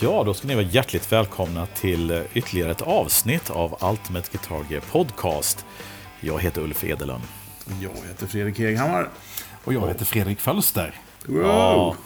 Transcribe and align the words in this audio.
Ja, 0.00 0.24
då 0.24 0.34
ska 0.34 0.48
ni 0.48 0.54
vara 0.54 0.64
hjärtligt 0.64 1.12
välkomna 1.12 1.66
till 1.66 2.24
ytterligare 2.34 2.70
ett 2.70 2.82
avsnitt 2.82 3.50
av 3.50 3.90
Ultimate 3.90 4.28
Guitar 4.32 4.64
Gear 4.70 4.80
Podcast. 4.80 5.64
Jag 6.20 6.42
heter 6.42 6.60
Ulf 6.60 6.84
Edelund. 6.84 7.22
Jag 7.82 8.08
heter 8.08 8.26
Fredrik 8.26 8.58
Heghammar. 8.58 9.08
Och 9.64 9.74
jag 9.74 9.88
heter 9.88 10.04
Fredrik 10.04 10.40
Fölster. 10.40 10.94
Wow. 11.26 11.42
Ja, 11.42 11.96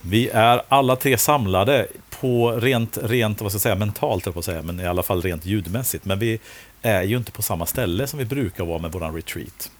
vi 0.00 0.28
är 0.28 0.62
alla 0.68 0.96
tre 0.96 1.18
samlade 1.18 1.86
på 2.20 2.52
rent, 2.52 2.98
rent 3.02 3.40
vad 3.40 3.52
ska 3.52 3.56
jag 3.56 3.62
säga, 3.62 3.74
mentalt, 3.74 4.24
på 4.24 4.38
att 4.38 4.44
säga, 4.44 4.62
men 4.62 4.80
i 4.80 4.86
alla 4.86 5.02
fall 5.02 5.22
rent 5.22 5.46
ljudmässigt. 5.46 6.04
Men 6.04 6.18
vi 6.18 6.40
är 6.82 7.02
ju 7.02 7.16
inte 7.16 7.32
på 7.32 7.42
samma 7.42 7.66
ställe 7.66 8.06
som 8.06 8.18
vi 8.18 8.24
brukar 8.24 8.64
vara 8.64 8.78
med 8.78 8.92
våran 8.92 9.14
retreat. 9.14 9.70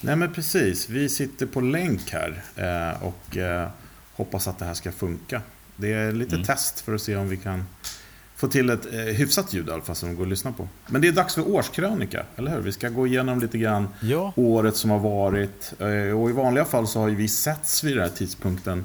Nej 0.00 0.16
men 0.16 0.32
precis, 0.32 0.88
vi 0.88 1.08
sitter 1.08 1.46
på 1.46 1.60
länk 1.60 2.12
här 2.12 2.42
eh, 2.56 3.02
och 3.02 3.36
eh, 3.36 3.68
hoppas 4.12 4.48
att 4.48 4.58
det 4.58 4.64
här 4.64 4.74
ska 4.74 4.92
funka. 4.92 5.42
Det 5.80 5.92
är 5.92 6.12
lite 6.12 6.34
Mm. 6.34 6.46
test 6.46 6.80
för 6.80 6.94
att 6.94 7.02
se 7.02 7.16
om 7.16 7.28
vi 7.28 7.36
kan 7.36 7.64
få 8.36 8.48
till 8.48 8.70
ett 8.70 8.86
eh, 8.92 8.98
hyfsat 9.00 9.54
ljud 9.54 9.68
i 9.68 9.70
alla 9.72 9.82
fall 9.82 9.96
som 9.96 10.16
går 10.16 10.22
att 10.22 10.28
lyssna 10.28 10.52
på. 10.52 10.68
Men 10.86 11.00
det 11.00 11.08
är 11.08 11.12
dags 11.12 11.34
för 11.34 11.48
årskrönika, 11.48 12.24
eller 12.36 12.50
hur? 12.50 12.60
Vi 12.60 12.72
ska 12.72 12.88
gå 12.88 13.06
igenom 13.06 13.40
lite 13.40 13.58
grann 13.58 13.88
Ja, 14.02 14.32
året 14.36 14.76
som 14.76 14.90
har 14.90 14.98
varit. 14.98 15.72
Eh, 15.78 16.20
Och 16.20 16.30
i 16.30 16.32
vanliga 16.32 16.64
fall 16.64 16.88
så 16.88 17.00
har 17.00 17.08
ju 17.08 17.14
vi 17.14 17.28
setts 17.28 17.84
vid 17.84 17.96
den 17.96 18.02
här 18.02 18.16
tidpunkten. 18.16 18.84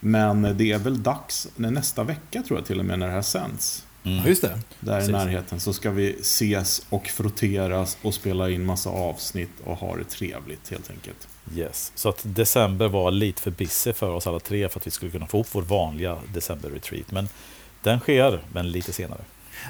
Men 0.00 0.42
det 0.58 0.72
är 0.72 0.78
väl 0.78 1.02
dags 1.02 1.48
nästa 1.56 2.04
vecka 2.04 2.42
tror 2.42 2.58
jag 2.58 2.66
till 2.66 2.78
och 2.78 2.84
med 2.84 2.98
när 2.98 3.06
det 3.06 3.12
här 3.12 3.22
sänds. 3.22 3.84
Ja, 4.02 4.22
just 4.26 4.42
det. 4.42 4.58
Där 4.80 4.92
Precis. 4.94 5.08
i 5.08 5.12
närheten 5.12 5.60
så 5.60 5.72
ska 5.72 5.90
vi 5.90 6.16
ses 6.20 6.82
och 6.88 7.06
frotteras 7.06 7.96
och 8.02 8.14
spela 8.14 8.50
in 8.50 8.64
massa 8.64 8.90
avsnitt 8.90 9.50
och 9.64 9.76
ha 9.76 9.96
det 9.96 10.04
trevligt 10.04 10.70
helt 10.70 10.90
enkelt. 10.90 11.28
Yes. 11.54 11.92
Så 11.94 12.08
att 12.08 12.20
december 12.22 12.88
var 12.88 13.10
lite 13.10 13.42
för 13.42 13.50
busy 13.50 13.92
för 13.92 14.10
oss 14.10 14.26
alla 14.26 14.40
tre 14.40 14.68
för 14.68 14.80
att 14.80 14.86
vi 14.86 14.90
skulle 14.90 15.10
kunna 15.10 15.26
få 15.26 15.36
ihop 15.36 15.48
vår 15.52 15.62
vanliga 15.62 16.16
december-retreat. 16.34 17.10
Men 17.10 17.28
den 17.82 18.00
sker, 18.00 18.40
men 18.52 18.70
lite 18.70 18.92
senare. 18.92 19.20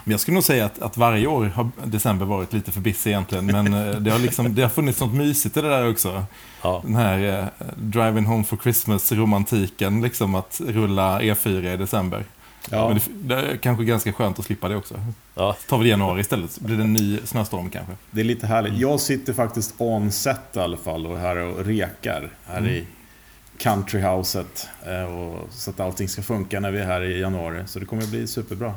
Men 0.04 0.10
jag 0.10 0.20
skulle 0.20 0.34
nog 0.34 0.44
säga 0.44 0.64
att, 0.64 0.82
att 0.82 0.96
varje 0.96 1.26
år 1.26 1.44
har 1.44 1.70
december 1.84 2.26
varit 2.26 2.52
lite 2.52 2.72
för 2.72 2.80
busy 2.80 3.10
egentligen. 3.10 3.46
Men 3.46 3.74
eh, 3.74 3.96
det 3.96 4.10
har, 4.10 4.18
liksom, 4.18 4.54
det 4.54 4.62
har 4.62 4.68
funnits 4.68 5.00
något 5.00 5.14
mysigt 5.14 5.56
i 5.56 5.60
det 5.60 5.68
där 5.68 5.90
också. 5.90 6.24
Ja, 6.62 6.80
Den 6.84 6.96
här 6.96 7.40
eh, 7.40 7.66
Driving 7.76 8.24
Home 8.24 8.44
for 8.44 8.56
Christmas-romantiken, 8.56 10.02
liksom 10.02 10.34
att 10.34 10.60
rulla 10.66 11.20
E4 11.20 11.74
i 11.74 11.76
december. 11.76 12.24
Ja, 12.70 12.88
Men 12.88 12.96
det, 12.98 13.34
det 13.34 13.40
är 13.52 13.56
kanske 13.56 13.84
ganska 13.84 14.12
skönt 14.12 14.38
att 14.38 14.44
slippa 14.44 14.68
det 14.68 14.76
också. 14.76 15.00
ja, 15.34 15.56
Tar 15.68 15.78
vi 15.78 15.84
det 15.84 15.88
i 15.88 15.90
januari 15.90 16.20
istället, 16.20 16.50
så 16.50 16.64
blir 16.64 16.76
det 16.76 16.82
en 16.82 16.92
ny 16.92 17.18
snöstorm 17.24 17.70
kanske. 17.70 17.92
det 18.10 18.20
är 18.20 18.24
lite 18.24 18.46
härligt. 18.46 18.78
Jag 18.78 19.00
sitter 19.00 19.32
faktiskt 19.32 19.74
on 19.78 20.12
set 20.12 20.40
i 20.56 20.58
alla 20.58 20.76
fall 20.76 21.06
och 21.06 21.18
här 21.18 21.36
och 21.36 21.64
rekar 21.64 22.30
här 22.46 22.68
i 22.68 22.86
countryhouset. 23.58 24.68
eh, 24.86 25.02
och- 25.14 25.48
Så 25.52 25.70
att 25.70 25.80
allting 25.80 26.08
ska 26.08 26.22
funka 26.22 26.60
när 26.60 26.70
vi 26.70 26.78
är 26.78 26.84
här 26.86 27.02
i 27.02 27.20
januari. 27.20 27.62
Så 27.66 27.78
det 27.78 27.84
kommer 27.86 28.02
att 28.02 28.08
bli 28.10 28.26
superbra. 28.26 28.74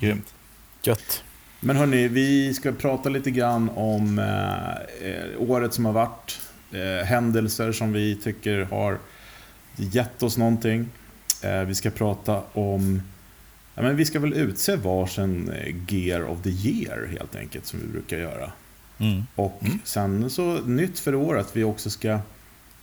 Grymt. 0.00 0.34
gött. 0.82 1.24
Men 1.60 1.76
hörni, 1.76 2.08
vi 2.08 2.54
ska 2.54 2.72
prata 2.72 3.08
lite 3.08 3.30
grann 3.30 3.70
om 3.74 4.18
eh, 4.18 5.10
eh, 5.10 5.24
året 5.50 5.74
som 5.74 5.84
har 5.84 5.92
varit. 5.92 6.40
Eh, 6.72 7.06
händelser 7.06 7.72
som 7.72 7.92
vi 7.92 8.16
tycker 8.16 8.60
har 8.70 8.98
gett 9.76 10.22
oss 10.22 10.36
någonting. 10.38 10.88
Eh, 11.42 11.60
vi 11.60 11.74
ska 11.74 11.90
prata 11.90 12.42
om... 12.52 13.02
Ja, 13.74 13.82
men 13.82 13.96
vi 13.96 14.04
ska 14.04 14.20
väl 14.20 14.32
utse 14.32 14.76
varsin 14.76 15.50
eh, 15.50 15.74
Gear 15.94 16.24
of 16.24 16.42
the 16.42 16.50
Year 16.50 17.06
helt 17.18 17.36
enkelt, 17.36 17.66
som 17.66 17.80
vi 17.80 17.86
brukar 17.86 18.18
göra. 18.18 18.52
Mm. 18.98 19.22
Och 19.34 19.60
Mm. 19.62 19.78
sen 19.84 20.30
så 20.30 20.52
nytt 20.60 20.98
för 20.98 21.14
året, 21.14 21.46
vi 21.52 21.64
också 21.64 21.90
ska 21.90 22.18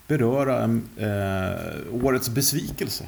beröra 0.08 0.64
eh, 0.98 1.94
årets 2.04 2.30
besvikelse. 2.30 3.04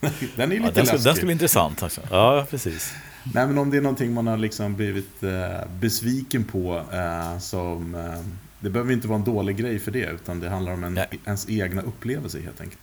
Den 0.36 0.52
är 0.52 0.56
ju 0.56 0.60
Ja, 0.62 0.66
lite 0.66 0.80
den, 0.80 0.84
läskig. 0.84 1.00
den 1.04 1.14
ska 1.16 1.24
bli 1.24 1.32
intressant. 1.32 1.82
Alltså. 1.82 2.00
Ja, 2.10 2.46
precis. 2.50 2.92
Nej, 3.34 3.46
men 3.46 3.58
om 3.58 3.70
det 3.70 3.76
är 3.76 3.80
någonting 3.80 4.12
man 4.14 4.26
har 4.26 4.36
liksom 4.36 4.76
blivit 4.76 5.22
eh, 5.22 5.60
besviken 5.80 6.44
på 6.44 6.82
eh, 6.92 7.38
som... 7.38 7.94
Eh, 7.94 8.20
det 8.60 8.70
behöver 8.70 8.92
inte 8.92 9.08
vara 9.08 9.18
en 9.18 9.24
dålig 9.24 9.56
grej 9.56 9.78
för 9.78 9.90
det, 9.90 10.06
utan 10.10 10.40
det 10.40 10.48
handlar 10.48 10.72
om 10.72 10.84
en, 10.84 10.98
ens 11.26 11.48
egna 11.50 11.82
upplevelse 11.82 12.40
helt 12.40 12.60
enkelt. 12.60 12.80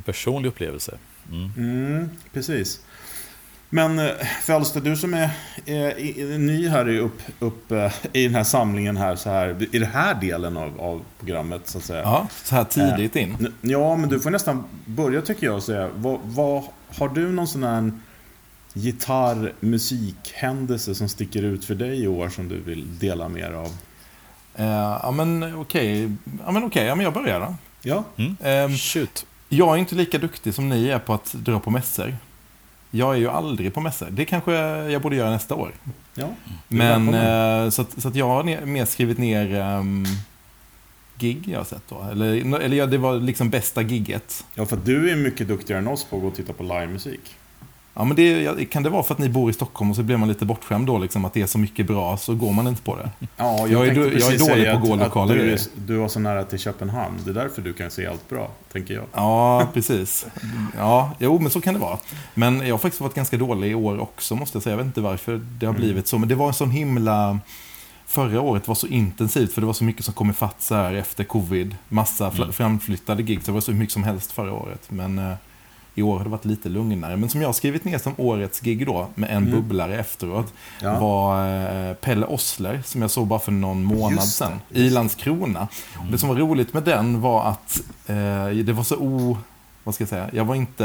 En 0.00 0.04
personlig 0.04 0.48
upplevelse. 0.48 0.98
Mm. 1.32 1.50
Mm, 1.56 2.10
precis. 2.32 2.80
Men 3.70 3.98
eh, 3.98 4.10
Fölster, 4.42 4.80
du 4.80 4.96
som 4.96 5.14
är 5.14 5.30
eh, 5.66 5.74
i- 5.76 6.14
i- 6.20 6.38
ny 6.38 6.68
här 6.68 6.88
i, 6.88 6.98
upp, 6.98 7.22
upp, 7.38 7.72
eh, 7.72 7.92
i 8.12 8.24
den 8.24 8.34
här 8.34 8.44
samlingen 8.44 8.96
här, 8.96 9.16
så 9.16 9.30
här, 9.30 9.56
i 9.72 9.78
den 9.78 9.88
här 9.90 10.14
delen 10.14 10.56
av, 10.56 10.80
av 10.80 11.02
programmet 11.18 11.68
så 11.68 11.78
att 11.78 11.84
säga. 11.84 12.02
Ja, 12.02 12.28
så 12.44 12.54
här 12.54 12.64
tidigt 12.64 13.16
in. 13.16 13.36
N- 13.40 13.54
Ja, 13.60 13.96
men 13.96 14.08
du 14.08 14.20
får 14.20 14.30
nästan 14.30 14.64
börja 14.86 15.22
tycker 15.22 15.46
jag 15.46 15.56
och 15.56 15.62
säga, 15.62 15.88
vad, 15.94 16.20
vad, 16.24 16.64
har 16.98 17.08
du 17.08 17.32
någon 17.32 17.48
sån 17.48 17.62
här 17.62 17.92
gitarr-musikhändelse 18.72 20.94
som 20.94 21.08
sticker 21.08 21.42
ut 21.42 21.64
för 21.64 21.74
dig 21.74 22.02
i 22.02 22.06
år 22.06 22.28
som 22.28 22.48
du 22.48 22.60
vill 22.60 22.98
dela 22.98 23.28
mer 23.28 23.50
av? 23.52 23.66
Eh, 24.54 24.66
ja, 25.02 25.10
men 25.10 25.54
okej. 25.54 26.10
Ja, 26.46 26.52
men 26.52 26.64
okej. 26.64 26.86
Ja, 26.86 26.94
men 26.94 27.04
jag 27.04 27.14
börjar 27.14 27.40
då. 27.40 27.54
Ja, 27.82 28.04
Ehm, 28.42 28.76
Shoot. 28.76 29.26
Jag 29.52 29.74
är 29.74 29.78
inte 29.78 29.94
lika 29.94 30.18
duktig 30.18 30.54
som 30.54 30.68
ni 30.68 30.88
är 30.88 30.98
på 30.98 31.14
att 31.14 31.32
dra 31.32 31.60
på 31.60 31.70
mässor. 31.70 32.16
Jag 32.90 33.14
är 33.14 33.18
ju 33.18 33.28
aldrig 33.28 33.74
på 33.74 33.80
mässor. 33.80 34.08
Det 34.10 34.24
kanske 34.24 34.52
jag 34.90 35.02
borde 35.02 35.16
göra 35.16 35.30
nästa 35.30 35.54
år. 35.54 35.72
ja. 36.14 36.28
Men 36.68 37.14
eh, 37.14 37.70
så, 37.70 37.82
att, 37.82 38.02
så 38.02 38.08
att 38.08 38.14
jag 38.14 38.28
har 38.28 38.66
mer 38.66 38.84
skrivit 38.84 39.18
ner 39.18 39.54
ehm, 39.54 40.04
gig 41.18 41.48
jag 41.48 41.58
har 41.58 41.64
sett 41.64 41.88
då. 41.88 42.02
Eller, 42.10 42.60
eller 42.60 42.76
ja, 42.76 42.86
det 42.86 42.98
var 42.98 43.20
liksom 43.20 43.50
bästa 43.50 43.82
gigget. 43.82 44.44
ja, 44.54 44.66
för 44.66 44.78
du 44.84 45.10
är 45.10 45.16
mycket 45.16 45.48
duktigare 45.48 45.78
än 45.80 45.88
oss 45.88 46.04
på 46.04 46.16
att 46.16 46.22
gå 46.22 46.28
och 46.28 46.34
titta 46.34 46.52
på 46.52 46.62
livemusik. 46.62 47.36
Ja, 47.94 48.04
men 48.04 48.16
det, 48.16 48.64
kan 48.64 48.82
det 48.82 48.90
vara 48.90 49.02
för 49.02 49.14
att 49.14 49.18
ni 49.18 49.28
bor 49.28 49.50
i 49.50 49.52
Stockholm 49.52 49.90
och 49.90 49.96
så 49.96 50.02
blir 50.02 50.16
man 50.16 50.28
lite 50.28 50.44
bortskämd 50.44 50.86
då, 50.86 50.98
liksom, 50.98 51.24
att 51.24 51.32
det 51.34 51.42
är 51.42 51.46
så 51.46 51.58
mycket 51.58 51.86
bra, 51.86 52.16
så 52.16 52.34
går 52.34 52.52
man 52.52 52.66
inte 52.66 52.82
på 52.82 52.96
det? 52.96 53.10
Ja, 53.36 53.66
Jag 53.68 53.70
är 53.70 53.94
tänkte 53.94 53.94
då- 54.10 54.18
jag 54.18 54.32
är 54.34 54.38
dålig 54.48 54.64
på 54.70 54.76
att 54.76 54.82
gå 54.82 54.92
att, 54.94 54.98
lokaler 55.00 55.34
att 55.34 55.40
du, 55.40 55.52
är, 55.52 55.60
du 55.86 55.98
har 55.98 56.08
så 56.08 56.20
nära 56.20 56.44
till 56.44 56.58
Köpenhamn. 56.58 57.18
Det 57.24 57.30
är 57.30 57.34
därför 57.34 57.62
du 57.62 57.72
kan 57.72 57.90
se 57.90 58.06
allt 58.06 58.28
bra, 58.28 58.50
tänker 58.72 58.94
jag. 58.94 59.04
Ja, 59.12 59.66
precis. 59.74 60.26
Ja, 60.76 61.10
jo, 61.18 61.38
men 61.38 61.50
så 61.50 61.60
kan 61.60 61.74
det 61.74 61.80
vara. 61.80 61.98
Men 62.34 62.60
jag 62.66 62.74
har 62.74 62.78
faktiskt 62.78 63.00
varit 63.00 63.14
ganska 63.14 63.36
dålig 63.36 63.70
i 63.70 63.74
år 63.74 64.00
också, 64.00 64.34
måste 64.36 64.56
jag 64.56 64.62
säga. 64.62 64.72
Jag 64.72 64.78
vet 64.78 64.86
inte 64.86 65.00
varför 65.00 65.40
det 65.58 65.66
har 65.66 65.72
blivit 65.72 66.08
så. 66.08 66.18
Men 66.18 66.28
det 66.28 66.34
var 66.34 66.46
en 66.48 66.54
sån 66.54 66.70
himla... 66.70 67.38
Förra 68.06 68.40
året 68.40 68.68
var 68.68 68.74
så 68.74 68.86
intensivt, 68.86 69.52
för 69.52 69.60
det 69.60 69.66
var 69.66 69.74
så 69.74 69.84
mycket 69.84 70.04
som 70.04 70.14
kom 70.14 70.30
ifatt 70.30 70.62
så 70.62 70.74
här 70.74 70.94
efter 70.94 71.24
covid. 71.24 71.76
Massa 71.88 72.30
fl- 72.30 72.52
framflyttade 72.52 73.22
gig, 73.22 73.40
så 73.40 73.46
det 73.46 73.52
var 73.52 73.60
så 73.60 73.72
mycket 73.72 73.92
som 73.92 74.04
helst 74.04 74.32
förra 74.32 74.52
året. 74.52 74.82
Men 74.88 75.18
eh, 75.18 75.32
i 76.00 76.02
år 76.02 76.16
har 76.16 76.24
det 76.24 76.30
varit 76.30 76.44
lite 76.44 76.68
lugnare. 76.68 77.16
Men 77.16 77.28
som 77.28 77.40
jag 77.40 77.48
har 77.48 77.52
skrivit 77.52 77.84
ner 77.84 77.98
som 77.98 78.12
årets 78.16 78.60
gig 78.60 78.86
då, 78.86 79.06
med 79.14 79.30
en 79.30 79.50
bubblare 79.50 79.98
efteråt, 79.98 80.52
Ja. 80.82 80.98
var 81.00 81.48
eh, 81.88 81.94
Pelle 81.94 82.26
Ossler, 82.26 82.82
som 82.84 83.02
jag 83.02 83.10
såg 83.10 83.26
bara 83.26 83.40
för 83.40 83.52
någon 83.52 83.84
månad 83.84 84.12
Just 84.12 84.38
det, 84.38 84.44
sedan, 84.44 84.60
i 84.70 84.90
Landskrona. 84.90 85.68
Och 85.98 86.06
det 86.12 86.18
som 86.18 86.28
var 86.28 86.36
roligt 86.36 86.74
med 86.74 86.82
den 86.82 87.20
var 87.20 87.44
att 87.48 87.80
eh, 88.06 88.48
det 88.64 88.72
var 88.72 88.82
så 88.82 88.96
o... 88.96 89.38
Vad 89.84 89.94
ska 89.94 90.02
jag 90.02 90.08
säga? 90.08 90.30
Jag 90.32 90.44
var 90.44 90.54
inte... 90.54 90.84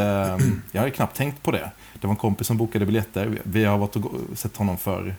Jag 0.72 0.80
hade 0.82 0.92
knappt 0.92 1.18
tänkt 1.18 1.44
på 1.44 1.52
det. 1.52 1.72
Det 2.02 2.08
var 2.08 2.12
en 2.12 2.18
kompis 2.18 2.48
som 2.48 2.58
bokade 2.58 2.86
biljetter. 2.86 3.40
Vi- 3.44 3.66
har 3.66 3.78
varit 3.78 3.96
och 3.96 4.12
sett 4.34 4.58
honom 4.58 4.78
för 4.78 5.08
Eh, 5.08 5.14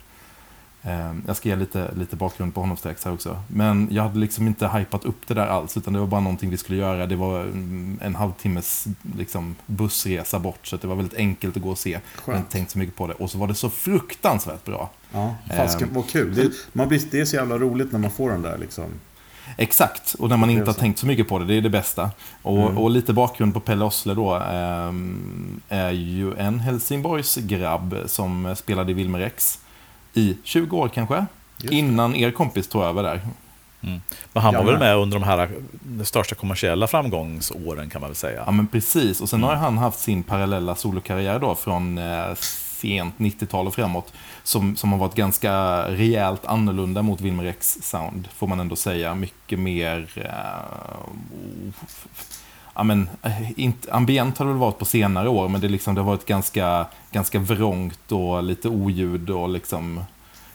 Jag 1.26 1.36
ska 1.36 1.48
ge 1.48 1.56
lite, 1.56 1.90
lite 1.96 2.16
bakgrund 2.16 2.54
på 2.54 2.60
honom 2.60 2.76
strax 2.76 3.04
här 3.04 3.12
också. 3.12 3.38
Men 3.48 3.88
jag 3.90 4.02
hade 4.02 4.18
liksom 4.18 4.46
inte 4.46 4.68
hypat 4.68 5.04
upp 5.04 5.26
det 5.26 5.34
där 5.34 5.46
alls, 5.46 5.76
utan 5.76 5.92
det 5.92 5.98
var 6.00 6.06
bara 6.06 6.20
någonting 6.20 6.50
vi 6.50 6.56
skulle 6.56 6.78
göra. 6.78 7.06
Det 7.06 7.16
var 7.16 7.40
mm, 7.40 7.98
en 8.02 8.14
halvtimmes 8.14 8.86
liksom, 9.16 9.56
bussresa 9.66 10.38
bort, 10.38 10.66
så 10.66 10.76
det 10.76 10.86
var 10.86 10.94
väldigt 10.94 11.18
enkelt 11.18 11.56
att 11.56 11.62
gå 11.62 11.70
och 11.70 11.78
se. 11.78 11.98
Hade 12.26 12.38
inte 12.38 12.50
tänkt 12.52 12.70
så 12.70 12.78
mycket 12.78 12.96
på 12.96 13.06
det. 13.06 13.14
Och 13.14 13.30
så 13.30 13.38
var 13.38 13.46
det 13.48 13.54
så 13.54 13.70
fruktansvärt 13.70 14.64
bra. 14.64 14.90
Ja, 15.12 15.34
fasiken, 15.56 15.88
Ehm. 15.88 15.94
vad 15.94 16.08
kul. 16.08 16.34
Det, 16.34 16.50
man 16.72 16.88
blir, 16.88 17.02
det 17.10 17.20
är 17.20 17.24
så 17.24 17.36
jävla 17.36 17.58
roligt 17.58 17.92
när 17.92 17.98
man 17.98 18.10
får 18.10 18.30
den 18.30 18.42
där 18.42 18.58
liksom. 18.58 18.84
Exakt, 19.56 20.14
och 20.14 20.28
när 20.28 20.36
man 20.36 20.50
inte 20.50 20.66
har 20.66 20.72
tänkt 20.74 20.98
så 20.98 21.06
mycket 21.06 21.28
på 21.28 21.38
det, 21.38 21.44
det 21.44 21.54
är 21.54 21.60
det 21.60 21.70
bästa. 21.70 22.10
Och, 22.42 22.58
Mm. 22.62 22.78
och 22.78 22.90
lite 22.90 23.12
bakgrund 23.12 23.54
på 23.54 23.60
Pelle 23.60 23.84
Ossle 23.84 24.14
då, 24.14 24.34
ehm, 24.34 25.60
är 25.68 25.90
ju 25.90 26.34
en 26.34 26.60
Helsingborgs 26.60 27.36
grabb 27.36 27.96
som 28.06 28.54
spelade 28.56 28.90
i 28.90 28.94
Wilmer 28.94 29.20
X 29.20 29.58
i 30.16 30.36
20 30.44 30.76
år 30.76 30.88
kanske. 30.88 31.26
Innan 31.70 32.14
er 32.14 32.30
kompis 32.30 32.68
tog 32.68 32.82
över 32.82 33.02
där. 33.02 33.20
Mm. 33.82 34.00
Men 34.32 34.42
han 34.42 34.54
var 34.54 34.60
Ja, 34.60 34.66
väl 34.66 34.78
med 34.78 34.96
under 34.96 35.18
de 35.18 35.24
här 35.24 35.50
de 35.82 36.04
största 36.04 36.34
kommersiella 36.34 36.86
framgångsåren 36.86 37.90
kan 37.90 38.00
man 38.00 38.10
väl 38.10 38.16
säga. 38.16 38.42
Ja 38.46 38.52
men 38.52 38.66
precis, 38.66 39.20
och 39.20 39.28
sen 39.28 39.42
har 39.42 39.52
ju 39.52 39.58
han 39.58 39.78
haft 39.78 39.98
sin 39.98 40.22
parallella 40.22 40.74
solokarriär 40.74 41.38
då 41.38 41.54
från 41.54 41.98
eh, 41.98 42.34
sent 42.80 43.14
90-tal 43.18 43.66
och 43.66 43.74
framåt. 43.74 44.12
Som, 44.42 44.76
som 44.76 44.92
har 44.92 44.98
varit 44.98 45.14
ganska 45.14 45.52
rejält 45.90 46.46
annorlunda 46.46 47.02
mot 47.02 47.20
Wilmer 47.20 47.44
X 47.44 47.78
sound, 47.82 48.28
får 48.34 48.46
man 48.46 48.60
ändå 48.60 48.76
säga. 48.76 49.14
Mycket 49.14 49.58
mer... 49.58 50.08
Eh, 50.16 51.70
ja, 52.76 52.82
men, 52.82 53.08
eh, 53.22 53.60
inte, 53.60 53.92
ambient 53.92 54.38
har 54.38 54.46
det 54.46 54.52
väl 54.52 54.60
varit 54.60 54.78
på 54.78 54.84
senare 54.84 55.28
år, 55.28 55.48
men 55.48 55.60
det, 55.60 55.68
liksom, 55.68 55.94
det 55.94 56.00
har 56.00 56.06
varit 56.06 56.26
ganska, 56.26 56.86
ganska 57.12 57.38
vrångt 57.38 58.12
och 58.12 58.42
lite 58.42 58.68
oljud 58.68 59.30
och 59.30 59.48
liksom... 59.48 60.04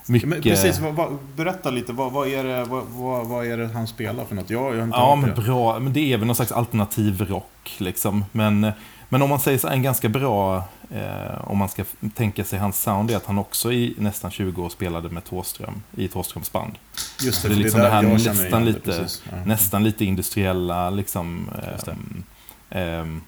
Mycket... 0.08 0.30
Men 0.30 0.42
precis, 0.42 0.80
vad, 0.80 0.94
vad, 0.94 1.18
berätta 1.36 1.70
lite. 1.70 1.94
Vad, 1.94 2.12
vad, 2.12 2.28
är 2.28 2.44
det, 2.44 2.66
vad, 2.66 3.28
vad, 3.28 3.46
är 3.46 3.58
det 3.58 3.68
han 3.68 3.88
spelar 3.88 4.26
för 4.26 4.36
något? 4.36 4.50
Jag, 4.50 4.76
jag 4.76 4.84
inte 4.84 4.98
Ja, 4.98 5.16
men 5.16 5.30
det. 5.30 5.42
bra. 5.42 5.80
Men 5.80 5.94
det 5.94 6.14
är 6.14 6.18
väl 6.18 6.28
någon 6.28 6.36
slags 6.36 6.52
alternativ 6.52 7.22
rock, 7.30 7.76
liksom. 7.78 8.26
Men, 8.32 8.72
Men 9.10 9.22
om 9.22 9.30
man 9.30 9.40
säger 9.40 9.58
så 9.58 9.68
en 9.68 9.84
ganska 9.84 10.10
bra, 10.10 10.64
eh, 10.92 11.42
om 11.52 11.58
man 11.58 11.70
ska 11.70 11.86
tänka 12.16 12.44
sig 12.44 12.60
hans 12.60 12.82
sound, 12.82 13.12
är 13.12 13.18
att 13.18 13.26
han 13.26 13.38
också 13.38 13.72
i 13.74 13.96
nästan 13.98 14.32
20 14.32 14.64
år 14.64 14.70
spelade 14.70 15.10
med 15.10 15.24
Thåström, 15.26 15.84
i 15.98 16.08
Thåströms 16.08 16.52
band. 16.52 16.74
Just 17.22 17.44
det, 17.44 17.50
Det 17.50 17.56
är 17.56 17.58
liksom 17.58 17.80
där 17.80 17.88
det 17.88 17.94
här 17.96 18.02
nästan 18.02 18.36
igen 18.36 18.52
det, 18.52 18.60
lite- 18.60 18.80
precis. 18.80 19.24
Nästan 19.46 19.84
lite 19.84 20.06
industriella, 20.06 20.90
liksom. 20.90 21.50
Det. 21.86 21.92
ehm, 21.92 22.24
ehm, 22.70 23.22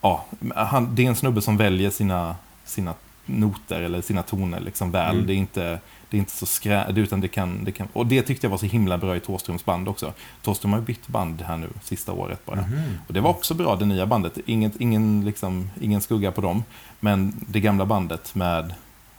ja, 0.00 0.24
han, 0.56 0.94
det 0.94 1.04
är 1.04 1.08
en 1.08 1.16
snubbe 1.16 1.42
som 1.42 1.56
väljer 1.56 1.90
sina, 1.90 2.36
sina 2.64 2.94
noter 3.38 3.80
eller 3.80 4.00
sina 4.02 4.22
toner 4.22 4.60
liksom 4.60 4.90
väl. 4.90 5.14
Mm. 5.14 5.26
Det 5.26 5.32
är 5.32 5.36
inte, 5.36 5.80
det 6.10 6.16
är 6.16 6.18
inte 6.18 6.32
så 6.32 6.46
skrä, 6.46 6.92
utan 6.96 7.20
det 7.20 7.28
kan, 7.28 7.64
det 7.64 7.72
kan... 7.72 7.88
Och 7.92 8.06
det 8.06 8.22
tyckte 8.22 8.46
jag 8.46 8.50
var 8.50 8.58
så 8.58 8.66
himla 8.66 8.98
bra 8.98 9.16
i 9.16 9.20
Thåströms 9.20 9.64
band 9.64 9.88
också. 9.88 10.12
Thåström 10.42 10.72
har 10.72 10.80
bytt 10.80 11.08
band 11.08 11.42
här 11.42 11.56
nu, 11.56 11.68
sista 11.82 12.12
året 12.12 12.46
bara. 12.46 12.60
Mhm. 12.60 12.98
Och 13.06 13.14
det 13.14 13.20
var 13.20 13.30
också 13.30 13.54
bra, 13.54 13.76
det 13.76 13.86
nya 13.86 14.06
bandet. 14.06 14.38
Inget, 14.46 14.76
ingen, 14.76 15.24
liksom, 15.24 15.70
ingen 15.80 16.00
skugga 16.00 16.32
på 16.32 16.40
dem. 16.40 16.64
Men 17.00 17.44
det 17.48 17.60
gamla 17.60 17.86
bandet 17.86 18.34
med 18.34 18.74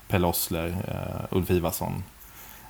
Pelle 0.08 0.28
Ossler, 0.28 0.68
uh, 0.68 1.38
Ulf 1.38 1.50
Ivarsson, 1.52 2.04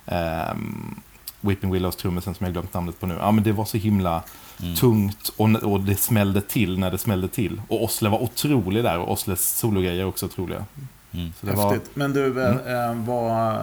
um, 0.06 1.00
Weeping 1.40 1.70
Willows 1.72 1.96
trummisen 1.96 2.34
som 2.34 2.44
jag 2.44 2.52
glömt 2.52 2.74
namnet 2.74 3.00
på 3.00 3.06
nu. 3.06 3.16
Ja, 3.20 3.30
men 3.32 3.44
det 3.44 3.52
var 3.52 3.64
så 3.64 3.76
himla 3.78 4.22
Mm. 4.62 4.74
tungt 4.74 5.32
och, 5.36 5.48
och 5.48 5.80
det 5.80 5.96
smällde 5.96 6.40
till 6.40 6.78
när 6.78 6.90
det 6.90 6.98
smällde 6.98 7.28
till. 7.28 7.62
Och 7.68 7.84
Ossler 7.84 8.10
var 8.10 8.22
otrolig 8.22 8.84
där 8.84 8.98
och 8.98 9.12
Osslers 9.12 9.38
sologrejer 9.38 10.00
är 10.00 10.04
också 10.04 10.26
otroliga. 10.26 10.64
Mm. 11.14 11.32
Så 11.40 11.46
det 11.46 11.52
var, 11.52 11.72
Häftigt. 11.72 11.96
Men 11.96 12.12
du, 12.12 12.26
Mm. 12.26 12.58
eh, 12.66 12.90
eh, 12.90 12.94
vad... 12.94 13.54
eh, 13.54 13.60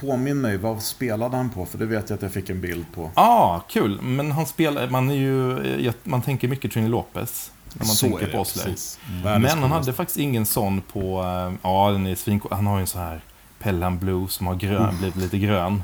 Påminn 0.00 0.40
mig, 0.40 0.56
vad 0.56 0.82
spelade 0.82 1.36
han 1.36 1.50
på? 1.50 1.66
För 1.66 1.78
det 1.78 1.86
vet 1.86 2.10
jag 2.10 2.16
att 2.16 2.22
jag 2.22 2.32
fick 2.32 2.50
en 2.50 2.60
bild 2.60 2.84
på. 2.94 3.10
ah, 3.14 3.60
kul. 3.60 4.00
Men 4.02 4.32
han 4.32 4.46
spelar, 4.46 4.88
man 4.88 5.10
är 5.10 5.14
ju, 5.14 5.58
eh, 5.86 5.92
man 6.04 6.22
tänker 6.22 6.48
mycket 6.48 6.72
Trini 6.72 6.88
Lopez. 6.88 7.52
När 7.72 7.78
man 7.86 7.86
Så 7.86 8.06
tänker 8.06 8.26
det, 8.26 8.32
på 8.32 8.38
precis. 8.44 8.98
Mm. 9.22 9.42
Men 9.42 9.58
han 9.58 9.70
hade 9.70 9.92
faktiskt 9.92 10.18
ingen 10.18 10.46
sån 10.46 10.80
på, 10.80 11.22
eh, 11.22 11.52
ja 11.62 11.90
den 11.90 12.06
är 12.06 12.14
svin, 12.14 12.40
Han 12.50 12.66
har 12.66 12.76
ju 12.76 12.80
en 12.80 12.86
så 12.86 12.98
här 12.98 13.20
Pelham 13.58 13.98
Blue 13.98 14.28
som 14.28 14.46
har 14.46 14.54
grön, 14.54 14.96
blivit 14.98 15.16
lite 15.16 15.38
grön. 15.38 15.82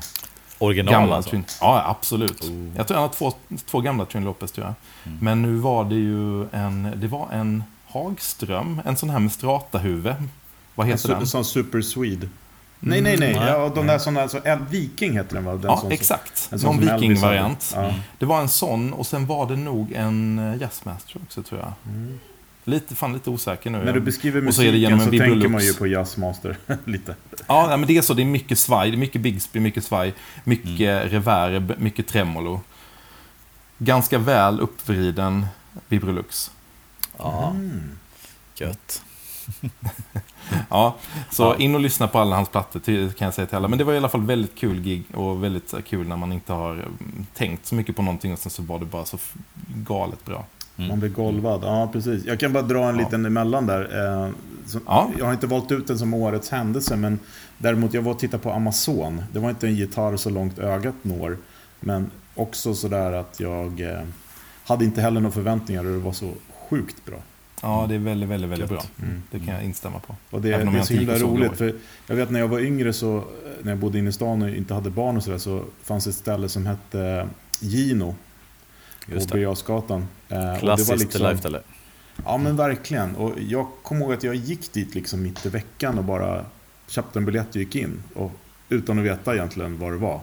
Original 0.57 0.93
Gamla 0.93 1.15
alltså. 1.15 1.29
Trin, 1.31 1.45
ja, 1.61 1.83
absolut. 1.87 2.43
Oh. 2.43 2.77
Jag 2.77 2.87
tror 2.87 2.97
han 2.97 3.07
har 3.07 3.13
två, 3.13 3.33
två 3.65 3.81
gamla 3.81 4.05
Trin 4.05 4.23
Lopez 4.23 4.51
tror 4.51 4.65
jag. 4.67 4.73
Mm. 5.11 5.17
Men 5.21 5.41
nu 5.41 5.55
var 5.55 5.83
det 5.85 5.95
ju 5.95 6.47
en, 6.51 6.91
det 6.95 7.07
var 7.07 7.27
en 7.31 7.63
Hagström, 8.03 8.81
en 8.85 8.97
sån 8.97 9.09
här 9.09 9.19
med 9.19 9.31
strata-huvud. 9.31 10.13
Vad 10.75 10.85
En 10.87 10.91
heter 10.91 11.09
su- 11.09 11.17
den? 11.17 11.27
sån 11.27 11.45
Super 11.45 11.81
Swede. 11.81 12.29
Nej, 12.79 13.01
nej, 13.01 13.17
nej. 13.17 13.33
nej. 13.33 13.47
Ja, 13.47 13.71
de 13.75 13.87
där 13.87 13.97
såna, 13.97 14.27
så, 14.27 14.37
El- 14.37 14.59
Viking 14.69 15.13
heter 15.13 15.35
den 15.35 15.45
va? 15.45 15.51
Den 15.51 15.61
Ja, 15.63 15.77
som, 15.77 15.91
exakt. 15.91 16.47
en 16.51 16.59
sån 16.59 16.75
Någon 16.75 16.99
viking-variant. 16.99 17.71
Ja. 17.75 17.93
Det 18.19 18.25
var 18.25 18.41
en 18.41 18.49
sån 18.49 18.93
och 18.93 19.07
sen 19.07 19.25
var 19.25 19.47
det 19.47 19.55
nog 19.55 19.91
en 19.91 20.39
eh, 20.39 20.61
jazzmaster 20.61 21.17
också 21.23 21.43
tror 21.43 21.59
jag. 21.59 21.73
Mm. 21.93 22.19
Lite, 22.67 22.95
fan 22.95 23.13
lite 23.13 23.29
osäker 23.29 23.69
nu. 23.69 23.85
När 23.85 23.93
du 23.93 23.99
beskriver 23.99 24.47
Och 24.47 24.53
så 24.55 24.61
är 24.61 24.65
det 24.65 24.71
musiken 24.71 24.99
så, 24.99 25.05
en 25.05 25.19
tänker 25.31 25.47
man 25.49 25.63
ju 25.63 25.73
på 25.73 25.87
Jazzmaster. 25.87 26.57
Lite. 26.85 27.15
Ja, 27.47 27.67
nej, 27.67 27.77
men 27.77 27.87
det 27.87 27.97
är 27.97 28.01
så. 28.01 28.13
Det 28.13 28.21
är 28.21 28.25
mycket 28.25 28.59
svaj, 28.59 28.89
det 28.91 28.95
är 28.95 28.99
mycket 28.99 29.21
Bigsby, 29.21 29.59
mycket 29.59 29.83
svaj, 29.83 30.13
mycket 30.43 30.79
Mm. 30.79 31.09
reverb, 31.09 31.73
mycket 31.77 32.07
tremolo. 32.07 32.61
Ganska 33.77 34.17
väl 34.17 34.59
uppvriden 34.59 35.45
Vibrolux. 35.87 36.51
Ja, 37.17 37.49
Mm. 37.49 37.81
gött. 38.55 39.01
Ja, 40.69 40.95
så 41.31 41.43
Ja. 41.43 41.55
in 41.55 41.75
och 41.75 41.81
lyssna 41.81 42.07
på 42.07 42.19
alla 42.19 42.35
hans 42.35 42.49
plattor 42.49 42.79
kan 43.13 43.25
jag 43.25 43.33
säga 43.33 43.47
till 43.47 43.55
alla. 43.57 43.67
Men 43.67 43.77
det 43.77 43.83
var 43.83 43.93
i 43.93 43.97
alla 43.97 44.09
fall 44.09 44.21
väldigt 44.25 44.55
kul 44.55 44.81
gig 44.81 45.03
och 45.15 45.43
väldigt 45.43 45.69
så 45.69 45.75
här, 45.77 45.83
kul 45.83 46.07
när 46.07 46.17
man 46.17 46.31
inte 46.33 46.53
har 46.53 46.71
mm, 46.71 47.25
tänkt 47.33 47.65
så 47.65 47.75
mycket 47.75 47.95
på 47.95 48.01
någonting 48.01 48.33
och 48.33 48.39
sen 48.39 48.49
så 48.51 48.61
var 48.63 48.79
det 48.79 48.85
bara 48.85 49.05
så 49.05 49.17
galet 49.75 50.25
bra. 50.25 50.45
Mm. 50.77 50.89
Man 50.89 50.99
blir 50.99 51.09
golvad. 51.09 51.61
Ja, 51.63 51.89
precis. 51.93 52.25
Jag 52.25 52.39
kan 52.39 52.53
bara 52.53 52.63
dra 52.63 52.89
en 52.89 52.95
Ja. 52.99 53.03
liten 53.05 53.25
emellan 53.25 53.65
där. 53.65 53.81
Eh, 54.25 54.29
som, 54.65 54.81
Ja. 54.87 55.09
Jag 55.19 55.25
har 55.25 55.33
inte 55.33 55.47
valt 55.47 55.71
ut 55.71 55.87
den 55.87 55.99
som 55.99 56.13
årets 56.13 56.49
händelse, 56.49 56.95
men 56.95 57.19
däremot 57.57 57.93
jag 57.93 58.01
var 58.01 58.11
och 58.11 58.19
tittade 58.19 58.43
på 58.43 58.51
Amazon. 58.51 59.23
Det 59.33 59.39
var 59.39 59.49
inte 59.49 59.67
en 59.67 59.75
gitarr 59.75 60.17
så 60.17 60.29
långt 60.29 60.59
ögat 60.59 60.95
når, 61.01 61.37
men 61.79 62.11
också 62.35 62.73
sådär 62.75 63.11
att 63.13 63.39
jag 63.39 63.81
eh, 63.81 64.01
hade 64.67 64.85
inte 64.85 65.01
heller 65.01 65.21
några 65.21 65.33
förväntningar 65.33 65.85
och 65.85 65.91
det 65.91 65.97
var 65.99 66.13
så 66.13 66.31
sjukt 66.69 67.05
bra. 67.05 67.17
Ja, 67.61 67.85
det 67.89 67.95
är 67.95 67.99
väldigt, 67.99 68.29
väldigt, 68.29 68.49
väldigt 68.49 68.69
bra. 68.69 68.83
Mm. 69.01 69.23
Det 69.31 69.39
kan 69.39 69.53
jag 69.55 69.63
instämma 69.63 69.99
på. 69.99 70.15
Och 70.29 70.41
det, 70.41 70.61
om 70.63 70.73
det 70.73 70.79
är 70.79 70.83
så 70.83 70.93
himla 70.93 71.17
roligt. 71.17 71.57
För 71.57 71.75
jag 72.07 72.15
vet 72.15 72.29
när 72.31 72.39
jag 72.39 72.47
var 72.47 72.59
yngre, 72.59 72.93
så, 72.93 73.17
eh, 73.17 73.23
när 73.61 73.71
jag 73.71 73.79
bodde 73.79 73.99
inne 73.99 74.09
i 74.09 74.13
stan 74.13 74.41
och 74.41 74.49
inte 74.49 74.73
hade 74.73 74.89
barn 74.89 75.17
och 75.17 75.23
sådär, 75.23 75.37
så 75.37 75.63
fanns 75.83 76.07
ett 76.07 76.15
ställe 76.15 76.49
som 76.49 76.65
hette 76.65 77.27
Gino 77.59 78.15
Just 79.07 79.29
på. 79.29 79.35
Birger. 79.35 80.01
Eh, 80.29 80.59
Klassiskt 80.59 80.99
liksom- 80.99 81.21
live-ställe. 81.21 81.61
Ja 82.25 82.37
men 82.37 82.55
verkligen. 82.55 83.15
Och 83.15 83.33
jag 83.39 83.67
kommer 83.83 84.01
ihåg 84.01 84.13
att 84.13 84.23
jag 84.23 84.35
gick 84.35 84.73
dit 84.73 84.95
liksom 84.95 85.23
mitt 85.23 85.45
i 85.45 85.49
veckan 85.49 85.97
och 85.97 86.03
bara 86.03 86.45
köpte 86.87 87.19
en 87.19 87.25
biljett 87.25 87.49
och 87.49 87.55
gick 87.55 87.75
in. 87.75 88.03
Och, 88.13 88.31
utan 88.69 88.99
att 88.99 89.05
veta 89.05 89.35
egentligen 89.35 89.79
vad 89.79 89.91
det 89.91 89.97
var. 89.97 90.21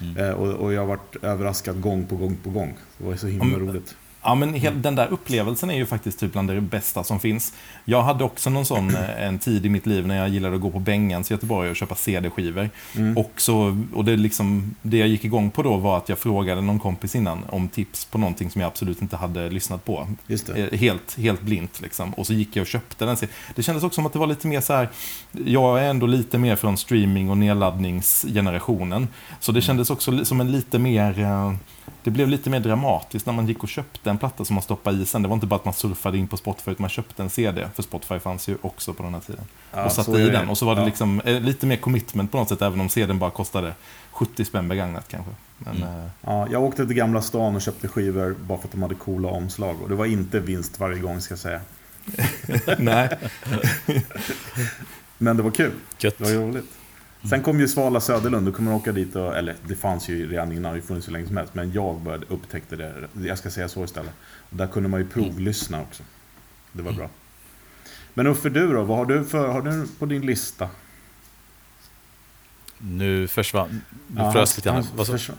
Mm. 0.00 0.16
Eh, 0.16 0.30
och, 0.30 0.48
och 0.48 0.72
jag 0.72 0.80
har 0.80 0.86
varit 0.86 1.16
överraskad 1.22 1.80
gång 1.80 2.06
på 2.06 2.16
gång 2.16 2.36
på 2.42 2.50
gång. 2.50 2.74
Det 2.98 3.04
var 3.04 3.16
så 3.16 3.26
himla 3.26 3.44
Mm. 3.56 3.68
roligt. 3.68 3.96
Ja, 4.26 4.34
men 4.34 4.54
hel, 4.54 4.82
den 4.82 4.94
där 4.94 5.06
upplevelsen 5.06 5.70
är 5.70 5.74
ju 5.74 5.86
faktiskt 5.86 6.20
typ 6.20 6.32
bland 6.32 6.48
det 6.48 6.60
bästa 6.60 7.04
som 7.04 7.20
finns. 7.20 7.52
Jag 7.84 8.02
hade 8.02 8.24
också 8.24 8.50
någon 8.50 8.66
sån 8.66 8.94
eh, 8.94 9.22
en 9.26 9.38
tid 9.38 9.66
i 9.66 9.68
mitt 9.68 9.86
liv 9.86 10.06
när 10.06 10.16
jag 10.16 10.28
gillade 10.28 10.54
att 10.56 10.62
gå 10.62 10.70
på 10.70 10.78
Bengans 10.78 11.30
i 11.30 11.34
Göteborg 11.34 11.70
och 11.70 11.76
köpa 11.76 11.94
CD-skivor. 11.94 12.70
Mm. 12.96 13.16
Och, 13.16 13.32
så, 13.36 13.84
och 13.94 14.04
det, 14.04 14.16
liksom, 14.16 14.74
det 14.82 14.96
jag 14.96 15.08
gick 15.08 15.24
igång 15.24 15.50
på 15.50 15.62
då 15.62 15.76
var 15.76 15.96
att 15.96 16.08
jag 16.08 16.18
frågade 16.18 16.60
någon 16.60 16.78
kompis 16.78 17.14
innan 17.14 17.44
om 17.48 17.68
tips 17.68 18.04
på 18.04 18.18
någonting 18.18 18.50
som 18.50 18.60
jag 18.60 18.68
absolut 18.68 19.02
inte 19.02 19.16
hade 19.16 19.50
lyssnat 19.50 19.84
på. 19.84 20.08
Eh, 20.28 20.78
Helt, 20.78 21.18
helt 21.18 21.40
blint 21.40 21.80
liksom. 21.80 22.14
Och 22.14 22.26
så 22.26 22.32
gick 22.32 22.56
jag 22.56 22.62
och 22.62 22.68
köpte 22.68 23.04
den. 23.04 23.16
Det 23.54 23.62
kändes 23.62 23.84
också 23.84 23.94
som 23.94 24.06
att 24.06 24.12
det 24.12 24.18
var 24.18 24.26
lite 24.26 24.46
mer 24.46 24.60
så 24.60 24.72
här. 24.72 24.88
Jag 25.32 25.84
är 25.84 25.88
ändå 25.90 26.06
lite 26.06 26.38
mer 26.38 26.56
från 26.56 26.76
streaming 26.76 27.30
och 27.30 27.38
nedladdningsgenerationen. 27.38 29.08
Så 29.40 29.52
det 29.52 29.60
kändes 29.60 29.90
också 29.90 30.24
som 30.24 30.40
en 30.40 30.52
lite 30.52 30.78
mer... 30.78 31.56
Det 32.04 32.10
blev 32.10 32.28
lite 32.28 32.50
mer 32.50 32.60
dramatiskt 32.60 33.26
när 33.26 33.32
man 33.32 33.46
gick 33.46 33.62
och 33.62 33.68
köpte 33.68 34.10
en 34.10 34.18
platta 34.18 34.44
som 34.44 34.54
man 34.54 34.62
stoppade 34.62 35.02
i 35.02 35.06
sen. 35.06 35.22
Det 35.22 35.28
var 35.28 35.34
inte 35.34 35.46
bara 35.46 35.56
att 35.56 35.64
man 35.64 35.74
surfade 35.74 36.18
in 36.18 36.28
på 36.28 36.36
Spotify, 36.36 36.70
utan 36.70 36.82
man 36.82 36.90
köpte 36.90 37.22
en 37.22 37.30
CD. 37.30 37.68
För 37.74 37.82
Spotify 37.82 38.18
fanns 38.18 38.48
ju 38.48 38.56
också 38.62 38.92
på 38.94 39.02
den 39.02 39.14
här 39.14 39.20
tiden. 39.20 39.44
Ja, 39.72 39.84
och 39.84 39.92
satte 39.92 40.10
i 40.20 40.28
den. 40.30 40.48
Och 40.48 40.58
så 40.58 40.66
var 40.66 40.74
det 40.74 40.80
Ja. 40.80 40.86
liksom 40.86 41.20
eh, 41.20 41.40
lite 41.40 41.66
mer 41.66 41.76
commitment 41.76 42.32
på 42.32 42.38
något 42.38 42.48
sätt, 42.48 42.62
även 42.62 42.80
om 42.80 42.88
CDn 42.88 43.18
bara 43.18 43.30
kostade 43.30 43.74
70 44.12 44.44
spänn 44.44 44.68
begagnat 44.68 45.08
kanske. 45.08 45.30
Men, 45.58 45.76
Mm. 45.76 45.88
eh, 45.88 46.04
Ja, 46.20 46.48
jag 46.50 46.62
åkte 46.62 46.86
till 46.86 46.96
Gamla 46.96 47.22
stan 47.22 47.54
och 47.56 47.62
köpte 47.62 47.88
skivor 47.88 48.36
bara 48.40 48.58
för 48.58 48.64
att 48.68 48.72
de 48.72 48.82
hade 48.82 48.94
coola 48.94 49.28
omslag. 49.28 49.82
Och 49.82 49.88
det 49.88 49.94
var 49.94 50.06
inte 50.06 50.40
vinst 50.40 50.80
varje 50.80 50.98
gång 50.98 51.20
ska 51.20 51.32
jag 51.32 51.38
säga. 51.38 51.60
nej. 52.78 53.08
Men 55.18 55.36
det 55.36 55.42
var 55.42 55.50
kul. 55.50 55.72
Gött. 55.98 56.18
Det 56.18 56.24
var 56.24 56.42
roligt. 56.46 56.64
Sen 57.22 57.42
kom 57.42 57.60
ju 57.60 57.68
Svala 57.68 58.00
Söderlund, 58.00 58.46
då 58.46 58.52
kommer 58.52 58.70
man 58.70 58.80
åka 58.80 58.92
dit 58.92 59.16
och, 59.16 59.36
eller 59.36 59.54
det 59.68 59.76
fanns 59.76 60.08
ju 60.08 60.30
redan 60.30 60.52
innan, 60.52 60.62
det 60.74 60.80
har 60.80 60.86
funnits 60.86 61.08
hur 61.08 61.12
länge 61.12 61.26
som 61.26 61.36
helst. 61.36 61.54
Men 61.54 61.72
jag 61.72 62.00
började 62.00 62.26
upptäckte 62.28 62.76
det, 62.76 62.94
jag 63.26 63.38
ska 63.38 63.50
säga 63.50 63.68
så 63.68 63.84
istället. 63.84 64.12
Och 64.50 64.56
där 64.56 64.66
kunde 64.66 64.88
man 64.88 65.00
ju 65.00 65.06
provlyssna 65.08 65.80
också. 65.80 66.02
Det 66.72 66.82
var 66.82 66.92
bra. 66.92 67.08
Men 68.14 68.26
Uffe 68.26 68.48
du 68.48 68.72
då, 68.72 68.82
vad 68.82 68.98
har 68.98 69.04
du, 69.06 69.24
för, 69.24 69.48
har 69.48 69.62
du 69.62 69.86
på 69.98 70.06
din 70.06 70.26
lista? 70.26 70.68
Nu 72.78 73.28
försvann... 73.28 73.82
Nu 74.06 74.20
Ja, 74.20 74.32
frös 74.32 74.56
lite 74.56 74.68
grann. 74.68 74.84
Så-. 74.84 75.32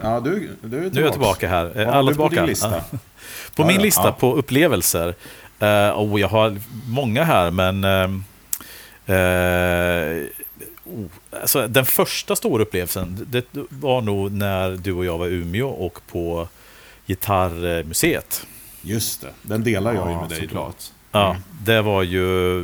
Ja, 0.00 0.20
du, 0.20 0.50
du 0.62 0.78
är 0.78 0.90
tillbaka. 0.90 0.90
Nu 0.92 1.00
är 1.00 1.04
jag 1.04 1.12
tillbaka 1.12 1.48
här. 1.48 1.64
Vad 1.64 1.86
Alla 1.86 2.10
du 2.10 2.16
på 2.16 2.28
tillbaka. 2.28 2.34
din 2.40 2.46
lista? 2.46 2.82
På 3.56 3.66
min 3.66 3.82
lista 3.82 4.12
på 4.12 4.34
upplevelser. 4.34 5.14
Uh, 5.62 5.88
och 5.88 6.20
jag 6.20 6.28
har 6.28 6.58
många 6.86 7.24
här, 7.24 7.50
men... 7.50 7.84
eh, 7.84 8.10
oh, 9.16 10.47
alltså, 11.40 11.66
den 11.68 11.86
första 11.86 12.36
stora 12.36 12.62
upplevelsen, 12.62 13.26
det 13.30 13.44
var 13.68 14.00
nog 14.00 14.32
när 14.32 14.70
du 14.70 14.92
och 14.92 15.04
jag 15.04 15.18
var 15.18 15.26
i 15.26 15.30
Umeå 15.30 15.68
och 15.68 16.00
på 16.10 16.48
Gitarrmuseet. 17.06 18.46
Just 18.82 19.20
det, 19.20 19.32
den 19.42 19.64
delar 19.64 19.94
jag 19.94 20.06
ju 20.06 20.12
Ja, 20.12 20.20
med 20.20 20.28
dig 20.30 20.40
såklart. 20.40 20.76
Ja, 21.12 21.30
Mm. 21.30 21.42
det 21.64 21.82
var 21.82 22.02
ju 22.02 22.60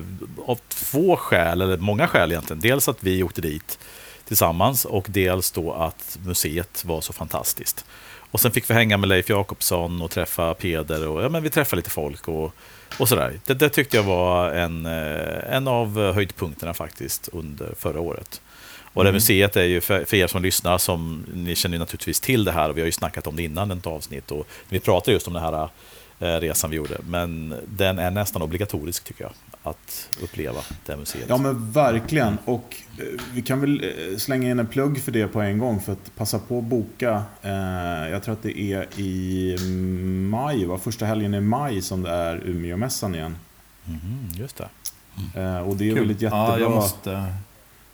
av 0.46 0.58
två 0.68 1.16
skäl, 1.16 1.62
eller 1.62 1.76
många 1.76 2.08
skäl 2.08 2.32
egentligen. 2.32 2.60
Dels 2.60 2.88
att 2.88 3.04
vi 3.04 3.22
åkte 3.22 3.40
dit 3.40 3.78
tillsammans 4.28 4.84
och 4.84 5.06
dels 5.08 5.50
då 5.50 5.72
att 5.72 6.18
museet 6.26 6.84
var 6.84 7.00
så 7.00 7.12
fantastiskt. 7.12 7.84
Och 8.30 8.40
sen 8.40 8.50
fick 8.52 8.70
vi 8.70 8.74
hänga 8.74 8.96
med 8.96 9.08
Leif 9.08 9.28
Jakobsson 9.28 10.02
och 10.02 10.10
träffa 10.10 10.54
Peder 10.54 11.08
och 11.08 11.22
ja, 11.22 11.28
men 11.28 11.42
vi 11.42 11.50
träffade 11.50 11.76
lite 11.76 11.90
folk 11.90 12.28
och, 12.28 12.54
och 12.98 13.08
sådär. 13.08 13.40
Det, 13.44 13.54
det 13.54 13.68
tyckte 13.68 13.96
jag 13.96 14.04
var 14.04 14.50
en, 14.50 14.86
eh, 14.86 15.54
en 15.56 15.68
av 15.68 16.12
höjdpunkterna 16.12 16.74
faktiskt 16.74 17.28
under 17.32 17.74
förra 17.78 18.00
året. 18.00 18.40
Och 18.92 19.04
det 19.04 19.08
Mm. 19.10 19.16
museet 19.16 19.56
är 19.56 19.62
ju, 19.64 19.80
för, 19.80 20.04
för 20.04 20.16
er 20.16 20.26
som 20.26 20.42
lyssnar, 20.42 20.78
som 20.78 21.24
ni 21.34 21.54
känner 21.54 21.78
naturligtvis 21.78 22.20
till 22.20 22.44
det 22.44 22.52
här 22.52 22.68
och 22.70 22.76
vi 22.76 22.80
har 22.80 22.86
ju 22.86 22.92
snackat 22.92 23.26
om 23.26 23.36
det 23.36 23.42
innan 23.42 23.70
ett 23.70 23.86
avsnitt 23.86 24.30
och 24.30 24.46
vi 24.68 24.80
pratar 24.80 25.12
just 25.12 25.26
om 25.26 25.32
det 25.32 25.40
här 25.40 25.68
resan 26.18 26.70
vi 26.70 26.76
gjorde. 26.76 26.98
Men 27.08 27.54
den 27.66 27.98
är 27.98 28.10
nästan 28.10 28.42
obligatorisk 28.42 29.04
tycker 29.04 29.24
jag, 29.24 29.32
att 29.62 30.08
uppleva 30.22 30.60
det 30.86 30.96
museet. 30.96 31.24
Ja 31.28 31.36
men 31.36 31.72
verkligen. 31.72 32.38
Och 32.44 32.76
eh, 32.98 33.04
vi 33.34 33.42
kan 33.42 33.60
väl 33.60 33.84
eh, 33.84 34.16
slänga 34.16 34.50
in 34.50 34.58
en 34.58 34.66
plugg 34.66 35.00
för 35.00 35.12
det 35.12 35.26
på 35.26 35.40
en 35.40 35.58
gång 35.58 35.80
för 35.80 35.92
att 35.92 36.16
passa 36.16 36.38
på 36.38 36.58
att 36.58 36.64
boka. 36.64 37.22
Eh, 37.42 37.52
jag 38.10 38.22
tror 38.22 38.32
att 38.32 38.42
det 38.42 38.58
är 38.60 39.00
i 39.00 39.56
maj, 40.30 40.64
va? 40.64 40.78
första 40.78 41.06
helgen 41.06 41.34
i 41.34 41.40
maj 41.40 41.82
som 41.82 42.02
det 42.02 42.10
är 42.10 42.40
Umeåmässan 42.44 43.14
igen. 43.14 43.36
Mhm, 43.84 44.28
just 44.34 44.56
det. 44.56 44.68
Eh, 45.40 45.58
och 45.58 45.76
det 45.76 45.90
är 45.90 45.94
Kul. 45.94 46.00
väl 46.00 46.10
ett 46.10 46.22
jättebra 46.22 46.60
Ja, 46.60 46.68
måste... 46.68 47.34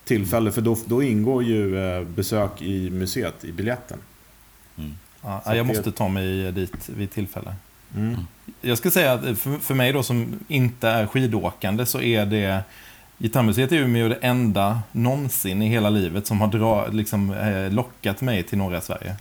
tillfälle 0.05 0.53
för 0.53 0.61
då, 0.61 0.77
då 0.87 1.03
ingår 1.03 1.45
ju 1.45 1.79
eh, 1.79 2.05
besök 2.05 2.63
i 2.63 2.91
museet 2.91 3.45
i 3.45 3.53
biljetten. 3.53 3.99
Mm. 4.79 4.95
Ja, 5.23 5.55
jag 5.55 5.67
måste 5.67 5.93
ta 5.93 6.09
mig 6.09 6.53
dit 6.53 6.89
vid 6.89 7.11
tillfälle. 7.11 7.55
Mm. 7.97 8.17
Jag 8.61 8.79
ska 8.79 8.91
säga 8.91 9.13
att 9.13 9.39
för, 9.39 9.59
för 9.59 9.75
mig 9.75 9.93
då 9.93 10.03
som 10.03 10.39
inte 10.49 10.89
är 10.89 11.07
skidåkande 11.07 11.87
så 11.87 12.01
är 12.01 12.27
det 12.27 12.63
Gitarrmuseet 13.19 13.73
i 13.73 13.77
Umeå 13.77 14.09
det 14.09 14.19
enda 14.21 14.81
någonsin 14.93 15.63
i 15.63 15.69
hela 15.69 15.91
livet 15.91 16.27
som 16.27 16.41
har 16.41 16.49
dra, 16.49 16.87
liksom, 16.87 17.33
eh, 17.33 17.71
lockat 17.73 18.21
mig 18.21 18.43
till 18.43 18.59
norra 18.59 18.81
Sverige. 18.81 19.17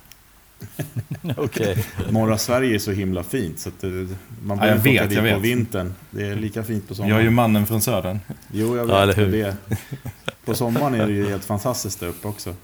Okej. 1.36 1.86
Norra 2.10 2.38
Sverige 2.38 2.74
är 2.74 2.78
så 2.78 2.92
himla 2.92 3.22
fint 3.22 3.58
så 3.58 3.68
att 3.68 3.80
det, 3.80 3.88
man 3.88 4.08
Ja, 4.46 4.54
behöver 4.56 4.66
jag 4.66 4.76
inte 4.76 4.88
åka 4.90 5.00
vet, 5.02 5.08
dit 5.10 5.18
jag 5.18 5.34
på 5.34 5.40
vet. 5.40 5.50
vintern. 5.50 5.94
Det 6.10 6.26
är 6.26 6.36
lika 6.36 6.62
fint 6.64 6.88
på 6.88 6.92
Jag 6.92 6.96
sommaren. 6.96 7.16
är 7.16 7.22
ju 7.22 7.30
mannen 7.30 7.66
från 7.66 7.80
södern. 7.80 8.18
Jo, 8.52 8.76
jag 8.76 8.86
vet. 8.86 8.94
Ja, 8.94 9.02
eller 9.02 9.14
hur? 9.14 9.32
Det, 9.32 9.56
på 10.44 10.54
sommaren 10.54 10.94
är 10.94 11.06
det 11.06 11.12
ju 11.12 11.28
helt 11.28 11.44
fantastiskt 11.44 12.00
där 12.00 12.06
uppe 12.06 12.28
också. 12.28 12.54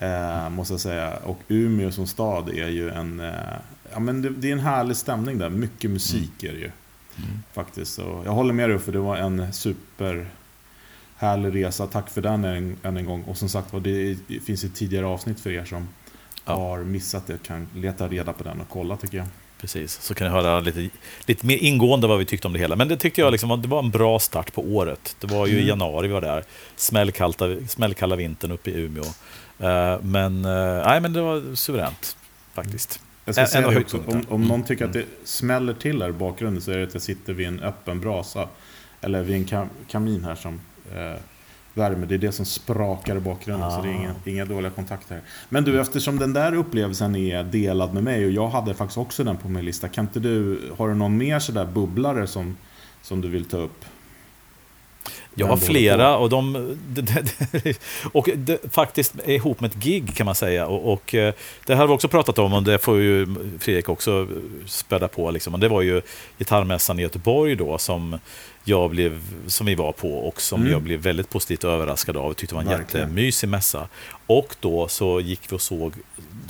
Eh, 0.00 0.48
måste 0.50 0.72
jag 0.74 0.80
säga. 0.80 1.12
Och 1.24 1.38
Umeå 1.48 1.90
som 1.90 2.06
stad 2.06 2.48
är 2.48 2.68
ju 2.68 2.90
en... 2.90 3.20
Ja, 3.96 4.00
men 4.00 4.22
det, 4.22 4.30
det 4.30 4.48
är 4.48 4.52
en 4.52 4.58
härlig 4.60 4.96
stämning 4.96 5.38
där. 5.38 5.48
Mycket 5.50 5.90
musik 5.90 6.42
är 6.42 6.52
det 6.52 6.58
ju. 6.58 6.70
Faktiskt. 7.54 7.94
Så 7.94 8.22
jag 8.24 8.32
håller 8.32 8.52
med 8.54 8.70
dig 8.70 8.78
för 8.78 8.92
det 8.92 8.98
var 8.98 9.16
en 9.16 9.52
super 9.52 10.26
härlig 11.16 11.64
resa. 11.64 11.86
Tack 11.86 12.10
för 12.10 12.20
den 12.22 12.44
än, 12.44 12.76
än 12.82 12.96
en 12.96 13.04
gång. 13.04 13.22
Och 13.22 13.36
som 13.36 13.48
sagt 13.48 13.72
var, 13.72 13.80
det 13.80 14.16
finns 14.46 14.64
ett 14.64 14.74
tidigare 14.74 15.06
avsnitt 15.06 15.40
för 15.40 15.50
er 15.50 15.64
som 15.64 15.88
Ja. 16.44 16.54
har 16.54 16.78
missat 16.84 17.26
det. 17.26 17.42
Kan 17.42 17.68
leta 17.74 18.08
reda 18.08 18.32
på 18.32 18.44
den 18.44 18.60
och 18.60 18.68
kolla 18.68 18.96
tycker 18.96 19.18
jag. 19.18 19.26
Precis, 19.60 20.00
så 20.02 20.14
kan 20.14 20.26
ni 20.26 20.32
höra 20.32 20.60
lite, 20.60 20.88
lite 21.26 21.46
mer 21.46 21.56
ingående 21.56 22.06
vad 22.06 22.18
vi 22.18 22.24
tyckte 22.24 22.46
om 22.46 22.52
det 22.52 22.58
hela. 22.58 22.76
Men 22.76 22.88
det 22.88 22.96
tyckte 22.96 23.20
jag 23.20 23.32
liksom, 23.32 23.62
det 23.62 23.68
var 23.68 23.78
en 23.78 23.90
bra 23.90 24.18
start 24.18 24.52
på 24.52 24.62
året. 24.62 25.16
Det 25.20 25.26
var 25.26 25.46
ju 25.46 25.52
i 25.52 25.56
Mm. 25.56 25.68
januari 25.68 26.06
vi 26.08 26.12
var 26.14 26.20
där, 26.20 26.44
smällkalta, 26.76 27.44
smällkalla 27.68 28.16
vintern 28.16 28.52
uppe 28.52 28.70
i 28.70 28.80
Umeå. 28.80 29.04
Eh, 29.58 30.00
men, 30.02 30.44
eh, 30.44 30.82
nej, 30.86 31.00
men 31.00 31.12
det 31.12 31.20
var 31.22 31.54
suveränt 31.54 32.16
faktiskt. 32.54 33.00
Jag 33.26 33.34
ska 33.34 33.46
säga 33.46 33.70
det 33.70 33.78
också, 33.80 34.02
om, 34.06 34.22
om 34.28 34.42
någon 34.48 34.62
tycker 34.62 34.84
Mm. 34.84 34.90
att 35.00 35.06
det 35.22 35.28
smäller 35.28 35.72
till 35.74 36.02
här 36.02 36.08
i 36.08 36.12
bakgrunden 36.12 36.62
så 36.62 36.70
är 36.70 36.76
det 36.76 36.84
att 36.84 36.94
jag 36.94 37.02
sitter 37.02 37.32
vid 37.32 37.46
en 37.48 37.60
öppen 37.60 38.00
brasa. 38.00 38.48
Eller 39.00 39.22
vid 39.22 39.36
en 39.36 39.44
kam 39.44 39.68
kamin 39.88 40.24
här 40.24 40.34
som 40.34 40.60
eh, 40.94 41.20
värmer. 41.74 42.06
Det 42.06 42.14
är 42.14 42.18
det 42.18 42.32
som 42.32 42.44
sprakar 42.46 43.16
i 43.16 43.20
bakgrunden. 43.20 43.70
Så 43.70 43.82
det 43.82 43.88
är 43.88 43.92
Ah. 43.92 43.96
inga, 43.96 44.14
inga 44.24 44.44
dåliga 44.44 44.70
kontakter. 44.70 45.14
här. 45.14 45.22
Men 45.48 45.64
du, 45.64 45.80
eftersom 45.80 46.18
den 46.18 46.32
där 46.32 46.54
upplevelsen 46.54 47.16
är 47.16 47.44
delad 47.44 47.94
med 47.94 48.04
mig 48.04 48.24
och 48.26 48.30
jag 48.30 48.48
hade 48.48 48.74
faktiskt 48.74 48.98
också 48.98 49.24
den 49.24 49.36
på 49.36 49.48
min 49.48 49.64
lista. 49.64 49.88
Kan 49.88 50.04
inte 50.04 50.20
du, 50.20 50.60
har 50.78 50.88
du 50.88 50.94
någon 50.94 51.16
mer 51.16 51.38
sådär 51.38 51.64
bubblare 51.64 52.26
som, 52.26 52.56
som 53.02 53.20
du 53.20 53.28
vill 53.28 53.44
ta 53.44 53.56
upp? 53.56 53.84
Jag 55.38 55.46
har 55.46 55.56
flera 55.56 56.16
och 56.16 56.28
de... 56.30 56.76
och 58.12 58.28
det, 58.36 58.58
faktiskt 58.74 59.14
ihop 59.26 59.60
med 59.60 59.70
ett 59.70 59.76
gig 59.76 60.14
kan 60.16 60.26
man 60.26 60.34
säga. 60.34 60.66
Och, 60.66 60.92
och 60.92 61.14
eh, 61.14 61.34
det 61.66 61.74
här 61.74 61.80
har 61.80 61.86
vi 61.88 61.94
också 61.94 62.08
pratat 62.08 62.38
om 62.38 62.52
och 62.52 62.62
det 62.62 62.78
får 62.78 62.98
ju 62.98 63.26
Fredrik 63.58 63.88
också 63.88 64.28
späda 64.66 65.08
på. 65.08 65.30
Liksom. 65.30 65.54
Och 65.54 65.60
det 65.60 65.68
var 65.68 65.82
ju 65.82 66.02
gitarrmässan 66.38 66.98
i 66.98 67.02
Göteborg 67.02 67.54
då 67.56 67.78
som, 67.78 68.18
jag 68.64 68.90
blev, 68.90 69.20
som 69.46 69.66
vi 69.66 69.74
var 69.74 69.92
på 69.92 70.18
och 70.28 70.40
som 70.40 70.60
Mm. 70.60 70.72
jag 70.72 70.82
blev 70.82 71.00
väldigt 71.00 71.30
positivt 71.30 71.64
överraskad 71.64 72.16
av. 72.16 72.26
Jag 72.26 72.36
tyckte 72.36 72.54
det 72.54 72.64
var 72.64 72.72
en 72.72 72.78
Verkligen. 72.78 73.06
jättemysig 73.08 73.48
mässa. 73.48 73.88
Och 74.26 74.56
då 74.60 74.88
så 74.88 75.20
gick 75.20 75.40
vi 75.52 75.56
och 75.56 75.60
såg, 75.62 75.92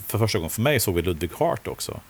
för 0.07 0.19
första 0.19 0.38
gången 0.38 0.50
för 0.50 0.62
mig 0.62 0.81
såg 0.81 0.95
vi 0.95 1.02
Ludwig 1.02 1.31
Hart 1.38 1.69
också. 1.69 2.00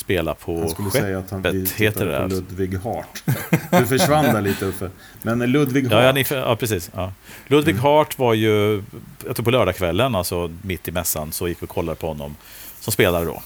Spela 0.00 0.34
på 0.34 0.58
Jag 0.58 0.70
skulle 0.70 0.90
säga 0.90 1.18
att 1.18 1.30
han 1.30 1.42
Skeppet, 1.42 1.70
heter 1.70 2.06
det. 2.06 2.20
på 2.22 2.34
Ludvig 2.34 2.78
Hart. 2.78 3.22
Du 3.70 3.86
försvann 3.86 4.24
där 4.24 4.40
lite 4.40 4.66
Uffe. 4.66 4.90
Men 5.22 5.38
Ludvig 5.38 5.82
Hart. 5.82 5.92
Ja, 5.92 6.02
ja, 6.02 6.12
ni, 6.12 6.24
ja 6.30 6.56
precis. 6.56 6.90
Ja. 6.94 7.12
Ludwig 7.46 7.74
Hart 7.74 8.18
var 8.18 8.34
ju, 8.34 8.82
jag 9.26 9.36
tror 9.36 9.44
på 9.44 9.50
lördagskvällen, 9.50 10.14
alltså 10.14 10.50
mitt 10.62 10.88
i 10.88 10.90
mässan, 10.90 11.32
så 11.32 11.48
gick 11.48 11.62
vi 11.62 11.64
och 11.64 11.70
kollade 11.70 11.96
på 11.96 12.06
honom 12.06 12.36
som 12.80 12.92
spelare 12.92 13.24
då. 13.24 13.42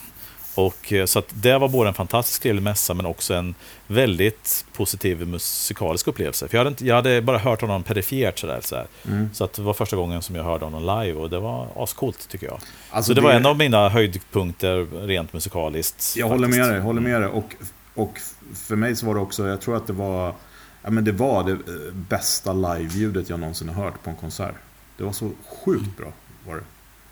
Och, 0.55 0.93
eh, 0.93 1.07
så 1.07 1.23
det 1.29 1.59
var 1.59 1.69
både 1.69 1.89
en 1.89 1.95
fantastiskt 1.95 2.43
trevlig 2.43 2.63
mässa 2.63 2.95
men 2.95 3.07
också 3.07 3.35
en 3.35 3.55
väldigt 3.87 4.65
positiv 4.73 5.29
musikalisk 5.29 6.09
upplevelse. 6.09 6.49
För 6.49 6.57
jag 6.57 6.61
hade, 6.61 6.69
inte, 6.69 6.87
jag 6.87 6.95
hade 6.95 7.23
bara 7.23 7.39
hört 7.39 7.61
honom 7.61 7.83
perifert 7.83 8.39
sådär. 8.39 8.61
sådär. 8.63 8.87
Mm. 9.07 9.31
Så 9.33 9.45
att 9.45 9.53
det 9.53 9.63
var 9.63 9.75
första 9.75 9.97
gången 9.97 10.23
som 10.23 10.37
jag 10.37 10.45
hörde 10.45 10.65
honom 10.65 10.83
live 10.83 11.21
och 11.21 11.31
det 11.31 11.39
var 11.39 11.69
ascoolt 11.77 12.29
tycker 12.29 12.47
jag. 12.47 12.61
Alltså, 12.91 13.11
så 13.11 13.15
det, 13.15 13.21
var 13.21 13.33
en 13.33 13.47
av 13.47 13.57
mina 13.57 13.89
höjdpunkter 13.89 15.07
rent 15.07 15.33
musikaliskt. 15.33 16.17
Jag 16.17 16.29
håller 16.29 16.49
med 16.49 16.57
faktiskt. 16.57 16.71
dig, 16.71 16.81
håller 16.81 17.01
med 17.01 17.21
dig. 17.21 17.31
Och, 17.31 17.55
och 17.95 18.19
för 18.55 18.77
mig 18.77 18.97
så 18.97 19.07
var 19.07 19.15
det 19.15 19.21
också, 19.21 19.49
jag 19.49 19.61
tror 19.61 19.77
att 19.77 19.87
det 19.87 19.93
var, 19.93 20.35
ja 20.83 20.91
men 20.91 21.05
det 21.05 21.13
var 21.13 21.45
det 21.45 21.53
eh, 21.53 21.93
bästa 21.93 22.53
live-ljudet 22.53 23.31
jag 23.31 23.41
någonsin 23.41 23.69
har 23.69 23.85
hört 23.85 24.03
på 24.03 24.11
en 24.11 24.17
konsert. 24.17 24.55
Det 24.97 25.05
var 25.05 25.13
så 25.13 25.31
sjukt 25.65 25.97
bra, 25.97 26.13
var 26.47 26.55
det. 26.55 26.65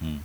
Mm. 0.07 0.19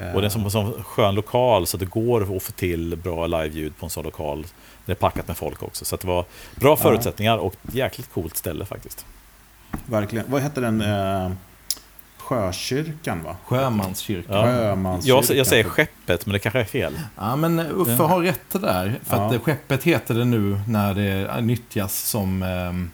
Eh, 0.00 0.14
Och 0.14 0.20
det 0.20 0.26
är 0.26 0.30
som 0.30 0.44
en 0.44 0.50
sån 0.50 0.82
skön 0.84 1.14
lokal 1.14 1.66
så 1.66 1.76
det 1.76 1.84
går 1.84 2.36
att 2.36 2.42
få 2.42 2.52
till 2.52 2.96
bra 2.96 3.26
live-ljud 3.26 3.72
på 3.78 3.86
en 3.86 3.90
sån 3.90 4.04
lokal. 4.04 4.46
Det 4.86 4.92
är 4.92 4.96
packat 4.96 5.28
med 5.28 5.36
folk 5.36 5.62
också. 5.62 5.84
Så 5.84 5.94
att 5.94 6.00
det 6.00 6.06
var 6.08 6.24
bra 6.54 6.76
förutsättningar 6.76 7.38
och 7.38 7.54
ett 7.68 7.74
jäkligt 7.74 8.12
coolt 8.14 8.36
ställe 8.36 8.64
faktiskt. 8.64 9.06
Verkligen. 9.86 10.24
Vad 10.28 10.42
hette 10.42 10.60
den? 10.60 10.80
Eh, 10.80 11.30
Sjökyrkan 12.18 13.22
va? 13.24 13.36
Sjömanskyrkan. 13.44 14.36
Ja. 14.36 14.44
Sjömanskyrkan. 14.46 15.24
Jag, 15.28 15.36
jag 15.38 15.46
säger 15.46 15.64
skeppet, 15.64 16.26
men 16.26 16.32
det 16.32 16.38
kanske 16.38 16.60
är 16.60 16.64
fel. 16.64 16.92
Ja, 17.16 17.36
men 17.36 17.58
Uffe 17.60 18.02
har 18.02 18.20
rätt 18.22 18.50
där. 18.52 18.98
För 19.04 19.16
att 19.16 19.32
Ja. 19.32 19.34
eh, 19.34 19.40
skeppet 19.40 19.84
heter 19.84 20.14
det 20.14 20.24
nu 20.24 20.60
när 20.68 20.94
det 20.94 21.40
nyttjas 21.40 21.94
som, 22.08 22.42
ehm, 22.42 22.90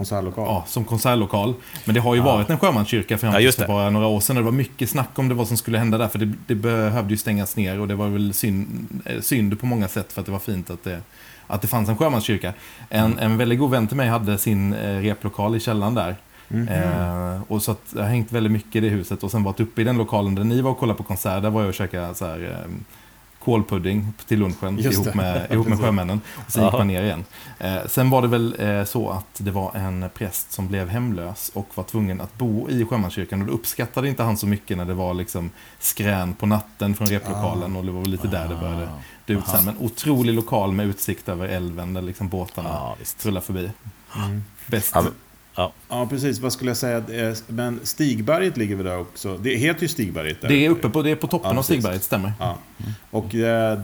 Konsertlokal. 0.00 0.44
ja, 0.46 0.64
som 0.66 0.84
konsertlokal. 0.84 1.54
Men 1.84 1.94
det 1.94 2.00
har 2.00 2.14
ju 2.14 2.20
Ja. 2.20 2.24
varit 2.26 2.50
en 2.50 2.58
sjömanskyrka 2.58 3.18
fram 3.18 3.32
Ja, 3.32 3.40
just 3.40 3.58
för 3.58 3.62
det. 3.64 3.68
bara 3.72 3.90
några 3.90 4.06
år 4.06 4.20
sedan. 4.20 4.36
Det 4.36 4.42
var 4.42 4.52
mycket 4.52 4.90
snack 4.90 5.08
om 5.14 5.28
det 5.28 5.34
vad 5.34 5.48
som 5.48 5.56
skulle 5.56 5.78
hända 5.78 5.98
där. 5.98 6.08
För 6.08 6.18
det, 6.18 6.32
det 6.46 6.54
behövde 6.54 7.10
ju 7.10 7.16
stängas 7.16 7.56
ner 7.56 7.80
och 7.80 7.88
det 7.88 7.94
var 7.94 8.08
väl 8.08 8.34
synd, 8.34 8.88
eh, 9.04 9.20
synd 9.20 9.60
på 9.60 9.66
många 9.66 9.88
sätt 9.88 10.12
för 10.12 10.20
att 10.20 10.26
det 10.26 10.32
var 10.32 10.38
fint 10.38 10.70
att 10.70 10.84
det, 10.84 11.00
att 11.46 11.62
det 11.62 11.68
fanns 11.68 11.88
en 11.88 11.96
sjömanskyrka. 11.96 12.52
En, 12.88 13.18
en 13.18 13.36
väldigt 13.38 13.58
god 13.58 13.70
vän 13.70 13.86
till 13.88 13.96
mig 13.96 14.08
hade 14.08 14.38
sin 14.38 14.72
eh, 14.74 14.96
replokal 15.00 15.56
i 15.56 15.60
källaren 15.60 15.94
där. 15.94 16.16
Mhm. 16.48 16.68
Eh, 16.68 17.42
och 17.48 17.62
så 17.62 17.72
att 17.72 17.82
jag 17.96 18.02
har 18.02 18.08
hängt 18.08 18.32
väldigt 18.32 18.52
mycket 18.52 18.76
i 18.76 18.80
det 18.80 18.88
huset 18.88 19.22
och 19.22 19.30
sen 19.30 19.42
varit 19.42 19.60
uppe 19.60 19.80
i 19.80 19.84
den 19.84 19.96
lokalen 19.98 20.34
där 20.34 20.44
ni 20.44 20.60
var 20.60 20.70
och 20.70 20.78
kollade 20.78 20.96
på 20.96 21.02
konsert. 21.02 21.42
Där 21.42 21.50
var 21.50 21.60
jag 21.60 21.68
och 21.68 21.74
käkade 21.74 22.14
så 22.14 22.26
här, 22.26 22.40
eh, 22.64 22.70
kålpudding 23.40 24.12
till 24.26 24.38
lunchen 24.38 24.78
ihop 24.92 25.14
med, 25.14 25.52
ihop 25.52 25.68
med 25.68 25.78
sjömännen. 25.80 26.20
Och 26.46 26.52
sen 26.52 26.64
gick 26.64 26.72
man 26.72 26.86
ner 26.88 27.02
igen. 27.02 27.24
Eh, 27.58 27.76
sen 27.86 28.10
var 28.10 28.22
det 28.22 28.28
väl 28.28 28.56
eh, 28.58 28.84
så 28.84 29.10
att 29.10 29.26
det 29.38 29.50
var 29.50 29.76
en 29.76 30.10
präst 30.14 30.52
som 30.52 30.68
blev 30.68 30.88
hemlös 30.88 31.50
och 31.54 31.68
var 31.74 31.84
tvungen 31.84 32.20
att 32.20 32.38
bo 32.38 32.70
i 32.70 32.84
sjömanskyrkan. 32.84 33.40
Och 33.40 33.46
då 33.46 33.52
uppskattade 33.52 34.08
inte 34.08 34.22
han 34.22 34.36
så 34.36 34.46
mycket 34.46 34.76
när 34.76 34.84
det 34.84 34.94
var 34.94 35.14
liksom 35.14 35.50
skrän 35.78 36.34
på 36.34 36.46
natten 36.46 36.94
från 36.94 37.06
replokalen. 37.06 37.76
Och 37.76 37.84
det 37.84 37.92
var 37.92 38.00
väl 38.00 38.10
lite 38.10 38.28
där 38.28 38.48
det 38.48 38.54
började 38.54 38.88
dö 39.26 39.34
ut 39.34 39.46
sen. 39.48 39.64
Men 39.64 39.78
otrolig 39.78 40.34
lokal 40.34 40.72
med 40.72 40.86
utsikt 40.86 41.28
över 41.28 41.48
älven 41.48 41.94
där 41.94 42.02
liksom 42.02 42.28
båtarna 42.28 42.68
Ja, 42.68 42.96
visst. 42.98 43.26
rullar 43.26 43.40
förbi. 43.40 43.70
Mm. 44.16 44.44
Bäst. 44.66 44.96
Ja, 45.54 45.72
Ja, 45.88 46.06
precis. 46.06 46.38
Vad 46.38 46.52
skulle 46.52 46.70
jag 46.70 46.76
säga? 46.76 47.28
Eh, 47.28 47.36
Men 47.46 47.80
Stigberget 47.82 48.56
ligger 48.56 48.76
väl 48.76 48.86
där 48.86 48.98
också? 48.98 49.36
Det 49.36 49.54
heter 49.56 49.82
ju 49.82 49.88
Stigberget 49.88 50.40
där. 50.40 50.48
Det 50.48 50.66
är 50.66 50.70
uppe 50.70 50.88
på, 50.90 51.02
det 51.02 51.10
är 51.10 51.16
på 51.16 51.26
toppen 51.26 51.50
Ja, 51.52 51.58
av. 51.58 51.62
Stigberget, 51.62 52.02
stämmer. 52.04 52.32
Ja. 52.38 52.58
Och 53.10 53.34
eh, 53.34 53.80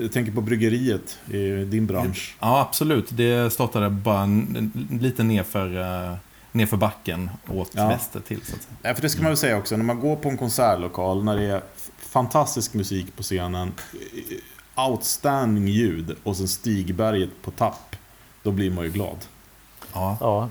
jag 0.00 0.12
tänker 0.12 0.32
på 0.32 0.40
bryggeriet 0.40 1.18
i 1.30 1.64
din 1.64 1.86
bransch. 1.86 2.36
Ja, 2.40 2.60
absolut. 2.60 3.06
Det 3.10 3.52
startade 3.52 3.90
bara 3.90 4.20
en, 4.22 4.88
lite 5.00 5.22
nerför, 5.22 5.76
uh, 6.10 6.16
nerför 6.52 6.76
backen 6.76 7.30
åt 7.48 7.70
Ja. 7.74 7.88
väster 7.88 8.20
till. 8.20 8.40
Så 8.44 8.56
att 8.56 8.62
säga. 8.62 8.76
Ja, 8.82 8.94
för 8.94 9.02
det 9.02 9.08
ska 9.10 9.22
man 9.22 9.30
väl 9.30 9.36
säga 9.36 9.56
också, 9.58 9.76
när 9.76 9.84
man 9.84 10.00
går 10.00 10.16
på 10.16 10.28
en 10.28 10.36
konsertlokal, 10.38 11.24
när 11.24 11.36
det 11.36 11.42
är 11.44 11.62
fantastisk 11.98 12.74
musik 12.74 13.16
på 13.16 13.22
scenen, 13.22 13.72
eh, 14.76 14.88
outstanding 14.88 15.68
ljud 15.68 16.16
och 16.22 16.36
sen 16.36 16.48
Stigberget 16.48 17.30
på 17.42 17.50
tapp, 17.50 17.96
då 18.42 18.50
blir 18.50 18.70
man 18.70 18.84
ju 18.84 18.90
glad. 18.90 19.16
Ja. 19.92 20.16
Ja, 20.20 20.48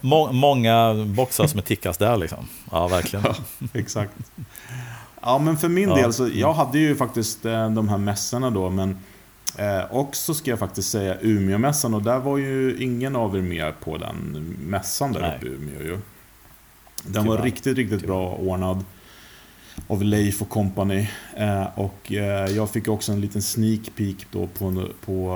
må, 0.00 0.32
många 0.32 0.94
boxar 1.06 1.46
som 1.46 1.58
är 1.58 1.62
tickas 1.62 1.98
där 1.98 2.16
liksom. 2.16 2.48
Ja, 2.70 2.88
verkligen. 2.88 3.24
Exakt. 3.72 4.12
Ja, 5.22 5.38
men 5.38 5.56
för 5.56 5.68
min 5.68 5.88
Ja. 5.88 5.94
del 5.96 6.12
så, 6.12 6.28
jag 6.34 6.52
hade 6.52 6.78
ju 6.78 6.96
faktiskt 6.96 7.44
eh, 7.46 7.70
de 7.70 7.88
här 7.88 7.98
mässorna 7.98 8.50
då, 8.50 8.70
men 8.70 8.98
eh, 9.58 9.84
också 9.96 10.34
ska 10.34 10.50
jag 10.50 10.58
faktiskt 10.58 10.90
säga 10.90 11.16
Umeåmässan 11.20 11.94
och 11.94 12.02
där 12.02 12.18
var 12.18 12.38
ju 12.38 12.76
ingen 12.78 13.16
av 13.16 13.36
er 13.36 13.42
med 13.42 13.80
på 13.80 13.96
den 13.98 14.16
mässan 14.66 15.12
där 15.12 15.20
Nej. 15.20 15.36
uppe 15.36 15.46
i 15.46 15.50
Umeå 15.50 15.82
ju. 15.82 15.98
Den 17.02 17.26
var 17.26 17.34
Tyvärr. 17.36 17.44
riktigt, 17.44 17.76
riktigt 17.76 18.06
bra 18.06 18.34
ordnad. 18.34 18.84
av 19.88 20.02
Leif 20.02 20.42
och 20.42 20.48
company. 20.48 21.08
Eh, 21.36 21.64
och 21.78 22.12
eh, 22.12 22.50
jag 22.50 22.70
fick 22.70 22.88
också 22.88 23.12
en 23.12 23.20
liten 23.20 23.42
sneak 23.42 23.80
peek 23.96 24.26
då 24.30 24.46
på, 24.46 24.86
på 25.04 25.34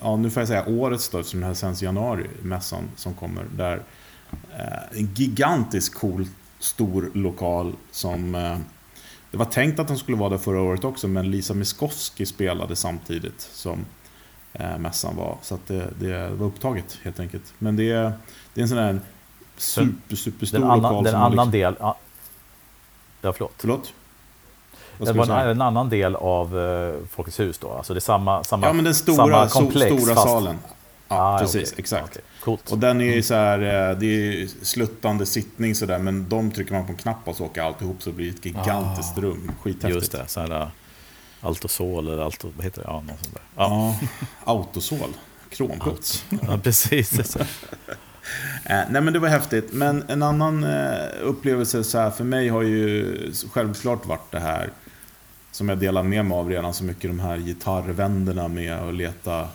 ja 0.00 0.16
nu 0.16 0.30
får 0.30 0.40
jag 0.40 0.48
säga 0.48 0.64
årets 0.66 1.08
då, 1.08 1.18
eftersom 1.18 1.40
det 1.40 1.46
här 1.46 1.54
sänds 1.54 1.82
i 1.82 1.84
januari, 1.84 2.26
mässan 2.42 2.82
som 2.96 3.14
kommer. 3.14 3.44
Där 3.56 3.82
en 4.90 5.14
gigantisk 5.14 5.94
cool, 5.94 6.26
stor 6.58 7.10
lokal 7.14 7.72
som 7.90 8.34
eh, 8.34 8.58
det 9.30 9.36
var 9.36 9.44
tänkt 9.44 9.78
att 9.78 9.88
de 9.88 9.96
skulle 9.96 10.16
vara 10.16 10.30
där 10.30 10.38
förra 10.38 10.60
året 10.60 10.84
också, 10.84 11.08
men 11.08 11.30
Lisa 11.30 11.54
Miskovsky 11.54 12.26
spelade 12.26 12.76
samtidigt 12.76 13.40
som 13.40 13.84
eh, 14.52 14.78
mässan 14.78 15.16
var. 15.16 15.36
Så 15.42 15.54
att 15.54 15.66
det, 15.66 15.90
det 15.98 16.28
var 16.28 16.46
upptaget 16.46 16.98
helt 17.02 17.20
enkelt. 17.20 17.54
Men 17.58 17.76
det, 17.76 17.90
är, 17.90 18.12
det 18.54 18.60
är 18.60 18.62
en 18.62 18.68
sån 18.68 18.78
här 18.78 19.00
super, 19.56 20.16
superstor 20.16 20.58
den 20.58 20.70
annan, 20.70 20.82
lokal. 20.82 21.04
Den 21.04 21.14
annan 21.14 21.30
liksom, 21.30 21.50
del... 21.50 21.74
Ja, 21.80 23.32
förlåt. 23.32 23.52
Förlåt? 23.58 23.92
Det 24.98 25.12
var 25.12 25.46
en, 25.46 25.62
annan 25.62 25.88
del 25.88 26.16
av 26.16 26.48
Folkets 27.10 27.40
hus 27.40 27.58
då? 27.58 27.70
Alltså 27.72 27.94
det 27.94 27.98
är 27.98 28.00
samma, 28.00 28.44
samma, 28.44 28.66
Ja, 28.66 28.72
men 28.72 28.84
den 28.84 28.94
stora, 28.94 29.16
samma 29.16 29.48
so, 29.48 29.58
komplex, 29.58 30.02
stora 30.02 30.14
fast- 30.14 30.28
salen. 30.28 30.58
Ja, 31.08 31.16
Ah, 31.34 31.38
precis. 31.38 31.62
okej. 31.72 31.74
Exakt. 31.80 32.04
Okej, 32.10 32.22
Coolt. 32.40 32.72
Och 32.72 32.78
den 32.78 33.00
är 33.00 33.14
ju 33.14 33.22
så 33.22 33.34
här, 33.34 33.90
eh, 33.90 33.98
det 33.98 34.06
är 34.06 34.64
sluttande 34.64 35.26
sittning 35.26 35.74
sådär, 35.74 35.98
men 35.98 36.28
de 36.28 36.50
trycker 36.50 36.72
man 36.72 36.86
på 36.86 36.92
en 36.92 36.98
knapp 36.98 37.28
och 37.28 37.36
så 37.36 37.44
åker 37.44 37.62
alltihop 37.62 38.02
så 38.02 38.12
blir 38.12 38.30
det 38.30 38.38
ett 38.38 38.44
gigantiskt 38.44 39.18
Ah. 39.18 39.20
rum. 39.20 39.52
Skithäftigt. 39.62 39.94
Just 39.94 40.12
det, 40.12 40.24
så 40.28 40.40
här 40.40 40.52
uh, 40.62 40.68
Altosol 41.40 42.08
eller 42.08 42.22
alto, 42.22 42.52
vad 42.56 42.64
heter 42.64 42.82
det? 42.82 42.88
Ja, 42.88 43.00
något 43.00 43.20
sånt 43.24 43.34
där. 43.34 43.42
Ja, 43.56 43.96
Ja, 44.00 44.08
autosol. 44.52 45.08
Kromputs. 45.50 46.24
ja 46.42 46.58
precis. 46.62 47.36
Eh, 48.64 48.80
nej 48.90 49.02
men 49.02 49.12
det 49.12 49.18
var 49.18 49.28
häftigt. 49.28 49.72
Men 49.72 50.04
en 50.08 50.22
annan 50.22 50.64
eh, 50.64 50.96
upplevelse 51.22 51.84
så 51.84 51.98
här 51.98 52.10
för 52.10 52.24
mig 52.24 52.48
har 52.48 52.62
ju 52.62 53.16
självklart 53.52 54.06
varit 54.06 54.30
det 54.30 54.40
här 54.40 54.70
som 55.52 55.68
jag 55.68 55.78
delar 55.78 56.02
med 56.02 56.24
mig 56.24 56.38
av 56.38 56.48
redan 56.48 56.74
så 56.74 56.84
mycket, 56.84 57.10
de 57.10 57.20
här 57.20 57.36
gitarrvänderna 57.38 58.48
med 58.48 58.74
att 58.88 58.94
leta 58.94 59.48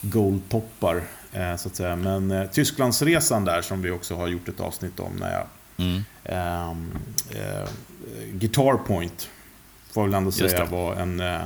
goldtoppar. 0.00 1.02
Eh, 1.32 1.56
så 1.56 1.68
att 1.68 1.76
säga. 1.76 1.96
Men 1.96 2.30
eh, 2.30 2.46
Tysklandsresan 2.50 3.44
där 3.44 3.62
som 3.62 3.82
vi 3.82 3.90
också 3.90 4.16
har 4.16 4.28
gjort 4.28 4.48
ett 4.48 4.60
avsnitt 4.60 5.00
om 5.00 5.12
när 5.16 5.32
jag 5.32 5.46
Mm. 5.80 6.04
Ehm, 6.24 6.92
eh, 7.30 7.68
Guitar 8.32 8.76
Point 8.76 9.30
får 9.90 10.02
jag 10.02 10.08
väl 10.08 10.14
ändå 10.14 10.32
säga 10.32 10.64
var 10.64 10.94
en, 10.94 11.20
eh, 11.20 11.40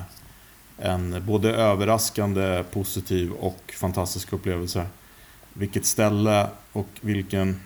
en 0.78 1.22
både 1.26 1.54
överraskande, 1.54 2.64
positiv 2.72 3.32
och 3.32 3.74
fantastisk 3.76 4.32
upplevelse. 4.32 4.86
Vilket 5.52 5.86
ställe 5.86 6.46
och 6.72 6.88
vilken 7.00 7.60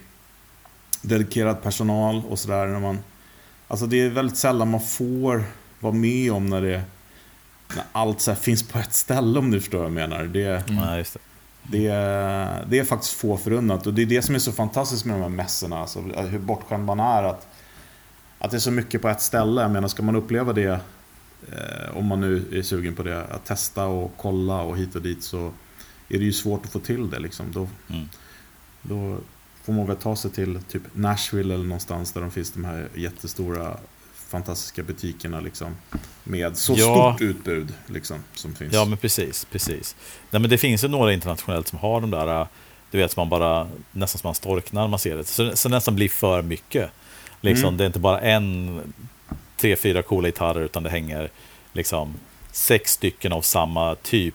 dedikerad 1.03 1.63
personal 1.63 2.23
och 2.29 2.39
sådär. 2.39 2.67
när 2.67 2.81
man 2.81 2.99
Alltså 3.69 3.87
det 3.87 4.01
är 4.01 4.11
väldigt 4.11 4.39
sällan 4.39 4.71
man 4.71 4.81
får 4.81 5.45
vara 5.81 5.93
med 5.93 6.33
om 6.33 6.47
när 6.47 6.63
det 6.63 6.83
när 7.77 7.85
allt 7.93 8.21
så 8.21 8.35
finns 8.35 8.63
på 8.63 8.79
ett 8.79 8.95
ställe 8.95 9.39
om 9.39 9.51
du 9.51 9.61
förstår 9.61 9.79
vad 9.79 9.87
jag 9.87 9.93
menar. 9.93 10.25
Det, 10.25 10.65
just 10.99 11.13
det. 11.15 11.89
det 12.69 12.79
är 12.79 12.85
faktiskt 12.85 13.13
få 13.13 13.37
förunnat 13.37 13.87
och 13.87 13.95
det 13.95 14.03
är 14.03 14.07
det 14.07 14.23
som 14.23 14.35
är 14.35 14.39
så 14.39 14.53
fantastiskt 14.53 15.05
med 15.05 15.15
de 15.17 15.23
här 15.23 15.29
mässorna. 15.29 15.79
Alltså, 15.79 16.01
hur 16.01 16.39
bortskämd 16.39 16.85
man 16.85 17.01
är 17.01 17.23
att, 17.23 17.47
att 18.39 18.51
det 18.51 18.57
är 18.57 18.61
så 18.61 18.71
mycket 18.71 19.03
på 19.03 19.09
ett 19.09 19.23
ställe. 19.23 19.63
Jag 19.63 19.71
menar, 19.71 19.89
ska 19.89 20.03
man 20.03 20.17
uppleva 20.17 20.53
det, 20.53 20.81
eh, 21.53 21.97
om 21.97 22.07
man 22.07 22.21
nu 22.21 22.45
är 22.53 22.63
sugen 22.63 22.95
på 22.95 23.03
det, 23.03 23.25
att 23.25 23.45
testa 23.45 23.85
och 23.85 24.13
kolla 24.17 24.61
och 24.63 24.79
hit 24.79 24.95
och 24.95 25.03
dit 25.03 25.23
så 25.23 25.53
är 26.09 26.19
det 26.19 26.25
ju 26.25 26.33
svårt 26.33 26.65
att 26.67 26.73
få 26.73 26.79
till 26.79 27.11
det. 27.11 27.19
Liksom. 27.19 27.47
Då, 27.53 27.69
Mm. 27.91 28.09
då 28.83 29.19
får 29.65 29.73
man 29.73 29.87
väl 29.87 29.97
ta 29.97 30.17
sig 30.17 30.31
till 30.31 30.61
typ 30.69 30.83
Nashville 30.93 31.55
eller 31.55 31.65
någonstans 31.65 32.13
där 32.13 32.21
de 32.21 32.31
finns 32.31 32.51
de 32.51 32.65
här 32.65 32.89
jättestora 32.95 33.77
fantastiska 34.29 34.83
butikerna 34.83 35.41
liksom. 35.41 35.77
Med 36.25 36.57
så 36.57 36.75
Ja. 36.77 37.13
stort 37.17 37.21
utbud 37.29 37.75
liksom, 37.87 38.19
som 38.35 38.55
finns. 38.55 38.75
Ja, 38.75 38.85
men 38.85 38.99
precis. 38.99 39.45
precis. 39.45 39.97
Nej, 40.31 40.41
men 40.41 40.51
det 40.51 40.59
finns 40.59 40.85
ju 40.85 40.89
några 40.89 41.13
internationellt 41.13 41.69
som 41.69 41.79
har 41.79 42.01
de 42.01 42.11
där, 42.11 42.41
äh, 42.41 42.47
du 42.91 42.99
vet, 42.99 43.13
som 43.13 43.21
man 43.21 43.29
bara 43.29 43.69
nästan 43.93 44.19
som 44.19 44.29
man 44.29 44.35
storknar 44.35 44.81
när 44.83 44.89
man 44.89 44.99
ser 44.99 45.17
det. 45.17 45.25
Så, 45.25 45.57
så 45.57 45.69
nästan 45.69 45.95
blir 45.95 46.09
för 46.09 46.43
mycket. 46.43 46.91
Liksom, 47.41 47.65
Mm. 47.69 47.77
Det 47.77 47.85
är 47.85 47.87
inte 47.87 47.99
bara 47.99 48.21
en, 48.21 48.81
tre, 49.57 49.77
fyra 49.77 50.03
coola 50.03 50.29
gitarrer, 50.29 50.61
utan 50.61 50.83
det 50.83 50.91
hänger 50.91 51.31
liksom 51.73 52.15
sex 52.53 52.93
stycken 52.93 53.33
av 53.33 53.43
samma 53.43 53.95
typ, 53.95 54.35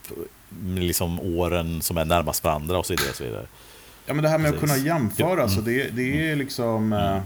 liksom 0.76 1.20
åren 1.20 1.82
som 1.82 1.98
är 1.98 2.06
närmast 2.06 2.44
varandra 2.44 2.78
och 2.78 2.86
så 2.86 2.94
vidare. 2.94 3.10
Och 3.10 3.16
så 3.16 3.24
vidare. 3.24 3.46
Ja 4.06 4.14
men 4.14 4.24
det 4.24 4.30
här 4.30 4.38
med 4.38 4.52
Precis. 4.54 4.72
att 4.72 4.76
kunna 4.78 4.88
jämföra, 4.88 5.42
Ja, 5.42 5.48
så 5.50 5.60
mm. 5.60 5.66
det, 5.66 5.90
det 5.90 6.30
är 6.32 6.36
liksom... 6.36 6.94
eh, 6.94 7.18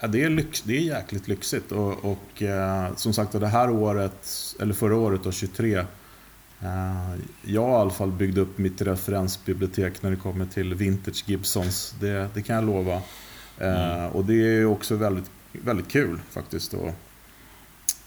Ja, 0.00 0.06
det, 0.06 0.22
är 0.24 0.30
lyx, 0.30 0.62
det 0.62 0.76
är 0.76 0.80
jäkligt 0.80 1.28
lyxigt. 1.28 1.72
Och, 1.72 2.04
och 2.04 2.42
eh, 2.42 2.94
som 2.96 3.12
sagt, 3.12 3.32
det 3.32 3.46
här 3.48 3.70
året, 3.70 4.28
eller 4.60 4.74
förra 4.74 4.96
året 4.96 5.20
då, 5.24 5.32
23. 5.32 5.74
Eh, 5.74 5.84
jag 7.42 7.70
i 7.70 7.74
alla 7.74 7.90
fall 7.90 8.10
byggde 8.12 8.40
upp 8.40 8.58
mitt 8.58 8.82
referensbibliotek 8.82 10.02
när 10.02 10.10
det 10.10 10.16
kommer 10.16 10.46
till 10.46 10.74
vintage 10.74 11.24
Gibsons. 11.26 11.94
Det, 12.00 12.28
det 12.34 12.42
kan 12.42 12.56
jag 12.56 12.64
lova. 12.64 13.02
Eh, 13.58 14.06
Och 14.06 14.24
det 14.24 14.32
är 14.32 14.54
ju 14.58 14.66
också 14.66 14.94
väldigt, 14.96 15.30
väldigt 15.52 15.88
kul 15.88 16.20
faktiskt. 16.30 16.74
Och, 16.74 16.94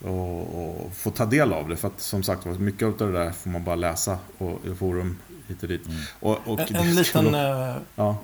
och, 0.04 0.69
och 0.69 0.93
få 0.95 1.12
ta 1.12 1.25
del 1.25 1.54
av 1.54 1.69
det. 1.69 1.75
För 1.75 1.88
att 1.88 2.02
som 2.02 2.23
sagt 2.23 2.45
mycket 2.45 2.88
av 2.88 2.97
det 2.97 3.12
där 3.12 3.32
får 3.32 3.49
man 3.49 3.63
bara 3.63 3.75
läsa 3.75 4.17
och, 4.38 4.60
i 4.65 4.75
forum 4.75 5.17
hit 5.47 5.63
och 5.63 5.69
dit. 5.69 5.86
Mm. 5.88 5.99
Och, 6.19 6.38
och 6.45 6.60
En, 6.60 6.75
en 6.75 6.95
liten... 6.95 7.25
eh, 7.36 7.75
Ja. 7.95 8.17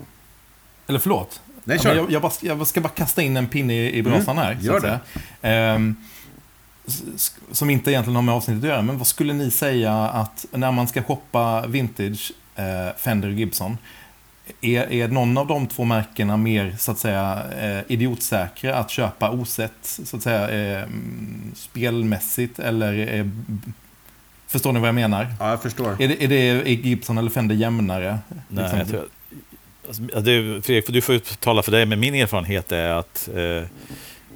Eller 0.86 0.98
förlåt. 0.98 1.40
Nej, 1.68 1.78
kör. 1.78 1.94
jag, 1.94 2.10
jag, 2.12 2.22
bara, 2.22 2.32
jag 2.40 2.66
ska 2.66 2.80
bara 2.80 2.88
kasta 2.88 3.22
in 3.22 3.36
en 3.36 3.46
pinne 3.46 3.74
i, 3.74 3.96
i 3.96 4.02
brasan 4.02 4.38
här. 4.38 4.56
så 4.60 4.66
gör 4.66 4.80
s- 6.86 7.02
s- 7.14 7.36
som 7.52 7.70
inte 7.70 7.90
egentligen 7.90 8.14
har 8.16 8.22
med 8.22 8.34
avsnittet 8.34 8.62
att 8.64 8.68
göra, 8.68 8.82
men 8.82 8.98
vad 8.98 9.06
skulle 9.06 9.32
ni 9.32 9.50
säga 9.50 9.92
att 9.94 10.46
när 10.52 10.72
man 10.72 10.88
ska 10.88 11.02
shoppa 11.02 11.66
vintage 11.66 12.32
eh, 12.56 12.96
Fender 12.96 13.28
och 13.28 13.34
Gibson, 13.34 13.78
är, 14.60 14.92
är 14.92 15.08
någon 15.08 15.38
av 15.38 15.46
de 15.46 15.66
två 15.66 15.84
märkena 15.84 16.36
mer 16.36 16.74
så 16.78 16.92
att 16.92 16.98
säga 16.98 17.42
eh, 17.60 17.80
idiotsäkra 17.92 18.76
att 18.76 18.90
köpa 18.90 19.30
osett, 19.30 19.72
så 19.82 20.16
att 20.16 20.22
säga 20.22 20.48
eh, 20.48 20.82
mm, 20.82 21.52
spelmässigt 21.56 22.58
eller 22.58 23.14
eh, 23.18 23.26
Förstår 24.48 24.72
ni 24.72 24.80
vad 24.80 24.88
jag 24.88 24.94
menar? 24.94 25.34
Ja, 25.40 25.50
jag 25.50 25.62
förstår. 25.62 26.02
Är 26.02 26.08
det, 26.08 26.24
är 26.24 26.28
det 26.28 26.36
är 26.36 26.64
Gibson 26.66 27.18
eller 27.18 27.30
Fender 27.30 27.54
jämnare? 27.54 28.18
Nej, 28.28 28.62
Liksom? 28.62 28.78
jag 28.78 28.88
tror, 28.88 29.06
alltså, 29.86 30.02
det, 30.02 30.62
Fredrik, 30.62 30.86
du 30.86 31.00
får 31.00 31.14
ju 31.14 31.20
tala 31.20 31.62
för 31.62 31.72
dig, 31.72 31.86
men 31.86 32.00
min 32.00 32.14
erfarenhet 32.14 32.72
är 32.72 32.88
att 32.90 33.28
eh, 33.34 33.62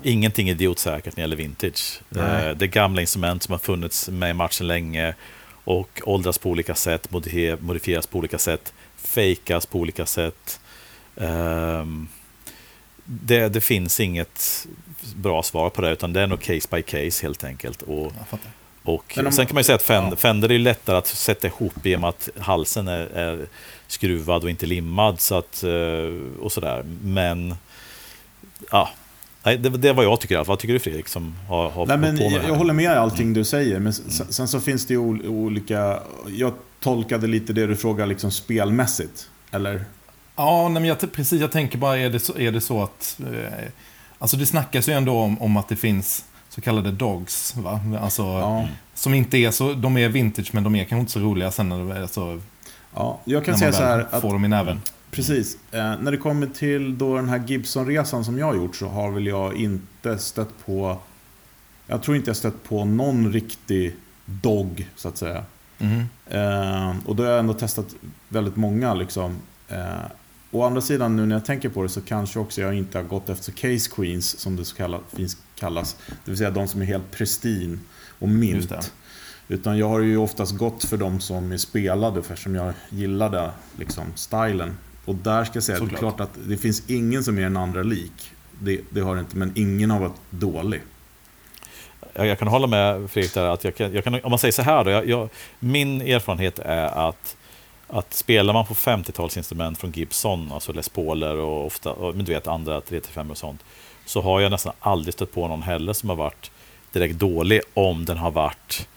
ingenting 0.02 0.48
är 0.48 0.52
idiotsäkert 0.52 1.04
när 1.06 1.14
det 1.14 1.20
gäller 1.20 1.36
vintage. 1.36 2.00
Eh, 2.16 2.50
det 2.56 2.64
är 2.64 2.66
gamla 2.66 3.00
instrument 3.00 3.42
som 3.42 3.52
har 3.52 3.58
funnits 3.58 4.08
med 4.08 4.30
i 4.30 4.34
matchen 4.34 4.66
länge 4.66 5.14
och 5.64 6.00
åldras 6.04 6.38
på 6.38 6.50
olika 6.50 6.74
sätt, 6.74 7.08
modifie- 7.10 7.58
modifieras 7.60 8.06
på 8.06 8.18
olika 8.18 8.38
sätt, 8.38 8.72
fejkas 8.96 9.66
på 9.66 9.78
olika 9.78 10.06
sätt. 10.06 10.60
Ehm, 11.16 12.08
det, 13.04 13.48
det 13.48 13.60
finns 13.60 14.00
inget 14.00 14.66
bra 15.16 15.42
svar 15.42 15.70
på 15.70 15.82
det, 15.82 15.90
utan 15.90 16.12
det 16.12 16.20
är 16.20 16.26
nog 16.26 16.40
case 16.40 16.68
by 16.70 16.82
case 16.82 17.22
helt 17.26 17.44
enkelt. 17.44 17.82
Och, 17.82 18.12
och 18.82 19.18
om- 19.26 19.32
sen 19.32 19.46
kan 19.46 19.54
man 19.54 19.60
ju 19.60 19.64
säga 19.64 19.76
att 19.76 19.82
Fender, 19.82 20.10
ja. 20.10 20.16
Fender 20.16 20.52
är 20.52 20.58
lättare 20.58 20.96
att 20.96 21.06
sätta 21.06 21.46
ihop 21.46 21.86
i 21.86 21.96
och 21.96 22.00
med 22.00 22.08
att 22.08 22.28
halsen 22.38 22.88
är, 22.88 23.06
är 23.06 23.46
skruvad 23.90 24.44
och 24.44 24.50
inte 24.50 24.66
limmad. 24.66 25.20
Så 25.20 25.34
att, 25.34 25.62
eh, 25.62 26.40
och 26.42 26.52
sådär. 26.52 26.84
Men, 27.02 27.54
ja. 28.70 28.88
Det, 29.42 29.56
det 29.58 29.88
är 29.88 29.92
vad 29.92 30.04
jag 30.04 30.20
tycker 30.20 30.34
i 30.34 30.36
alla 30.38 30.44
fall. 30.44 30.52
Vad 30.52 30.58
tycker 30.58 30.74
du 30.74 30.80
Fredrik 30.80 31.08
som 31.08 31.34
har, 31.48 31.70
har 31.70 31.86
Nej, 31.86 31.98
men 31.98 32.16
på 32.18 32.22
med 32.30 32.32
jag, 32.32 32.48
jag 32.50 32.54
håller 32.54 32.74
med 32.74 32.84
i 32.84 32.88
allting 32.88 33.32
du 33.32 33.44
säger, 33.44 33.78
men 33.80 33.92
sen, 33.92 34.26
sen 34.32 34.48
så 34.48 34.60
finns 34.60 34.86
det 34.86 34.94
ju 34.94 34.98
ol- 35.00 35.26
olika... 35.26 36.00
Jag 36.28 36.52
tolkade 36.80 37.26
lite 37.26 37.52
det 37.52 37.66
du 37.66 37.76
frågar 37.76 38.06
liksom 38.06 38.30
spelmässigt. 38.30 39.28
Eller? 39.50 39.84
Ja, 40.36 40.68
nej, 40.68 40.82
men 40.82 40.84
jag, 40.84 41.12
precis. 41.12 41.40
Jag 41.40 41.52
tänker 41.52 41.78
bara, 41.78 41.98
är 41.98 42.10
det 42.10 42.18
så, 42.20 42.38
är 42.38 42.52
det 42.52 42.60
så 42.60 42.82
att... 42.82 43.20
Eh, 43.20 43.68
alltså 44.18 44.36
det 44.36 44.46
snackas 44.46 44.88
ju 44.88 44.92
ändå 44.92 45.12
om, 45.18 45.42
om 45.42 45.56
att 45.56 45.68
det 45.68 45.76
finns 45.76 46.24
så 46.48 46.60
kallade 46.60 46.90
dogs, 46.90 47.56
va? 47.56 47.80
Alltså, 48.00 48.22
Ja. 48.22 48.68
Som 48.94 49.14
inte 49.14 49.38
är 49.38 49.50
så... 49.50 49.72
De 49.72 49.96
är 49.96 50.08
vintage, 50.08 50.50
men 50.54 50.64
de 50.64 50.74
är 50.74 50.84
kanske 50.84 51.00
inte 51.00 51.12
så 51.12 51.20
roliga 51.20 51.50
sen 51.50 51.68
när, 51.68 51.94
det, 51.94 52.02
alltså, 52.02 52.40
ja 52.94 53.20
jag 53.24 53.44
kan 53.44 53.58
säga 53.58 53.72
så 53.72 53.82
här 53.82 54.06
att... 54.10 54.22
får 54.22 54.32
dem 54.32 54.44
i 54.44 54.48
näven. 54.48 54.80
Precis. 55.10 55.58
Eh, 55.70 56.00
när 56.00 56.10
det 56.10 56.16
kommer 56.16 56.46
till 56.46 56.98
då 56.98 57.16
den 57.16 57.28
här 57.28 57.42
Gibson-resan 57.46 58.24
som 58.24 58.38
jag 58.38 58.46
har 58.46 58.54
gjort 58.54 58.76
så 58.76 58.88
har 58.88 59.10
väl 59.10 59.26
jag 59.26 59.56
inte 59.56 60.18
stött 60.18 60.66
på... 60.66 60.98
Jag 61.86 62.02
tror 62.02 62.16
inte 62.16 62.30
jag 62.30 62.36
stött 62.36 62.64
på 62.64 62.84
någon 62.84 63.32
riktig 63.32 63.96
dog, 64.24 64.88
så 64.96 65.08
att 65.08 65.16
säga. 65.16 65.44
Mhm. 65.78 66.08
Eh, 66.26 66.94
och 67.06 67.16
då 67.16 67.22
har 67.22 67.30
jag 67.30 67.38
ändå 67.38 67.54
testat 67.54 67.86
väldigt 68.28 68.56
många 68.56 68.94
liksom. 68.94 69.36
Eh, 69.68 70.04
å 70.50 70.62
andra 70.62 70.80
sidan 70.80 71.16
nu 71.16 71.26
när 71.26 71.36
jag 71.36 71.44
tänker 71.44 71.68
på 71.68 71.82
det 71.82 71.88
så 71.88 72.00
kanske 72.00 72.38
också 72.38 72.60
jag 72.60 72.74
inte 72.74 72.98
har 72.98 73.04
gått 73.04 73.28
efter 73.28 73.52
case 73.52 73.90
queens 73.90 74.38
som 74.38 74.56
det 74.56 74.64
så 74.64 74.76
kallat, 74.76 75.00
finns, 75.12 75.36
kallas. 75.54 75.96
Det 76.24 76.30
vill 76.30 76.38
säga 76.38 76.50
de 76.50 76.68
som 76.68 76.82
är 76.82 76.86
helt 76.86 77.10
pristin 77.10 77.80
och 78.18 78.28
mint. 78.28 78.92
Utan 79.50 79.78
jag 79.78 79.88
har 79.88 80.00
ju 80.00 80.16
oftast 80.16 80.56
gått 80.56 80.84
för 80.84 80.96
de 80.96 81.20
som 81.20 81.52
är 81.52 81.56
spelade 81.56 82.22
för 82.22 82.36
som 82.36 82.54
jag 82.54 82.72
gillade 82.90 83.50
liksom, 83.78 84.04
stilen. 84.14 84.76
Och 85.04 85.14
där 85.14 85.44
ska 85.44 85.56
jag 85.56 85.64
säga 85.64 85.78
att 85.82 85.88
det 85.88 85.94
är 85.94 85.98
klart 85.98 86.20
att 86.20 86.38
det 86.46 86.56
finns 86.56 86.90
ingen 86.90 87.24
som 87.24 87.38
är 87.38 87.42
den 87.42 87.56
andra 87.56 87.82
lik. 87.82 88.32
Det, 88.60 88.80
det 88.90 89.00
har 89.00 89.14
det 89.14 89.20
inte, 89.20 89.36
men 89.36 89.52
ingen 89.54 89.90
har 89.90 90.00
varit 90.00 90.20
dålig. 90.30 90.82
Jag, 92.12 92.26
jag 92.26 92.38
kan 92.38 92.48
hålla 92.48 92.66
med 92.66 93.10
Fredrik 93.10 93.34
där, 93.34 93.48
att 93.48 93.64
jag 93.64 93.76
kan, 93.76 93.92
jag 93.92 94.04
kan, 94.04 94.14
om 94.14 94.30
man 94.30 94.38
säger 94.38 94.52
så 94.52 94.62
här 94.62 94.84
då, 94.84 94.90
jag, 94.90 95.28
min 95.58 96.02
erfarenhet 96.02 96.58
är 96.58 97.08
att 97.08 97.36
att 97.92 98.14
spelar 98.14 98.52
man 98.52 98.66
på 98.66 98.74
50-talsinstrument 98.74 99.74
från 99.74 99.90
Gibson, 99.90 100.52
alltså 100.52 100.72
Les 100.72 100.88
Pauler 100.88 101.36
och 101.36 101.66
ofta, 101.66 101.94
men 102.14 102.24
du 102.24 102.32
vet 102.32 102.46
andra 102.46 102.80
3-5 102.80 103.30
och 103.30 103.38
sånt, 103.38 103.64
så 104.06 104.20
har 104.20 104.40
jag 104.40 104.50
nästan 104.50 104.72
aldrig 104.80 105.14
stött 105.14 105.32
på 105.32 105.48
någon 105.48 105.62
heller 105.62 105.92
som 105.92 106.08
har 106.08 106.16
varit 106.16 106.50
direkt 106.92 107.14
dålig 107.14 107.60
om 107.74 108.04
den 108.04 108.18
har 108.18 108.30
varit 108.30 108.88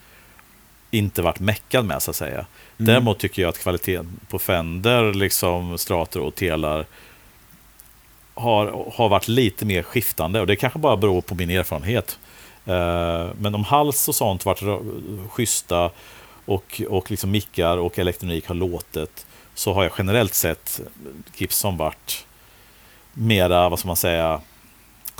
inte 0.94 1.22
varit 1.22 1.40
meckad 1.40 1.84
med 1.84 2.02
så 2.02 2.10
att 2.10 2.16
säga. 2.16 2.34
Mm. 2.34 2.46
Däremot 2.76 3.18
tycker 3.18 3.42
jag 3.42 3.48
att 3.48 3.58
kvaliteten 3.58 4.20
på 4.28 4.38
Fender, 4.38 5.14
liksom 5.14 5.78
Strator 5.78 6.20
och 6.20 6.34
Telar 6.34 6.86
har, 8.34 8.90
har 8.94 9.08
varit 9.08 9.28
lite 9.28 9.64
mer 9.64 9.82
skiftande 9.82 10.40
och 10.40 10.46
det 10.46 10.56
kanske 10.56 10.78
bara 10.78 10.96
beror 10.96 11.20
på 11.20 11.34
min 11.34 11.50
erfarenhet. 11.50 12.18
Uh, 12.68 13.30
men 13.38 13.54
om 13.54 13.64
hals 13.64 14.08
och 14.08 14.14
sånt 14.14 14.44
varit 14.44 14.82
schyssta 15.30 15.90
och, 16.44 16.82
och 16.88 17.10
liksom 17.10 17.30
mickar 17.30 17.76
och 17.76 17.98
elektronik 17.98 18.46
har 18.46 18.54
låtit 18.54 19.26
så 19.54 19.72
har 19.72 19.82
jag 19.82 19.92
generellt 19.98 20.34
sett 20.34 20.80
Gibson 21.36 21.76
varit 21.76 22.26
mera, 23.12 23.68
vad 23.68 23.78
ska 23.78 23.86
man 23.86 23.96
säga, 23.96 24.40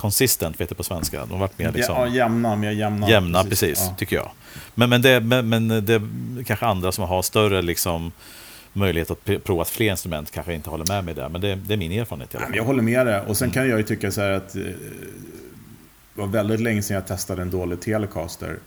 consistent, 0.05 0.61
vet 0.61 0.69
du 0.69 0.75
på 0.75 0.83
svenska. 0.83 1.19
De 1.19 1.31
har 1.31 1.39
varit 1.39 1.59
mer 1.59 1.71
liksom... 1.71 1.95
Ja, 1.95 2.07
jämna, 2.07 2.55
mer 2.55 2.71
jämna. 2.71 3.09
Jämna, 3.09 3.43
precis, 3.43 3.59
precis 3.59 3.85
ja. 3.87 3.95
tycker 3.97 4.15
jag. 4.15 4.31
Men, 4.75 4.89
men, 4.89 5.01
det, 5.01 5.21
men, 5.21 5.49
men 5.49 5.67
det 5.67 5.93
är 5.93 6.43
kanske 6.43 6.65
andra 6.65 6.91
som 6.91 7.03
har 7.03 7.21
större 7.21 7.61
liksom, 7.61 8.11
möjlighet 8.73 9.11
att 9.11 9.43
prova 9.43 9.65
fler 9.65 9.91
instrument 9.91 10.31
kanske 10.31 10.53
inte 10.53 10.69
håller 10.69 10.85
med 10.87 11.05
mig 11.05 11.13
där. 11.13 11.29
Men 11.29 11.41
det, 11.41 11.55
det 11.55 11.73
är 11.73 11.77
min 11.77 11.91
erfarenhet 11.91 12.33
i 12.33 12.37
alla 12.37 12.45
fall. 12.45 12.55
Jag 12.55 12.63
håller 12.63 12.83
med 12.83 13.05
dig. 13.05 13.21
Och 13.27 13.37
sen 13.37 13.51
kan 13.51 13.69
jag 13.69 13.77
ju 13.77 13.83
tycka 13.83 14.11
så 14.11 14.21
här 14.21 14.31
att 14.31 14.55
eh, 14.55 14.61
det 14.61 16.21
var 16.21 16.27
väldigt 16.27 16.59
länge 16.59 16.81
sedan 16.81 16.95
jag 16.95 17.07
testade 17.07 17.41
en 17.41 17.49
dålig 17.49 17.81
Telecaster. 17.81 18.59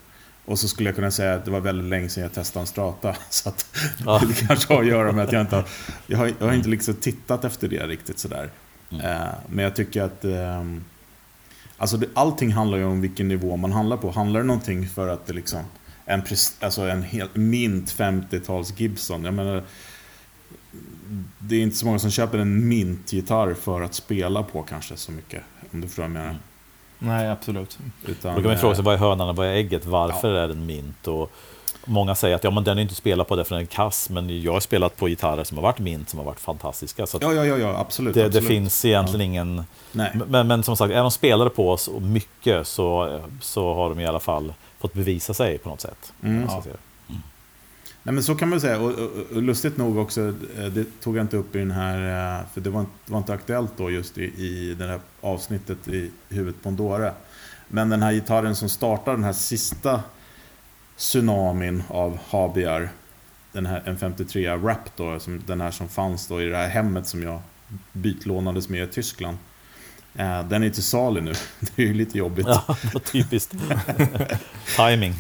Och 0.45 0.59
så 0.59 0.69
skulle 0.69 0.89
jag 0.89 0.97
kunna 0.97 1.11
säga 1.11 1.35
att 1.35 1.45
det 1.45 1.51
var 1.51 1.61
väldigt 1.61 1.89
länge 1.89 2.09
sedan 2.09 2.23
jag 2.23 2.33
testade 2.33 2.63
en 2.63 2.67
strata. 2.67 3.17
Så 3.31 3.49
att 3.49 3.67
ja. 4.07 4.23
det 4.29 4.47
kanske 4.47 4.75
har 4.75 4.81
att 4.81 4.89
göra 4.89 5.13
med 5.13 5.25
att 5.25 5.33
jag 5.33 5.41
inte 5.41 5.57
har, 5.57 5.65
jag 6.07 6.19
har, 6.19 6.33
jag 6.39 6.47
har 6.47 6.55
inte 6.55 6.69
liksom 6.69 6.95
tittat 6.95 7.45
efter 7.45 7.69
det 7.69 7.87
riktigt 7.87 8.19
sådär. 8.19 8.51
Mm. 8.91 9.07
Eh, 9.07 9.29
men 9.49 9.65
jag 9.65 9.77
tycker 9.77 10.03
att 10.03 10.25
eh, 10.25 10.65
alltså 11.79 11.97
det, 11.97 12.07
allting 12.15 12.53
handlar 12.53 12.79
ju 12.79 12.85
om 12.85 13.01
vilken 13.01 13.29
nivå 13.29 13.57
man 13.57 13.73
handlar 13.73 13.97
på. 13.97 14.11
Handlar 14.11 14.41
det 14.41 14.47
någonting 14.47 14.89
för 14.89 15.09
att 15.09 15.27
det 15.27 15.33
liksom 15.33 15.61
en, 16.05 16.23
alltså 16.61 16.83
en 16.83 17.03
helt 17.03 17.37
mint 17.37 17.95
50-tals 17.95 18.81
Gibson. 18.81 19.25
Jag 19.25 19.35
menar, 19.35 19.63
det 21.39 21.57
är 21.57 21.61
inte 21.61 21.77
så 21.77 21.87
många 21.87 21.99
som 21.99 22.11
köper 22.11 22.39
en 22.39 22.69
mint-gitarr 22.69 23.55
för 23.55 23.81
att 23.81 23.95
spela 23.95 24.43
på 24.43 24.63
kanske 24.63 24.97
så 24.97 25.13
mycket. 25.13 25.43
Om 25.73 25.81
du 25.81 25.87
förstår 25.87 26.03
vad 26.03 26.11
jag 26.11 26.15
menar. 26.15 26.29
Mm. 26.29 26.41
Nej, 26.99 27.31
absolut. 27.31 27.79
Utan, 28.07 28.35
Då 28.35 28.41
kan 28.41 28.51
man 28.51 28.59
fråga 28.59 28.75
sig, 28.75 28.85
vad 28.85 28.95
är 28.95 28.99
hönan 28.99 29.29
och 29.29 29.37
vad 29.37 29.47
är 29.47 29.53
ägget? 29.53 29.87
Varför 29.87 30.35
ja. 30.35 30.41
är 30.41 30.49
den 30.49 30.67
mint? 30.67 31.07
Och 31.07 31.33
många 31.89 32.15
säger 32.15 32.37
att 32.37 32.45
ja, 32.45 32.51
men 32.51 32.65
den 32.65 32.79
är 32.79 32.83
inte 32.83 32.95
spelad 32.95 33.27
på 33.27 33.37
det 33.37 33.45
för 33.45 33.55
den 33.55 33.63
är 33.63 33.67
kass, 33.67 34.11
men 34.11 34.43
jag 34.43 34.53
har 34.53 34.61
spelat 34.61 34.97
på 34.97 35.09
gitarrer 35.09 35.45
som 35.45 35.59
har 35.59 35.63
varit 35.63 35.79
mint, 35.79 36.09
som 36.09 36.19
har 36.19 36.27
varit 36.27 36.41
fantastiska. 36.41 37.07
Så 37.07 37.19
ja, 37.21 37.33
ja, 37.33 37.45
ja, 37.45 37.59
ja, 37.59 37.79
absolut. 37.79 38.15
Det, 38.15 38.27
absolut. 38.27 38.45
det 38.45 38.55
finns 38.55 38.85
egentligen 38.85 39.21
ja. 39.21 39.43
ingen... 39.43 39.65
Men, 40.29 40.49
men 40.49 40.63
som 40.63 40.77
sagt, 40.77 40.93
är 40.93 41.01
de 41.01 41.11
spelade 41.11 41.51
på 41.51 41.71
oss 41.71 41.91
mycket 42.01 42.67
så, 42.67 43.21
så 43.41 43.75
har 43.75 43.89
de 43.89 44.01
i 44.01 44.07
alla 44.07 44.21
fall 44.21 44.55
fått 44.79 44.95
bevisa 44.95 45.35
sig 45.35 45.59
på 45.59 45.69
något 45.69 45.81
sätt. 45.81 46.13
Mm. 46.23 46.45
Ja. 46.49 46.63
Nej 48.09 48.15
men 48.15 48.23
så 48.23 48.35
kan 48.35 48.49
man 48.49 48.61
säga. 48.61 48.79
Och, 48.79 48.91
och, 48.91 49.11
och, 49.35 49.43
lustigt 49.43 49.77
nog 49.77 49.99
också, 49.99 50.21
eh, 50.59 50.65
det 50.65 51.01
tog 51.01 51.17
jag 51.17 51.25
inte 51.25 51.37
upp 51.37 51.57
i 51.57 51.59
den 51.59 51.71
här, 51.71 52.39
eh, 52.39 52.47
för 52.55 52.61
det 52.61 52.71
var 52.71 52.81
inte, 52.81 52.93
det 53.07 53.13
var 53.13 53.19
inte 53.19 53.33
aktuellt 53.33 53.73
då 53.77 53.91
just 53.91 54.19
i, 54.19 54.25
i 54.25 54.75
det 54.79 54.87
här 54.87 55.01
avsnittet 55.21 55.89
i 55.89 56.11
huvudet 56.29 56.63
på 56.63 56.69
en 56.69 56.77
dåre. 56.77 57.13
Men 57.69 57.89
den 57.89 58.03
här 58.03 58.13
gitarren 58.13 58.57
som 58.57 58.69
startar 58.69 59.13
den 59.13 59.25
här 59.25 59.33
sista 59.33 60.03
tsunamin 60.99 61.83
av 61.89 62.19
Habiar, 62.29 62.89
den 63.53 63.67
här 63.67 63.83
M53 63.87 64.67
Rap 64.67 64.97
då, 64.97 65.21
som, 65.21 65.43
den 65.47 65.61
här 65.61 65.71
som 65.71 65.89
fanns 65.89 66.27
då 66.27 66.43
i 66.43 66.45
det 66.45 66.57
här 66.57 66.69
hemmet 66.69 67.07
som 67.07 67.23
jag 67.23 67.41
bytlånades 67.93 68.69
med 68.69 68.89
i 68.89 68.93
Tyskland. 68.93 69.39
Eh, 70.15 70.49
den 70.49 70.63
är 70.63 70.71
till 70.71 70.83
salu 70.83 71.21
nu. 71.21 71.33
Det 71.61 71.83
är 71.83 71.87
ju 71.87 71.95
lite 71.95 72.19
jobbigt. 72.19 72.47
Ja, 72.47 72.77
typiskt. 73.05 73.55
Timing. 74.77 75.15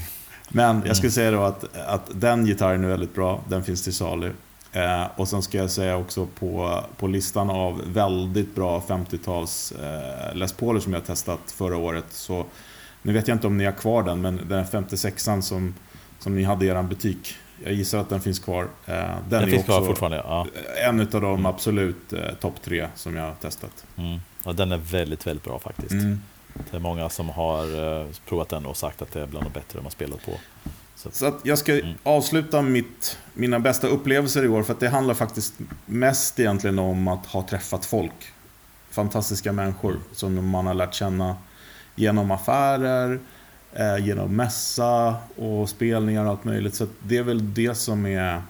Men 0.48 0.82
jag 0.86 0.96
skulle 0.96 1.08
mm. 1.08 1.10
säga 1.10 1.30
då 1.30 1.42
att, 1.42 1.76
att 1.76 2.10
den 2.14 2.46
gitarren 2.46 2.84
är 2.84 2.88
väldigt 2.88 3.14
bra. 3.14 3.40
Den 3.48 3.64
finns 3.64 3.84
till 3.84 3.94
salu. 3.94 4.32
Eh, 4.72 5.04
och 5.16 5.28
sen 5.28 5.42
ska 5.42 5.58
jag 5.58 5.70
säga 5.70 5.96
också 5.96 6.26
på, 6.26 6.84
på 6.96 7.06
listan 7.06 7.50
av 7.50 7.82
väldigt 7.86 8.54
bra 8.54 8.82
50-tals 8.86 9.72
eh, 9.72 10.34
Les 10.34 10.52
Pauler 10.52 10.80
som 10.80 10.92
jag 10.92 11.06
testat 11.06 11.40
förra 11.46 11.76
året. 11.76 12.04
Så, 12.10 12.46
nu 13.02 13.12
vet 13.12 13.28
jag 13.28 13.34
inte 13.34 13.46
om 13.46 13.58
ni 13.58 13.64
har 13.64 13.72
kvar 13.72 14.02
den, 14.02 14.20
men 14.20 14.40
den 14.48 14.64
56an 14.64 15.40
som, 15.40 15.74
som 16.18 16.34
ni 16.34 16.42
hade 16.42 16.64
i 16.64 16.68
er 16.68 16.82
butik. 16.82 17.37
Jag 17.64 17.72
gissar 17.72 17.98
att 17.98 18.08
den 18.08 18.20
finns 18.20 18.38
kvar. 18.38 18.68
Eh, 18.87 18.94
den, 18.94 19.14
den 19.28 19.42
är 19.42 19.46
finns 19.46 19.64
kvar 19.64 19.87
fortfarande, 19.87 20.16
ja. 20.16 20.46
En 20.88 21.00
av 21.00 21.06
de 21.06 21.24
mm. 21.24 21.46
absolut 21.46 22.12
eh, 22.12 22.34
topp 22.40 22.54
tre 22.64 22.88
som 22.94 23.16
jag 23.16 23.22
har 23.22 23.34
testat. 23.34 23.84
Mm. 23.96 24.20
Ja, 24.44 24.52
den 24.52 24.72
är 24.72 24.78
väldigt, 24.78 25.26
väldigt 25.26 25.44
bra 25.44 25.58
faktiskt. 25.58 25.92
Mm. 25.92 26.20
Det 26.70 26.76
är 26.76 26.80
många 26.80 27.08
som 27.08 27.28
har 27.28 27.64
eh, 28.00 28.06
provat 28.28 28.48
den 28.48 28.66
och 28.66 28.76
sagt 28.76 29.02
att 29.02 29.12
det 29.12 29.20
är 29.20 29.26
bland 29.26 29.46
de 29.46 29.52
bättre 29.52 29.78
de 29.78 29.84
har 29.84 29.90
spelat 29.90 30.26
på. 30.26 30.32
Så, 30.94 31.11
så 31.11 31.26
att 31.26 31.40
jag 31.42 31.58
ska 31.58 31.78
mm. 31.78 31.94
avsluta 32.02 32.62
mitt, 32.62 33.18
mina 33.34 33.58
bästa 33.58 33.87
upplevelser 33.87 34.44
i 34.44 34.48
år, 34.48 34.62
för 34.62 34.72
att 34.72 34.80
det 34.80 34.88
handlar 34.88 35.14
faktiskt 35.14 35.54
mest 35.87 36.40
egentligen 36.40 36.78
om 36.78 37.08
att 37.08 37.26
ha 37.26 37.46
träffat 37.48 37.84
folk. 37.84 38.32
Fantastiska 38.90 39.52
människor 39.52 39.90
mm. 39.90 40.02
som 40.12 40.48
man 40.48 40.66
har 40.66 40.74
lärt 40.74 40.94
känna 40.94 41.37
genom 41.98 42.30
affärer, 42.30 43.18
eh, 43.72 44.06
genom 44.06 44.37
mässa 44.37 45.16
och 45.37 45.68
spelningar 45.68 46.24
och 46.24 46.30
allt 46.30 46.44
möjligt. 46.44 46.74
Så 46.74 46.87
det 47.00 47.16
är 47.16 47.22
väl 47.22 47.54
det 47.54 47.74
som 47.74 48.06
är 48.06 48.42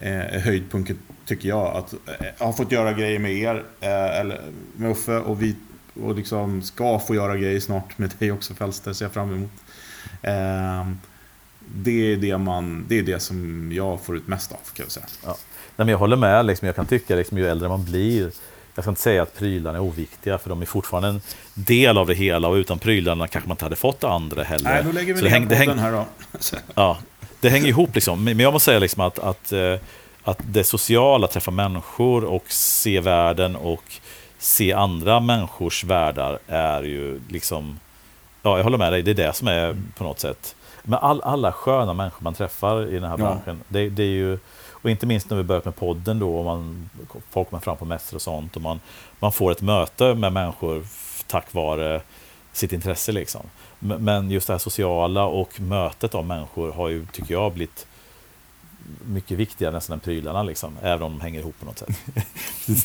eh, 0.00 0.40
höjdpunkten, 0.40 0.98
tycker 1.24 1.48
jag. 1.48 1.76
Att 1.76 1.94
jag 2.38 2.46
ha 2.46 2.52
fått 2.52 2.72
göra 2.72 2.92
grejer 2.92 3.18
med 3.18 3.32
er, 3.32 3.64
eh, 3.80 4.20
eller 4.20 4.40
med 4.76 4.90
Uffe, 4.90 5.16
och 5.16 5.42
vi 5.42 5.56
och 6.02 6.14
liksom 6.14 6.62
ska 6.62 6.98
få 6.98 7.14
göra 7.14 7.36
grejer 7.36 7.60
snart 7.60 7.98
med 7.98 8.14
dig 8.18 8.32
också 8.32 8.54
Fälster, 8.54 8.92
ser 8.92 9.04
jag 9.04 9.12
fram 9.12 9.32
emot. 9.32 9.50
Eh, 10.22 10.86
det, 11.74 12.12
är 12.12 12.16
det, 12.16 12.38
man, 12.38 12.84
det 12.88 12.98
är 12.98 13.02
det 13.02 13.20
som 13.20 13.70
jag 13.72 14.00
får 14.00 14.16
ut 14.16 14.28
mest 14.28 14.52
av, 14.52 14.58
kan 14.74 14.84
jag 14.84 14.92
säga. 14.92 15.06
Ja. 15.24 15.36
Nej, 15.76 15.84
men 15.84 15.88
jag 15.88 15.98
håller 15.98 16.16
med, 16.16 16.46
liksom, 16.46 16.66
jag 16.66 16.76
kan 16.76 16.86
tycka 16.86 17.16
liksom, 17.16 17.38
ju 17.38 17.46
äldre 17.46 17.68
man 17.68 17.84
blir, 17.84 18.30
jag 18.76 18.84
ska 18.84 18.90
inte 18.90 19.02
säga 19.02 19.22
att 19.22 19.38
prylarna 19.38 19.78
är 19.78 19.82
oviktiga, 19.82 20.38
för 20.38 20.48
de 20.48 20.62
är 20.62 20.66
fortfarande 20.66 21.08
en 21.08 21.20
del 21.54 21.98
av 21.98 22.06
det 22.06 22.14
hela 22.14 22.48
och 22.48 22.54
utan 22.54 22.78
prylarna 22.78 23.28
kanske 23.28 23.48
man 23.48 23.54
inte 23.54 23.64
hade 23.64 23.76
fått 23.76 24.04
andra 24.04 24.42
heller. 24.42 24.70
Nej, 24.70 24.82
då 24.84 24.92
lägger 24.92 25.14
vi 25.14 25.22
ner 25.22 25.40
det 25.40 25.56
häng, 25.56 25.78
här 25.78 25.92
då. 25.92 26.06
ja, 26.74 26.98
det 27.40 27.50
hänger 27.50 27.66
ihop 27.66 27.94
liksom. 27.94 28.24
Men 28.24 28.40
jag 28.40 28.52
måste 28.52 28.64
säga 28.64 28.78
liksom 28.78 29.02
att, 29.02 29.18
att, 29.18 29.52
eh, 29.52 29.74
att 30.24 30.38
det 30.38 30.64
sociala, 30.64 31.26
träffa 31.26 31.50
människor 31.50 32.24
och 32.24 32.44
se 32.48 33.00
världen 33.00 33.56
och 33.56 33.82
se 34.38 34.72
andra 34.72 35.20
människors 35.20 35.84
världar 35.84 36.38
är 36.46 36.82
ju 36.82 37.20
liksom... 37.28 37.80
Ja, 38.42 38.56
jag 38.56 38.64
håller 38.64 38.78
med 38.78 38.92
dig. 38.92 39.02
Det 39.02 39.10
är 39.10 39.14
det 39.14 39.32
som 39.32 39.48
är 39.48 39.76
på 39.98 40.04
något 40.04 40.20
sätt... 40.20 40.56
Men 40.82 40.98
all, 40.98 41.22
alla 41.22 41.52
sköna 41.52 41.94
människor 41.94 42.24
man 42.24 42.34
träffar 42.34 42.88
i 42.88 42.94
den 42.94 43.10
här 43.10 43.16
branschen, 43.16 43.60
det, 43.68 43.88
det, 43.88 44.02
är 44.02 44.06
ju... 44.06 44.38
Och 44.82 44.90
inte 44.90 45.06
minst 45.06 45.30
när 45.30 45.36
vi 45.36 45.42
börjat 45.42 45.64
med 45.64 45.76
podden 45.76 46.18
då, 46.18 46.38
och 46.38 46.44
man, 46.44 46.90
folk 47.30 47.50
kommer 47.50 47.60
fram 47.60 47.76
på 47.76 47.84
mässor 47.84 48.16
och 48.16 48.22
sånt, 48.22 48.56
och 48.56 48.62
man, 48.62 48.80
man 49.18 49.32
får 49.32 49.52
ett 49.52 49.62
möte 49.62 50.14
med 50.14 50.32
människor 50.32 50.86
tack 51.26 51.54
vare 51.54 52.00
sitt 52.52 52.72
intresse. 52.72 53.12
Liksom. 53.12 53.42
Men 53.78 54.30
just 54.30 54.46
det 54.46 54.52
här 54.52 54.58
sociala 54.58 55.24
och 55.24 55.60
mötet 55.60 56.14
av 56.14 56.26
människor 56.26 56.72
har 56.72 56.88
ju, 56.88 57.06
tycker 57.12 57.34
jag, 57.34 57.52
blivit 57.52 57.86
mycket 59.06 59.38
viktigare 59.38 59.72
nästan 59.72 59.94
än 59.94 60.00
prylarna, 60.00 60.42
liksom, 60.42 60.72
även 60.82 61.02
om 61.02 61.12
de 61.12 61.20
hänger 61.20 61.40
ihop 61.40 61.54
på 61.60 61.66
något 61.66 61.78
sätt. 61.78 61.88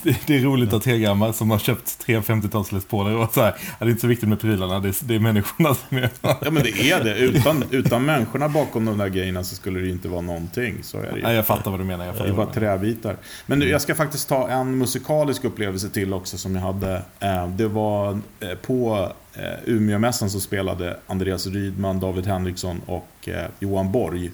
det 0.27 0.35
är 0.35 0.39
roligt 0.39 0.73
att 0.73 0.83
Teghammar 0.83 1.31
som 1.31 1.51
har 1.51 1.59
köpt 1.59 1.99
tre 1.99 2.19
50-tals 2.19 2.71
Les 2.71 2.85
Pauler 2.85 3.15
och 3.15 3.33
så 3.33 3.41
här, 3.41 3.55
det 3.79 3.85
är 3.85 3.89
inte 3.89 4.01
så 4.01 4.07
viktigt 4.07 4.29
med 4.29 4.39
prylarna, 4.39 4.79
det 4.79 4.89
är, 4.89 5.05
det 5.05 5.15
är 5.15 5.19
människorna 5.19 5.75
som 5.89 5.97
är... 5.97 6.09
ja 6.21 6.51
men 6.51 6.63
det 6.63 6.91
är 6.91 7.03
det, 7.03 7.17
utan, 7.17 7.63
utan 7.71 8.05
människorna 8.05 8.49
bakom 8.49 8.85
de 8.85 8.97
där 8.97 9.07
grejerna 9.07 9.43
så 9.43 9.55
skulle 9.55 9.79
det 9.79 9.89
inte 9.89 10.07
vara 10.07 10.21
någonting. 10.21 10.83
Så 10.83 10.97
är 10.97 11.11
det 11.11 11.17
ju. 11.17 11.23
Nej, 11.23 11.35
jag 11.35 11.45
fattar 11.45 11.71
vad 11.71 11.79
du 11.79 11.83
menar. 11.83 12.05
Jag 12.05 12.15
det 12.15 12.27
är 12.27 12.33
bara 12.33 12.53
träbitar. 12.53 13.17
Men 13.45 13.59
nu, 13.59 13.69
jag 13.69 13.81
ska 13.81 13.95
faktiskt 13.95 14.29
ta 14.29 14.49
en 14.49 14.77
musikalisk 14.77 15.43
upplevelse 15.43 15.89
till 15.89 16.13
också 16.13 16.37
som 16.37 16.55
jag 16.55 16.61
hade. 16.61 17.01
Eh, 17.19 17.47
det 17.47 17.67
var 17.67 18.19
eh, 18.39 18.55
på 18.61 19.11
eh, 19.33 19.43
Umeåmässan 19.65 20.29
så 20.29 20.39
spelade 20.39 20.97
Andreas 21.07 21.47
Rydman, 21.47 21.99
David 21.99 22.27
Henriksson 22.27 22.81
och 22.85 23.29
Johan 23.59 23.91
Borg 23.91 24.31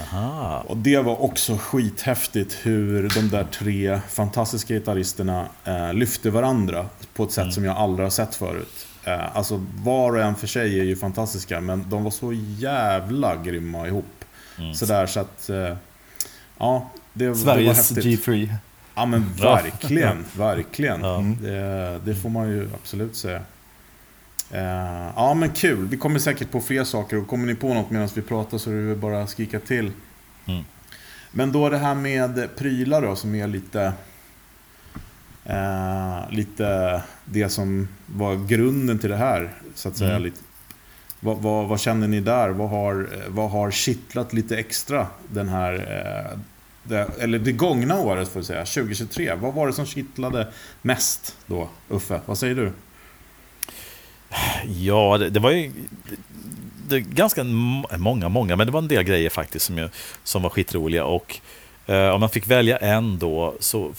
Aha. 0.00 0.64
Och 0.68 0.76
det 0.76 0.98
var 0.98 1.22
också 1.22 1.56
skithäftigt 1.56 2.56
hur 2.62 3.08
de 3.14 3.28
där 3.28 3.44
tre 3.44 4.00
fantastiska 4.08 4.74
gitarristerna 4.74 5.46
eh, 5.64 5.94
lyfte 5.94 6.30
varandra 6.30 6.86
på 7.14 7.24
ett 7.24 7.32
sätt 7.32 7.42
mm. 7.42 7.52
som 7.52 7.64
jag 7.64 7.76
aldrig 7.76 8.06
har 8.06 8.10
sett 8.10 8.34
förut. 8.34 8.86
Eh, 9.04 9.36
alltså 9.36 9.64
var 9.76 10.12
och 10.12 10.22
en 10.22 10.34
för 10.34 10.46
sig 10.46 10.80
är 10.80 10.84
ju 10.84 10.96
fantastiska, 10.96 11.60
men 11.60 11.90
de 11.90 12.04
var 12.04 12.10
så 12.10 12.32
jävla 12.58 13.36
grymma 13.36 13.86
ihop. 13.86 14.24
Mm. 14.58 14.74
Sådär 14.74 15.06
så 15.06 15.20
att, 15.20 15.50
eh, 15.50 15.76
ja, 16.58 16.90
det, 17.12 17.34
Sveriges 17.34 17.88
det 17.88 17.94
var 17.94 18.02
häftigt. 18.02 18.26
G3. 18.26 18.54
Ja 18.94 19.06
men 19.06 19.32
verkligen, 19.34 20.24
verkligen. 20.36 21.00
Ja. 21.00 21.24
Det, 21.40 22.00
det 22.04 22.14
får 22.14 22.28
man 22.28 22.48
ju 22.48 22.68
absolut 22.74 23.16
säga. 23.16 23.42
Eh, 24.54 25.12
ja 25.16 25.34
men 25.34 25.50
kul, 25.50 25.88
vi 25.88 25.96
kommer 25.96 26.18
säkert 26.18 26.50
på 26.50 26.60
fler 26.60 26.84
saker 26.84 27.16
och 27.16 27.28
kommer 27.28 27.46
ni 27.46 27.54
på 27.54 27.74
något 27.74 27.90
medan 27.90 28.08
vi 28.14 28.22
pratar 28.22 28.58
så 28.58 28.70
är 28.70 28.88
det 28.88 28.96
bara 28.96 29.22
att 29.22 29.30
skrika 29.30 29.60
till. 29.60 29.92
Mm. 30.46 30.64
Men 31.30 31.52
då 31.52 31.68
det 31.68 31.78
här 31.78 31.94
med 31.94 32.56
prylar 32.56 33.02
då 33.02 33.16
som 33.16 33.34
är 33.34 33.46
lite 33.46 33.92
eh, 35.44 36.30
Lite 36.30 37.02
det 37.24 37.48
som 37.48 37.88
var 38.06 38.46
grunden 38.46 38.98
till 38.98 39.10
det 39.10 39.16
här 39.16 39.54
så 39.74 39.88
att 39.88 39.96
säga. 39.96 40.16
Mm. 40.16 40.32
Vad, 41.20 41.38
vad, 41.38 41.68
vad 41.68 41.80
känner 41.80 42.08
ni 42.08 42.20
där? 42.20 42.48
Vad 42.48 42.70
har, 42.70 43.08
vad 43.28 43.50
har 43.50 43.70
kittlat 43.70 44.32
lite 44.32 44.56
extra 44.56 45.06
den 45.28 45.48
här 45.48 45.74
eh, 45.74 46.38
det, 46.82 47.10
eller 47.18 47.38
det 47.38 47.52
gångna 47.52 47.98
året 47.98 48.28
får 48.28 48.38
jag 48.38 48.46
säga, 48.46 48.64
2023. 48.64 49.34
Vad 49.34 49.54
var 49.54 49.66
det 49.66 49.72
som 49.72 49.86
kittlade 49.86 50.52
mest 50.82 51.36
då, 51.46 51.68
Uffe? 51.88 52.20
Vad 52.26 52.38
säger 52.38 52.54
du? 52.54 52.72
Ja, 54.68 55.18
det, 55.18 55.30
det 55.30 55.40
var 55.40 55.50
ju 55.50 55.72
det, 56.88 57.00
ganska 57.00 57.44
många, 57.44 58.28
många, 58.28 58.56
men 58.56 58.66
det 58.66 58.72
var 58.72 58.82
en 58.82 58.88
del 58.88 59.02
grejer 59.02 59.30
faktiskt 59.30 59.66
som, 59.66 59.78
jag, 59.78 59.90
som 60.24 60.42
var 60.42 60.50
skitroliga. 60.50 61.04
Och 61.04 61.40
eh, 61.86 62.08
om 62.08 62.20
man 62.20 62.30
fick 62.30 62.46
välja 62.46 62.76
en 62.76 63.18
då 63.18 63.54
så 63.60 63.92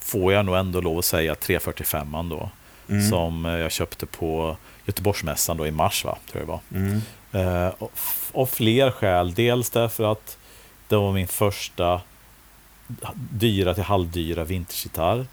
får 0.00 0.32
jag 0.32 0.46
nog 0.46 0.56
ändå 0.56 0.80
lov 0.80 0.98
att 0.98 1.04
säga 1.04 1.34
345 1.34 2.28
då. 2.30 2.50
Mm. 2.88 3.10
Som 3.10 3.46
eh, 3.46 3.52
jag 3.52 3.72
köpte 3.72 4.06
på 4.06 4.56
Göteborgsmässan 4.86 5.56
då 5.56 5.66
i 5.66 5.70
mars, 5.70 6.04
va, 6.04 6.18
tror 6.30 6.42
jag 6.42 6.48
det 6.48 6.52
var. 6.52 6.60
Mm. 6.80 7.66
Eh, 7.66 7.72
och 7.78 7.92
av 8.32 8.46
fler 8.46 8.90
skäl. 8.90 9.34
Dels 9.34 9.70
därför 9.70 10.12
att 10.12 10.38
det 10.88 10.96
var 10.96 11.12
min 11.12 11.28
första 11.28 12.00
dyra 13.30 13.74
till 13.74 13.82
halvdyra 13.82 14.44
vintagegitarr. 14.44 15.26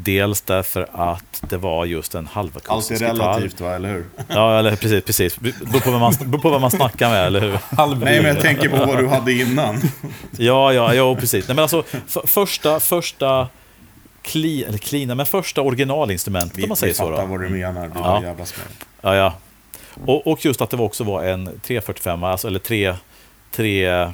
Dels 0.00 0.40
därför 0.40 0.86
att 0.92 1.42
det 1.48 1.56
var 1.56 1.84
just 1.84 2.14
en 2.14 2.18
Allt 2.18 2.30
är 2.30 2.34
halvakustisk 2.34 3.00
gitarr. 3.00 3.14
relativt 3.14 3.60
va, 3.60 3.74
eller 3.74 3.88
hur? 3.88 4.04
Ja, 4.28 4.58
eller 4.58 4.76
precis. 4.76 5.04
precis. 5.04 5.38
Beror 5.40 5.80
på 5.80 5.90
vem 5.90 6.00
man, 6.00 6.14
beror 6.24 6.42
på 6.42 6.50
vem 6.50 6.60
man 6.60 6.70
snackar 6.70 7.10
med, 7.10 7.26
eller 7.26 7.40
hur? 7.40 7.58
Nej, 8.04 8.22
men 8.22 8.24
jag 8.24 8.40
tänker 8.40 8.68
på 8.68 8.76
vad 8.76 8.98
du 8.98 9.08
hade 9.08 9.32
innan. 9.32 9.80
Ja, 10.30 10.72
ja, 10.72 10.94
ja 10.94 11.14
precis. 11.16 11.48
Nej, 11.48 11.54
men 11.54 11.62
alltså, 11.62 11.82
för, 12.06 12.26
första, 12.26 12.80
första 12.80 13.48
kli, 14.22 14.64
eller 14.64 14.78
klina, 14.78 15.14
men 15.14 15.26
första 15.26 15.62
originalinstrumentet, 15.62 16.58
Vi, 16.58 16.62
om 16.62 16.68
man 16.68 16.74
vi 16.76 16.80
säger 16.80 16.94
så. 16.94 17.10
fattar 17.10 17.22
Då. 17.22 17.28
vad 17.28 17.40
du 17.40 17.48
menar. 17.48 17.90
Ja. 17.94 18.00
ja. 18.04 18.22
jävla 18.22 18.46
smäll. 18.46 18.66
Ja, 19.00 19.14
ja. 19.16 19.34
Och, 20.06 20.26
och 20.26 20.44
just 20.44 20.60
att 20.60 20.70
det 20.70 20.76
också 20.76 21.04
var 21.04 21.24
en 21.24 21.60
345, 21.66 22.24
alltså, 22.24 22.48
eller 22.48 22.58
3, 22.58 22.94
3, 23.52 24.10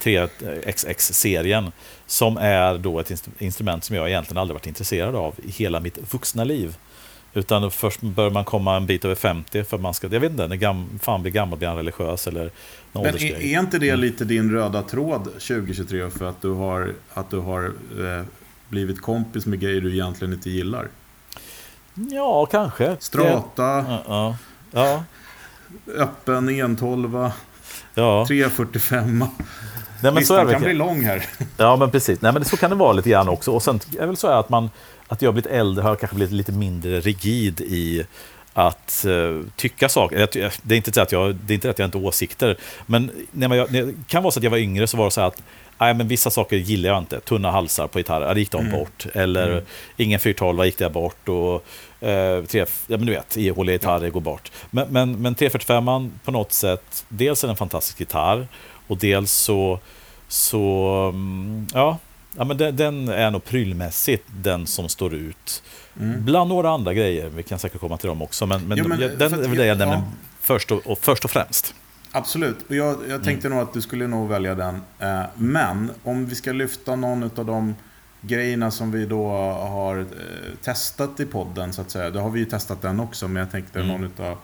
3XX-serien, 0.00 1.72
som 2.06 2.36
är 2.36 2.78
då 2.78 3.00
ett 3.00 3.10
instru- 3.10 3.30
instrument 3.38 3.84
som 3.84 3.96
jag 3.96 4.08
egentligen 4.08 4.38
aldrig 4.38 4.54
varit 4.54 4.66
intresserad 4.66 5.14
av 5.14 5.34
i 5.44 5.50
hela 5.50 5.80
mitt 5.80 6.12
vuxna 6.12 6.44
liv. 6.44 6.76
Utan 7.34 7.70
först 7.70 8.00
bör 8.00 8.30
man 8.30 8.44
komma 8.44 8.76
en 8.76 8.86
bit 8.86 9.04
över 9.04 9.14
50 9.14 9.64
för 9.64 9.78
man 9.78 9.94
ska, 9.94 10.08
jag 10.10 10.20
vet 10.20 10.30
inte, 10.30 10.46
när 10.48 10.56
gam, 10.56 10.98
fan 11.02 11.22
blir 11.22 11.32
gammal, 11.32 11.58
blir 11.58 11.68
han 11.68 11.76
religiös 11.76 12.26
eller 12.26 12.50
någon 12.92 13.04
Men 13.04 13.14
är, 13.14 13.34
är 13.42 13.58
inte 13.60 13.78
det 13.78 13.96
lite 13.96 14.24
din 14.24 14.52
röda 14.52 14.82
tråd 14.82 15.24
2023 15.24 16.10
för 16.10 16.24
att 16.24 16.42
du 16.42 16.50
har, 16.50 16.92
att 17.14 17.30
du 17.30 17.38
har 17.38 17.64
eh, 17.64 18.24
blivit 18.68 19.02
kompis 19.02 19.46
med 19.46 19.60
grejer 19.60 19.80
du 19.80 19.92
egentligen 19.92 20.32
inte 20.34 20.50
gillar? 20.50 20.88
Ja, 21.94 22.46
kanske. 22.46 22.96
Strata, 23.00 23.62
Ja, 23.62 24.02
ja. 24.08 24.36
ja, 24.70 25.04
öppen 25.96 26.48
entolva, 26.48 27.32
ja. 27.94 28.26
345. 28.28 29.24
Nej, 30.02 30.12
men 30.12 30.14
Listan 30.14 30.50
kan 30.50 30.62
bli 30.62 30.74
lång 30.74 31.04
här. 31.04 31.24
Ja, 31.56 31.76
men 31.76 31.90
precis. 31.90 32.20
Nej, 32.20 32.32
men 32.32 32.44
så 32.44 32.56
kan 32.56 32.70
det 32.70 32.76
vara 32.76 32.92
lite 32.92 33.10
grann 33.10 33.28
också. 33.28 33.52
Och 33.52 33.62
sen 33.62 33.80
är 33.98 34.06
väl 34.06 34.16
så 34.16 34.28
att 34.28 34.48
man, 34.48 34.70
att 35.08 35.22
jag 35.22 35.28
har 35.28 35.32
blivit 35.32 35.50
äldre 35.50 35.82
har 35.82 35.96
kanske 35.96 36.16
blivit 36.16 36.34
lite 36.34 36.52
mindre 36.52 37.00
rigid 37.00 37.60
i 37.60 38.04
att 38.52 39.04
eh, 39.04 39.46
tycka 39.56 39.88
saker. 39.88 40.28
Det 40.62 40.74
är 40.74 40.76
inte 40.76 40.92
så 40.92 41.00
att 41.00 41.12
jag, 41.12 41.34
det 41.34 41.52
är 41.52 41.54
inte 41.54 41.70
att 41.70 41.78
jag 41.78 41.86
inte 41.86 41.98
har 41.98 42.04
åsikter, 42.04 42.56
men 42.86 43.10
när 43.32 43.48
man, 43.48 43.58
när, 43.58 43.82
det 43.82 43.94
kan 44.06 44.22
vara 44.22 44.30
så 44.30 44.40
att 44.40 44.44
jag 44.44 44.50
var 44.50 44.58
yngre 44.58 44.86
så 44.86 44.96
var 44.96 45.04
det 45.04 45.10
så 45.10 45.20
att 45.20 45.42
Nej, 45.80 45.94
men 45.94 46.08
vissa 46.08 46.30
saker 46.30 46.56
gillar 46.56 46.88
jag 46.90 46.98
inte. 46.98 47.20
Tunna 47.20 47.50
halsar 47.50 47.86
på 47.86 47.98
gitarrer, 47.98 48.26
ja, 48.26 48.34
det 48.34 48.40
gick 48.40 48.50
de 48.50 48.60
Mm. 48.60 48.72
bort. 48.78 49.06
Eller 49.14 49.62
ingen 49.96 50.20
412 50.20 50.64
gick 50.64 50.78
det 50.78 50.90
bort. 50.90 51.28
Och, 51.28 51.54
eh, 52.08 52.44
tre, 52.44 52.60
ja, 52.86 52.96
men 52.96 53.06
du 53.06 53.12
vet, 53.12 53.36
ihåliga 53.36 53.74
gitarrer 53.74 54.10
går 54.10 54.20
bort. 54.20 54.52
Men, 54.70 54.88
men, 54.90 55.22
men 55.22 55.34
345 55.34 56.12
på 56.24 56.30
något 56.30 56.52
sätt, 56.52 57.04
dels 57.08 57.44
är 57.44 57.48
det 57.48 57.52
en 57.52 57.56
fantastisk 57.56 58.00
gitarr 58.00 58.46
och 58.88 58.98
dels 58.98 59.32
så, 59.32 59.80
så 60.28 61.10
mm, 61.14 61.66
ja, 61.74 61.98
ja 62.36 62.44
men 62.44 62.56
den, 62.56 62.76
den 62.76 63.08
är 63.08 63.30
nog 63.30 63.44
prylmässigt 63.44 64.24
den 64.42 64.66
som 64.66 64.88
står 64.88 65.14
ut. 65.14 65.62
Mm. 66.00 66.24
Bland 66.24 66.48
några 66.48 66.70
andra 66.70 66.94
grejer, 66.94 67.28
vi 67.28 67.42
kan 67.42 67.58
säkert 67.58 67.80
komma 67.80 67.96
till 67.96 68.08
dem 68.08 68.22
också, 68.22 68.46
men, 68.46 68.68
men, 68.68 68.78
Jo, 68.78 68.88
men, 68.88 68.98
den 68.98 69.32
är 69.32 69.48
väl 69.48 69.56
det 69.56 69.66
jag 69.66 69.78
nämner 69.78 69.96
ja. 69.96 70.02
först, 70.40 70.70
och, 70.70 70.86
och, 70.86 70.98
först 70.98 71.24
och 71.24 71.30
främst. 71.30 71.74
Absolut. 72.12 72.56
Och 72.68 72.74
jag, 72.76 72.96
jag 73.08 73.24
tänkte 73.24 73.48
nog 73.48 73.58
att 73.58 73.72
du 73.72 73.80
skulle 73.80 74.06
nog 74.06 74.28
välja 74.28 74.54
den. 74.54 74.80
Eh, 74.98 75.22
Men 75.34 75.90
om 76.04 76.26
vi 76.26 76.34
ska 76.34 76.52
lyfta 76.52 76.96
någon 76.96 77.22
av 77.22 77.44
de 77.44 77.74
grejerna 78.20 78.70
som 78.70 78.90
vi 78.92 79.06
då 79.06 79.28
har 79.28 79.98
eh, 79.98 80.04
testat 80.62 81.20
i 81.20 81.24
podden 81.26 81.72
så 81.72 81.80
att 81.80 81.90
säga. 81.90 82.10
Då 82.10 82.20
har 82.20 82.30
vi 82.30 82.40
ju 82.40 82.46
testat 82.46 82.82
den 82.82 83.00
också, 83.00 83.28
men 83.28 83.40
jag 83.40 83.50
tänkte 83.50 83.78
Mm. 83.80 83.92
någon 83.92 84.04
utav 84.04 84.38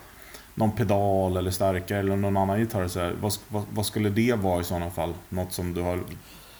någon 0.54 0.72
pedal 0.72 1.36
eller 1.36 1.50
stärkare 1.50 1.98
eller 1.98 2.16
någon 2.16 2.36
annan 2.36 2.60
gitarr. 2.60 2.88
Så. 2.88 3.10
Vad, 3.20 3.32
vad, 3.48 3.64
vad 3.70 3.86
skulle 3.86 4.08
det 4.08 4.32
vara 4.32 4.60
i 4.60 4.64
sådana 4.64 4.90
fall? 4.90 5.14
Något 5.28 5.52
som 5.52 5.74
du 5.74 5.80
har, 5.80 6.00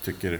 tycker... 0.03 0.39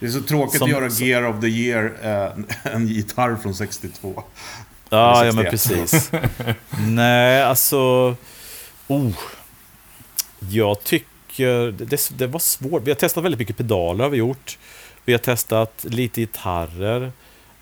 Det 0.00 0.06
är 0.06 0.10
så 0.10 0.22
tråkigt 0.22 0.58
Som- 0.58 0.64
att 0.66 0.70
göra 0.70 0.90
som- 0.90 1.06
Gear 1.06 1.22
of 1.26 1.40
the 1.40 1.46
Year, 1.46 1.92
eh, 2.02 2.72
en 2.74 2.86
gitarr 2.88 3.36
från 3.36 3.54
62. 3.54 4.22
Ja, 4.88 5.24
ja 5.24 5.32
men 5.32 5.44
61. 5.44 5.50
precis. 5.50 6.10
Nej, 6.88 7.42
alltså... 7.42 8.16
Oh. 8.88 9.12
Jag 10.50 10.82
tycker... 10.84 11.70
Det, 11.72 12.10
det 12.18 12.26
var 12.26 12.38
svårt. 12.40 12.82
Vi 12.82 12.90
har 12.90 12.96
testat 12.96 13.24
väldigt 13.24 13.38
mycket 13.38 13.56
pedaler 13.56 14.04
har 14.04 14.10
vi 14.10 14.18
gjort. 14.18 14.58
Vi 15.04 15.12
har 15.12 15.18
testat 15.18 15.84
lite 15.88 16.20
gitarrer. 16.20 17.12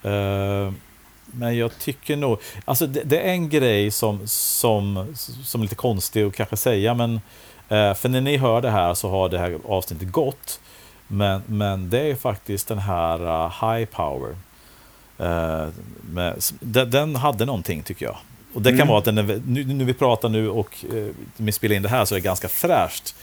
Eh, 0.02 0.72
men 1.32 1.56
jag 1.56 1.78
tycker 1.78 2.16
nog... 2.16 2.38
Alltså 2.64 2.86
det, 2.86 3.02
det 3.04 3.20
är 3.20 3.32
en 3.32 3.48
grej 3.48 3.90
som, 3.90 4.20
som, 4.26 5.06
som 5.44 5.60
är 5.60 5.62
lite 5.62 5.74
konstig 5.74 6.22
att 6.22 6.34
kanske 6.34 6.56
säga, 6.56 6.94
men... 6.94 7.20
eh, 7.68 7.94
för 7.94 8.08
när 8.08 8.20
ni 8.20 8.36
hör 8.36 8.60
det 8.60 8.70
här 8.70 8.94
så 8.94 9.10
har 9.10 9.28
det 9.28 9.38
här 9.38 9.58
avsnittet 9.68 10.12
gått. 10.12 10.60
Men, 11.08 11.42
men 11.46 11.90
det 11.90 12.00
är 12.00 12.14
faktiskt 12.14 12.68
den 12.68 12.78
här 12.78 13.22
uh, 13.22 13.74
High 13.74 13.84
Power. 13.84 14.36
Eh, 15.18 15.68
med, 16.10 16.42
den, 16.60 16.90
den 16.90 17.16
hade 17.16 17.44
någonting 17.44 17.82
tycker 17.82 18.06
jag. 18.06 18.16
Och 18.54 18.62
det 18.62 18.70
kan 18.70 18.76
Mm. 18.78 18.88
vara 18.88 18.98
att 18.98 19.04
den 19.04 19.18
är, 19.18 19.42
nu, 19.46 19.64
nu 19.64 19.84
vi 19.84 19.94
pratar 19.94 20.28
nu 20.28 20.48
och 20.48 20.84
eh, 20.94 21.06
vi 21.36 21.52
spelar 21.52 21.76
in 21.76 21.82
det 21.82 21.88
här 21.88 22.04
så 22.04 22.14
är 22.14 22.16
det 22.18 22.24
ganska 22.24 22.48
fräscht 22.48 23.14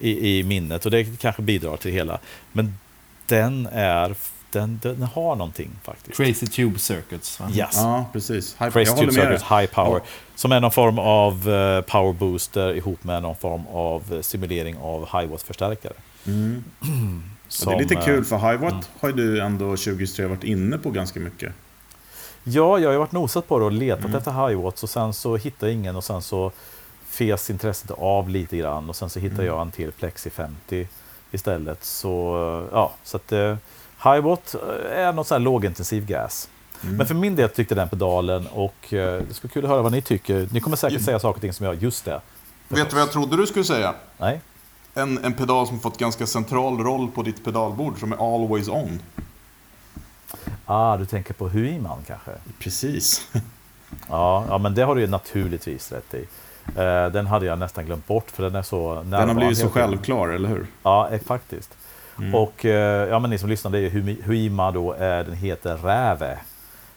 i, 0.00 0.38
i 0.38 0.42
minnet 0.42 0.84
och 0.84 0.90
det 0.90 1.20
kanske 1.20 1.42
bidrar 1.42 1.76
till 1.76 1.90
det 1.90 1.96
hela. 1.96 2.18
Men 2.52 2.78
den 3.26 3.68
är, 3.72 4.14
den, 4.52 4.80
den 4.82 5.02
har 5.02 5.36
någonting 5.36 5.70
faktiskt. 5.82 6.16
Crazy 6.16 6.46
Tube 6.46 6.78
Circuits. 6.78 7.40
Va? 7.40 7.48
Yes. 7.54 7.70
Ja, 7.72 8.04
precis. 8.12 8.56
High- 8.58 8.70
Crazy 8.70 8.96
Tube. 8.96 9.12
Circuits 9.12 9.42
High 9.42 9.66
Power. 9.66 9.98
Ja. 9.98 10.00
Som 10.34 10.52
är 10.52 10.60
någon 10.60 10.70
form 10.70 10.98
av 10.98 11.32
eh, 11.50 11.80
power 11.80 12.12
booster 12.12 12.74
ihop 12.74 13.04
med 13.04 13.22
någon 13.22 13.36
form 13.36 13.66
av 13.72 14.02
eh, 14.12 14.20
simulering 14.20 14.76
av 14.78 15.00
high 15.20 15.30
watt-förstärkare. 15.30 15.92
Mm. 16.26 16.64
Ja, 17.54 17.58
det 17.58 17.64
Som, 17.64 17.72
är 17.72 17.78
lite 17.78 17.94
eh, 17.94 18.04
kul 18.04 18.24
för 18.24 18.36
Highwatt 18.38 18.72
mm. 18.72 18.84
har 19.00 19.12
du 19.12 19.40
ändå 19.40 19.64
2023 19.64 20.26
varit 20.26 20.44
inne 20.44 20.78
på 20.78 20.90
ganska 20.90 21.20
mycket. 21.20 21.52
Ja, 22.44 22.78
jag 22.78 22.90
har 22.90 22.96
varit 22.96 23.12
nosat 23.12 23.48
på 23.48 23.58
det 23.58 23.64
och 23.64 23.72
letat 23.72 24.04
Mm. 24.04 24.16
efter 24.16 24.48
high 24.48 24.60
watts 24.62 24.82
och 24.82 24.90
sen 24.90 25.12
så 25.14 25.36
hittade 25.36 25.72
jag 25.72 25.78
ingen 25.78 25.96
och 25.96 26.04
sen 26.04 26.22
så 26.22 26.52
fes 27.08 27.50
intresset 27.50 27.90
av 27.90 28.28
lite 28.28 28.56
grann 28.56 28.88
och 28.88 28.96
sen 28.96 29.10
så 29.10 29.18
hittade 29.20 29.42
Mm. 29.42 29.54
jag 29.54 29.62
en 29.62 29.70
till 29.70 29.92
Plexi 29.92 30.30
50 30.30 30.88
istället. 31.30 31.84
Så 31.84 32.68
ja, 32.72 32.92
så 33.04 33.16
att 33.16 33.32
eh, 34.04 34.12
high 34.12 34.22
watt 34.24 34.54
är 34.92 35.12
något 35.12 35.26
sån 35.26 35.34
här 35.34 35.40
lågintensiv 35.40 36.06
gas. 36.06 36.48
Mm. 36.82 36.96
Men 36.96 37.06
för 37.06 37.14
min 37.14 37.36
del 37.36 37.48
tyckte 37.48 37.74
den 37.74 37.88
pedalen 37.88 38.46
och 38.46 38.94
eh, 38.94 39.22
det 39.28 39.34
skulle 39.34 39.52
kul 39.52 39.64
att 39.64 39.70
höra 39.70 39.82
vad 39.82 39.92
ni 39.92 40.02
tycker. 40.02 40.48
Ni 40.52 40.60
kommer 40.60 40.76
säkert 40.76 40.92
Mm. 40.96 41.04
säga 41.04 41.18
saker 41.18 41.36
och 41.36 41.40
ting 41.40 41.52
som 41.52 41.66
jag, 41.66 41.82
just 41.82 42.04
det. 42.04 42.20
Vet 42.68 42.90
du 42.90 42.94
vad 42.96 43.02
jag 43.02 43.12
trodde 43.12 43.36
du 43.36 43.46
skulle 43.46 43.64
säga? 43.64 43.94
Nej? 44.18 44.40
En, 44.94 45.24
en 45.24 45.32
pedal 45.32 45.66
som 45.66 45.80
fått 45.80 45.98
ganska 45.98 46.26
central 46.26 46.78
roll 46.78 47.08
på 47.10 47.22
ditt 47.22 47.44
pedalbord 47.44 48.00
som 48.00 48.12
är 48.12 48.34
always 48.34 48.68
on. 48.68 49.00
Ah, 50.66 50.96
du 50.96 51.06
tänker 51.06 51.34
på 51.34 51.48
Huiman 51.48 51.98
kanske? 52.06 52.30
Precis. 52.58 53.28
Ja, 54.08 54.44
ja, 54.48 54.58
men 54.58 54.74
det 54.74 54.82
har 54.82 54.94
du 54.94 55.00
ju 55.00 55.06
naturligtvis 55.06 55.92
rätt 55.92 56.14
i. 56.14 56.26
Eh, 56.80 57.06
den 57.12 57.26
hade 57.26 57.46
jag 57.46 57.58
nästan 57.58 57.86
glömt 57.86 58.06
bort 58.06 58.30
för 58.30 58.42
den 58.42 58.54
är 58.54 58.62
så. 58.62 58.94
Den 59.04 59.28
har 59.28 59.34
blivit 59.34 59.58
så 59.58 59.68
självklar, 59.68 60.28
eller 60.28 60.48
hur? 60.48 60.66
Ja, 60.82 61.08
eh, 61.10 61.20
faktiskt. 61.20 61.76
Mm. 62.18 62.34
Och 62.34 62.64
eh, 62.64 63.08
ja, 63.08 63.18
men 63.18 63.30
ni 63.30 63.38
som 63.38 63.48
lyssnar, 63.48 63.70
det 63.70 63.78
är 63.78 63.90
ju 63.90 64.16
Huima 64.24 64.70
då, 64.70 64.92
är, 64.92 65.24
den 65.24 65.34
heter 65.34 65.76
Räve. 65.76 66.38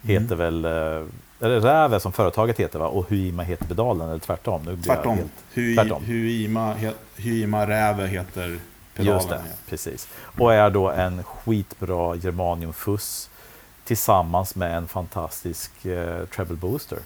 Heter 0.01 0.35
väl, 0.35 0.65
eh, 0.65 0.71
eller 1.39 1.59
Räve 1.61 1.99
som 1.99 2.11
företaget 2.11 2.59
heter 2.59 2.79
va? 2.79 2.87
Och 2.87 3.09
Huima 3.09 3.43
heter 3.43 3.65
pedalen, 3.65 4.09
eller 4.09 4.19
tvärtom? 4.19 4.61
Nu 4.65 4.75
blir 4.75 4.83
Tvärtom. 4.83 5.17
helt- 5.17 5.31
Hui, 5.53 5.75
Tvärtom. 5.75 6.03
Huima, 6.05 6.73
he, 6.73 6.91
Huima 7.17 7.67
Räve 7.67 8.07
heter 8.07 8.59
pedalen. 8.95 9.17
Just 9.17 9.29
det, 9.29 9.35
ja. 9.35 9.55
precis. 9.69 10.07
Och 10.37 10.53
är 10.53 10.69
då 10.69 10.89
en 10.89 11.23
skitbra 11.23 12.15
germaniumfuss 12.15 13.29
tillsammans 13.85 14.55
med 14.55 14.77
en 14.77 14.87
fantastisk 14.87 15.85
eh, 15.85 16.25
treble 16.25 16.55
booster. 16.55 16.97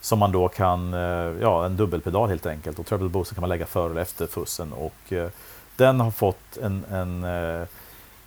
Som 0.00 0.18
man 0.18 0.32
då 0.32 0.48
kan, 0.48 0.94
eh, 0.94 1.00
ja 1.40 1.66
en 1.66 1.76
dubbelpedal 1.76 2.28
helt 2.28 2.46
enkelt. 2.46 2.78
Och 2.78 2.86
treble 2.86 3.08
booster 3.08 3.34
kan 3.34 3.40
man 3.40 3.48
lägga 3.50 3.66
före 3.66 3.90
eller 3.90 4.00
efter 4.02 4.26
fussen. 4.26 4.72
Och 4.72 5.12
eh, 5.12 5.28
den 5.76 6.00
har 6.00 6.10
fått 6.10 6.56
en, 6.62 6.84
en 6.90 7.24
eh, 7.24 7.66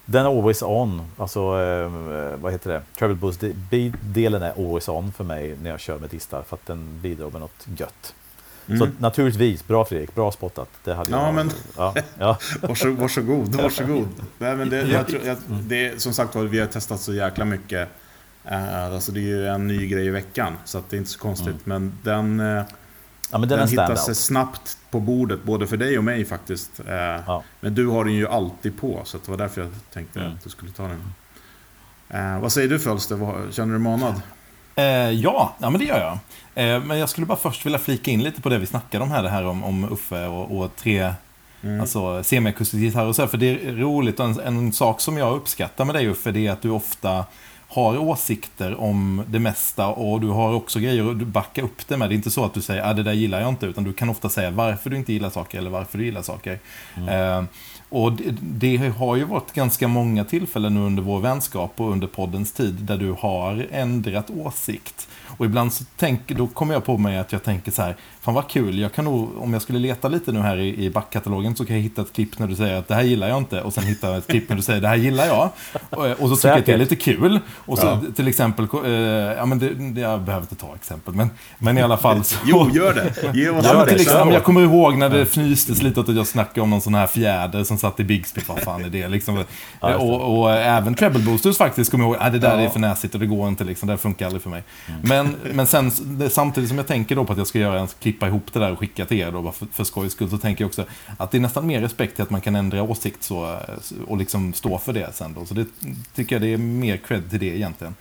den 0.06 0.26
är 0.26 0.30
always 0.38 0.62
on, 0.62 1.02
alltså 1.18 1.40
eh, 1.40 1.90
vad 2.42 2.52
heter 2.52 2.70
det? 2.72 2.82
Treble 3.00 3.16
boost 3.16 3.44
de- 3.70 3.94
delen 4.02 4.42
är 4.44 4.52
always 4.52 4.90
on 4.90 5.12
för 5.12 5.24
mig 5.24 5.56
när 5.64 5.70
jag 5.70 5.80
kör 5.80 6.00
med 6.00 6.10
distar 6.10 6.42
för 6.48 6.56
att 6.56 6.66
den 6.66 7.00
bidrar 7.02 7.30
med 7.30 7.42
något 7.42 7.68
gött. 7.78 8.14
Så 8.68 8.74
Mm. 8.74 8.90
naturligtvis, 9.00 9.68
bra 9.68 9.86
Fredrik, 9.86 10.16
bra 10.16 10.32
spottat. 10.32 10.70
Det 10.84 10.94
hade 10.94 11.12
Ja, 11.12 11.26
jag. 11.26 11.34
men- 11.36 11.52
Ja, 11.78 11.94
ja. 12.20 12.38
Varså, 12.62 12.92
varsågod, 12.92 13.56
varsågod. 13.62 14.08
Nej, 14.38 14.56
men 14.56 14.70
det, 14.70 14.82
jag 14.82 15.08
tror, 15.08 15.22
jag, 15.26 15.38
det 15.50 15.88
är, 15.88 15.98
som 15.98 16.14
sagt 16.14 16.36
var, 16.36 16.44
vi 16.44 16.60
har 16.60 16.68
testat 16.68 17.00
så 17.02 17.14
jäkla 17.14 17.46
mycket. 17.46 17.90
Eh, 18.46 18.86
alltså 18.94 19.12
det 19.12 19.20
är 19.20 19.24
ju 19.24 19.48
en 19.48 19.68
ny 19.68 19.88
grej 19.88 20.06
i 20.06 20.10
veckan, 20.10 20.58
så 20.66 20.78
att 20.78 20.90
det 20.90 20.96
är 20.96 20.98
inte 20.98 21.10
så 21.12 21.20
konstigt. 21.20 21.56
Men 21.66 21.98
den, 22.04 22.40
ja 23.32 23.38
men 23.38 23.50
den, 23.50 23.60
den, 23.60 23.68
hittar 23.68 23.96
sig 23.96 24.16
snabbt 24.16 24.78
på 24.92 25.00
bordet, 25.00 25.44
både 25.44 25.68
för 25.68 25.78
dig 25.78 25.98
och 25.98 26.04
mig 26.04 26.26
faktiskt. 26.26 26.80
Eh, 26.88 26.96
Ja. 26.96 27.44
Men 27.60 27.76
du 27.76 27.88
har 27.88 28.06
den 28.06 28.14
ju 28.14 28.28
alltid 28.28 28.80
på, 28.80 29.02
så 29.06 29.18
det 29.18 29.32
var 29.32 29.38
därför 29.38 29.62
jag 29.62 29.70
tänkte 29.94 30.20
Mm. 30.20 30.32
att 30.34 30.44
du 30.44 30.50
skulle 30.50 30.72
ta 30.72 30.84
den. 30.84 31.14
Eh, 32.10 32.40
vad 32.40 32.52
säger 32.52 32.68
du 32.70 32.80
Fölster? 32.80 33.52
Känner 33.52 33.74
du 33.74 33.80
manad? 33.80 34.22
Eh, 34.76 34.84
ja, 35.12 35.56
ja, 35.60 35.70
men 35.70 35.80
det 35.80 35.86
gör 35.86 36.00
jag. 36.00 36.14
Eh, 36.76 36.84
men 36.84 36.98
jag 36.98 37.10
skulle 37.10 37.26
bara 37.28 37.38
först 37.38 37.66
vilja 37.66 37.80
flika 37.80 38.12
in 38.12 38.24
lite 38.24 38.42
på 38.42 38.50
det 38.50 38.58
vi 38.58 38.66
snackade 38.66 39.04
om 39.04 39.12
här, 39.12 39.24
det 39.24 39.30
här 39.30 39.46
om, 39.46 39.64
om 39.64 39.92
Uffe 39.92 40.26
och, 40.28 40.58
och 40.60 40.76
tre 40.76 41.14
Mm. 41.64 41.82
alltså, 41.82 42.24
semiakustisk 42.24 42.82
gitarr 42.82 43.06
och 43.06 43.16
så. 43.16 43.22
här, 43.22 43.30
För 43.30 43.38
det 43.38 43.46
är 43.66 43.72
roligt, 43.76 44.20
och 44.20 44.26
en, 44.26 44.40
en 44.40 44.74
sak 44.74 45.02
som 45.02 45.18
jag 45.18 45.36
uppskattar 45.36 45.86
med 45.86 45.96
dig 45.96 46.08
Uffe, 46.08 46.32
det 46.32 46.48
är 46.48 46.52
att 46.52 46.62
du 46.62 46.70
ofta 46.70 47.26
har 47.70 47.98
åsikter 47.98 48.82
om 48.82 49.24
det 49.28 49.40
mesta 49.40 49.88
och 49.88 50.22
du 50.22 50.28
har 50.28 50.54
också 50.54 50.80
grejer 50.80 51.12
att 51.12 51.20
du 51.20 51.26
backar 51.26 51.64
upp 51.64 51.88
det 51.88 51.98
med. 51.98 52.10
Det 52.10 52.14
är 52.14 52.16
inte 52.16 52.32
så 52.32 52.46
att 52.46 52.54
du 52.54 52.62
säger 52.62 52.82
att 52.82 52.88
ah, 52.88 52.94
det 52.94 53.04
där 53.04 53.14
gillar 53.14 53.42
jag 53.42 53.50
inte, 53.50 53.66
utan 53.66 53.84
du 53.84 53.94
kan 53.94 54.10
ofta 54.10 54.30
säga 54.30 54.52
varför 54.52 54.90
du 54.90 54.98
inte 54.98 55.14
gillar 55.14 55.30
saker 55.30 55.58
eller 55.58 55.70
varför 55.70 55.98
du 55.98 56.06
gillar 56.06 56.22
saker. 56.22 56.60
Eh, 57.10 57.44
och 57.90 58.14
det, 58.14 58.24
det 58.42 58.78
har 58.98 59.16
ju 59.16 59.24
varit 59.24 59.54
ganska 59.54 59.88
många 59.88 60.24
tillfällen 60.24 60.74
nu 60.74 60.80
under 60.80 61.04
vår 61.04 61.20
vänskap 61.20 61.74
och 61.76 61.92
under 61.92 62.08
poddens 62.08 62.52
tid 62.52 62.74
där 62.74 62.98
du 62.98 63.16
har 63.20 63.68
ändrat 63.72 64.30
åsikt. 64.30 65.08
Och 65.38 65.46
ibland 65.46 65.74
så 65.74 65.84
tänker, 65.98 66.36
då 66.36 66.48
kommer 66.48 66.74
jag 66.74 66.86
på 66.86 66.98
mig 66.98 67.18
att 67.18 67.32
jag 67.32 67.44
tänker 67.44 67.72
så 67.72 67.82
här, 67.82 67.96
fan 68.22 68.34
vad 68.34 68.48
kul, 68.48 68.80
jag 68.80 68.94
kan 68.94 69.06
nog, 69.06 69.30
om 69.40 69.54
jag 69.54 69.62
skulle 69.62 69.80
leta 69.80 70.08
lite 70.08 70.32
nu 70.32 70.40
här 70.40 70.58
i, 70.58 70.86
i 70.86 70.90
backkatalogen 70.90 71.56
så 71.56 71.66
kan 71.66 71.76
jag 71.76 71.84
hitta 71.84 72.02
ett 72.02 72.14
klipp 72.14 72.40
när 72.40 72.48
du 72.48 72.56
säger 72.56 72.76
att 72.76 72.88
det 72.88 72.96
här 72.96 73.02
gillar 73.04 73.28
jag 73.30 73.38
inte 73.38 73.62
och 73.62 73.74
sen 73.74 73.84
hitta 73.84 74.18
ett 74.18 74.28
klipp 74.28 74.50
när 74.50 74.56
du 74.56 74.62
säger 74.62 74.82
det 74.82 74.88
här 74.88 74.96
gillar 74.96 75.26
jag. 75.26 75.50
Och, 75.90 76.06
och 76.06 76.30
så 76.30 76.36
tycker 76.36 76.50
jag 76.50 76.60
att 76.60 76.66
det 76.66 76.74
är 76.74 76.78
lite 76.78 76.96
kul. 76.96 77.40
Och 77.50 77.78
så 77.78 77.86
Ja. 77.86 78.02
till 78.16 78.28
exempel, 78.28 78.68
eh, 78.86 78.92
ja 79.38 79.46
men 79.46 79.60
det, 79.60 79.70
det, 79.74 80.02
jag 80.02 80.22
behöver 80.22 80.44
inte 80.44 80.56
ta 80.56 80.76
exempel, 80.76 81.14
men, 81.14 81.30
men 81.58 81.78
i 81.78 81.82
alla 81.82 81.98
fall 81.98 82.24
så... 82.24 82.36
Jo, 82.46 82.70
gör 82.74 82.94
det! 82.94 83.40
Ge 83.40 83.50
oss 83.50 83.66
Ja, 83.66 83.74
men 83.74 83.88
till 83.88 84.02
exempel, 84.02 84.34
jag 84.34 84.44
kommer 84.44 84.62
ihåg 84.62 84.98
när 84.98 85.10
det 85.10 85.26
fnystes 85.26 85.82
lite 85.82 86.00
åt 86.00 86.10
att 86.10 86.16
jag 86.16 86.28
snackade 86.28 86.62
om 86.62 86.70
någon 86.70 86.82
sån 86.82 86.96
här 86.96 87.08
fjäder 87.08 87.64
som 87.64 87.78
satt 87.80 88.00
i 88.00 88.04
Bigsby. 88.04 88.42
Vad 88.48 88.60
fan 88.60 88.86
är 88.86 88.90
det 88.90 89.08
liksom? 89.08 89.36
det. 89.82 89.96
och, 89.96 90.40
och 90.40 90.52
även 90.52 90.96
treble 90.96 91.20
boosters 91.20 91.58
faktiskt 91.58 91.92
kommer 91.92 92.04
jag 92.06 92.14
ihåg. 92.14 92.22
Ah, 92.22 92.30
det 92.30 92.40
där 92.40 92.60
Ja. 92.60 92.66
är 92.66 92.70
för 92.70 92.80
näsigt 92.80 93.14
och 93.14 93.20
det 93.20 93.26
går 93.26 93.48
inte 93.48 93.64
liksom. 93.64 93.90
Det 93.90 93.98
funkar 93.98 94.26
aldrig 94.26 94.42
för 94.42 94.50
mig. 94.50 94.64
Men, 95.04 95.36
men 95.54 95.68
sen 95.68 95.92
samtidigt 96.30 96.70
som 96.70 96.78
jag 96.78 96.88
tänker 96.88 97.16
då 97.16 97.26
på 97.26 97.32
att 97.32 97.38
jag 97.38 97.48
ska 97.48 97.60
göra 97.60 97.80
en, 97.80 97.88
klippa 98.02 98.28
ihop 98.28 98.54
det 98.54 98.60
där 98.60 98.72
och 98.72 98.80
skicka 98.80 99.06
till 99.06 99.18
er 99.20 99.32
då 99.32 99.52
för, 99.52 99.68
för 99.74 99.84
skojs 99.84 100.12
skull 100.14 100.30
så 100.30 100.38
tänker 100.38 100.64
jag 100.64 100.68
också 100.68 100.86
att 101.18 101.32
det 101.32 101.38
är 101.38 101.42
nästan 101.42 101.68
mer 101.68 101.82
respekt 101.82 102.16
till 102.16 102.24
att 102.24 102.30
man 102.30 102.42
kan 102.42 102.56
ändra 102.56 102.84
åsikt 102.84 103.24
så, 103.24 103.58
och 104.08 104.18
liksom 104.18 104.54
stå 104.54 104.78
för 104.78 104.94
det 104.94 105.10
sen 105.16 105.34
då. 105.34 105.46
Så 105.46 105.54
det 105.54 105.66
tycker 106.16 106.36
jag 106.36 106.42
det 106.42 106.54
är 106.54 106.58
mer 106.58 106.98
cred 106.98 107.30
till 107.30 107.40
det 107.40 107.46
egentligen. 107.58 107.96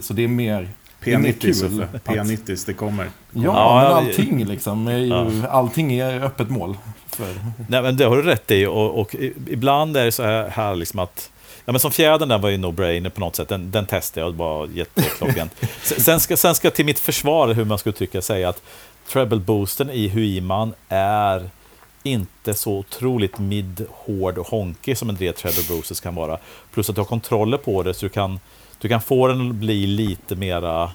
Så 0.00 0.14
det 0.14 0.24
är 0.24 0.28
mer 0.28 0.68
det 1.04 1.12
är 1.12 1.18
mer 1.18 1.32
P90, 1.32 1.40
kul 1.40 1.54
Soffe. 1.54 1.88
att- 1.94 2.04
P90, 2.04 2.62
det 2.66 2.72
kommer. 2.72 3.04
Ja, 3.04 3.10
Ja, 3.42 3.42
men 3.42 3.84
ja, 3.84 3.96
allting 3.96 4.44
liksom. 4.44 4.86
Är 4.88 4.98
ju, 4.98 5.46
Allting 5.46 5.92
är 5.92 6.20
öppet 6.24 6.50
mål. 6.50 6.76
För, 7.14 7.34
Nej, 7.68 7.82
men 7.82 7.96
det 7.96 8.04
har 8.04 8.16
du 8.16 8.22
rätt 8.22 8.50
i. 8.50 8.66
Och, 8.66 9.00
och 9.00 9.16
ibland 9.48 9.96
är 9.96 10.04
det 10.04 10.12
så 10.12 10.22
här, 10.22 10.48
här 10.48 10.76
liksom 10.76 10.98
att 10.98 11.30
Ja, 11.66 11.72
men 11.72 11.80
som 11.80 11.90
fjädern 11.90 12.28
där 12.28 12.38
var 12.38 12.48
ju 12.48 12.56
no-brainer 12.56 13.10
på 13.10 13.20
något 13.20 13.36
sätt. 13.36 13.48
Den, 13.48 13.70
den 13.70 13.86
testade 13.86 14.26
jag 14.26 14.32
var 14.32 14.66
jätteklockrent. 14.66 15.52
Sen- 15.82 16.20
ska, 16.20 16.36
sen 16.36 16.54
ska 16.54 16.70
till 16.70 16.84
mitt 16.84 16.98
försvar, 16.98 17.54
hur 17.54 17.64
man 17.64 17.78
ska 17.78 17.90
uttrycka 17.90 18.22
säga 18.22 18.48
att 18.48 18.62
treble 19.08 19.38
boosten 19.38 19.90
i 19.90 20.08
Huiman 20.08 20.74
är 20.88 21.50
inte 22.02 22.54
så 22.54 22.72
otroligt 22.72 23.38
mid, 23.38 23.86
hård 23.90 24.38
och 24.38 24.46
honkig 24.46 24.98
som 24.98 25.08
en 25.08 25.16
del 25.16 25.34
treble 25.34 25.62
boosters 25.68 26.00
kan 26.00 26.14
vara. 26.14 26.38
Plus 26.72 26.88
att 26.90 26.94
du 26.96 27.00
har 27.00 27.06
kontroller 27.06 27.58
på 27.58 27.82
det 27.82 27.94
så 27.94 28.06
du 28.06 28.10
kan, 28.10 28.40
du 28.78 28.88
kan 28.88 29.02
få 29.02 29.26
den 29.26 29.50
att 29.50 29.54
bli 29.54 29.86
lite 29.86 30.36
mera 30.36 30.90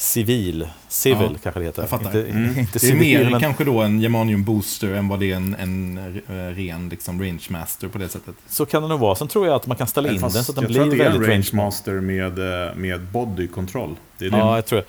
civil. 0.00 0.68
Civil 0.88 1.28
Ja, 1.32 1.38
kanske 1.42 1.60
det 1.60 1.66
heter. 1.66 1.82
jag 1.82 1.88
fattar. 1.90 2.06
Inte, 2.18 2.30
Mm. 2.30 2.58
inte 2.58 2.72
det 2.72 2.76
är 2.76 2.78
civil, 2.90 3.18
mer 3.24 3.30
men 3.30 3.40
kanske 3.40 3.64
då 3.64 3.80
en 3.80 4.00
Germanium 4.00 4.44
Booster 4.44 4.94
än 4.94 5.08
vad 5.08 5.20
det 5.20 5.32
är 5.32 5.36
en, 5.36 5.54
en 5.54 5.98
eh, 6.28 6.32
ren 6.54 6.88
liksom, 6.88 7.20
Range 7.22 7.42
Master 7.50 7.88
på 7.88 7.98
det 7.98 8.08
sättet. 8.08 8.34
så 8.48 8.66
kan 8.66 8.82
det 8.82 8.88
nog 8.88 9.00
vara. 9.00 9.14
Sen 9.14 9.28
tror 9.28 9.46
jag 9.46 9.56
att 9.56 9.66
man 9.66 9.76
kan 9.76 9.86
ställa 9.86 10.12
in 10.12 10.20
Fast 10.20 10.34
den 10.34 10.44
så 10.44 10.52
att 10.52 10.56
den 10.56 10.64
jag 10.64 10.72
tror 10.74 10.84
blir 10.84 10.92
att 10.92 10.98
det 10.98 11.04
är 11.04 11.06
en 11.06 11.12
väldigt 11.12 11.28
Range 11.28 11.42
range 11.42 11.64
Master 11.66 11.92
med, 12.00 12.68
eh, 12.68 12.74
med 12.76 13.00
body 13.00 13.48
control. 13.48 13.96
Det 14.20 14.26
är 14.26 14.30
det. 14.30 14.36
Ja, 14.38 14.54
jag 14.56 14.66
tror 14.66 14.84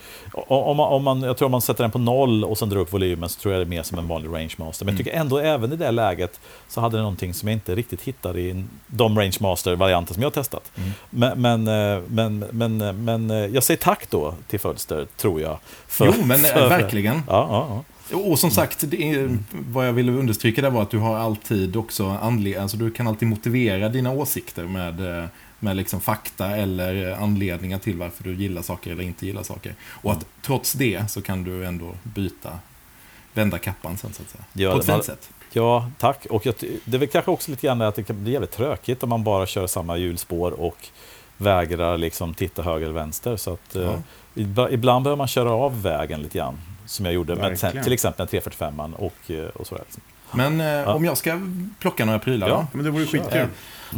om 0.48 0.76
man, 0.76 0.92
om 0.92 1.04
man, 1.04 1.22
Jag 1.22 1.36
tror 1.36 1.46
om 1.46 1.52
man 1.52 1.60
sätter 1.62 1.84
den 1.84 1.90
på 1.90 1.98
noll 1.98 2.44
och 2.44 2.58
sen 2.58 2.68
drar 2.68 2.78
upp 2.80 2.92
volymen 2.92 3.28
så 3.28 3.40
tror 3.40 3.54
jag 3.54 3.60
det 3.60 3.64
är 3.64 3.68
mer 3.68 3.82
som 3.82 3.98
en 3.98 4.08
vanlig 4.08 4.28
range 4.32 4.54
master. 4.56 4.84
Men 4.84 4.94
jag 4.96 5.04
tycker 5.04 5.18
ändå 5.18 5.38
även 5.38 5.72
i 5.72 5.76
det 5.76 5.90
läget 5.90 6.40
så 6.68 6.80
hade 6.80 6.96
det 6.96 7.02
någonting 7.02 7.34
som 7.34 7.48
jag 7.48 7.56
inte 7.56 7.74
riktigt 7.74 8.02
hittade 8.02 8.40
i 8.40 8.64
de 8.86 9.18
range 9.18 9.36
master-varianter 9.40 10.14
som 10.14 10.22
jag 10.22 10.26
har 10.30 10.32
testat. 10.34 10.70
Mm. 10.76 10.90
Men, 11.10 11.64
men, 11.64 11.96
eh, 11.96 12.02
men, 12.08 12.38
men, 12.78 13.04
men 13.04 13.30
eh, 13.30 13.36
jag 13.36 13.62
säger 13.64 13.78
tack 13.80 14.10
då 14.10 14.34
till 14.48 14.60
Fölster, 14.60 15.06
tror 15.16 15.40
jag. 15.40 15.58
för- 15.86 16.06
Jo, 16.06 16.12
men 16.24 16.44
eh, 16.44 16.50
för- 16.50 16.68
verkligen. 16.68 17.14
Ja, 17.28 17.48
ja, 17.50 17.66
ja. 17.68 17.82
Och 18.18 18.38
som 18.38 18.50
sagt, 18.50 18.84
det 18.90 19.10
är, 19.10 19.38
vad 19.50 19.88
jag 19.88 19.92
ville 19.92 20.12
understryka 20.12 20.62
där 20.62 20.70
var 20.70 20.82
att 20.82 20.90
du 20.90 20.98
har 20.98 21.16
alltid 21.16 21.76
också 21.76 22.04
anled- 22.22 22.60
alltså 22.62 22.76
du 22.76 22.90
kan 22.90 23.06
alltid 23.08 23.28
motivera 23.28 23.88
dina 23.88 24.12
åsikter 24.12 24.64
med, 24.64 25.28
med 25.62 25.76
liksom 25.76 26.00
fakta 26.00 26.46
eller 26.56 27.10
eh, 27.10 27.22
anledningar 27.22 27.78
till 27.78 27.96
varför 27.98 28.24
du 28.24 28.34
gillar 28.34 28.62
saker 28.62 28.90
eller 28.92 29.04
inte 29.04 29.26
gillar 29.26 29.42
saker. 29.42 29.74
Och 29.84 30.12
att 30.12 30.26
trots 30.42 30.72
det 30.72 31.10
så 31.10 31.22
kan 31.22 31.44
du 31.44 31.66
ändå 31.66 31.94
byta, 32.02 32.58
vända 33.34 33.58
kappan 33.58 33.96
sen 33.96 34.12
så 34.12 34.22
att 34.22 34.28
säga. 34.30 34.44
Ja, 34.52 34.72
På 34.72 34.78
ett 34.80 34.86
fint 34.86 35.04
sätt. 35.04 35.30
Ja, 35.52 35.90
tack. 35.98 36.26
Och 36.30 36.46
jag, 36.46 36.54
det 36.84 36.96
är 36.96 36.98
väl 36.98 37.08
kanske 37.08 37.30
också 37.30 37.50
lite 37.50 37.66
grann 37.66 37.80
att 37.82 37.94
det 37.94 38.02
kan 38.02 38.22
bli 38.24 38.32
jävligt 38.32 38.50
tråkigt 38.50 39.02
om 39.02 39.08
man 39.08 39.24
bara 39.24 39.46
kör 39.46 39.66
samma 39.66 39.96
hjulspår 39.96 40.50
och 40.50 40.88
vägrar 41.36 41.98
liksom 41.98 42.34
titta 42.34 42.62
höger 42.62 42.86
eller 42.86 42.94
vänster. 42.94 43.36
Så 43.36 43.52
att, 43.52 43.76
eh, 43.76 43.82
Ja. 43.82 43.94
ibla- 44.34 44.70
ibland 44.70 45.04
behöver 45.04 45.18
man 45.18 45.28
köra 45.28 45.50
av 45.52 45.82
vägen 45.82 46.22
lite 46.22 46.38
grann. 46.38 46.58
Som 46.86 47.04
jag 47.04 47.14
gjorde 47.14 47.34
med 47.34 47.42
Verkligen. 47.50 47.72
t- 47.76 47.82
till 47.82 47.92
exempel 47.92 48.22
en 48.22 48.28
345 48.28 48.80
och, 48.94 49.30
eh, 49.30 49.44
och 49.44 49.66
sådär. 49.66 49.84
Liksom. 49.86 50.02
Men 50.32 50.60
eh, 50.60 50.88
om 50.96 51.04
jag 51.04 51.16
ska 51.16 51.40
plocka 51.78 52.04
några 52.04 52.18
prylar 52.18 52.48
Ja. 52.48 52.54
då? 52.54 52.66
Men 52.72 52.84
det 52.84 52.90
vore 52.90 53.06
skitkul. 53.06 53.46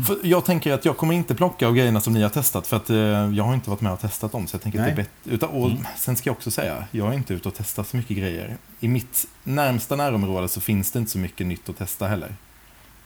För 0.07 0.19
jag 0.23 0.45
tänker 0.45 0.73
att 0.73 0.85
jag 0.85 0.97
kommer 0.97 1.15
inte 1.15 1.35
plocka 1.35 1.67
av 1.67 1.75
grejerna 1.75 2.01
som 2.01 2.13
ni 2.13 2.23
har 2.23 2.29
testat 2.31 2.67
för 2.67 2.77
att 2.77 2.91
eh, 2.91 2.97
jag 2.97 3.45
har 3.45 3.55
inte 3.55 3.71
varit 3.71 3.81
med 3.81 3.93
och 3.93 4.01
testat 4.01 4.33
dem. 4.33 4.47
Så 4.47 4.55
jag 4.55 4.63
tänker 4.63 4.79
att 4.79 4.85
det 4.87 4.93
är 4.93 4.97
bättre. 4.97 5.35
Utan, 5.35 5.49
och 5.49 5.71
sen 5.97 6.17
ska 6.17 6.29
jag 6.31 6.37
också 6.37 6.51
säga, 6.51 6.85
jag 6.91 7.09
är 7.09 7.13
inte 7.13 7.35
ute 7.35 7.49
och 7.49 7.55
testar 7.57 7.83
så 7.85 7.97
mycket 7.97 8.17
grejer. 8.17 8.57
I 8.81 8.89
mitt 8.89 9.27
närmsta 9.45 9.97
närområde 9.97 10.49
så 10.49 10.61
finns 10.61 10.93
det 10.93 10.99
inte 10.99 11.11
så 11.11 11.19
mycket 11.19 11.47
nytt 11.47 11.69
att 11.69 11.79
testa 11.79 12.07
heller. 12.07 12.35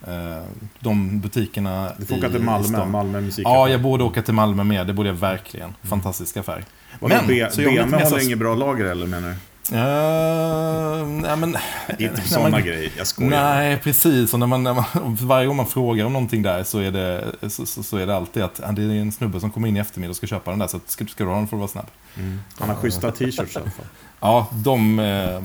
Eh, 0.06 0.44
de 0.80 1.20
butikerna 1.20 1.92
Du 1.98 2.06
får 2.06 2.16
åka 2.18 2.26
i- 2.26 2.30
till 2.30 2.40
i 2.40 2.44
Malmö. 2.44 2.84
Malmö 2.84 3.20
musikaffär. 3.20 3.54
Ja, 3.56 3.68
jag 3.68 3.82
borde 3.82 4.04
åka 4.04 4.22
till 4.22 4.34
Malmö 4.34 4.64
med. 4.64 4.86
Det 4.86 4.92
borde 4.92 5.08
jag 5.08 5.16
verkligen. 5.16 5.74
Fantastisk 5.82 6.36
affär. 6.36 6.64
Men, 7.00 7.10
B- 7.26 7.48
så 7.50 7.62
jag 7.62 7.70
håller 7.84 8.04
så- 8.04 8.18
inget 8.20 8.38
bra 8.38 8.54
lager 8.54 8.84
eller 8.84 9.06
menar 9.06 9.28
du? 9.28 9.34
Uh, 9.72 11.06
nej, 11.06 11.36
men, 11.36 11.56
Inte 11.88 12.14
Nej, 12.16 12.26
sådana 12.26 12.60
grejer, 12.60 12.92
jag 12.96 13.06
skojar. 13.06 13.30
Nej, 13.30 13.78
precis. 13.78 14.32
Och 14.32 14.38
när 14.38 14.46
man, 14.46 14.62
när 14.62 14.74
man, 14.74 14.84
varje 15.14 15.46
gång 15.46 15.56
man 15.56 15.66
frågar 15.66 16.04
om 16.04 16.12
någonting 16.12 16.42
där 16.42 16.64
så 16.64 16.78
är 16.78 16.90
det, 16.90 17.32
så, 17.50 17.66
så, 17.66 17.82
så 17.82 17.96
är 17.96 18.06
det 18.06 18.16
alltid 18.16 18.42
att 18.42 18.54
det 18.54 18.82
är 18.82 18.90
en 18.90 19.12
snubbe 19.12 19.40
som 19.40 19.50
kommer 19.50 19.68
in 19.68 19.76
i 19.76 19.80
eftermiddag 19.80 20.10
och 20.10 20.16
ska 20.16 20.26
köpa 20.26 20.50
den 20.50 20.58
där. 20.58 20.66
Så 20.66 20.76
att, 20.76 20.90
ska, 20.90 21.06
ska 21.06 21.24
du 21.24 21.30
ha 21.30 21.36
den 21.36 21.48
får 21.48 21.56
du 21.56 21.58
vara 21.58 21.68
snabb. 21.68 21.86
Mm. 22.16 22.40
Han 22.58 22.68
har 22.68 22.76
schyssta 22.76 23.10
t-shirts 23.10 23.56
i 23.56 23.58
alla 23.58 23.70
fall. 23.70 23.86
Ja, 24.20 24.48
de... 24.52 24.98
Eh, 24.98 25.42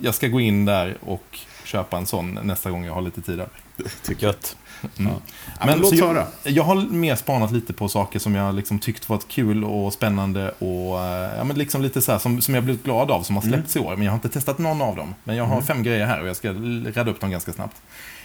jag 0.00 0.14
ska 0.14 0.28
gå 0.28 0.40
in 0.40 0.64
där 0.64 0.96
och 1.00 1.38
köpa 1.64 1.96
en 1.96 2.06
sån 2.06 2.38
nästa 2.42 2.70
gång 2.70 2.84
jag 2.84 2.94
har 2.94 3.02
lite 3.02 3.20
tid 3.20 3.40
över. 3.40 3.52
Gött. 4.18 4.56
Mm. 4.98 5.12
Ja, 5.60 5.66
men 5.66 5.78
låt 5.78 6.00
höra. 6.00 6.26
jag, 6.42 6.52
jag 6.52 6.62
har 6.62 6.74
mer 6.74 7.16
spanat 7.16 7.52
lite 7.52 7.72
på 7.72 7.88
saker 7.88 8.18
som 8.18 8.34
jag 8.34 8.54
liksom 8.54 8.78
tyckt 8.78 9.08
varit 9.08 9.28
kul 9.28 9.64
och 9.64 9.92
spännande 9.92 10.50
och 10.50 11.00
eh, 11.04 11.36
ja, 11.38 11.44
men 11.44 11.58
liksom 11.58 11.82
lite 11.82 12.02
så 12.02 12.12
här 12.12 12.18
som, 12.18 12.40
som 12.42 12.54
jag 12.54 12.64
blivit 12.64 12.84
glad 12.84 13.10
av 13.10 13.22
som 13.22 13.36
har 13.36 13.42
släppts 13.42 13.76
i 13.76 13.78
år. 13.78 13.96
Men 13.96 14.04
jag 14.04 14.12
har 14.12 14.16
inte 14.16 14.28
testat 14.28 14.58
någon 14.58 14.82
av 14.82 14.96
dem. 14.96 15.14
Men 15.24 15.36
jag 15.36 15.44
har 15.44 15.60
fem 15.60 15.82
grejer 15.82 16.06
här 16.06 16.20
och 16.20 16.28
jag 16.28 16.36
ska 16.36 16.48
rädda 16.50 17.10
upp 17.10 17.20
dem 17.20 17.30
ganska 17.30 17.52
snabbt. 17.52 17.76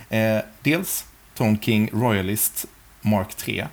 Eh, 0.09 0.37
dels 0.61 1.05
Tone 1.37 1.57
King 1.61 1.89
Royalist 1.93 2.65
Mark 3.01 3.35
3. 3.35 3.67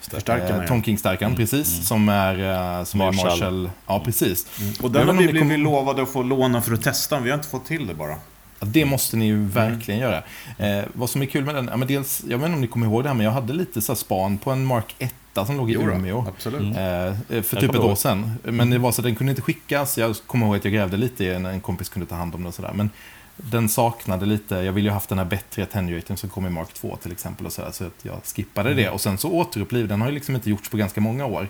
Förstärkarna, 0.00 0.62
Eh. 0.62 0.68
Tone 0.68 0.82
King-stärkaren, 0.82 1.36
precis. 1.36 1.88
Som 1.88 2.08
är, 2.08 2.78
eh, 2.78 2.84
som 2.84 2.98
Marshall. 2.98 3.26
är 3.26 3.30
Marshall. 3.30 3.70
Ja, 3.86 4.00
precis. 4.04 4.46
Och 4.80 4.84
Jag 4.84 4.92
den 4.92 5.06
har 5.06 5.14
vi 5.14 5.18
blivit 5.18 5.42
kommer- 5.42 5.56
lovade 5.56 6.02
att 6.02 6.08
få 6.12 6.22
låna 6.22 6.62
för 6.62 6.72
att 6.74 6.82
testa, 6.82 7.20
vi 7.20 7.30
har 7.30 7.36
inte 7.38 7.48
fått 7.48 7.66
till 7.66 7.86
det 7.86 7.94
bara. 7.94 8.16
Ja, 8.60 8.66
det 8.66 8.84
måste 8.84 9.16
ni 9.16 9.26
ju 9.26 9.44
verkligen 9.44 10.00
göra. 10.00 10.22
Eh, 10.58 10.84
vad 10.92 11.10
som 11.10 11.22
är 11.22 11.26
kul 11.26 11.44
med 11.44 11.54
den, 11.54 11.68
ja, 11.70 11.76
men 11.76 11.88
dels, 11.88 12.24
jag 12.28 12.38
vet 12.38 12.46
inte 12.46 12.54
om 12.54 12.60
ni 12.60 12.66
kommer 12.66 12.86
ihåg 12.86 13.02
det 13.02 13.08
här, 13.08 13.16
men 13.16 13.24
jag 13.26 13.32
hade 13.32 13.52
lite 13.52 13.82
så 13.82 13.94
span 13.94 14.38
på 14.38 14.50
en 14.50 14.64
Mark 14.64 14.94
1 14.98 15.14
som 15.46 15.56
låg 15.56 15.70
i 15.70 15.74
Jo 15.74 15.80
Umeå. 15.80 16.24
absolut. 16.28 16.62
Eh, 16.62 16.72
för 16.72 17.32
Jag 17.32 17.44
typ 17.60 17.74
ett 17.74 17.76
år 17.76 17.94
sedan. 17.94 18.32
Men 18.44 18.70
det 18.70 18.78
var 18.78 18.92
så 18.92 19.00
att 19.00 19.04
den 19.04 19.14
kunde 19.14 19.30
inte 19.30 19.42
skickas. 19.42 19.98
Jag 19.98 20.16
kommer 20.26 20.46
ihåg 20.46 20.56
att 20.56 20.64
jag 20.64 20.74
grävde 20.74 20.96
lite 20.96 21.24
i 21.24 21.34
en, 21.34 21.46
en 21.46 21.60
kompis 21.60 21.88
kunde 21.88 22.06
ta 22.06 22.14
hand 22.14 22.34
om 22.34 22.40
den 22.40 22.46
och 22.48 22.54
sådär. 22.54 22.72
Men 22.74 22.90
den 23.36 23.68
saknade 23.68 24.26
lite, 24.26 24.54
jag 24.54 24.72
ville 24.72 24.88
ju 24.88 24.92
haft 24.92 25.08
den 25.08 25.18
här 25.18 25.24
bättre 25.24 25.62
attenuatorn 25.62 26.16
som 26.16 26.28
kom 26.28 26.46
i 26.46 26.50
Mark 26.50 26.72
2 26.74 26.96
till 26.96 27.12
exempel. 27.12 27.46
Och 27.46 27.52
så, 27.52 27.62
där, 27.62 27.70
så 27.70 27.84
att 27.84 27.92
jag 28.02 28.20
skippade 28.24 28.74
det. 28.74 28.90
Och 28.90 29.00
sen 29.00 29.18
så 29.18 29.30
återuppliv, 29.32 29.88
den 29.88 30.00
har 30.00 30.08
ju 30.08 30.14
liksom 30.14 30.34
inte 30.34 30.50
gjorts 30.50 30.68
på 30.68 30.76
ganska 30.76 31.00
många 31.00 31.26
år. 31.26 31.48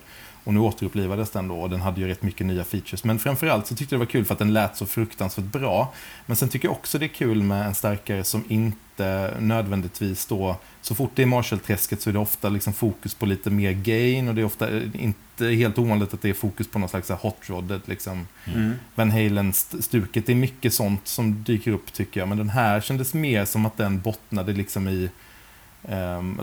Och 0.51 0.55
nu 0.55 0.61
återupplivades 0.61 1.31
den 1.31 1.49
då 1.49 1.61
och 1.61 1.71
den 1.71 1.81
hade 1.81 2.01
ju 2.01 2.09
rätt 2.09 2.23
mycket 2.23 2.47
nya 2.47 2.65
features. 2.65 3.05
Men 3.05 3.19
framförallt 3.19 3.67
så 3.67 3.75
tyckte 3.75 3.95
jag 3.95 4.01
det 4.01 4.05
var 4.05 4.11
kul 4.11 4.25
för 4.25 4.35
att 4.35 4.39
den 4.39 4.53
lät 4.53 4.77
så 4.77 4.87
fruktansvärt 4.87 5.45
bra. 5.45 5.93
Men 6.27 6.37
sen 6.37 6.49
tycker 6.49 6.69
jag 6.69 6.73
också 6.73 6.99
det 6.99 7.07
är 7.07 7.09
kul 7.09 7.43
med 7.43 7.67
en 7.67 7.75
stärkare 7.75 8.25
som 8.25 8.45
inte 8.49 9.35
nödvändigtvis 9.41 10.27
då, 10.27 10.57
så 10.81 10.95
fort 10.95 11.11
det 11.15 11.23
är 11.23 11.27
Marshall-träsket 11.27 12.03
så 12.03 12.11
är 12.11 12.15
det 12.15 12.19
ofta 12.19 12.49
liksom 12.49 12.73
fokus 12.73 13.15
på 13.15 13.27
lite 13.27 13.51
mer 13.51 13.73
gain 13.73 14.29
och 14.29 14.35
det 14.35 14.41
är 14.41 14.45
ofta 14.45 14.69
inte 14.93 15.47
helt 15.47 15.79
ovanligt 15.79 16.15
att 16.15 16.23
det 16.23 16.29
är 16.29 16.35
fokus 16.35 16.69
på 16.69 16.79
någon 16.79 16.89
slags 16.89 17.11
hot 17.11 17.41
rod, 17.43 17.81
liksom 17.85 18.27
Mm. 18.45 18.75
Van 18.95 19.11
Halen-stuket. 19.11 20.27
Det 20.27 20.33
är 20.33 20.37
mycket 20.37 20.75
sånt 20.75 21.09
som 21.09 21.45
dyker 21.45 21.73
upp 21.73 21.93
tycker 21.93 22.21
jag. 22.21 22.29
Men 22.29 22.39
den 22.39 22.51
här 22.51 22.81
kändes 22.81 23.15
mer 23.15 23.45
som 23.45 23.67
att 23.67 23.77
den 23.77 24.01
bottnade 24.01 24.53
liksom 24.53 24.89
i 24.89 25.11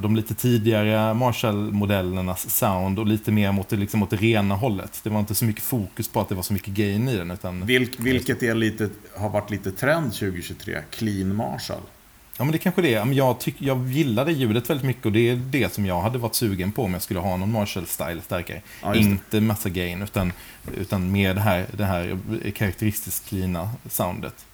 de 0.02 0.16
lite 0.16 0.34
tidigare 0.34 1.14
Marshall-modellernas 1.14 2.50
sound 2.50 3.00
och 3.00 3.08
lite 3.08 3.32
mer 3.32 3.52
mot 3.52 3.70
det, 3.70 3.76
liksom, 3.76 4.04
åt 4.04 4.10
det 4.10 4.16
rena 4.16 4.56
hållet. 4.56 5.00
Det 5.04 5.10
var 5.10 5.20
inte 5.20 5.36
så 5.36 5.46
mycket 5.46 5.64
fokus 5.64 6.08
på 6.08 6.22
att 6.22 6.30
det 6.30 6.36
var 6.36 6.44
så 6.44 6.54
mycket 6.54 6.74
gain 6.74 7.10
i 7.10 7.18
den. 7.18 7.32
Utan, 7.32 7.66
Vilk, 7.66 8.00
vilket 8.00 8.44
är 8.44 8.56
lite, 8.56 8.90
har 9.16 9.30
varit 9.30 9.50
lite 9.52 9.72
trend 9.72 10.14
2023. 10.14 10.82
Clean 10.92 11.36
Marshall. 11.36 11.82
ja, 12.38 12.44
men 12.44 12.52
det 12.52 12.58
kanske 12.58 12.82
det 12.82 12.94
är. 12.94 13.14
Jag, 13.14 13.40
tyck, 13.40 13.56
jag 13.60 13.88
gillade 13.88 14.32
ljudet 14.32 14.70
väldigt 14.70 14.86
mycket 14.86 15.06
och 15.06 15.12
det 15.12 15.30
är 15.30 15.36
det 15.36 15.74
som 15.74 15.86
jag 15.86 16.02
hade 16.02 16.18
varit 16.18 16.36
sugen 16.36 16.72
på 16.72 16.84
om 16.84 16.94
jag 16.94 17.02
skulle 17.02 17.20
ha 17.20 17.38
någon 17.38 17.56
Marshall-style 17.56 18.22
stärkare. 18.22 18.62
Ja, 18.82 18.96
inte 18.96 19.42
massa 19.42 19.70
gain, 19.70 20.02
utan, 20.02 20.34
utan 20.78 21.12
mer 21.12 21.34
det 21.34 21.42
här, 21.42 21.66
det 21.78 21.86
här 21.86 22.18
karaktäristiskt 22.56 23.30
cleana 23.30 23.70
soundet. 23.90 24.47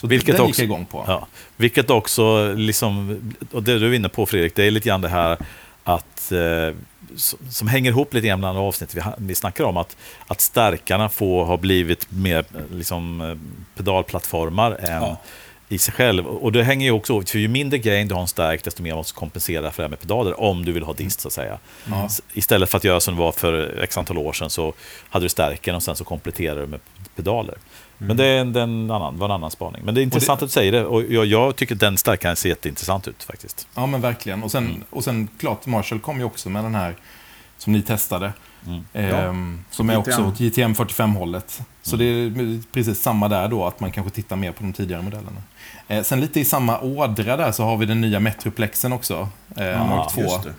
Så 0.00 0.06
Vilket 0.06 0.36
den 0.36 0.46
gick 0.46 0.50
också- 0.50 0.62
jag 0.62 0.66
igång 0.66 0.86
på. 0.86 1.04
Ja, 1.06 1.26
vilket 1.56 1.90
också, 1.90 2.52
liksom, 2.54 3.20
och 3.52 3.62
det 3.62 3.78
du 3.78 3.88
är 3.88 3.92
inne 3.94 4.08
på 4.08 4.26
Fredrik, 4.26 4.54
det 4.56 4.64
är 4.64 4.70
lite 4.70 4.88
grann 4.88 5.00
det 5.00 5.08
här 5.08 5.38
att, 5.84 6.32
eh, 6.32 6.74
som, 7.50 7.68
hänger 7.68 7.90
ihop 7.90 8.14
lite 8.14 8.26
grann 8.26 8.40
bland 8.40 8.58
avsnitt 8.58 8.94
vi, 8.94 9.02
vi 9.18 9.34
snackar 9.34 9.64
om, 9.64 9.76
att, 9.76 9.96
att 10.26 10.40
stärkarna 10.40 11.08
får 11.08 11.44
ha 11.44 11.56
blivit 11.56 12.06
mer 12.10 12.44
liksom, 12.72 13.20
eh, 13.20 13.36
pedalplattformar 13.76 14.72
än 14.72 15.02
Ja. 15.02 15.16
i 15.68 15.78
sig 15.78 15.94
själv. 15.94 16.26
Och 16.26 16.52
det 16.52 16.62
hänger 16.64 16.86
ju 16.86 16.92
också 16.92 17.22
för 17.22 17.38
ju 17.38 17.48
mindre 17.48 17.78
gain 17.78 18.08
du 18.08 18.14
har 18.14 18.22
en 18.22 18.28
stark, 18.28 18.64
desto 18.64 18.82
mer 18.82 18.94
måste 18.94 19.12
du 19.12 19.18
kompensera 19.18 19.70
för 19.70 19.82
det 19.82 19.86
här 19.86 19.90
med 19.90 20.00
pedaler, 20.00 20.40
om 20.40 20.64
du 20.64 20.72
vill 20.72 20.82
ha 20.82 20.92
dist 20.92 21.20
så 21.20 21.28
att 21.28 21.34
säga. 21.34 21.58
Ja. 21.90 22.08
Istället 22.32 22.70
för 22.70 22.76
att 22.78 22.84
göra 22.84 23.00
som 23.00 23.14
det 23.14 23.20
var 23.20 23.32
för 23.32 23.80
x 23.82 23.98
antal 23.98 24.18
år 24.18 24.32
sedan, 24.32 24.50
så 24.50 24.72
hade 25.10 25.24
du 25.24 25.28
stärken 25.28 25.74
och 25.74 25.82
sen 25.82 25.96
så 25.96 26.04
kompletterar 26.04 26.60
du 26.60 26.66
med 26.66 26.80
pedaler. 27.16 27.54
Men 27.98 28.16
det 28.16 28.24
är 28.24 28.38
en, 28.40 28.52
det 28.52 28.60
är 28.60 28.64
en 28.64 28.90
annan, 28.90 29.18
var 29.18 29.26
en 29.26 29.32
annan 29.32 29.50
spaning. 29.50 29.82
Men 29.84 29.94
det 29.94 30.00
är 30.00 30.02
intressant 30.02 30.42
att 30.42 30.48
du 30.48 30.52
säger 30.52 30.72
det, 30.72 30.84
och 30.84 31.02
jag, 31.02 31.26
jag 31.26 31.56
tycker 31.56 31.74
att 31.74 31.80
den 31.80 31.96
stärkaren 31.96 32.36
ser 32.36 32.48
jätteintressant 32.48 33.08
ut 33.08 33.22
faktiskt. 33.22 33.66
Ja, 33.74 33.86
men 33.86 34.00
verkligen. 34.00 34.42
Och 34.42 34.50
sen, 34.50 34.64
Mm. 34.66 34.82
och 34.90 35.04
sen 35.04 35.28
klart, 35.38 35.66
Marshall 35.66 36.00
kom 36.00 36.18
ju 36.18 36.24
också 36.24 36.50
med 36.50 36.64
den 36.64 36.74
här 36.74 36.94
som 37.58 37.72
ni 37.72 37.82
testade. 37.82 38.32
Mm. 38.66 38.84
Ehm, 38.92 39.64
som 39.70 39.90
är 39.90 39.96
också 39.96 40.24
åt 40.24 40.40
JTM 40.40 40.74
45-hållet. 40.74 41.62
Så 41.82 41.96
det 41.96 42.04
är 42.04 42.62
precis 42.72 43.02
samma 43.02 43.28
där 43.28 43.48
då, 43.48 43.64
att 43.66 43.80
man 43.80 43.92
kanske 43.92 44.10
tittar 44.14 44.36
mer 44.36 44.52
på 44.52 44.62
de 44.62 44.72
tidigare 44.72 45.02
modellerna. 45.02 45.42
Eh, 45.88 46.02
sen 46.02 46.20
lite 46.20 46.40
i 46.40 46.44
samma 46.44 46.80
ådra 46.80 47.36
där 47.36 47.52
så 47.52 47.62
har 47.64 47.76
vi 47.76 47.86
den 47.86 48.00
nya 48.00 48.20
Metroplexen 48.20 48.92
också. 48.92 49.28
Eh, 49.56 49.82
Ah, 49.82 49.86
Mark 49.96 50.12
2 50.12 50.20
Just 50.20 50.42
det. 50.42 50.52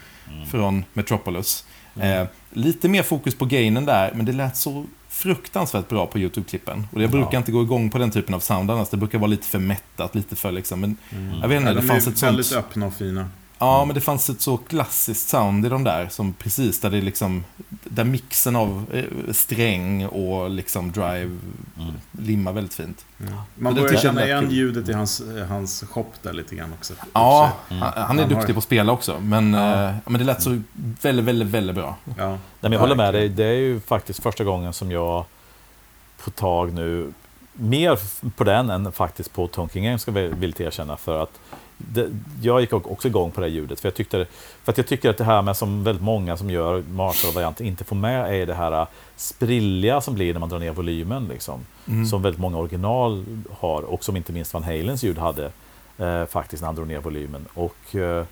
från 0.52 0.84
Metropolis. 0.94 1.66
Eh, 2.00 2.24
lite 2.52 2.90
mer 2.90 3.04
fokus 3.04 3.36
på 3.36 3.46
gainen 3.46 3.86
där, 3.86 4.12
men 4.16 4.26
det 4.26 4.32
lät 4.32 4.58
så 4.58 4.86
fruktansvärt 5.16 5.88
bra 5.90 6.08
på 6.08 6.18
YouTube-klippen. 6.20 6.88
Och 6.94 7.02
jag 7.04 7.12
brukar 7.12 7.30
Ja. 7.34 7.38
inte 7.38 7.52
gå 7.52 7.62
igång 7.64 7.90
på 7.90 7.98
den 7.98 8.12
typen 8.12 8.36
av 8.36 8.40
sound 8.40 8.72
annars. 8.72 8.90
Det 8.90 8.98
brukar 8.98 9.18
vara 9.20 9.28
lite 9.28 9.48
för 9.48 9.60
mättat, 9.60 10.16
lite 10.16 10.36
för 10.36 10.52
liksom... 10.52 10.80
Men 10.82 10.98
jag 11.42 11.48
vet 11.48 11.58
inte, 11.58 11.70
Ja, 11.70 11.74
det 11.76 11.82
de 11.82 11.88
fanns 11.88 12.08
är 12.08 12.12
ett 12.12 12.18
sånt... 12.18 12.30
väldigt 12.30 12.54
öppna 12.54 12.86
och 12.86 12.94
fina. 12.94 13.30
Ja, 13.60 13.86
men 13.86 13.96
det 13.96 14.02
fanns 14.02 14.30
ett 14.30 14.42
så 14.42 14.58
klassiskt 14.58 15.30
sound 15.30 15.66
i 15.66 15.70
de 15.70 15.84
där, 15.84 16.08
som 16.10 16.34
precis 16.34 16.80
där 16.80 16.90
det 16.90 17.02
liksom, 17.02 17.44
där 17.84 18.04
mixen 18.04 18.56
av 18.56 18.86
eh, 18.94 19.34
sträng 19.34 20.06
och 20.08 20.50
liksom 20.50 20.92
drive 20.92 21.38
Mm. 21.80 21.94
limmar 22.12 22.52
väldigt 22.52 22.74
fint. 22.74 23.06
Man 23.56 23.76
det 23.76 23.82
börjar 23.82 23.98
känna 24.02 24.26
igen 24.26 24.44
kul. 24.44 24.54
ljudet 24.54 24.90
i 24.90 24.94
hans, 24.94 25.22
hans 25.50 25.84
shop 25.90 26.06
där 26.22 26.34
lite 26.34 26.56
grann 26.56 26.74
också. 26.74 26.94
Ja, 27.14 27.52
Mm. 27.70 27.82
han, 27.82 27.92
han 27.96 28.02
är 28.02 28.08
Han 28.08 28.18
har- 28.20 28.26
duktig 28.40 28.56
på 28.56 28.60
att 28.60 28.64
spela 28.64 28.92
också, 28.92 29.20
men, 29.20 29.54
Ja. 29.54 29.90
eh, 29.90 29.96
men 30.06 30.20
det 30.20 30.24
lät 30.26 30.42
så 30.44 30.62
väldigt, 31.02 31.26
väldigt, 31.26 31.48
väldigt 31.48 31.76
bra. 31.76 31.96
Ja. 32.18 32.28
Nej, 32.30 32.38
men 32.60 32.72
jag 32.72 32.80
håller 32.80 32.96
med 32.96 33.14
dig, 33.14 33.30
det 33.30 33.46
är 33.46 33.54
ju 33.54 33.80
faktiskt 33.80 34.24
första 34.24 34.44
gången 34.44 34.74
som 34.74 34.92
jag 34.92 35.26
på 36.24 36.32
tag 36.32 36.74
nu, 36.74 37.14
mer 37.54 38.00
på 38.36 38.44
den 38.44 38.70
än 38.70 38.92
faktiskt 38.92 39.34
på 39.34 39.48
Tonking 39.48 39.84
Game 39.84 40.00
ska 40.00 40.12
jag 40.12 40.30
villigt 40.30 40.62
erkänna. 40.62 40.98
För 40.98 41.24
att 41.24 41.40
det, 41.78 42.10
jag 42.42 42.62
gick 42.62 42.74
också 42.74 43.08
igång 43.08 43.32
på 43.32 43.42
det 43.42 43.48
ljudet. 43.48 43.80
För, 43.80 43.88
jag 43.88 43.96
tyckte, 43.96 44.26
för 44.64 44.72
att 44.72 44.78
jag 44.78 44.88
tycker 44.88 45.10
att 45.10 45.18
det 45.18 45.24
här 45.24 45.42
med 45.42 45.58
som 45.58 45.84
väldigt 45.84 46.04
många 46.04 46.38
som 46.38 46.50
gör 46.50 46.84
Marshall-varianter 46.90 47.66
inte 47.66 47.84
får 47.84 47.96
med 47.96 48.42
är 48.42 48.46
det 48.46 48.54
här 48.54 48.88
sprilliga 49.16 50.02
som 50.02 50.14
blir 50.14 50.34
när 50.34 50.40
man 50.40 50.50
drar 50.50 50.60
ner 50.60 50.72
volymen. 50.72 51.28
Liksom. 51.28 51.60
Mm. 51.88 52.06
Som 52.06 52.22
väldigt 52.22 52.42
många 52.42 52.58
original 52.58 53.26
har 53.60 53.82
och 53.82 54.04
som 54.04 54.18
inte 54.18 54.34
minst 54.34 54.54
Van 54.54 54.64
Halens 54.64 55.04
ljud 55.04 55.18
hade 55.18 55.52
eh, 55.98 56.26
faktiskt 56.26 56.62
när 56.62 56.68
han 56.68 56.76
drog 56.76 56.88
ner 56.88 57.00
volymen. 57.00 57.46
Och 57.54 57.96
eh, 57.96 58.26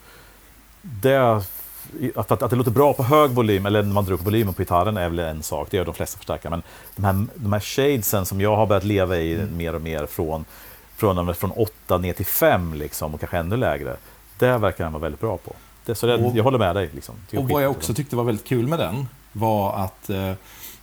det, 0.81 1.43
att, 2.15 2.31
att, 2.31 2.41
att 2.43 2.49
det 2.49 2.55
låter 2.55 2.71
bra 2.71 2.93
på 2.93 3.03
hög 3.03 3.31
volym, 3.31 3.65
eller 3.65 3.83
när 3.83 3.93
man 3.93 4.05
drar 4.05 4.13
upp 4.13 4.25
volymen 4.25 4.53
på 4.53 4.61
gitarren 4.61 4.97
är 4.97 5.09
väl 5.09 5.19
en 5.19 5.43
sak, 5.43 5.67
det 5.71 5.77
gör 5.77 5.85
de 5.85 5.93
flesta 5.93 6.17
förstärkare. 6.17 6.49
Men 6.49 6.63
de 6.95 7.03
här, 7.05 7.25
de 7.35 7.53
här 7.53 7.59
shadesen 7.59 8.25
som 8.25 8.41
jag 8.41 8.55
har 8.55 8.65
börjat 8.65 8.83
leva 8.83 9.17
i 9.17 9.33
Mm. 9.33 9.57
mer 9.57 9.75
och 9.75 9.81
mer 9.81 10.05
från, 10.05 10.45
från, 11.03 11.35
från 11.35 11.51
8 11.51 11.97
ner 11.97 12.13
till 12.13 12.25
5 12.25 12.73
liksom, 12.73 13.13
och 13.13 13.19
kanske 13.19 13.37
ännu 13.37 13.57
lägre. 13.57 13.95
Det 14.39 14.57
verkar 14.57 14.83
han 14.83 14.93
vara 14.93 15.01
väldigt 15.01 15.21
bra 15.21 15.37
på. 15.37 15.53
Det, 15.85 15.95
så 15.95 16.05
det, 16.07 16.15
Och- 16.15 16.37
jag 16.37 16.43
håller 16.43 16.59
med 16.59 16.75
dig. 16.75 16.89
Liksom. 16.93 17.15
Och 17.37 17.49
vad 17.49 17.63
jag 17.63 17.71
också 17.71 17.93
tyckte 17.93 18.15
var 18.15 18.23
väldigt 18.23 18.45
kul 18.47 18.67
med 18.67 18.79
den 18.79 19.07
var 19.31 19.73
att, 19.83 20.09
eh, 20.09 20.31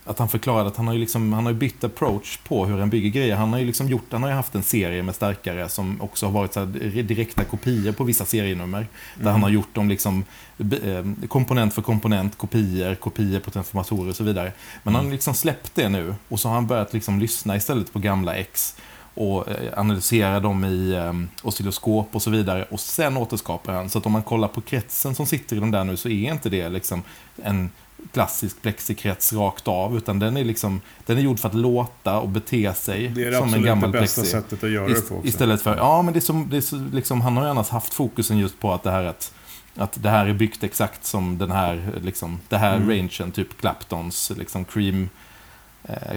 att 0.04 0.18
han 0.18 0.28
förklarade 0.28 0.68
att 0.68 0.76
han 0.76 0.86
har, 0.86 0.94
ju 0.94 1.00
liksom, 1.00 1.32
han 1.32 1.46
har 1.46 1.52
bytt 1.52 1.84
approach 1.84 2.36
på 2.36 2.66
hur 2.66 2.78
han 2.78 2.90
bygger 2.90 3.10
grejer. 3.10 3.36
Han 3.36 3.52
har 3.52 3.60
ju 3.60 3.66
liksom 3.66 3.88
gjort, 3.88 4.04
han 4.10 4.22
har 4.22 4.30
haft 4.30 4.54
en 4.54 4.62
serie 4.62 5.02
med 5.02 5.14
stärkare 5.14 5.68
som 5.68 6.00
också 6.00 6.26
har 6.26 6.32
varit 6.32 6.52
så 6.52 6.60
här 6.60 6.66
direkta 7.02 7.44
kopior 7.44 7.92
på 7.92 8.04
vissa 8.04 8.24
serienummer. 8.24 8.86
Där 9.14 9.30
han 9.30 9.42
har 9.42 9.50
gjort 9.50 9.74
dem 9.74 9.88
liksom 9.88 10.24
eh, 10.58 11.26
komponent 11.28 11.74
för 11.74 11.82
komponent, 11.82 12.38
kopior, 12.38 12.94
kopior 12.94 13.40
på 13.40 13.50
transformatorer 13.50 14.08
och 14.08 14.16
så 14.16 14.24
vidare. 14.24 14.52
Men 14.82 14.94
han 14.94 15.04
har 15.04 15.12
liksom 15.12 15.34
släppt 15.34 15.74
det 15.74 15.88
nu 15.88 16.14
och 16.28 16.40
så 16.40 16.48
har 16.48 16.54
han 16.54 16.66
börjat 16.66 16.92
liksom 16.92 17.20
lyssna 17.20 17.56
istället 17.56 17.92
på 17.92 17.98
gamla 17.98 18.34
X 18.34 18.76
och 19.20 19.48
eh, 19.48 19.78
analysera 19.78 20.40
dem 20.40 20.64
i 20.64 20.92
eh, 20.94 21.46
oscilloskop 21.46 22.08
och 22.12 22.22
så 22.22 22.30
vidare. 22.30 22.66
Och 22.70 22.80
sen 22.80 23.16
återskapar 23.16 23.72
han. 23.72 23.90
Så 23.90 23.98
att 23.98 24.06
om 24.06 24.12
man 24.12 24.22
kollar 24.22 24.48
på 24.48 24.60
kretsen 24.60 25.14
som 25.14 25.26
sitter 25.26 25.56
i 25.56 25.60
den 25.60 25.70
där 25.70 25.84
nu 25.84 25.96
så 25.96 26.08
är 26.08 26.32
inte 26.32 26.48
det 26.48 26.68
liksom 26.68 27.02
en 27.42 27.70
klassisk 28.12 28.62
plexikrets 28.62 29.32
rakt 29.32 29.68
av. 29.68 29.96
Utan 29.96 30.18
den 30.18 30.36
är, 30.36 30.44
liksom, 30.44 30.80
den 31.06 31.18
är 31.18 31.22
gjord 31.22 31.38
för 31.38 31.48
att 31.48 31.54
låta 31.54 32.20
och 32.20 32.28
bete 32.28 32.74
sig 32.74 33.08
Det 33.08 33.24
är 33.24 33.30
det 33.30 33.36
som 33.36 33.42
en 33.42 33.48
absolut 33.48 33.62
det 33.62 33.68
gammal 33.68 33.90
bästa 33.90 34.20
plexi. 34.20 34.32
sättet 34.32 34.64
att 34.64 34.70
göra 34.70 34.88
det 34.88 35.08
på 35.08 35.14
också. 35.14 35.28
Istället 35.28 35.62
för, 35.62 35.76
ja 35.76 36.02
men 36.02 36.12
det 36.14 36.18
är 36.18 36.20
som, 36.20 36.48
det 36.50 36.56
är 36.56 36.60
så, 36.60 36.76
liksom, 36.92 37.20
han 37.20 37.36
har 37.36 37.44
ju 37.44 37.50
annars 37.50 37.68
haft 37.68 37.94
fokusen 37.94 38.38
just 38.38 38.60
på 38.60 38.72
att 38.72 38.82
det 38.82 38.90
här 38.90 39.04
att 39.04 39.32
att 39.76 40.02
det 40.02 40.08
här 40.10 40.26
är 40.26 40.32
byggt 40.34 40.64
exakt 40.64 41.04
som 41.04 41.38
den 41.38 41.50
här, 41.50 41.92
liksom, 42.02 42.38
det 42.48 42.56
här 42.56 42.76
Mm. 42.76 42.88
rangen, 42.88 43.32
typ 43.32 43.60
Claptons, 43.60 44.32
liksom 44.36 44.64
Cream 44.64 45.08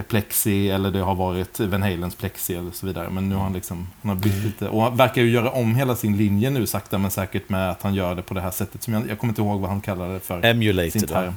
Plexi 0.08 0.70
eller 0.70 0.92
det 0.92 1.00
har 1.00 1.16
varit 1.16 1.60
Van 1.60 1.84
Halens 1.84 2.16
Plexi 2.16 2.56
eller 2.56 2.72
så 2.72 2.86
vidare. 2.86 3.10
Men 3.10 3.30
nu 3.30 3.36
har 3.36 3.44
han 3.44 3.54
liksom, 3.54 3.88
han 4.02 4.10
har 4.10 4.24
bytt 4.24 4.44
lite. 4.44 4.70
Och 4.70 4.82
han 4.82 4.98
verkar 4.98 5.22
ju 5.22 5.30
göra 5.30 5.52
om 5.52 5.76
hela 5.76 5.96
sin 5.96 6.18
linje 6.18 6.50
nu 6.50 6.68
sakta 6.68 6.98
men 6.98 7.12
säkert 7.12 7.50
med 7.50 7.72
att 7.72 7.82
han 7.82 7.94
gör 7.94 8.16
det 8.16 8.22
på 8.22 8.34
det 8.34 8.42
här 8.42 8.52
sättet. 8.52 8.84
Som 8.84 8.94
jag, 8.94 9.10
jag 9.10 9.20
kommer 9.20 9.32
inte 9.32 9.42
ihåg 9.42 9.62
vad 9.62 9.70
han 9.70 9.82
kallar 9.82 10.14
det 10.14 10.20
för. 10.20 10.46
Emulated. 10.46 11.10
term. 11.10 11.34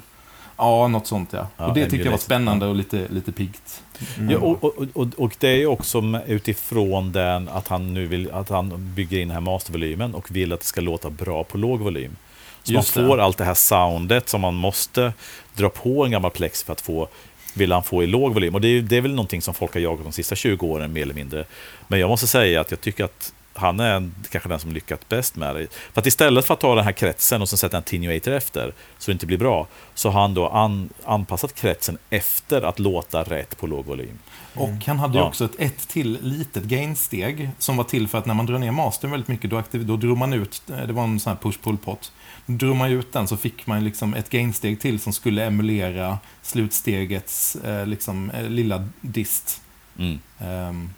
Ja, 0.56 0.88
något 0.88 1.06
sånt 1.06 1.32
ja. 1.32 1.46
Ja, 1.56 1.66
och 1.66 1.74
det 1.74 1.80
tyckte 1.80 1.96
jag 1.96 2.00
var 2.00 2.06
emulated. 2.06 2.24
spännande 2.24 2.66
och 2.66 2.74
lite, 2.76 3.08
lite 3.08 3.32
piggt. 3.32 3.82
Mm. 4.18 4.30
Ja, 4.30 4.38
och, 4.38 4.64
och, 4.64 4.86
och, 4.92 5.08
och 5.16 5.36
det 5.38 5.48
är 5.48 5.56
ju 5.56 5.66
också 5.66 6.20
utifrån 6.26 7.12
den 7.12 7.48
att 7.48 7.68
han 7.68 7.94
nu 7.94 8.06
vill 8.06 8.30
att 8.30 8.48
han 8.48 8.94
bygger 8.94 9.18
in 9.18 9.28
den 9.28 9.34
här 9.34 9.40
mastervolymen 9.40 10.14
och 10.14 10.36
vill 10.36 10.52
att 10.52 10.60
det 10.60 10.66
ska 10.66 10.80
låta 10.80 11.10
bra 11.10 11.44
på 11.44 11.58
låg 11.58 11.80
volym. 11.80 12.16
Så 12.62 12.72
Just 12.72 12.96
man 12.96 13.04
det. 13.04 13.10
får 13.10 13.18
allt 13.18 13.38
det 13.38 13.44
här 13.44 13.54
soundet 13.54 14.28
som 14.28 14.40
man 14.40 14.54
måste 14.54 15.12
dra 15.54 15.68
på 15.68 16.04
en 16.04 16.10
gammal 16.10 16.30
plex 16.30 16.62
för 16.62 16.72
att 16.72 16.80
få 16.80 17.08
vill 17.56 17.72
han 17.72 17.82
få 17.84 18.02
i 18.02 18.06
låg 18.06 18.34
volym. 18.34 18.54
Och 18.54 18.60
det 18.60 18.68
är, 18.68 18.80
det 18.82 18.96
är 18.96 19.00
väl 19.00 19.10
någonting 19.14 19.42
som 19.42 19.54
folk 19.54 19.74
har 19.74 19.80
jagat 19.80 20.04
de 20.04 20.12
sista 20.12 20.34
20 20.34 20.66
åren 20.66 20.92
mer 20.92 21.02
eller 21.02 21.14
mindre. 21.14 21.44
Men 21.88 22.00
jag 22.00 22.08
måste 22.08 22.26
säga 22.26 22.60
att 22.60 22.70
jag 22.70 22.80
tycker 22.80 23.04
att 23.04 23.32
han 23.54 23.80
är 23.80 23.94
en, 23.94 24.14
kanske 24.30 24.48
den 24.48 24.58
som 24.58 24.72
lyckats 24.72 25.08
bäst 25.08 25.36
med 25.36 25.54
det. 25.56 25.66
För 25.92 26.00
att 26.00 26.06
istället 26.06 26.44
för 26.46 26.54
att 26.54 26.60
ta 26.60 26.74
den 26.74 26.84
här 26.84 26.92
kretsen 26.92 27.42
och 27.42 27.48
sen 27.48 27.56
sätta 27.58 27.76
en 27.76 27.82
tenuator 27.82 28.32
efter, 28.32 28.72
så 28.98 29.10
det 29.10 29.12
inte 29.12 29.26
blir 29.26 29.38
bra, 29.38 29.66
så 29.94 30.10
har 30.10 30.20
han 30.20 30.34
då 30.34 30.48
an, 30.48 30.88
anpassat 31.04 31.54
kretsen 31.54 31.98
efter 32.10 32.62
att 32.62 32.78
låta 32.78 33.22
rätt 33.22 33.58
på 33.58 33.66
låg 33.66 33.84
volym. 33.84 34.18
Och 34.54 34.70
han 34.86 34.98
hade 34.98 35.18
Ja. 35.18 35.28
också 35.28 35.44
ett 35.44 35.50
ett 35.58 35.88
till 35.88 36.18
litet 36.22 36.64
gainsteg 36.64 37.50
som 37.58 37.76
var 37.76 37.84
till 37.84 38.08
för 38.08 38.18
att 38.18 38.26
när 38.26 38.34
man 38.34 38.46
drar 38.46 38.58
ner 38.58 38.70
mastern 38.70 39.10
väldigt 39.10 39.28
mycket, 39.28 39.50
då, 39.50 39.56
aktiv, 39.56 39.86
då 39.86 39.96
drog 39.96 40.18
man 40.18 40.32
ut, 40.32 40.62
det 40.66 40.92
var 40.92 41.04
en 41.04 41.20
sån 41.20 41.30
här 41.32 41.38
push-pull-pot. 41.50 42.12
Drog 42.46 42.76
man 42.76 42.90
ut 42.90 43.12
den 43.12 43.28
så 43.28 43.36
fick 43.36 43.66
man 43.66 43.84
liksom 43.84 44.14
ett 44.14 44.30
gainsteg 44.30 44.80
till 44.80 45.00
som 45.00 45.12
skulle 45.12 45.44
emulera 45.44 46.18
slutstegets 46.42 47.56
eh, 47.56 47.86
liksom, 47.86 48.30
eh, 48.30 48.48
lilla 48.48 48.88
dist. 49.00 49.62
Mm. 49.98 50.18
Ehm, 50.38 50.90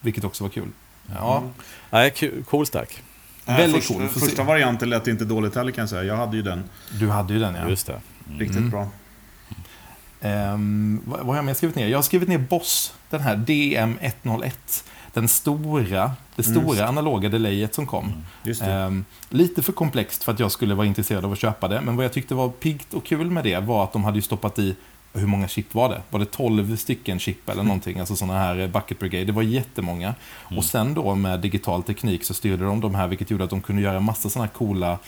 vilket 0.00 0.24
också 0.24 0.44
var 0.44 0.48
kul. 0.50 0.68
Ja, 1.14 1.42
Nej, 1.90 2.10
kul- 2.16 2.44
cool 2.44 2.66
stack. 2.66 3.02
Eh, 3.46 3.56
Väldigt 3.56 3.84
första, 3.84 3.94
cool. 3.98 4.08
Första 4.08 4.36
se. 4.36 4.42
varianten 4.42 4.90
lät 4.90 5.06
inte 5.08 5.24
dåligt 5.24 5.54
heller 5.54 5.72
kan 5.72 5.82
jag 5.82 5.88
säga. 5.88 6.02
Jag 6.04 6.16
hade 6.16 6.36
ju 6.36 6.42
den. 6.42 6.64
du 7.00 7.08
hade 7.08 7.32
ju 7.34 7.38
den 7.40 7.54
ja. 7.54 7.68
Just 7.68 7.86
det. 7.86 8.00
Mm. 8.26 8.38
Riktigt 8.40 8.56
Mm. 8.58 8.70
bra. 8.70 8.88
Ehm, 10.20 11.00
vad, 11.04 11.18
vad 11.18 11.26
har 11.28 11.36
jag 11.36 11.44
mer 11.44 11.54
skrivit 11.54 11.76
ner? 11.76 11.86
Jag 11.88 11.98
har 11.98 12.02
skrivit 12.02 12.28
ner 12.28 12.38
Boss, 12.38 12.94
den 13.10 13.20
här 13.20 13.36
DM101. 13.36 14.84
Den 15.12 15.28
stora, 15.28 16.12
det 16.42 16.46
Mm. 16.48 16.62
stora 16.68 16.86
analoga 16.88 17.28
delayet 17.28 17.74
som 17.74 17.86
kom. 17.86 18.12
Det. 18.44 18.60
Ehm, 18.60 19.04
lite 19.30 19.62
för 19.62 19.72
komplext 19.72 20.24
för 20.24 20.32
att 20.32 20.40
jag 20.40 20.52
skulle 20.52 20.74
vara 20.74 20.86
intresserad 20.86 21.24
av 21.24 21.32
att 21.32 21.38
köpa 21.38 21.68
det. 21.68 21.80
Men 21.80 21.96
vad 21.96 22.04
jag 22.04 22.12
tyckte 22.12 22.34
var 22.34 22.48
piggt 22.48 22.94
och 22.94 23.04
kul 23.04 23.30
med 23.30 23.44
det 23.44 23.58
var 23.60 23.84
att 23.84 23.92
de 23.92 24.04
hade 24.04 24.22
stoppat 24.22 24.58
i, 24.58 24.74
hur 25.14 25.26
många 25.26 25.48
chip 25.48 25.74
var 25.74 25.88
det? 25.88 26.02
Var 26.10 26.18
det 26.20 26.26
12 26.26 26.76
stycken 26.76 27.18
chip 27.18 27.48
eller 27.48 27.62
någonting? 27.62 27.98
Alltså 28.00 28.16
sådana 28.16 28.38
här 28.38 28.58
eh, 28.60 28.66
bucket 28.68 28.98
brigade. 28.98 29.24
Det 29.24 29.32
var 29.32 29.42
jättemånga. 29.42 30.14
Och 30.56 30.64
sen 30.64 30.94
då 30.94 31.14
med 31.14 31.40
digital 31.40 31.82
teknik 31.82 32.24
så 32.24 32.34
styrde 32.34 32.64
de 32.64 32.80
de 32.80 32.94
här 32.94 33.08
vilket 33.08 33.30
gjorde 33.30 33.44
att 33.44 33.50
de 33.50 33.60
kunde 33.60 33.82
göra 33.82 34.00
massa 34.00 34.28
sådana 34.30 34.46
här 34.46 34.54
coola 34.58 34.98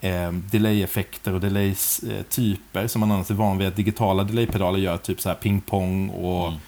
eh, 0.00 0.32
delay-effekter 0.32 1.34
och 1.34 1.40
delay-typer 1.40 2.86
som 2.86 3.00
man 3.00 3.10
annars 3.10 3.30
är 3.30 3.34
van 3.34 3.58
vid 3.58 3.68
att 3.68 3.76
digitala 3.76 4.24
delay-pedaler 4.24 4.78
gör. 4.78 4.96
Typ 4.96 5.20
så 5.20 5.28
här 5.28 5.36
ping-pong 5.36 6.08
och 6.08 6.48
Mm. 6.48 6.60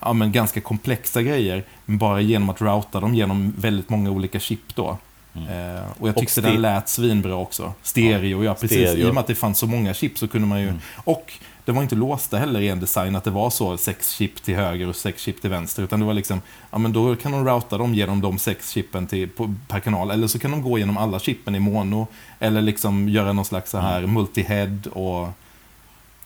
Ja, 0.00 0.12
men 0.12 0.32
ganska 0.32 0.60
komplexa 0.60 1.22
grejer. 1.22 1.64
Men 1.84 1.98
bara 1.98 2.20
genom 2.20 2.50
att 2.50 2.60
routa 2.60 3.00
dem 3.00 3.14
genom 3.14 3.54
väldigt 3.58 3.88
många 3.88 4.10
olika 4.10 4.40
chip 4.40 4.74
då. 4.74 4.98
Mm. 5.34 5.48
Eh, 5.48 5.82
och 5.98 6.08
jag 6.08 6.16
Och 6.16 6.20
tyckte 6.20 6.40
ste- 6.40 6.44
den 6.44 6.62
lät 6.62 6.88
svinbra 6.88 7.34
också. 7.34 7.72
Stereo, 7.82 8.44
ja 8.44 8.54
precis. 8.54 8.88
Stereo. 8.88 9.06
I 9.06 9.10
och 9.10 9.14
med 9.14 9.20
att 9.20 9.26
det 9.26 9.34
fanns 9.34 9.58
så 9.58 9.66
många 9.66 9.94
chip 9.94 10.18
så 10.18 10.28
kunde 10.28 10.46
man 10.46 10.60
ju... 10.60 10.68
Mm. 10.68 10.80
Och 10.96 11.32
det 11.64 11.72
var 11.72 11.82
inte 11.82 11.94
låsta 11.94 12.38
heller 12.38 12.60
i 12.60 12.68
en 12.68 12.80
design 12.80 13.16
att 13.16 13.24
det 13.24 13.30
var 13.30 13.50
så 13.50 13.76
sex 13.76 14.10
chip 14.10 14.42
till 14.42 14.54
höger 14.54 14.88
och 14.88 14.96
sex 14.96 15.22
chip 15.22 15.40
till 15.40 15.50
vänster. 15.50 15.82
Utan 15.82 16.00
det 16.00 16.06
var 16.06 16.14
liksom, 16.14 16.40
ja 16.70 16.78
men 16.78 16.92
då 16.92 17.16
kan 17.16 17.32
de 17.32 17.44
routa 17.46 17.78
dem 17.78 17.94
genom 17.94 18.20
de 18.20 18.38
sex 18.38 18.70
chippen 18.70 19.06
till, 19.06 19.28
på, 19.28 19.54
per 19.68 19.80
kanal. 19.80 20.10
Eller 20.10 20.26
så 20.26 20.38
kan 20.38 20.50
de 20.50 20.62
gå 20.62 20.78
genom 20.78 20.96
alla 20.96 21.18
chippen 21.18 21.54
i 21.54 21.58
mono. 21.58 22.06
Eller 22.38 22.62
liksom 22.62 23.08
göra 23.08 23.32
någon 23.32 23.44
slags 23.44 23.70
så 23.70 23.78
här 23.78 24.02
multi-head 24.02 24.88
och... 24.88 25.28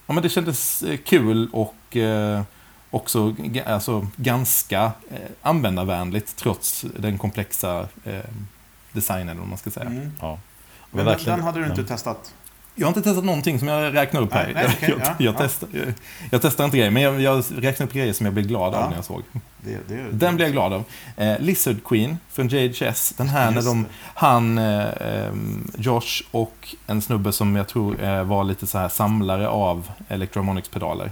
Ja 0.07 0.15
men 0.15 0.23
det 0.23 0.29
kändes 0.29 0.83
eh, 0.83 0.97
kul 0.97 1.49
och 1.53 1.97
eh, 1.97 2.43
också 2.93 3.35
alltså, 3.67 4.07
ganska 4.17 4.83
eh, 5.11 5.17
användarvänligt 5.43 6.37
trots 6.37 6.85
den 6.97 7.19
komplexa 7.19 7.89
eh, 8.05 8.21
designen, 8.93 9.41
om 9.41 9.49
man 9.49 9.59
ska 9.59 9.71
säga. 9.71 9.87
Mm. 9.87 10.13
Ja. 10.21 10.39
Men 10.91 10.97
den, 10.99 11.07
verkligen- 11.07 11.39
den 11.39 11.47
hade 11.47 11.61
du 11.61 11.67
inte 11.67 11.81
ja. 11.81 11.87
testat? 11.87 12.35
Jag 12.75 12.87
har 12.87 12.89
inte 12.91 13.03
testat 13.03 13.25
någonting 13.25 13.59
som 13.59 13.69
jag 13.69 13.95
räknar 13.95 14.21
upp 14.23 14.33
här. 14.33 14.45
Nej, 14.45 14.55
nej, 14.55 14.65
okej, 14.77 14.89
jag, 14.91 15.01
ja, 15.01 15.15
jag, 15.19 15.35
ja. 15.35 15.39
testar, 15.39 15.69
jag, 15.73 15.95
jag 16.31 16.43
testar 16.43 16.65
inte 16.65 16.77
grejer, 16.77 16.91
men 16.91 17.03
jag, 17.03 17.21
jag 17.21 17.45
räknar 17.57 17.87
upp 17.87 17.93
grejer 17.93 18.13
som 18.13 18.27
jag 18.27 18.35
blev 18.35 18.47
glad 18.47 18.75
Ja. 18.75 18.79
av 18.79 18.91
när 18.91 18.97
jag 18.97 19.05
såg. 19.05 19.23
Det, 19.61 19.79
det, 19.89 20.07
Den 20.13 20.37
blev 20.37 20.49
jag 20.49 20.53
glad 20.53 20.73
av. 20.73 20.85
Eh, 21.17 21.39
Lizard 21.39 21.85
Queen 21.85 22.19
från 22.29 22.49
JHS. 22.49 23.15
Den 23.17 23.29
här 23.29 23.51
när 23.51 23.63
de, 23.63 23.83
det. 23.83 23.89
han, 24.15 24.59
eh, 24.59 24.87
ehm, 25.01 25.71
Josh 25.79 26.23
och 26.31 26.75
en 26.87 27.03
snubbe 27.03 27.33
som 27.33 27.57
jag 27.57 27.69
tror 27.69 28.03
eh, 28.03 28.25
var 28.25 28.45
lite 28.45 28.67
så 28.67 28.79
här 28.79 28.89
samlare 28.89 29.49
av 29.49 29.91
Electromonics-pedaler. 30.09 31.11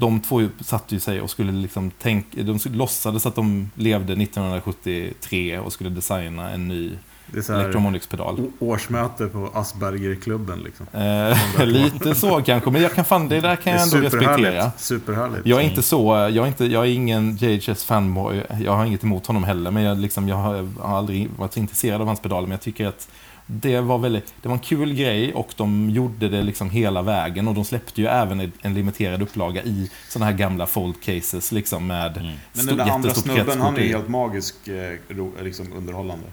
De 0.00 0.20
två 0.20 0.48
satte 0.60 0.94
ju 0.94 1.00
sig 1.00 1.20
och 1.20 1.30
skulle 1.30 1.52
liksom 1.52 1.90
tänka, 1.90 2.42
de 2.42 2.58
låtsades 2.64 3.26
att 3.26 3.34
de 3.34 3.70
levde 3.74 4.12
1973 4.12 5.58
och 5.58 5.72
skulle 5.72 5.90
designa 5.90 6.50
en 6.50 6.68
ny 6.68 6.92
det 7.32 7.48
är 7.48 7.54
Electromonics-pedal. 7.60 8.46
årsmöte 8.58 9.26
på 9.26 9.50
Aspergerklubben 9.54 10.58
liksom. 10.60 10.86
Eh, 10.92 11.66
lite 11.66 12.14
så 12.14 12.42
kanske, 12.42 12.70
men 12.70 12.82
jag 12.82 12.94
kan 12.94 13.04
fan, 13.04 13.28
det 13.28 13.40
där 13.40 13.56
kan 13.56 13.72
jag 13.72 13.82
ändå 13.82 13.96
respektera. 13.96 14.70
superhärligt. 14.76 15.46
Jag 15.46 15.60
är 15.60 15.64
inte 15.64 15.82
så, 15.82 16.06
jag 16.14 16.36
är, 16.36 16.46
inte, 16.46 16.64
jag 16.64 16.86
är 16.86 16.90
ingen 16.90 17.36
JHS 17.36 17.84
fanboy, 17.84 18.42
jag 18.64 18.72
har 18.72 18.84
inget 18.84 19.04
emot 19.04 19.26
honom 19.26 19.44
heller, 19.44 19.70
men 19.70 19.82
jag, 19.82 19.98
liksom, 19.98 20.28
jag 20.28 20.36
har, 20.36 20.68
har 20.80 20.98
aldrig 20.98 21.28
varit 21.38 21.52
så 21.52 21.58
intresserad 21.60 22.00
av 22.00 22.06
hans 22.06 22.20
pedaler, 22.20 22.42
men 22.42 22.50
jag 22.50 22.60
tycker 22.60 22.86
att 22.86 23.08
det 23.52 23.80
var, 23.80 23.98
väldigt, 23.98 24.34
det 24.42 24.48
var 24.48 24.54
en 24.54 24.58
kul 24.62 24.94
grej 24.94 25.34
och 25.34 25.48
de 25.56 25.90
gjorde 25.90 26.28
det 26.28 26.42
liksom 26.42 26.70
hela 26.70 27.02
vägen 27.02 27.48
och 27.48 27.54
de 27.54 27.64
släppte 27.64 28.00
ju 28.00 28.06
även 28.06 28.52
en- 28.62 28.74
limiterad 28.74 29.22
upplaga 29.22 29.62
i 29.62 29.90
sådana 30.08 30.30
här 30.30 30.38
gamla 30.38 30.66
fold 30.66 31.02
cases 31.02 31.52
liksom 31.52 31.86
med 31.86 32.16
Mm. 32.16 32.32
Men 32.52 32.66
den 32.66 32.76
där 32.76 32.90
andra 32.90 33.14
snubben, 33.14 33.60
han 33.60 33.76
är 33.76 33.80
helt 33.80 34.08
magisk, 34.08 34.68
eh, 34.68 35.44
liksom 35.44 35.72
underhållande. 35.72 36.24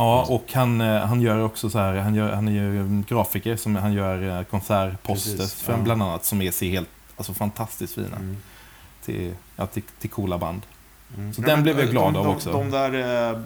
Ja, 0.00 0.26
och 0.28 0.52
han, 0.52 0.80
eh, 0.80 1.00
han 1.00 1.20
gör 1.20 1.42
också 1.44 1.70
så 1.70 1.78
här, 1.78 1.94
han, 1.96 2.14
gör, 2.14 2.32
han 2.32 2.48
är 2.48 2.52
ju 2.52 3.02
grafiker, 3.08 3.56
som, 3.56 3.76
han 3.76 3.92
gör 3.92 4.38
eh, 4.38 4.44
konsertposter 4.44 5.36
Precis, 5.36 5.54
för 5.62 5.72
ja. 5.72 5.78
bland 5.78 6.02
annat 6.02 6.24
som 6.24 6.42
är 6.42 6.50
ser 6.50 6.70
helt, 6.70 6.88
alltså 7.16 7.34
fantastiskt 7.34 7.94
fina 7.94 8.16
Mm. 8.16 8.36
till, 9.04 9.34
ja, 9.56 9.66
till, 9.66 9.82
till 10.00 10.10
coola 10.10 10.38
band. 10.38 10.62
Mm. 11.16 11.32
Så 11.34 11.42
den 11.42 11.62
blev 11.62 11.78
jag 11.78 11.88
de- 11.88 11.90
glad 11.92 12.12
de, 12.12 12.16
av 12.18 12.24
de, 12.24 12.34
också. 12.34 12.52
De 12.52 12.70
där 12.70 13.30
eh, 13.32 13.38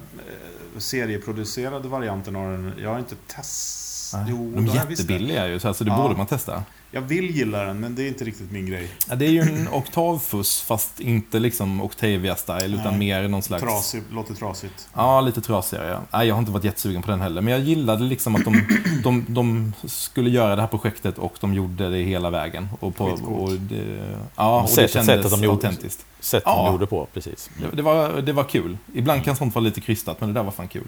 serieproducerade 0.77 1.87
varianterna 1.87 2.71
jag 2.81 2.89
har 2.89 2.99
inte 2.99 3.15
testat. 3.27 3.91
Nej, 4.17 4.25
Jo, 4.29 4.51
de 4.55 4.65
det 4.65 4.71
är 4.71 4.85
det. 4.85 4.91
jättebilliga 4.91 5.47
ju, 5.47 5.59
så 5.59 5.67
alltså, 5.67 5.83
det 5.83 5.91
Ja. 5.91 5.97
borde 6.01 6.15
man 6.15 6.25
testa. 6.27 6.63
Jag 6.91 7.01
vill 7.01 7.29
gilla 7.29 7.63
den, 7.63 7.79
men 7.79 7.95
det 7.95 8.03
är 8.03 8.07
inte 8.07 8.23
riktigt 8.25 8.51
min 8.51 8.65
grej. 8.65 8.87
Ja, 9.09 9.15
det 9.15 9.25
är 9.25 9.29
ju 9.29 9.41
en 9.41 9.67
oktavfuss, 9.67 10.61
fast 10.61 10.99
inte 10.99 11.39
liksom 11.39 11.81
Octavia-style, 11.81 12.73
utan 12.81 12.97
Nej. 12.97 12.97
mer 12.99 13.27
någon 13.27 13.41
slags... 13.43 13.63
Trasig, 13.63 14.03
låter 14.11 14.33
trasigt. 14.33 14.89
Ja, 14.93 15.21
lite 15.21 15.41
trasigare. 15.41 15.89
Ja. 15.89 15.99
Nej, 16.17 16.27
jag 16.27 16.35
har 16.35 16.39
inte 16.39 16.51
varit 16.51 16.63
jättesugen 16.63 17.01
på 17.01 17.11
den 17.11 17.21
heller. 17.21 17.41
Men 17.41 17.53
jag 17.53 17.61
gillade 17.61 18.03
liksom 18.03 18.35
att 18.35 18.43
de, 18.45 18.61
de, 19.03 19.25
de 19.27 19.73
skulle 19.87 20.29
göra 20.29 20.55
det 20.55 20.61
här 20.61 20.69
projektet 20.69 21.17
och 21.17 21.33
de 21.39 21.53
gjorde 21.53 21.89
det 21.89 21.97
hela 22.03 22.29
vägen. 22.29 22.67
Och, 22.79 22.95
på, 22.95 23.05
och 23.05 23.51
det, 23.51 24.15
ja, 24.35 24.61
och 24.61 24.67
det 24.67 24.73
Sättet- 24.73 24.91
kändes 24.91 25.05
sättet 25.15 25.31
de 25.31 25.43
gjorde- 25.43 25.67
autentiskt. 25.67 26.05
Sätt 26.19 26.43
Ja. 26.45 26.63
de 26.65 26.71
gjorde 26.73 26.87
på, 26.87 27.07
precis. 27.13 27.49
Det, 27.71 27.75
det, 27.75 27.81
var, 27.81 28.21
det 28.21 28.33
var 28.33 28.43
kul. 28.43 28.77
Ibland 28.93 29.23
kan 29.23 29.35
sånt 29.35 29.55
vara 29.55 29.63
lite 29.63 29.81
krystat, 29.81 30.19
men 30.19 30.29
det 30.33 30.39
där 30.39 30.43
var 30.43 30.51
fan 30.51 30.67
kul. 30.67 30.87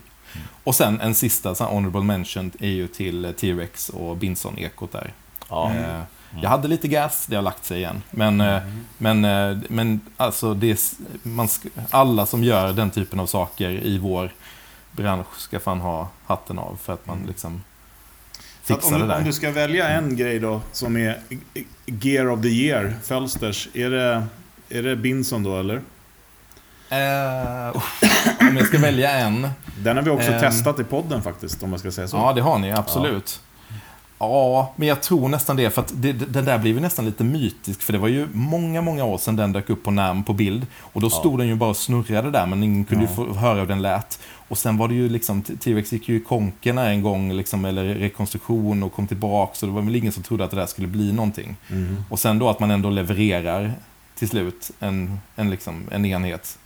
Och 0.64 0.76
sen 0.76 1.02
en 1.02 1.16
sista 1.16 1.56
så 1.56 1.64
här 1.64 1.72
honorable 1.72 2.02
mention 2.02 2.52
är 2.60 2.68
ju 2.70 2.88
till 2.88 3.26
eh, 3.26 3.32
T-Rex 3.32 3.90
och 3.90 4.18
Binson-ekot 4.18 4.92
där. 4.92 5.14
Ja. 5.50 5.72
Eh, 5.76 6.02
Jag 6.42 6.50
hade 6.50 6.68
lite 6.68 6.88
gas, 6.88 7.26
det 7.26 7.36
har 7.36 7.44
lagt 7.44 7.66
sig 7.66 7.78
igen. 7.78 8.02
Men, 8.12 8.42
eh, 8.42 8.62
men, 8.98 9.26
eh, 9.26 9.58
men 9.70 10.00
alltså, 10.18 10.54
det 10.54 10.72
är, 10.72 10.78
man 11.28 11.48
alla 11.90 12.26
som 12.26 12.44
gör 12.44 12.74
den 12.74 12.92
typen 12.92 13.20
av 13.20 13.26
saker 13.28 13.70
i 13.86 13.98
vår 13.98 14.32
bransch 14.92 15.38
ska 15.38 15.60
fan 15.60 15.80
ha 15.80 16.10
hatten 16.26 16.60
av 16.60 16.78
för 16.84 16.94
att 16.94 17.08
man 17.08 17.24
liksom 17.28 17.62
Så 18.64 18.74
att 18.74 18.80
fixar 18.84 18.98
det 18.98 19.04
om, 19.04 19.10
där. 19.10 19.18
om 19.18 19.24
du 19.24 19.34
ska 19.34 19.52
välja 19.52 19.90
en 19.90 20.16
grej 20.16 20.40
då, 20.40 20.62
som 20.72 20.98
är 20.98 21.20
Gear 21.86 22.28
of 22.30 22.42
the 22.42 22.48
Year, 22.48 22.96
Fölsters, 23.04 23.68
är 23.74 23.90
det, 23.90 24.28
är 24.70 24.84
det 24.84 24.96
Binson 24.96 25.44
då 25.44 25.60
eller? 25.60 25.82
Uff, 27.76 28.02
om 28.42 28.58
jag 28.58 28.68
ska 28.68 28.78
välja 28.80 29.12
en. 29.12 29.50
Den 29.84 29.96
har 29.98 30.04
vi 30.04 30.10
också 30.10 30.32
Ehm. 30.32 30.40
testat 30.40 30.80
i 30.80 30.84
podden 30.84 31.22
faktiskt, 31.22 31.64
om 31.64 31.70
man 31.70 31.80
ska 31.80 31.92
säga 31.92 32.08
så. 32.08 32.18
Ja, 32.18 32.34
det 32.34 32.42
har 32.42 32.60
ni 32.60 32.72
absolut. 32.72 33.40
Ja, 34.20 34.74
men 34.76 34.88
jag 34.88 35.02
tror 35.02 35.30
nästan 35.30 35.56
det, 35.56 35.70
för 35.70 35.82
att 35.82 35.92
det, 35.96 36.12
den 36.14 36.46
där 36.46 36.58
blev 36.58 36.74
ju 36.76 36.80
nästan 36.82 37.06
lite 37.06 37.24
mytisk, 37.24 37.82
för 37.82 37.94
det 37.94 38.00
var 38.00 38.08
ju 38.08 38.28
många, 38.34 38.82
många 38.82 39.04
år 39.04 39.18
sedan 39.18 39.36
den 39.36 39.52
dök 39.54 39.70
upp 39.70 39.84
på 39.84 39.92
namn 39.92 40.24
på 40.24 40.34
bild. 40.34 40.68
Och 40.80 41.02
då 41.02 41.10
stod 41.10 41.38
den 41.40 41.48
ju 41.48 41.56
bara 41.56 41.70
och 41.70 41.78
snurrade 41.78 42.32
där, 42.32 42.46
men 42.46 42.64
ingen 42.64 42.86
kunde 42.86 43.04
ju 43.06 43.10
Ja. 43.10 43.16
få 43.16 43.34
höra 43.34 43.60
hur 43.60 43.66
den 43.68 43.82
lät. 43.82 44.20
Och 44.48 44.58
sen 44.58 44.78
var 44.78 44.88
det 44.88 44.94
ju 44.96 45.10
liksom, 45.10 45.42
T-Rex 45.42 45.94
gick 45.94 46.10
ju 46.10 46.16
i 46.16 46.20
konken 46.20 46.78
här 46.78 46.90
en 46.90 47.02
gång, 47.02 47.34
liksom, 47.34 47.66
eller 47.66 47.84
rekonstruktion 47.84 48.84
och 48.84 48.94
kom 48.94 49.08
tillbaka, 49.08 49.56
så 49.56 49.66
det 49.66 49.72
var 49.72 49.82
väl 49.82 49.96
ingen 49.96 50.12
som 50.12 50.24
trodde 50.24 50.44
att 50.44 50.52
det 50.52 50.58
där 50.58 50.66
skulle 50.66 50.88
bli 50.88 51.12
någonting. 51.14 51.56
Mm. 51.70 52.04
Och 52.10 52.20
sen 52.20 52.40
då 52.40 52.50
att 52.50 52.60
man 52.60 52.72
ändå 52.72 52.90
levererar 52.90 53.74
till 54.16 54.30
slut 54.30 54.72
en, 54.80 55.20
en, 55.36 55.50
liksom, 55.50 55.84
en 55.92 56.06
enhet. 56.06 56.58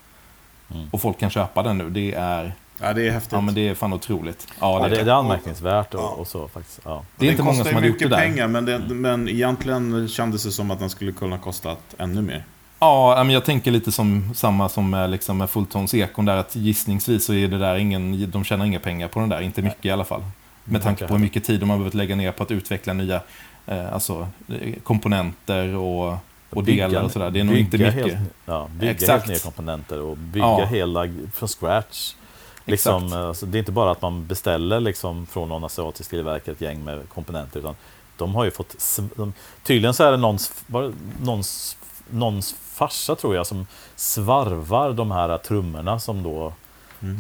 Mm. 0.74 0.88
Och 0.92 1.02
folk 1.02 1.20
kan 1.20 1.30
köpa 1.30 1.64
den 1.64 1.78
nu, 1.78 1.90
det 1.90 2.14
är, 2.14 2.54
Ja, 2.84 2.94
det 2.94 3.08
är 3.08 3.12
häftigt. 3.12 3.32
ja 3.34 3.42
men 3.42 3.54
det 3.56 3.68
är 3.70 3.76
fan 3.76 3.94
otroligt. 3.94 4.48
Ja, 4.60 4.80
Ja, 4.82 4.88
det, 4.90 4.96
det, 4.96 5.04
det 5.04 5.12
är 5.12 5.16
anmärkningsvärt 5.16 5.94
och, 5.94 6.02
Ja. 6.02 6.08
och 6.08 6.28
så 6.28 6.48
faktiskt. 6.48 6.80
Ja. 6.86 7.04
det 7.18 7.28
är 7.28 7.32
inte 7.32 7.44
många 7.44 7.64
som 7.64 7.76
hade 7.76 7.88
gjort 7.88 8.00
det 8.00 8.06
mycket 8.06 8.18
där. 8.18 8.18
pengar, 8.28 8.48
men, 8.48 8.66
det, 8.66 8.80
men 8.80 9.30
egentligen 9.30 10.08
kändes 10.08 10.44
det 10.44 10.52
som 10.52 10.72
att 10.72 10.80
den 10.80 10.90
skulle 10.90 11.12
kunna 11.12 11.38
kosta 11.38 11.76
ännu 11.98 12.22
mer. 12.22 12.44
Ja, 12.80 13.24
men 13.26 13.30
jag 13.34 13.46
tänker 13.46 13.72
lite 13.72 13.92
som 13.92 14.32
samma 14.36 14.70
som 14.70 14.90
med, 14.90 15.10
liksom 15.10 15.38
med 15.38 15.50
Fulltons 15.50 15.94
ekon 15.94 16.26
där 16.26 16.38
att 16.38 16.56
gissningsvis 16.56 17.26
så 17.26 17.34
är 17.34 17.48
det 17.48 17.58
där 17.58 17.76
ingen, 17.76 18.32
de 18.32 18.44
tjänar 18.44 18.66
inga 18.66 18.80
pengar 18.80 19.08
på 19.08 19.20
den 19.20 19.30
där, 19.30 19.42
inte 19.42 19.62
mycket 19.62 19.86
i 19.86 19.92
alla 19.92 20.06
fall. 20.06 20.24
Med 20.64 20.84
tanke 20.84 21.08
på 21.08 21.14
hur 21.14 21.22
mycket 21.22 21.44
tid 21.44 21.60
de 21.60 21.70
har 21.70 21.78
behövt 21.78 21.94
lägga 21.94 22.16
ner 22.16 22.32
på 22.32 22.44
att 22.44 22.52
utveckla 22.52 22.94
nya 22.94 23.22
eh, 23.68 23.94
alltså, 23.94 24.28
eh, 24.62 24.74
komponenter 24.84 25.76
och, 25.76 26.18
och 26.56 26.64
delar 26.64 27.04
och 27.04 27.12
sådär. 27.12 27.30
Det 27.30 27.40
är 27.40 27.44
nog 27.44 27.58
inte 27.58 27.78
bygga 27.78 27.92
mycket. 27.92 28.14
Helt, 28.14 28.30
ja, 28.46 28.70
bygga 28.80 28.92
Exakt. 28.92 29.10
helt 29.10 29.28
nya 29.28 29.40
komponenter 29.40 30.02
och 30.02 30.18
bygga 30.18 30.46
Ja. 30.46 30.66
hela 30.66 31.08
från 31.34 31.50
scratch. 31.50 32.14
Liksom, 32.66 33.04
Exakt. 33.06 33.22
alltså, 33.22 33.46
det 33.46 33.58
är 33.58 33.60
inte 33.60 33.72
bara 33.72 33.92
att 33.92 34.02
man 34.02 34.28
beställer 34.28 34.80
liksom, 34.80 35.26
från 35.26 35.50
någon 35.50 35.64
asiatisk 35.64 36.10
tillverkare 36.10 36.54
ett 36.56 36.62
gäng 36.62 36.84
med 36.84 37.10
komponenter, 37.10 37.60
utan 37.60 37.76
de 38.18 38.36
har 38.36 38.46
ju 38.46 38.52
fått... 38.52 39.00
De, 39.16 39.34
tydligen 39.64 39.94
så 39.94 40.04
är 40.04 40.12
det 40.12 40.18
någons, 40.18 40.64
någons, 41.22 41.78
någons 42.10 42.56
farsa, 42.62 43.16
tror 43.16 43.36
jag, 43.36 43.48
som 43.48 43.68
svarvar 43.96 44.94
de 44.94 45.12
här 45.12 45.38
trummorna 45.38 46.00
som 46.00 46.24
då... 46.24 46.54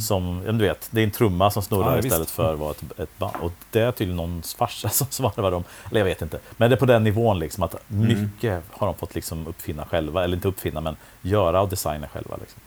Som, 0.01 0.43
ja, 0.45 0.51
du 0.51 0.65
vet, 0.65 0.87
det 0.91 1.01
är 1.01 1.03
en 1.03 1.11
trumma 1.11 1.51
som 1.51 1.63
snurrar 1.63 1.89
Ja, 1.89 1.95
visst. 1.95 2.05
istället 2.05 2.29
för 2.29 2.53
att 2.53 2.59
vara 2.59 2.71
ett, 2.71 2.99
ett 2.99 3.17
band. 3.17 3.35
Och 3.41 3.51
det 3.71 3.79
är 3.79 3.91
tydligen 3.91 4.17
någons 4.17 4.53
farsa 4.53 4.89
som 4.99 5.07
svarvar 5.09 5.51
dem. 5.51 5.63
Eller 5.89 5.99
jag 5.99 6.05
vet 6.05 6.21
inte. 6.21 6.39
Men 6.57 6.69
det 6.69 6.75
är 6.75 6.79
på 6.79 6.85
den 6.85 7.03
nivån 7.03 7.39
liksom 7.39 7.63
att 7.63 7.75
mycket 7.87 8.63
har 8.71 8.87
de 8.87 8.95
fått 8.95 9.15
liksom 9.15 9.47
uppfinna 9.47 9.85
själva. 9.85 10.23
Eller 10.23 10.35
inte 10.35 10.47
uppfinna, 10.47 10.81
men 10.81 10.95
göra 11.21 11.61
och 11.61 11.69
designa 11.69 12.07
själva. 12.07 12.37
Liksom. 12.39 12.61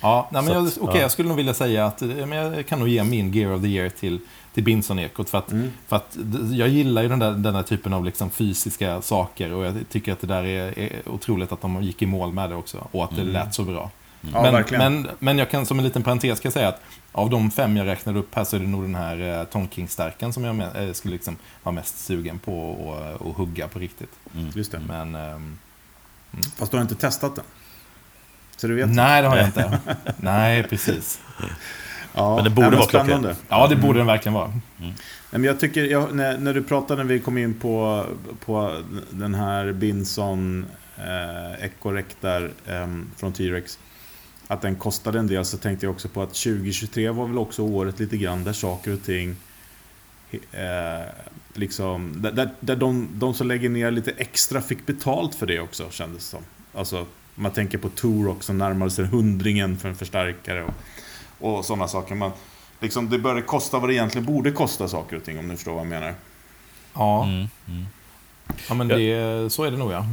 Ja, 0.00 0.28
nej, 0.32 0.42
men 0.42 0.52
jag, 0.52 0.66
att, 0.66 0.78
okej, 0.80 0.96
ja. 0.96 1.00
jag 1.00 1.10
skulle 1.10 1.28
nog 1.28 1.36
vilja 1.36 1.54
säga 1.54 1.86
att 1.86 2.00
men 2.00 2.32
jag 2.32 2.66
kan 2.66 2.78
nog 2.78 2.88
ge 2.88 3.04
min 3.04 3.32
Gear 3.32 3.54
of 3.54 3.62
the 3.62 3.68
Year 3.68 3.88
till, 3.88 4.20
till 4.54 4.64
Binson-ekot. 4.64 5.28
För 5.28 5.38
att, 5.38 5.52
för 5.86 5.96
att 5.96 6.16
jag 6.52 6.68
gillar 6.68 7.02
ju 7.02 7.08
den 7.08 7.18
där, 7.18 7.30
den 7.30 7.54
där 7.54 7.62
typen 7.62 7.92
av 7.92 8.04
liksom 8.04 8.30
fysiska 8.30 9.02
saker 9.02 9.52
och 9.52 9.64
jag 9.64 9.74
tycker 9.90 10.12
att 10.12 10.20
det 10.20 10.26
där 10.26 10.44
är, 10.44 10.78
är 10.78 11.08
otroligt 11.08 11.52
att 11.52 11.60
de 11.60 11.82
gick 11.82 12.02
i 12.02 12.06
mål 12.06 12.32
med 12.32 12.50
det 12.50 12.56
också. 12.56 12.88
Och 12.90 13.04
att 13.04 13.16
det 13.16 13.24
lät 13.24 13.54
så 13.54 13.62
bra. 13.62 13.90
Ja, 14.20 14.42
men, 14.42 14.52
verkligen. 14.52 15.02
men, 15.02 15.10
men 15.18 15.38
jag 15.38 15.50
kan 15.50 15.66
som 15.66 15.78
en 15.78 15.84
liten 15.84 16.02
parentes 16.02 16.38
ska 16.38 16.46
jag 16.46 16.52
säga 16.52 16.68
att 16.68 16.80
av 17.12 17.30
de 17.30 17.50
fem 17.50 17.76
jag 17.76 17.86
räknade 17.86 18.18
upp 18.18 18.34
här 18.34 18.44
så 18.44 18.56
är 18.56 18.60
det 18.60 18.66
nog 18.66 18.82
den 18.82 18.94
här 18.94 19.40
eh, 19.40 19.44
Tom 19.44 19.68
King-stärken 19.68 20.32
som 20.32 20.44
jag 20.44 20.56
med, 20.56 20.88
eh, 20.88 20.92
skulle 20.92 21.14
liksom 21.14 21.36
vara 21.62 21.74
mest 21.74 21.98
sugen 21.98 22.38
på 22.38 22.72
att 23.14 23.20
och 23.20 23.34
hugga 23.34 23.68
på 23.68 23.78
riktigt. 23.78 24.12
Just 24.54 24.72
det. 24.72 24.78
Men 24.78 25.14
ehm, 25.14 25.58
Fast 26.56 26.70
du 26.70 26.76
har 26.76 26.82
inte 26.82 26.94
testat 26.94 27.36
den. 27.36 27.44
Så 28.56 28.66
du 28.66 28.74
vet. 28.74 28.88
nej, 28.88 29.22
det 29.22 29.28
har 29.28 29.36
jag 29.36 29.46
inte. 29.46 29.78
nej, 30.16 30.62
precis. 30.62 31.20
Ja, 32.14 32.34
Men 32.34 32.44
det 32.44 32.50
borde 32.50 32.76
vara 32.76 32.88
spännande. 32.88 33.36
Ja, 33.48 33.66
det 33.66 33.76
borde 33.76 33.98
den 33.98 34.06
verkligen 34.06 34.34
vara. 34.34 34.52
Nej, 34.76 34.94
Men 35.30 35.44
jag 35.44 35.60
tycker, 35.60 35.84
jag, 35.84 36.14
när, 36.14 36.38
när 36.38 36.54
du 36.54 36.62
pratade 36.62 37.02
när 37.02 37.08
vi 37.08 37.20
kom 37.20 37.38
in 37.38 37.54
på, 37.54 38.06
på 38.44 38.82
den 39.10 39.34
här 39.34 39.72
Binson 39.72 40.66
eh, 40.96 41.64
Ecorec 41.64 42.06
där 42.20 42.50
eh, 42.66 42.86
från 43.16 43.32
T-Rex. 43.32 43.78
Att 44.48 44.62
den 44.62 44.76
kostade 44.76 45.18
en 45.18 45.26
del 45.26 45.44
så 45.44 45.58
tänkte 45.58 45.86
jag 45.86 45.92
också 45.94 46.08
på 46.08 46.22
att 46.22 46.34
2023 46.34 47.10
var 47.10 47.26
väl 47.26 47.38
också 47.38 47.62
året 47.62 48.00
lite 48.00 48.16
grann 48.16 48.44
där 48.44 48.52
saker 48.52 48.94
och 48.94 49.02
ting 49.02 49.36
eh, 50.52 51.06
liksom, 51.54 52.14
där, 52.16 52.32
där, 52.32 52.50
där 52.60 52.76
de, 52.76 53.08
de 53.12 53.34
som 53.34 53.48
lägger 53.48 53.68
ner 53.68 53.90
lite 53.90 54.10
extra 54.10 54.60
fick 54.60 54.86
betalt 54.86 55.34
för 55.34 55.46
det 55.46 55.60
också 55.60 55.90
kändes 55.90 56.18
det 56.18 56.30
som. 56.30 56.42
Alltså, 56.74 57.06
man 57.34 57.52
tänker 57.52 57.78
på 57.78 57.88
Torok 57.88 58.42
som 58.42 58.58
närmade 58.58 58.90
sig 58.90 59.04
hundringen 59.04 59.76
för 59.78 59.88
en 59.88 59.96
förstärkare 59.96 60.64
och, 60.64 60.74
och 61.38 61.64
sådana 61.64 61.88
saker. 61.88 62.14
Man, 62.14 62.30
liksom, 62.80 63.10
det 63.10 63.18
började 63.18 63.42
kosta 63.42 63.78
vad 63.78 63.88
det 63.88 63.94
egentligen 63.94 64.26
borde 64.26 64.52
kosta 64.52 64.88
saker 64.88 65.16
och 65.16 65.24
ting 65.24 65.38
om 65.38 65.48
du 65.48 65.56
förstår 65.56 65.72
vad 65.72 65.80
jag 65.80 65.88
menar. 65.88 66.14
Ja, 66.94 67.24
Mm, 67.24 67.48
mm. 67.68 67.86
Ja 68.68 68.74
men 68.74 68.90
Ja. 68.90 68.96
det, 68.96 69.50
så 69.52 69.64
är 69.64 69.70
det 69.70 69.76
nog 69.76 69.92
ja. 69.92 70.06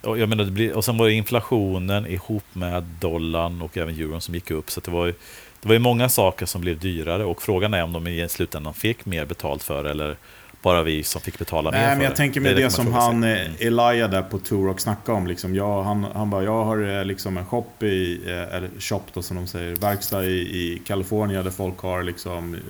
Och, 0.00 0.18
jag 0.18 0.28
menar, 0.28 0.44
det 0.44 0.50
blir, 0.50 0.76
och 0.76 0.84
sen 0.84 0.98
var 0.98 1.06
det 1.06 1.12
inflationen 1.12 2.06
ihop 2.06 2.44
med 2.52 2.82
dollarn 3.00 3.62
och 3.62 3.76
även 3.76 3.94
euron 4.00 4.20
som 4.20 4.34
gick 4.34 4.50
upp. 4.50 4.70
Så 4.70 4.80
att 4.80 4.84
det 4.84 4.90
var 4.90 5.06
ju, 5.06 5.12
det 5.60 5.68
var 5.68 5.72
ju 5.72 5.78
många 5.78 6.08
saker 6.08 6.46
som 6.46 6.60
blev 6.60 6.78
dyrare 6.78 7.24
och 7.24 7.42
frågan 7.42 7.74
är 7.74 7.82
om 7.82 7.92
de 7.92 8.06
i 8.06 8.28
slutändan 8.28 8.74
fick 8.74 9.06
mer 9.06 9.24
betalt 9.24 9.62
för 9.62 9.84
eller 9.84 10.16
bara 10.62 10.82
vi 10.82 11.02
som 11.02 11.20
fick 11.20 11.38
betala 11.38 11.70
mer 11.70 11.78
Nej, 11.78 11.88
för 11.88 11.96
men 11.96 12.04
jag 12.04 12.16
tänker 12.16 12.40
med 12.40 12.56
det, 12.56 12.62
kan 12.62 12.70
som 12.70 12.92
han, 12.92 13.24
eh, 13.24 13.40
Mm. 13.40 13.52
Elijah 13.60 14.10
där 14.10 14.22
på 14.22 14.38
Turok 14.38 14.80
snackade 14.80 15.18
om. 15.18 15.26
Liksom, 15.26 15.54
jag, 15.54 15.82
han, 15.82 16.04
han 16.14 16.30
bara, 16.30 16.42
jag 16.44 16.64
har 16.64 16.98
eh, 16.98 17.04
liksom 17.04 17.36
en 17.36 17.46
shop 17.46 17.82
i, 17.82 18.20
eh, 18.26 18.54
eller 18.56 18.70
shop 18.78 19.02
då 19.12 19.22
som 19.22 19.36
de 19.36 19.46
säger, 19.46 19.76
verkstad 19.76 20.24
i, 20.24 20.36
i 20.40 20.82
Kalifornien 20.86 21.44
där 21.44 21.50
folk 21.50 21.78
har 21.78 22.02
liksom 22.02 22.54
eh, 22.54 22.60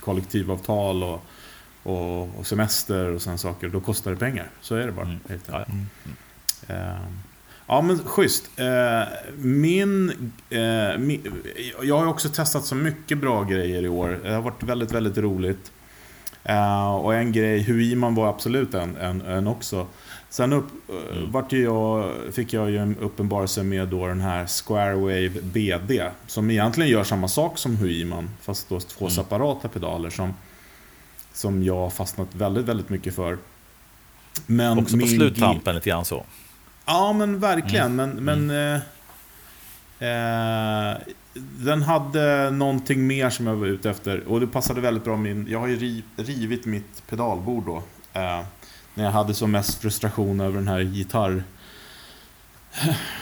kollektivavtal 0.00 1.02
och, 1.02 1.22
och, 1.84 2.38
och 2.38 2.46
semester 2.46 3.08
och 3.10 3.22
sådana 3.22 3.38
saker. 3.38 3.68
Då 3.68 3.80
kostar 3.80 4.10
det 4.10 4.16
pengar. 4.16 4.50
Så 4.60 4.74
är 4.74 4.86
det 4.86 4.92
bara. 4.92 5.06
Mm. 5.06 5.18
helt 5.28 5.48
Ja, 5.48 5.64
ja. 6.68 6.74
Eh, 6.74 7.00
Ja 7.66 7.82
men 7.82 7.98
schysst. 7.98 8.50
Eh, 8.56 9.08
Min, 9.36 10.10
eh, 10.50 10.98
min... 10.98 11.42
Jag 11.82 11.98
har 11.98 12.06
också 12.06 12.28
testat 12.28 12.64
så 12.64 12.74
mycket 12.74 13.18
bra 13.18 13.42
grejer 13.44 13.82
i 13.82 13.88
år. 13.88 14.20
Det 14.22 14.32
har 14.32 14.42
varit 14.42 14.62
väldigt, 14.62 14.92
väldigt 14.92 15.18
roligt. 15.18 15.72
Och 17.02 17.14
en 17.14 17.32
grej, 17.32 17.62
Huiman 17.62 18.14
var 18.14 18.28
absolut 18.28 18.74
en, 18.74 18.96
en, 18.96 19.20
en 19.20 19.46
också. 19.46 19.86
Sen 20.30 20.52
upp, 20.52 20.66
eh, 20.88 21.18
vart 21.30 21.52
jag, 21.52 22.10
fick 22.32 22.52
jag 22.52 22.70
ju 22.70 22.78
en 22.78 22.96
uppenbarelse 22.96 23.62
med 23.62 23.88
då 23.88 24.06
den 24.06 24.20
här 24.20 24.46
Squarewave 24.46 25.28
BD. 25.28 26.02
Som 26.26 26.50
egentligen 26.50 26.90
gör 26.90 27.04
samma 27.04 27.28
sak 27.28 27.58
som 27.58 27.76
Huiman. 27.76 28.30
Fast 28.40 28.68
då 28.68 28.80
två 28.80 29.10
separata 29.10 29.68
pedaler 29.68 30.10
som, 30.10 30.34
som 31.34 31.62
jag 31.62 31.76
har 31.76 31.90
fastnat 31.90 32.28
väldigt, 32.34 32.64
väldigt 32.64 32.88
mycket 32.88 33.14
för. 33.14 33.38
Men 34.46 34.78
Också 34.78 34.98
på 34.98 35.06
sluttampen 35.06 35.74
lite 35.74 35.90
grann 35.90 36.04
så. 36.04 36.24
Ja, 36.86 37.12
men 37.12 37.40
verkligen. 37.40 37.96
Men, 37.96 38.10
men 38.10 38.50
eh, 38.50 38.80
eh, 40.08 40.96
den 41.58 41.82
hade 41.82 42.50
någonting 42.50 43.06
mer 43.06 43.30
som 43.30 43.46
jag 43.46 43.56
var 43.56 43.66
ute 43.66 43.90
efter. 43.90 44.28
Och 44.28 44.40
det 44.40 44.46
passade 44.46 44.80
väldigt 44.80 45.04
bra 45.04 45.16
min... 45.16 45.46
Jag 45.50 45.60
har 45.60 45.66
ju 45.66 45.76
riv, 45.76 46.04
rivit 46.16 46.64
mitt 46.64 47.06
pedalbord 47.08 47.66
då. 47.66 47.76
Eh, 48.12 48.44
när 48.94 49.04
jag 49.04 49.10
hade 49.10 49.34
som 49.34 49.50
mest 49.50 49.80
frustration 49.80 50.40
över 50.40 50.58
den 50.58 50.68
här 50.68 50.80
gitarr... 50.80 51.44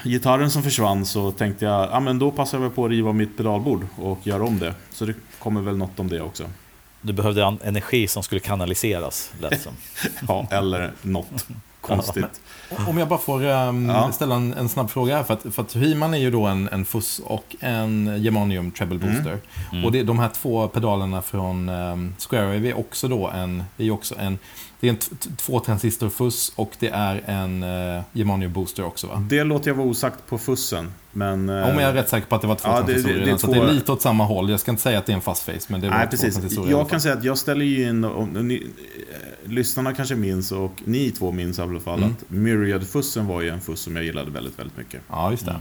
Gitarren 0.04 0.50
som 0.50 0.62
försvann 0.62 1.06
så 1.06 1.32
tänkte 1.32 1.64
jag, 1.64 1.90
ja 1.90 2.00
men 2.00 2.18
då 2.18 2.30
passar 2.30 2.60
jag 2.60 2.74
på 2.74 2.84
att 2.84 2.90
riva 2.90 3.12
mitt 3.12 3.36
pedalbord 3.36 3.86
och 3.96 4.26
göra 4.26 4.44
om 4.44 4.58
det. 4.58 4.74
Så 4.90 5.04
det 5.04 5.14
kommer 5.38 5.60
väl 5.60 5.76
något 5.76 6.00
om 6.00 6.08
det 6.08 6.20
också. 6.20 6.44
Du 7.02 7.12
behövde 7.12 7.44
en 7.44 7.58
energi 7.64 8.08
som 8.08 8.22
skulle 8.22 8.40
kanaliseras, 8.40 9.30
lät 9.40 9.62
som. 9.62 9.72
Ja, 10.28 10.46
eller 10.50 10.92
något 11.02 11.46
konstigt. 11.80 12.40
Om 12.88 12.98
jag 12.98 13.08
bara 13.08 13.18
får 13.18 13.44
ehm, 13.44 13.88
Ja. 13.88 14.12
ställa 14.12 14.34
en, 14.34 14.54
en 14.54 14.68
snabb 14.68 14.90
fråga 14.90 15.16
här. 15.16 15.22
För 15.24 15.34
att, 15.34 15.54
för 15.54 15.62
att 15.62 15.76
Hyman 15.76 16.14
är 16.14 16.18
ju 16.18 16.30
då 16.30 16.46
en, 16.46 16.68
en 16.68 16.84
Fuss 16.84 17.18
och 17.24 17.56
en 17.60 18.22
Germanium 18.22 18.70
Treble 18.70 18.98
Booster. 18.98 19.38
Och 19.84 19.92
det, 19.92 20.02
de 20.02 20.18
här 20.18 20.28
två 20.28 20.68
pedalerna 20.68 21.22
från 21.22 21.68
um, 21.68 22.14
Squarewave 22.18 22.68
är 22.68 22.78
också 22.78 23.08
då 23.08 23.28
en, 23.28 23.64
är 23.78 23.90
också 23.90 24.14
en, 24.18 24.38
det 24.80 24.86
är 24.86 24.90
en 24.90 24.96
t- 24.96 25.14
t- 25.20 25.30
två 25.36 25.60
transistor 25.60 26.08
Fuss 26.08 26.52
och 26.56 26.70
det 26.78 26.88
är 26.88 27.22
en 27.26 27.62
uh, 27.62 28.02
Germanium 28.12 28.52
Booster 28.52 28.84
också 28.84 29.06
va? 29.06 29.24
Det 29.30 29.44
låter 29.44 29.70
jag 29.70 29.74
vara 29.76 29.86
osagt 29.88 30.26
på 30.28 30.38
fussen. 30.38 30.92
Men... 31.12 31.48
eh, 31.48 31.68
Om 31.68 31.78
jag 31.78 31.82
är 31.90 31.92
rätt 31.92 32.08
säker 32.08 32.26
på 32.26 32.34
att 32.34 32.40
det 32.40 32.46
var 32.48 32.54
två 32.54 32.68
Ja, 32.68 32.82
det- 32.86 32.92
det- 32.94 33.02
det 33.02 33.18
redan, 33.18 33.38
så 33.38 33.46
två- 33.46 33.54
det 33.54 33.60
är 33.60 33.72
lite 33.72 33.92
åt 33.92 34.02
samma 34.02 34.24
håll. 34.24 34.50
Jag 34.50 34.60
ska 34.60 34.70
inte 34.70 34.82
säga 34.82 34.98
att 34.98 35.06
det 35.06 35.12
är 35.12 35.16
en 35.16 35.20
fast 35.22 35.42
face, 35.42 35.52
men 35.68 35.80
det 35.80 35.88
var 35.88 35.96
Nej, 35.96 36.06
två 36.06 36.10
precis. 36.10 36.52
Jag 36.56 36.66
fall. 36.80 36.88
kan 36.90 37.00
säga 37.00 37.14
att 37.14 37.24
jag 37.24 37.38
ställer 37.38 37.64
ju 37.64 37.88
in, 37.88 38.04
och 38.04 38.28
ni, 38.28 38.54
eh, 39.44 39.50
lyssnarna 39.50 39.94
kanske 39.94 40.14
minns 40.14 40.52
och 40.52 40.72
ni 40.84 41.10
två 41.10 41.32
minns 41.32 41.58
i 41.58 41.62
alla 41.62 41.80
fall 41.80 41.98
Mm. 41.98 42.10
att 42.10 42.30
Myriad-fussen 42.30 43.26
var 43.26 43.40
ju 43.40 43.48
en 43.48 43.60
fuss 43.60 43.80
som 43.80 43.96
jag 43.96 44.04
gillade 44.04 44.30
väldigt, 44.30 44.58
väldigt 44.58 44.76
mycket. 44.78 45.00
Ja, 45.08 45.30
just 45.30 45.46
det. 45.46 45.56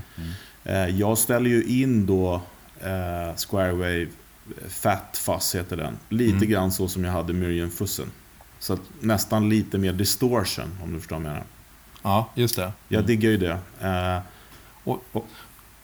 Eh, 0.64 0.88
Jag 1.00 1.18
ställer 1.18 1.50
ju 1.50 1.64
in 1.64 2.06
då 2.06 2.42
eh, 2.80 3.36
Squarewave 3.50 4.08
Fat 4.70 5.18
Fuzz 5.26 5.56
heter 5.56 5.78
den. 5.78 5.98
Lite 6.10 6.36
Mm. 6.36 6.50
grann 6.50 6.72
så 6.72 6.88
som 6.88 7.04
jag 7.04 7.12
hade 7.12 7.34
Myriad-fussen. 7.34 8.06
Så 8.60 8.74
att 8.74 8.82
nästan 9.00 9.50
lite 9.50 9.78
mer 9.78 9.94
distortion 9.94 10.66
om 10.84 10.94
du 10.94 11.00
förstår 11.00 11.16
vad 11.16 11.26
jag 11.26 11.32
menar. 11.32 11.44
Ja, 12.04 12.30
just 12.36 12.56
det. 12.56 12.72
Jag 12.88 13.06
diggar 13.06 13.30
ju 13.30 13.38
det. 13.38 13.58
Eh, 13.82 14.18
Och- 14.84 15.04
och, 15.12 15.26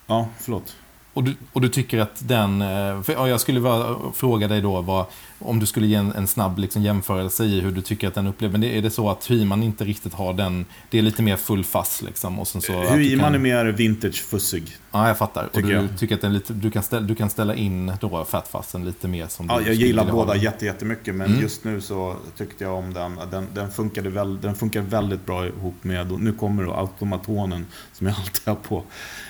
ja, 0.08 0.28
förlåt. 0.40 0.76
Och 1.14 1.24
du, 1.24 1.36
och 1.54 1.62
du 1.62 1.70
tycker 1.70 2.00
att 2.00 2.28
den... 2.28 2.62
eh, 2.62 3.02
För, 3.02 3.14
ja, 3.14 3.28
jag 3.30 3.42
skulle 3.42 3.60
bara 3.62 3.96
fråga 4.14 4.48
dig 4.48 4.62
då 4.62 4.82
vad, 4.82 5.06
om 5.40 5.60
du 5.60 5.66
skulle 5.66 5.88
ge 5.88 5.96
en, 5.96 6.12
en 6.12 6.28
snabb 6.28 6.60
liksom, 6.60 6.82
jämförelse 6.82 7.44
i 7.44 7.62
hur 7.62 7.72
du 7.72 7.82
tycker 7.82 8.08
att 8.08 8.14
den 8.14 8.28
upplever. 8.28 8.52
Men 8.52 8.62
det, 8.62 8.78
är 8.78 8.82
det 8.82 8.90
så 8.90 9.10
att 9.10 9.32
Hyman 9.32 9.64
inte 9.64 9.84
riktigt 9.86 10.14
har 10.14 10.34
den... 10.34 10.66
Det 10.90 10.98
är 10.98 11.02
lite 11.02 11.22
mer 11.22 11.36
full 11.36 11.64
fass 11.64 12.02
liksom. 12.02 12.40
Och 12.40 12.48
sen 12.48 12.62
så 12.62 12.82
att 12.82 12.94
du 12.94 12.96
Hur 13.04 13.18
man 13.18 13.26
kan- 13.26 13.36
är 13.36 13.40
mer 13.40 13.66
vintage-fussig. 13.66 14.64
Ja, 14.92 15.08
jag 15.08 15.18
fattar. 15.18 15.46
Och 15.46 15.52
tycker 15.54 15.68
du 15.68 15.74
jag. 15.74 15.98
tycker 16.00 16.16
att 16.16 16.22
den 16.22 16.34
lite, 16.34 16.54
du, 16.54 16.72
kan 16.72 16.84
ställa, 16.84 17.08
du 17.08 17.16
kan 17.16 17.30
ställa 17.30 17.56
in 17.56 17.92
då 18.02 18.26
fatfassen 18.26 18.86
lite 18.86 19.08
mer 19.08 19.28
som 19.28 19.46
Ja, 19.50 19.58
du 19.60 19.66
jag 19.66 19.74
gillar 19.76 20.12
båda 20.12 20.36
jätte, 20.36 20.66
jättemycket, 20.66 21.16
men 21.16 21.28
Mm. 21.28 21.42
just 21.42 21.64
nu 21.64 21.82
så 21.82 22.16
tyckte 22.38 22.64
jag 22.64 22.74
om 22.74 22.94
den. 22.94 23.20
Den, 23.32 23.48
den, 23.54 23.72
funkade 23.72 24.10
väl, 24.10 24.42
den 24.42 24.56
funkar 24.56 24.82
väldigt 24.82 25.26
bra 25.26 25.48
ihop 25.48 25.76
med, 25.84 26.12
och 26.12 26.22
nu 26.22 26.34
kommer 26.34 26.64
då 26.64 26.74
automatonen 26.74 27.66
som 27.94 28.08
jag 28.08 28.16
alltid 28.16 28.42
har 28.48 28.56
på. 28.56 28.84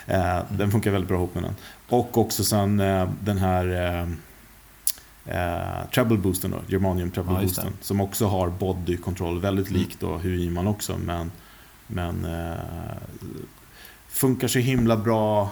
Eh, 0.05 0.39
den 0.49 0.71
funkar 0.71 0.91
väldigt 0.91 1.07
bra 1.07 1.17
ihop 1.17 1.35
med 1.35 1.43
den. 1.43 1.55
Och 1.89 2.17
också 2.17 2.43
sen 2.43 2.79
eh, 2.79 3.09
den 3.23 3.37
här 3.37 3.97
eh, 4.01 4.07
eh, 5.27 5.89
treble 5.93 6.17
boosten 6.17 6.51
då, 6.51 6.57
Germanium 6.67 7.11
treble 7.11 7.33
Ja, 7.33 7.41
boosten. 7.41 7.73
Som 7.81 8.01
också 8.01 8.27
har 8.27 8.49
body 8.49 8.97
control, 8.97 9.39
väldigt 9.41 9.69
Mm. 9.69 9.81
likt 9.81 9.99
då 9.99 10.17
Huiman 10.17 10.67
också. 10.67 10.97
Men, 10.97 11.31
men 11.87 12.25
eh, 12.25 12.97
funkar 14.09 14.47
så 14.47 14.59
himla 14.59 14.97
bra 14.97 15.49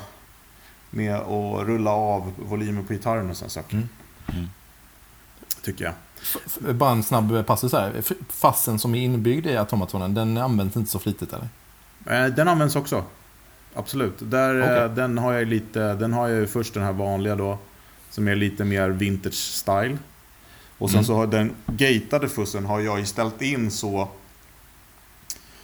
med 0.90 1.16
att 1.16 1.68
rulla 1.68 1.92
av 1.92 2.32
volymen 2.50 2.84
på 2.86 2.94
gitarren 2.94 3.30
och 3.30 3.38
sådana 3.38 3.50
saker. 3.50 3.74
Mm. 3.76 3.88
Mm. 4.34 4.46
Tycker 5.62 5.86
jag. 5.86 5.94
F- 6.46 6.58
Bara 6.60 6.92
en 6.92 7.04
snabb 7.04 7.46
passus 7.46 7.74
här. 7.74 7.94
Fassen 8.30 8.80
som 8.80 8.96
är 8.96 9.02
inbyggd 9.02 9.46
i 9.48 9.58
automatonen, 9.58 10.14
den 10.14 10.38
används 10.38 10.76
inte 10.78 10.92
så 10.92 11.00
flitigt 11.00 11.34
eller? 11.34 11.48
Eh, 12.26 12.34
Den 12.36 12.48
används 12.48 12.76
också. 12.76 13.04
Absolut. 13.76 14.14
Där, 14.20 14.62
Okej. 14.62 14.78
eh, 14.78 14.92
Den 14.94 15.18
har 15.18 15.34
jag 15.34 15.48
lite, 15.48 15.94
den 15.94 16.14
har 16.14 16.28
jag 16.28 16.50
först 16.50 16.74
den 16.74 16.84
här 16.84 16.92
vanliga 16.94 17.36
då. 17.36 17.58
Som 18.16 18.28
är 18.28 18.36
lite 18.36 18.64
mer 18.64 18.90
vintage 18.90 19.34
style. 19.34 19.98
Och 20.78 20.92
sen 20.92 21.06
så 21.06 21.16
har 21.16 21.28
den 21.28 21.52
gatade 21.68 22.30
fussen 22.30 22.66
har 22.66 22.80
jag 22.80 23.00
ju 23.00 23.06
ställt 23.06 23.42
in 23.42 23.72
så 23.72 24.10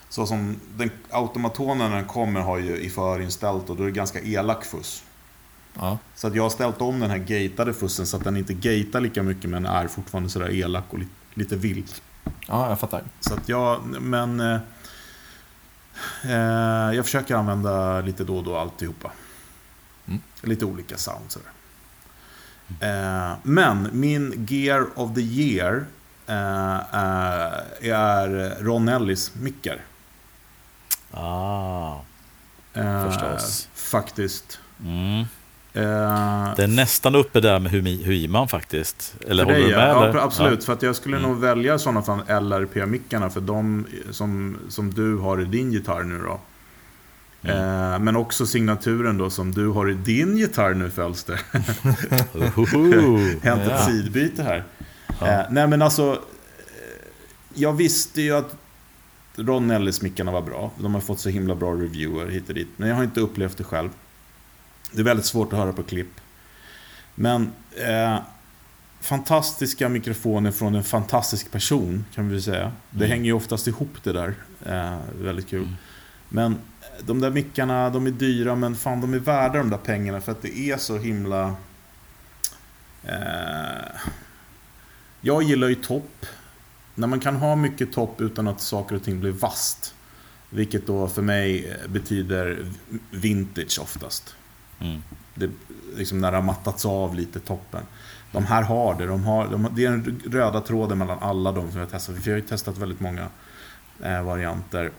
så 0.10 0.26
som 0.26 0.60
den 0.78 0.92
automatonen 1.10 1.90
när 1.90 1.96
den 1.96 2.06
kommer 2.06 2.42
har 2.42 2.58
ju 2.58 2.78
i 2.78 2.90
förinställt 2.90 3.70
och 3.70 3.78
då 3.78 3.84
är 3.84 3.88
det 3.88 3.94
ganska 3.94 4.22
elak 4.22 4.66
fuss. 4.66 5.04
Ja. 5.74 5.98
Så 6.16 6.28
att 6.28 6.36
jag 6.36 6.44
har 6.44 6.50
ställt 6.50 6.82
om 6.82 7.00
den 7.00 7.10
här 7.10 7.18
gatade 7.18 7.74
fussen 7.74 8.08
så 8.08 8.18
att 8.18 8.24
den 8.24 8.38
inte 8.38 8.54
gatar 8.54 9.00
lika 9.00 9.24
mycket 9.24 9.50
men 9.50 9.66
är 9.66 9.88
fortfarande 9.88 10.30
sådär 10.30 10.50
elak 10.50 10.84
och 10.90 11.00
lite, 11.00 11.12
lite 11.34 11.56
vild. 11.56 11.92
ja, 12.48 12.70
jag 12.70 12.80
fattar. 12.80 13.04
Så 13.20 13.34
att 13.34 13.50
jag, 13.50 13.82
men... 14.02 14.40
Eh, 14.40 14.60
eh, 16.24 16.96
jag 16.96 17.06
försöker 17.06 17.36
använda 17.36 18.02
lite 18.02 18.24
då 18.24 18.38
och 18.38 18.44
då 18.44 18.58
alltihopa. 18.58 19.12
Mm. 20.08 20.22
Lite 20.42 20.66
olika 20.66 20.98
sounds. 20.98 21.34
sådär. 21.34 21.52
Eh, 22.80 23.34
men 23.44 23.90
min 23.92 24.46
Gear 24.50 24.86
of 24.96 25.16
the 25.16 25.22
Year 25.22 25.86
eh, 26.28 26.76
eh, 26.76 27.92
är 27.92 28.56
Ron 28.64 28.88
Ellis 28.90 29.32
mickar. 29.42 29.78
Ah, 31.12 31.96
Eh, 32.74 33.06
Förstås. 33.12 33.68
Faktiskt. 33.74 34.60
mm. 34.86 35.20
Eh, 35.74 36.56
Det 36.56 36.64
är 36.64 36.68
nästan 36.68 37.16
uppe 37.16 37.40
där 37.40 37.60
med 37.60 37.72
Huiman 37.72 38.48
faktiskt. 38.48 39.16
Eller 39.28 39.44
håller 39.44 39.58
dig, 39.60 39.70
du 39.70 39.76
med? 39.76 39.90
ja, 39.90 40.06
eller? 40.10 40.20
absolut. 40.20 40.64
För 40.66 40.74
att 40.74 40.82
jag 40.82 40.96
skulle 40.96 41.18
Mm. 41.18 41.30
nog 41.30 41.40
välja 41.40 41.76
i 41.76 41.80
sådana 41.80 42.02
fall 42.02 42.20
LRP-mickarna 42.28 43.30
för 43.30 43.42
de 43.42 43.86
som, 44.12 44.58
som 44.70 44.94
du 44.94 45.18
har 45.18 45.42
i 45.42 45.46
din 45.46 45.72
gitarr 45.72 46.04
nu 46.04 46.20
då. 46.24 46.40
Mm. 47.44 47.58
Eh, 47.94 48.00
men 48.00 48.16
också 48.16 48.46
signaturen 48.46 49.18
då 49.18 49.30
som 49.30 49.52
du 49.52 49.68
har 49.68 49.90
i 49.90 49.94
din 49.94 50.38
gitarr 50.38 50.74
nu. 50.74 50.92
Ohoho. 52.34 53.18
Hänt 53.44 53.62
Ja. 53.66 53.76
ett 53.76 53.86
sidbyte 53.86 54.44
här. 54.44 54.64
Ja. 55.20 55.28
Eh, 55.28 55.46
nej 55.50 55.68
men 55.68 55.82
alltså. 55.82 56.12
eh, 56.12 56.18
Jag 57.54 57.74
visste 57.74 58.22
ju 58.22 58.36
att 58.36 58.56
Ron 59.36 59.72
Ellis-mickarna 59.72 60.32
var 60.32 60.42
bra. 60.42 60.72
De 60.80 60.94
har 60.94 61.02
fått 61.02 61.20
så 61.20 61.30
himla 61.30 61.56
bra 61.56 61.72
reviewer 61.74 62.28
hit 62.28 62.50
och 62.50 62.56
dit. 62.56 62.68
Men 62.78 62.90
jag 62.90 62.96
har 62.96 63.04
inte 63.04 63.22
upplevt 63.22 63.58
det 63.58 63.64
själv. 63.64 63.90
Det 64.92 65.00
är 65.00 65.04
väldigt 65.04 65.26
svårt 65.26 65.54
att 65.54 65.60
höra 65.60 65.74
på 65.74 65.84
klipp. 65.84 66.12
Men 67.16 67.52
eh, 67.88 68.18
fantastiska 69.02 69.90
mikrofoner 69.90 70.52
från 70.52 70.76
en 70.76 70.84
fantastisk 70.84 71.52
person 71.52 72.06
kan 72.16 72.30
vi 72.30 72.42
säga. 72.42 72.72
Det 72.90 72.98
Mm. 73.06 73.10
hänger 73.10 73.26
ju 73.26 73.34
oftast 73.34 73.68
ihop 73.68 73.94
det 74.04 74.14
där. 74.14 74.34
Eh, 74.66 74.98
väldigt 75.22 75.50
kul. 75.50 75.62
Mm. 75.64 75.76
Men 76.30 76.56
de 77.06 77.20
där 77.20 77.30
mickarna, 77.30 77.90
de 77.90 78.08
är 78.08 78.12
dyra 78.12 78.56
men 78.56 78.76
fan 78.76 79.02
de 79.02 79.14
är 79.14 79.20
värda 79.20 79.58
de 79.58 79.70
där 79.70 79.78
pengarna 79.78 80.22
för 80.22 80.32
att 80.32 80.42
det 80.42 80.58
är 80.58 80.78
så 80.78 80.98
himla... 80.98 81.56
Eh, 83.04 84.02
jag 85.22 85.44
gillar 85.44 85.68
ju 85.68 85.76
topp. 85.76 86.26
När 86.96 87.08
man 87.08 87.20
kan 87.20 87.36
ha 87.36 87.56
mycket 87.56 87.94
topp 87.94 88.22
utan 88.22 88.48
att 88.48 88.62
saker 88.62 88.96
och 88.96 89.04
ting 89.04 89.20
blir 89.20 89.32
vast. 89.32 89.96
Vilket 90.50 90.88
då 90.88 91.08
för 91.08 91.22
mig 91.22 91.68
eh, 91.68 91.90
betyder 91.90 92.66
vintage 93.12 93.80
oftast. 93.82 94.36
Mm. 94.80 95.02
Det, 95.36 95.50
liksom 95.98 96.22
när 96.22 96.32
det 96.32 96.38
har 96.38 96.44
mattats 96.44 96.86
av 96.86 97.16
lite 97.16 97.40
toppen. 97.40 97.84
De 98.32 98.46
här 98.46 98.62
har 98.62 98.96
det. 98.96 99.06
De 99.06 99.24
har, 99.24 99.48
de, 99.48 99.68
det 99.76 99.86
är 99.86 99.92
den 99.92 100.22
röda 100.26 100.62
tråden 100.62 100.98
mellan 100.98 101.20
alla 101.20 101.52
de 101.52 101.72
som 101.72 101.80
jag 101.80 101.86
har 101.86 101.92
testat. 101.92 102.16
För 102.16 102.30
jag 102.30 102.36
har 102.36 102.42
ju 102.42 102.48
testat 102.48 102.78
väldigt 102.78 103.00
många 103.00 103.28
eh, 104.04 104.24
varianter. 104.24 104.92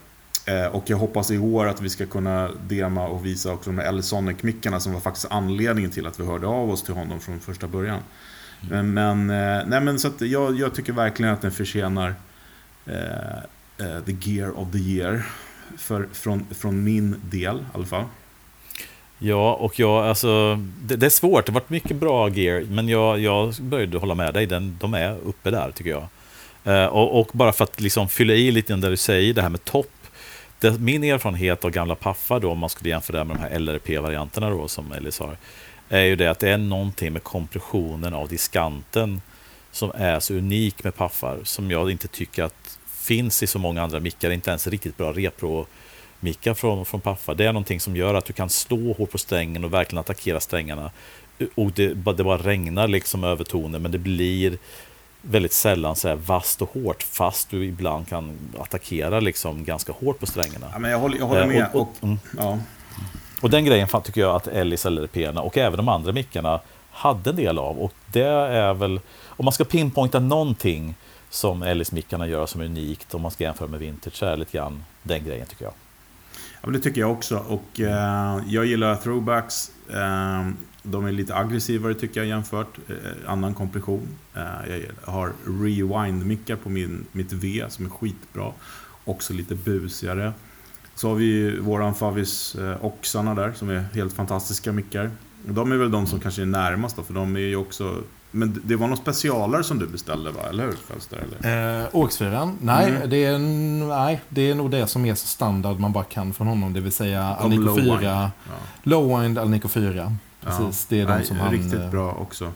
Eh, 0.45 0.65
och 0.65 0.83
jag 0.89 0.97
hoppas 0.97 1.31
i 1.31 1.37
år 1.37 1.67
att 1.67 1.81
vi 1.81 1.89
ska 1.89 2.05
kunna 2.05 2.49
dema 2.67 3.07
och 3.07 3.25
visa 3.25 3.51
också 3.51 3.69
de 3.69 3.79
här 3.79 3.87
L-Sonic-mickarna 3.87 4.79
som 4.79 4.93
var 4.93 4.99
faktiskt 4.99 5.27
anledningen 5.29 5.91
till 5.91 6.07
att 6.07 6.19
vi 6.19 6.25
hörde 6.25 6.47
av 6.47 6.71
oss 6.71 6.83
till 6.83 6.93
honom 6.93 7.19
från 7.19 7.39
första 7.39 7.67
början. 7.67 7.99
Men, 8.69 8.93
men, 8.93 9.29
eh, 9.29 9.67
nej, 9.67 9.81
men 9.81 9.99
så 9.99 10.11
jag, 10.19 10.59
jag 10.59 10.75
tycker 10.75 10.93
verkligen 10.93 11.33
att 11.33 11.41
den 11.41 11.51
förtjänar 11.51 12.15
eh, 12.85 13.37
eh, 13.77 14.03
the 14.05 14.15
gear 14.21 14.59
of 14.59 14.71
the 14.71 14.77
year. 14.77 15.25
För, 15.77 16.07
från, 16.13 16.45
från 16.51 16.83
min 16.83 17.15
del 17.31 17.55
i 17.55 17.63
alla 17.73 17.85
fall. 17.85 18.03
Ja, 19.19 19.53
och 19.53 19.79
jag, 19.79 20.07
alltså, 20.07 20.59
det, 20.81 20.95
det 20.95 21.05
är 21.05 21.09
svårt. 21.09 21.45
Det 21.45 21.51
har 21.51 21.59
varit 21.59 21.69
mycket 21.69 21.97
bra 21.97 22.29
gear, 22.29 22.61
men 22.61 22.87
jag, 22.87 23.19
jag 23.19 23.53
började 23.61 23.97
hålla 23.97 24.15
med 24.15 24.33
dig. 24.33 24.45
Den, 24.45 24.77
de 24.81 24.93
är 24.93 25.17
uppe 25.25 25.51
där, 25.51 25.71
tycker 25.71 25.89
jag. 25.89 26.07
Eh, 26.63 26.85
och, 26.85 27.19
och 27.19 27.29
bara 27.33 27.51
för 27.51 27.63
att 27.63 27.81
liksom 27.81 28.09
fylla 28.09 28.33
i 28.33 28.51
lite 28.51 28.75
där 28.75 28.89
du 28.89 28.97
säger, 28.97 29.33
det 29.33 29.41
här 29.41 29.49
med 29.49 29.65
topp. 29.65 30.02
Det, 30.63 30.79
min 30.79 31.03
erfarenhet 31.03 31.65
av 31.65 31.71
gamla 31.71 31.95
paffar, 31.95 32.39
då, 32.39 32.51
om 32.51 32.59
man 32.59 32.69
skulle 32.69 32.89
jämföra 32.89 33.17
det 33.17 33.23
med 33.23 33.35
de 33.35 33.39
här 33.41 33.59
LRP-varianterna 33.59 34.49
då, 34.49 34.67
som 34.67 34.91
Ellis 34.91 35.19
har, 35.19 35.37
är 35.89 36.01
ju 36.03 36.15
det 36.15 36.27
att 36.27 36.39
det 36.39 36.49
är 36.49 36.57
någonting 36.57 37.13
med 37.13 37.23
kompressionen 37.23 38.13
av 38.13 38.27
diskanten 38.27 39.21
som 39.71 39.91
är 39.95 40.19
så 40.19 40.33
unik 40.33 40.83
med 40.83 40.95
paffar, 40.95 41.39
som 41.43 41.71
jag 41.71 41.91
inte 41.91 42.07
tycker 42.07 42.43
att 42.43 42.79
finns 42.87 43.43
i 43.43 43.47
så 43.47 43.59
många 43.59 43.83
andra 43.83 43.99
mickar, 43.99 44.31
inte 44.31 44.49
ens 44.49 44.67
riktigt 44.67 44.97
bra 44.97 45.11
repro 45.13 45.65
mickar 46.19 46.53
från, 46.53 46.85
från 46.85 47.01
Paffa. 47.01 47.33
Det 47.33 47.45
är 47.45 47.53
någonting 47.53 47.79
som 47.79 47.95
gör 47.95 48.13
att 48.13 48.25
du 48.25 48.33
kan 48.33 48.49
slå 48.49 48.93
hårt 48.93 49.11
på 49.11 49.17
strängen 49.17 49.63
och 49.63 49.73
verkligen 49.73 49.99
attackera 49.99 50.39
strängarna. 50.39 50.91
Och 51.55 51.71
det, 51.71 51.95
bara- 51.97 52.15
det 52.15 52.23
bara 52.23 52.37
regnar 52.37 52.87
liksom 52.87 53.23
över 53.23 53.43
tonen, 53.43 53.81
men 53.81 53.91
det 53.91 53.97
blir 53.97 54.57
väldigt 55.25 55.53
sällan 55.53 55.95
så 55.95 56.07
här 56.07 56.15
vasst 56.15 56.61
och 56.61 56.69
hårt, 56.73 57.03
fast 57.03 57.49
du 57.49 57.65
ibland 57.65 58.07
kan 58.07 58.37
attackera 58.59 59.19
liksom 59.19 59.63
ganska 59.63 59.91
hårt 59.93 60.19
på 60.19 60.25
strängarna. 60.25 60.67
Ja, 60.73 60.79
men 60.79 60.91
jag 60.91 60.99
håller, 60.99 61.17
jag 61.17 61.25
håller 61.25 61.41
Eh, 61.41 61.47
med. 61.47 61.67
och- 61.73 61.81
Och, 61.81 61.87
och- 61.99 62.03
mm. 62.03 62.19
ja. 62.37 62.59
Och 63.41 63.49
den 63.49 63.65
grejen 63.65 63.87
tycker 64.03 64.21
jag 64.21 64.35
att 64.35 64.47
Ellis 64.47 64.85
LRP 64.85 65.27
och 65.39 65.57
även 65.57 65.77
de 65.77 65.89
andra 65.89 66.11
mickarna 66.11 66.59
hade 66.91 67.29
en 67.29 67.35
del 67.35 67.57
av. 67.59 67.79
Och 67.79 67.93
det 68.07 68.23
är 68.27 68.73
väl, 68.73 68.99
om 69.27 69.45
man 69.45 69.51
ska 69.51 69.63
pinpointa 69.63 70.19
någonting 70.19 70.95
som 71.29 71.63
Ellis-mickarna 71.63 72.27
gör 72.27 72.45
som 72.45 72.61
är 72.61 72.65
unikt, 72.65 73.13
om 73.13 73.21
man 73.21 73.31
ska 73.31 73.43
jämföra 73.43 73.67
med 73.67 73.79
vintage, 73.79 74.13
så 74.15 74.25
är 74.25 74.37
lite 74.37 74.57
grann 74.57 74.83
den 75.03 75.25
grejen 75.25 75.47
tycker 75.47 75.65
jag. 75.65 75.73
Ja, 76.33 76.59
men 76.61 76.73
det 76.73 76.79
tycker 76.79 77.01
jag 77.01 77.11
också. 77.11 77.37
Och 77.47 77.79
eh, 77.79 78.39
jag 78.47 78.65
gillar 78.65 78.95
throwbacks. 78.95 79.71
Eh, 79.93 80.47
de 80.83 81.05
är 81.05 81.11
lite 81.11 81.35
aggressivare 81.35 81.93
tycker 81.93 82.19
jag 82.19 82.27
jämfört. 82.27 82.77
Eh, 82.89 82.95
annan 83.31 83.53
kompression. 83.53 84.07
Eh, 84.35 84.41
jag 85.05 85.11
har 85.13 85.31
rewind-mickar 85.45 86.55
på 86.55 86.69
min, 86.69 87.05
mitt 87.11 87.33
V 87.33 87.65
som 87.69 87.85
är 87.85 87.89
skitbra. 87.89 88.51
Också 89.05 89.33
lite 89.33 89.55
busigare. 89.55 90.33
Så 90.95 91.07
har 91.07 91.15
vi 91.15 91.59
våran 91.59 91.95
Favis 91.95 92.55
eh, 92.55 92.85
Oxarna 92.85 93.35
där 93.35 93.53
som 93.53 93.69
är 93.69 93.85
helt 93.93 94.13
fantastiska 94.13 94.71
mickar. 94.71 95.11
De 95.45 95.71
är 95.71 95.75
väl 95.77 95.91
de 95.91 96.07
som 96.07 96.19
kanske 96.19 96.41
är 96.41 96.45
närmast 96.45 96.95
då, 96.95 97.03
för 97.03 97.13
de 97.13 97.35
är 97.35 97.39
ju 97.39 97.55
också... 97.55 97.97
Men 98.31 98.61
det 98.65 98.75
var 98.75 98.87
någon 98.87 98.97
specialare 98.97 99.63
som 99.63 99.79
du 99.79 99.87
beställde 99.87 100.31
va? 100.31 100.41
Eller 100.49 100.63
hur? 100.63 100.71
Fölster, 100.71 101.17
eller? 101.41 101.81
Eh, 101.81 101.87
Åksfyran? 101.91 102.57
Nej, 102.61 102.89
Mm. 102.89 103.09
det 103.09 103.23
är, 103.25 103.39
nej, 103.87 104.21
det 104.29 104.41
är 104.49 104.55
nog 104.55 104.71
det 104.71 104.87
som 104.87 105.05
är 105.05 105.15
så 105.15 105.27
standard 105.27 105.79
man 105.79 105.91
bara 105.93 106.03
kan 106.03 106.33
från 106.33 106.47
honom. 106.47 106.73
Det 106.73 106.79
vill 106.79 106.91
säga 106.91 107.23
Alnico 107.23 107.61
low 107.61 107.75
4. 107.75 107.83
wind. 107.85 108.03
Ja. 108.03 108.29
Lowwind 108.83 109.37
Alnico 109.37 109.67
4. 109.67 110.15
Precis, 110.43 110.85
det 110.85 110.99
är 111.01 111.05
de 111.07 111.13
Nej, 111.13 111.25
som 111.25 111.37
han... 111.39 111.51
Riktigt 111.51 111.73
eh, 111.73 111.89
bra 111.89 112.11
också. 112.11 112.51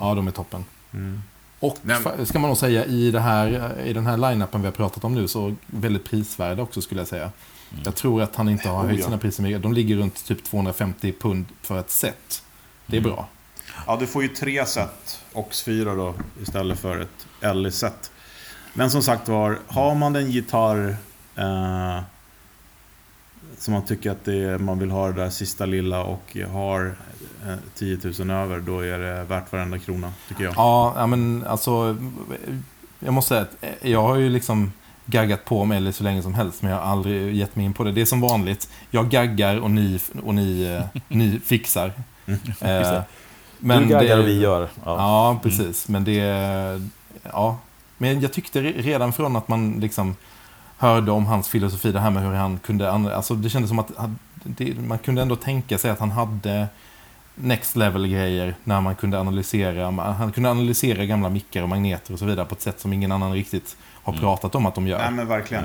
Ja, 0.00 0.14
de 0.14 0.26
är 0.26 0.30
toppen. 0.32 0.64
Mm. 0.92 1.22
Och 1.60 1.76
Nej, 1.82 1.98
ska 2.26 2.38
man 2.38 2.48
nog 2.50 2.56
säga 2.58 2.84
i, 2.84 3.10
det 3.10 3.20
här, 3.20 3.74
i 3.84 3.92
den 3.92 4.06
här 4.06 4.16
line-upen 4.16 4.60
vi 4.60 4.66
har 4.66 4.72
pratat 4.72 5.04
om 5.04 5.14
nu 5.14 5.28
så 5.28 5.54
väldigt 5.66 6.04
prisvärda 6.04 6.62
också 6.62 6.82
skulle 6.82 7.00
jag 7.00 7.08
säga. 7.08 7.30
Jag 7.84 7.94
tror 7.94 8.22
att 8.22 8.36
han 8.36 8.48
inte 8.48 8.68
har 8.68 8.84
höjt 8.86 9.04
sina 9.04 9.18
priser 9.18 9.42
mycket. 9.42 9.62
De 9.62 9.72
ligger 9.72 9.96
runt 9.96 10.24
typ 10.26 10.44
250 10.44 11.12
pund 11.20 11.44
för 11.62 11.80
ett 11.80 11.90
set. 11.90 12.42
Det 12.86 12.96
är 12.96 13.00
Mm. 13.00 13.12
bra. 13.12 13.28
Ja, 13.86 13.96
du 14.00 14.06
får 14.06 14.22
ju 14.22 14.28
tre 14.28 14.66
set 14.66 15.20
Ox4 15.32 15.96
då 15.96 16.14
istället 16.42 16.78
för 16.78 17.00
ett 17.00 17.26
LE-set. 17.56 18.10
Men 18.74 18.90
som 18.90 19.02
sagt 19.02 19.28
var, 19.28 19.58
har 19.66 19.94
man 19.94 20.16
en 20.16 20.30
gitarr 20.30 20.96
eh, 21.36 22.00
som 23.58 23.74
man 23.74 23.84
tycker 23.84 24.10
att 24.10 24.24
det 24.24 24.34
är, 24.44 24.58
man 24.58 24.78
vill 24.78 24.90
ha 24.90 25.06
det 25.06 25.12
där 25.22 25.30
sista 25.30 25.66
lilla 25.66 26.02
och 26.02 26.36
har 26.52 26.94
eh, 27.46 27.54
10 27.74 27.98
000 28.18 28.30
över, 28.30 28.60
då 28.60 28.80
är 28.80 28.98
det 28.98 29.24
värt 29.24 29.52
varenda 29.52 29.78
krona, 29.78 30.12
tycker 30.28 30.44
jag. 30.44 30.54
Ja, 30.56 31.06
men 31.06 31.44
alltså... 31.48 31.96
Jag 32.98 33.14
måste 33.14 33.28
säga 33.28 33.40
att 33.40 33.56
eh, 33.60 33.90
jag 33.90 34.02
har 34.02 34.16
ju 34.16 34.28
liksom 34.28 34.72
gaggat 35.06 35.44
på 35.44 35.64
med 35.64 35.76
Ellie 35.76 35.92
så 35.92 36.04
länge 36.04 36.22
som 36.22 36.34
helst, 36.34 36.62
men 36.62 36.70
jag 36.70 36.78
har 36.78 36.90
aldrig 36.90 37.34
gett 37.36 37.56
mig 37.56 37.64
in 37.64 37.72
på 37.72 37.84
det. 37.84 37.92
Det 37.92 38.00
är 38.00 38.04
som 38.04 38.20
vanligt. 38.20 38.68
Jag 38.90 39.08
gaggar 39.10 39.60
och 39.60 39.70
ni, 39.70 40.00
och 40.24 40.34
ni, 40.34 40.62
eh, 40.94 41.00
ni 41.08 41.40
fixar. 41.44 41.92
Eh, 42.60 43.00
Men 43.58 43.82
du 43.82 43.88
gaggar 43.88 44.16
det- 44.16 44.22
och 44.22 44.28
vi 44.28 44.40
gör. 44.40 44.62
Ja. 44.62 44.68
Ja, 44.84 45.38
precis. 45.42 45.88
Men 45.88 46.04
det... 46.04 46.16
Ja. 47.22 47.58
Men 47.98 48.20
jag 48.20 48.32
tyckte 48.32 48.60
re- 48.62 48.82
redan 48.82 49.12
från 49.12 49.36
att 49.36 49.48
man 49.48 49.80
liksom 49.80 50.16
hörde 50.76 51.10
om 51.10 51.26
hans 51.26 51.48
filosofi, 51.48 51.92
det 51.92 52.00
här 52.00 52.10
med 52.10 52.22
hur 52.22 52.32
han 52.32 52.58
kunde... 52.58 52.92
Alltså 52.92 53.34
det 53.34 53.50
kändes 53.50 53.68
som 53.68 53.78
att 53.78 53.90
man 54.88 54.98
kunde 54.98 55.22
ändå 55.22 55.36
tänka 55.36 55.78
sig 55.78 55.90
att 55.90 55.98
han 56.00 56.10
hade 56.10 56.66
next 57.34 57.76
level-grejer 57.76 58.54
när 58.64 58.80
man 58.80 58.94
kunde 58.94 59.20
analysera. 59.20 59.90
Han 60.12 60.32
kunde 60.32 60.50
analysera 60.50 61.04
gamla 61.04 61.28
mickar 61.28 61.62
och 61.62 61.68
magneter 61.68 62.12
och 62.12 62.18
så 62.18 62.24
vidare 62.24 62.46
på 62.46 62.54
ett 62.54 62.60
sätt 62.62 62.80
som 62.80 62.92
ingen 62.92 63.12
annan 63.12 63.32
riktigt 63.32 63.76
har 64.02 64.12
Mm. 64.12 64.20
pratat 64.20 64.54
om 64.54 64.66
att 64.66 64.74
de 64.74 64.86
gör. 64.88 64.98
Nej, 64.98 65.10
men 65.10 65.28
verkligen. 65.28 65.64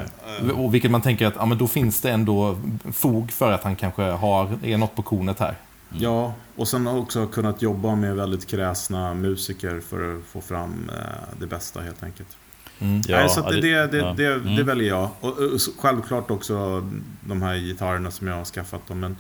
Och 0.56 0.74
vilket 0.74 0.92
man 0.92 1.02
tänker 1.02 1.28
att 1.28 1.34
ja, 1.38 1.46
men 1.46 1.58
då 1.58 1.68
finns 1.68 2.02
det 2.02 2.12
ändå 2.12 2.58
fog 2.92 3.32
för 3.32 3.52
att 3.52 3.64
han 3.64 3.76
kanske 3.76 4.04
har, 4.04 4.50
är 4.64 4.78
något 4.78 4.96
på 4.96 5.02
kornet 5.02 5.40
här. 5.40 5.56
Ja, 5.98 6.34
och 6.56 6.68
sen 6.68 6.86
har 6.88 6.98
också 6.98 7.28
kunnat 7.28 7.62
jobba 7.62 7.96
med 7.96 8.16
väldigt 8.16 8.48
kräsna 8.50 9.14
musiker 9.14 9.82
för 9.90 10.16
att 10.18 10.24
få 10.26 10.42
fram 10.42 10.90
eh, 10.98 11.06
det 11.40 11.48
bästa 11.48 11.82
helt 11.82 12.04
enkelt. 12.04 12.38
Mm. 12.82 13.02
Ja, 13.08 13.18
Nej, 13.20 13.30
så 13.30 13.40
att 13.40 13.50
det, 13.50 13.62
det, 13.62 13.88
det, 13.88 13.98
ja. 13.98 14.14
det, 14.18 14.26
Mm. 14.26 14.56
det 14.56 14.64
väljer 14.64 14.88
jag. 14.90 15.10
Och, 15.20 15.38
och 15.38 15.60
självklart 15.80 16.32
också 16.32 16.88
de 17.22 17.42
här 17.42 17.56
gitarrerna 17.58 18.12
som 18.12 18.28
jag 18.28 18.36
har 18.36 18.46
skaffat. 18.46 18.88
Dem, 18.88 19.00
men, 19.00 19.16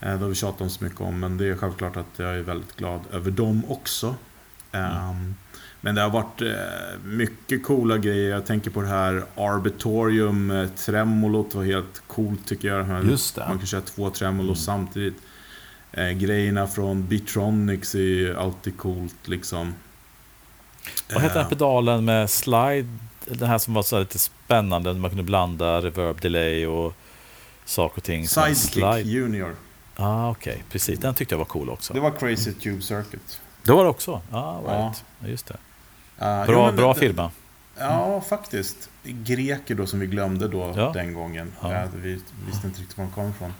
eh, 0.00 0.12
det 0.12 0.18
har 0.18 0.28
vi 0.28 0.34
tjatat 0.34 0.60
om 0.60 0.70
så 0.70 0.84
mycket 0.84 1.00
om. 1.00 1.20
Men 1.20 1.36
det 1.38 1.46
är 1.46 1.56
självklart 1.56 1.96
att 1.96 2.06
jag 2.18 2.36
är 2.36 2.42
väldigt 2.42 2.76
glad 2.76 3.00
över 3.12 3.30
dem 3.30 3.62
också. 3.68 4.14
Ehm, 4.72 5.34
men 5.80 5.94
det 5.94 6.00
har 6.00 6.10
varit 6.10 6.42
eh, 6.42 6.48
mycket 7.04 7.64
coola 7.64 7.98
grejer. 7.98 8.30
Jag 8.30 8.46
tänker 8.46 8.70
på 8.70 8.80
det 8.82 8.88
här 8.88 9.22
Arbitorium 9.36 10.50
eh, 10.50 10.68
Tremolot 10.68 11.54
var 11.54 11.64
helt 11.64 12.02
coolt 12.06 12.46
tycker 12.46 12.68
jag. 12.68 12.78
Det 12.78 12.84
här- 12.84 13.02
Just 13.02 13.34
det. 13.34 13.44
Man 13.48 13.58
kan 13.58 13.66
köra 13.66 13.80
två 13.80 14.10
tremolos 14.10 14.64
samtidigt. 14.64 15.16
Eh, 15.92 16.10
grejerna 16.10 16.66
från 16.66 17.06
Bitronics 17.06 17.94
är 17.94 17.98
ju 17.98 18.36
alltid 18.36 18.76
coolt 18.76 19.28
liksom. 19.28 19.74
Vad 21.12 21.22
hette 21.22 21.34
den 21.34 21.42
Eh, 21.42 21.48
pedalen 21.48 22.04
med 22.04 22.30
slide? 22.30 22.88
Den 23.26 23.48
här 23.48 23.58
som 23.58 23.74
var 23.74 23.82
så 23.82 23.98
lite 23.98 24.18
spännande. 24.18 24.94
Man 24.94 25.10
kunde 25.10 25.22
blanda 25.24 25.80
reverb, 25.80 26.20
delay 26.20 26.66
och 26.66 26.94
saker 27.64 27.96
och 27.98 28.04
ting. 28.04 28.28
Sidekick 28.28 28.56
slide. 28.56 29.00
Junior. 29.00 29.56
Ah, 29.96 30.30
Okej, 30.30 30.64
precis. 30.70 30.98
Den 30.98 31.14
tyckte 31.14 31.34
jag 31.34 31.38
var 31.38 31.44
cool 31.44 31.70
också. 31.70 31.94
Det 31.94 32.00
var 32.00 32.10
Crazy 32.10 32.52
Tube 32.52 32.82
Circuit. 32.82 33.40
Det 33.64 33.72
var 33.72 33.84
det 33.84 33.90
också? 33.90 34.20
Ah, 34.30 34.54
right. 34.58 35.04
ja. 35.20 35.28
Just 35.28 35.46
det. 35.46 35.56
Eh, 36.26 36.46
Bra, 36.46 36.70
jo, 36.70 36.76
bra 36.76 36.92
det- 36.92 37.00
firma. 37.00 37.30
Ja, 37.78 38.20
faktiskt. 38.28 38.88
Greker 39.04 39.74
då 39.74 39.86
som 39.86 40.00
vi 40.00 40.06
glömde 40.06 40.48
då 40.48 40.72
Ja. 40.76 40.90
den 40.94 41.14
gången. 41.14 41.52
Ja. 41.62 41.72
Eh, 41.72 41.88
vi 41.94 42.20
visste 42.46 42.66
inte 42.66 42.80
riktigt 42.80 42.98
var 42.98 43.04
de 43.04 43.12
kom 43.12 43.30
ifrån. 43.30 43.54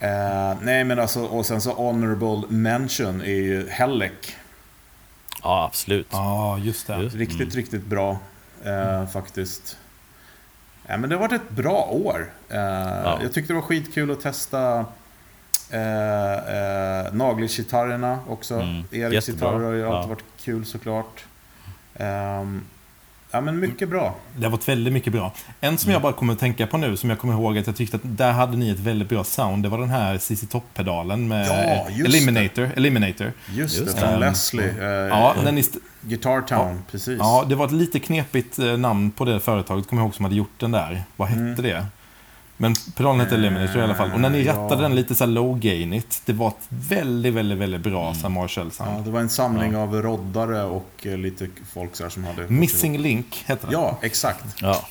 Eh, 0.00 0.56
nej 0.62 0.84
men 0.84 0.98
alltså, 0.98 1.20
och 1.24 1.46
sen 1.46 1.60
så 1.60 1.72
Honorable 1.72 2.42
Mention 2.48 3.20
är 3.20 3.26
ju 3.26 3.68
Hellec. 3.68 4.12
Ja, 5.42 5.64
absolut. 5.64 6.06
Ja, 6.10 6.58
just 6.58 6.86
det. 6.86 6.96
Just. 6.96 7.16
Riktigt, 7.16 7.40
Mm. 7.40 7.50
riktigt 7.50 7.86
bra 7.86 8.18
eh, 8.64 9.06
faktiskt. 9.06 9.76
Ja, 10.86 10.96
men 10.96 11.10
det 11.10 11.16
har 11.16 11.20
varit 11.28 11.42
ett 11.42 11.50
bra 11.50 11.88
år. 11.90 12.32
Eh, 12.48 12.58
Jag 13.22 13.32
tyckte 13.32 13.52
det 13.52 13.54
var 13.54 13.62
skitkul 13.62 14.10
att 14.10 14.20
testa 14.20 14.84
eh, 15.70 16.32
eh, 16.32 17.12
Naglish-gitarrerna 17.12 18.18
också. 18.28 18.54
Mm, 18.54 18.82
Eriks 18.90 19.26
gitarrer 19.26 19.64
har 19.64 19.72
ju 19.72 19.86
alltid 19.86 20.02
Ja. 20.10 20.14
varit 20.14 20.24
kul 20.40 20.64
såklart. 20.66 21.24
Ehm, 21.94 22.62
ja 23.30 23.40
men 23.40 23.58
mycket 23.60 23.88
bra. 23.88 24.14
Det 24.36 24.44
har 24.44 24.50
varit 24.50 24.68
väldigt 24.68 24.92
mycket 24.94 25.12
bra. 25.12 25.32
En 25.60 25.78
som 25.78 25.92
jag 25.92 26.02
bara 26.02 26.12
kommer 26.12 26.32
att 26.32 26.38
tänka 26.38 26.66
på 26.66 26.76
nu, 26.76 26.96
som 26.96 27.10
jag 27.10 27.18
kommer 27.18 27.34
ihåg 27.34 27.58
att 27.58 27.66
jag 27.66 27.76
tyckte 27.76 27.96
att 27.96 28.02
där 28.04 28.32
hade 28.32 28.56
ni 28.56 28.70
ett 28.70 28.78
väldigt 28.78 29.08
bra 29.08 29.24
sound. 29.24 29.62
Det 29.62 29.68
var 29.68 29.78
den 29.78 29.90
här 29.90 30.18
CC 30.18 30.46
Top-pedalen 30.46 31.28
med 31.28 31.46
Ja, 31.46 31.90
just 31.90 32.08
Eliminator. 32.14 32.70
Eliminator. 32.76 33.32
Just, 33.50 33.78
Just 33.80 33.94
det, 33.96 34.00
från 34.02 34.12
det. 34.12 34.18
Leslie. 34.18 34.68
Eh, 34.78 34.84
Ja, 34.86 35.34
när 35.44 35.52
ni 35.52 35.60
st- 35.60 35.78
Guitar 36.02 36.40
Town, 36.40 36.82
precis. 36.90 37.18
ja, 37.18 37.44
det 37.48 37.54
var 37.54 37.66
ett 37.66 37.72
lite 37.72 37.98
knepigt 37.98 38.58
eh, 38.58 38.76
namn 38.76 39.10
på 39.10 39.24
det 39.24 39.40
företaget, 39.40 39.86
kommer 39.88 40.02
jag 40.02 40.06
ihåg, 40.06 40.14
som 40.14 40.24
hade 40.24 40.36
gjort 40.36 40.58
den 40.60 40.70
där. 40.70 41.02
Vad 41.16 41.28
hette 41.28 41.40
Mm. 41.40 41.62
det? 41.62 41.86
Men 42.60 42.74
pedalen 42.96 43.20
hette 43.20 43.34
Eliminator 43.34 43.78
i 43.80 43.84
alla 43.84 43.94
fall. 43.94 44.12
Och 44.12 44.20
när 44.20 44.30
ni 44.30 44.42
Ja. 44.42 44.52
rattade 44.52 44.82
den 44.82 44.94
lite 44.94 45.14
så 45.14 45.26
low-gainigt, 45.26 46.22
det 46.24 46.32
var 46.32 46.48
ett 46.48 46.66
väldigt, 46.68 47.34
väldigt, 47.34 47.58
väldigt 47.58 47.80
bra 47.80 48.14
mm. 48.20 48.32
Marshall-sound. 48.32 48.98
Ja, 48.98 49.02
det 49.04 49.10
var 49.10 49.20
en 49.20 49.28
samling 49.28 49.76
av 49.76 50.02
roddare 50.02 50.62
och 50.62 50.90
eh, 51.02 51.18
lite 51.18 51.48
folk 51.72 51.96
så 51.96 52.02
här 52.02 52.10
som 52.10 52.24
hade... 52.24 52.48
Missing 52.48 52.98
Link 52.98 53.44
hette 53.46 53.66
den. 53.66 53.72
Ja, 53.72 53.98
exakt. 54.02 54.44
Ja. 54.60 54.84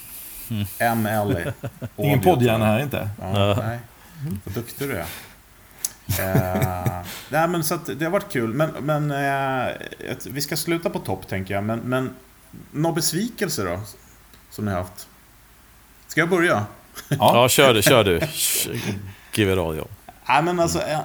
ML. 0.96 1.52
Ingen 1.98 2.22
poddhjärna 2.22 2.66
här 2.66 2.80
inte. 2.80 3.10
Ja, 3.22 3.56
nej. 3.56 3.80
Vad 4.44 4.54
duktig 4.54 4.88
du 4.90 4.96
är. 4.96 5.06
Eh, 6.20 7.02
nej, 7.30 7.48
men 7.48 7.64
så 7.64 7.76
att 7.76 7.90
det 8.00 8.06
har 8.06 8.12
varit 8.12 8.32
kul. 8.32 8.54
Men, 8.54 8.70
men 8.82 9.12
eh, 9.12 9.74
vi 10.30 10.42
ska 10.42 10.58
sluta 10.58 10.90
på 10.90 11.00
topp, 11.00 11.28
tänker 11.28 11.54
jag. 11.54 11.64
Men, 11.64 11.80
men 11.80 12.16
några 12.72 12.96
besvikelser 12.96 13.66
då? 13.66 13.80
Som 14.52 14.66
ni 14.66 14.72
har 14.72 14.78
haft? 14.78 15.08
Ska 16.08 16.22
jag 16.22 16.30
börja? 16.30 16.66
Ja. 17.08 17.18
ja, 17.20 17.50
kör 17.50 17.74
du. 17.74 17.82
Kör 17.82 18.04
du. 18.04 18.20
Give 19.34 19.54
it 19.54 19.60
all, 19.60 19.78
ja. 19.78 19.86
Nej, 20.28 20.44
men 20.44 20.60
alltså... 20.60 20.80
Eh, 20.80 21.00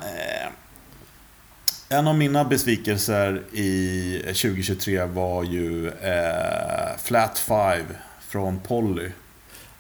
en 1.89 2.09
av 2.09 2.15
mina 2.15 2.45
besvikelser 2.45 3.43
i 3.53 4.19
2023 4.25 5.05
var 5.05 5.45
ju 5.45 5.89
eh, 5.89 6.97
Flat 7.03 7.39
5 7.39 7.87
från 8.29 8.61
Polly. 8.61 9.11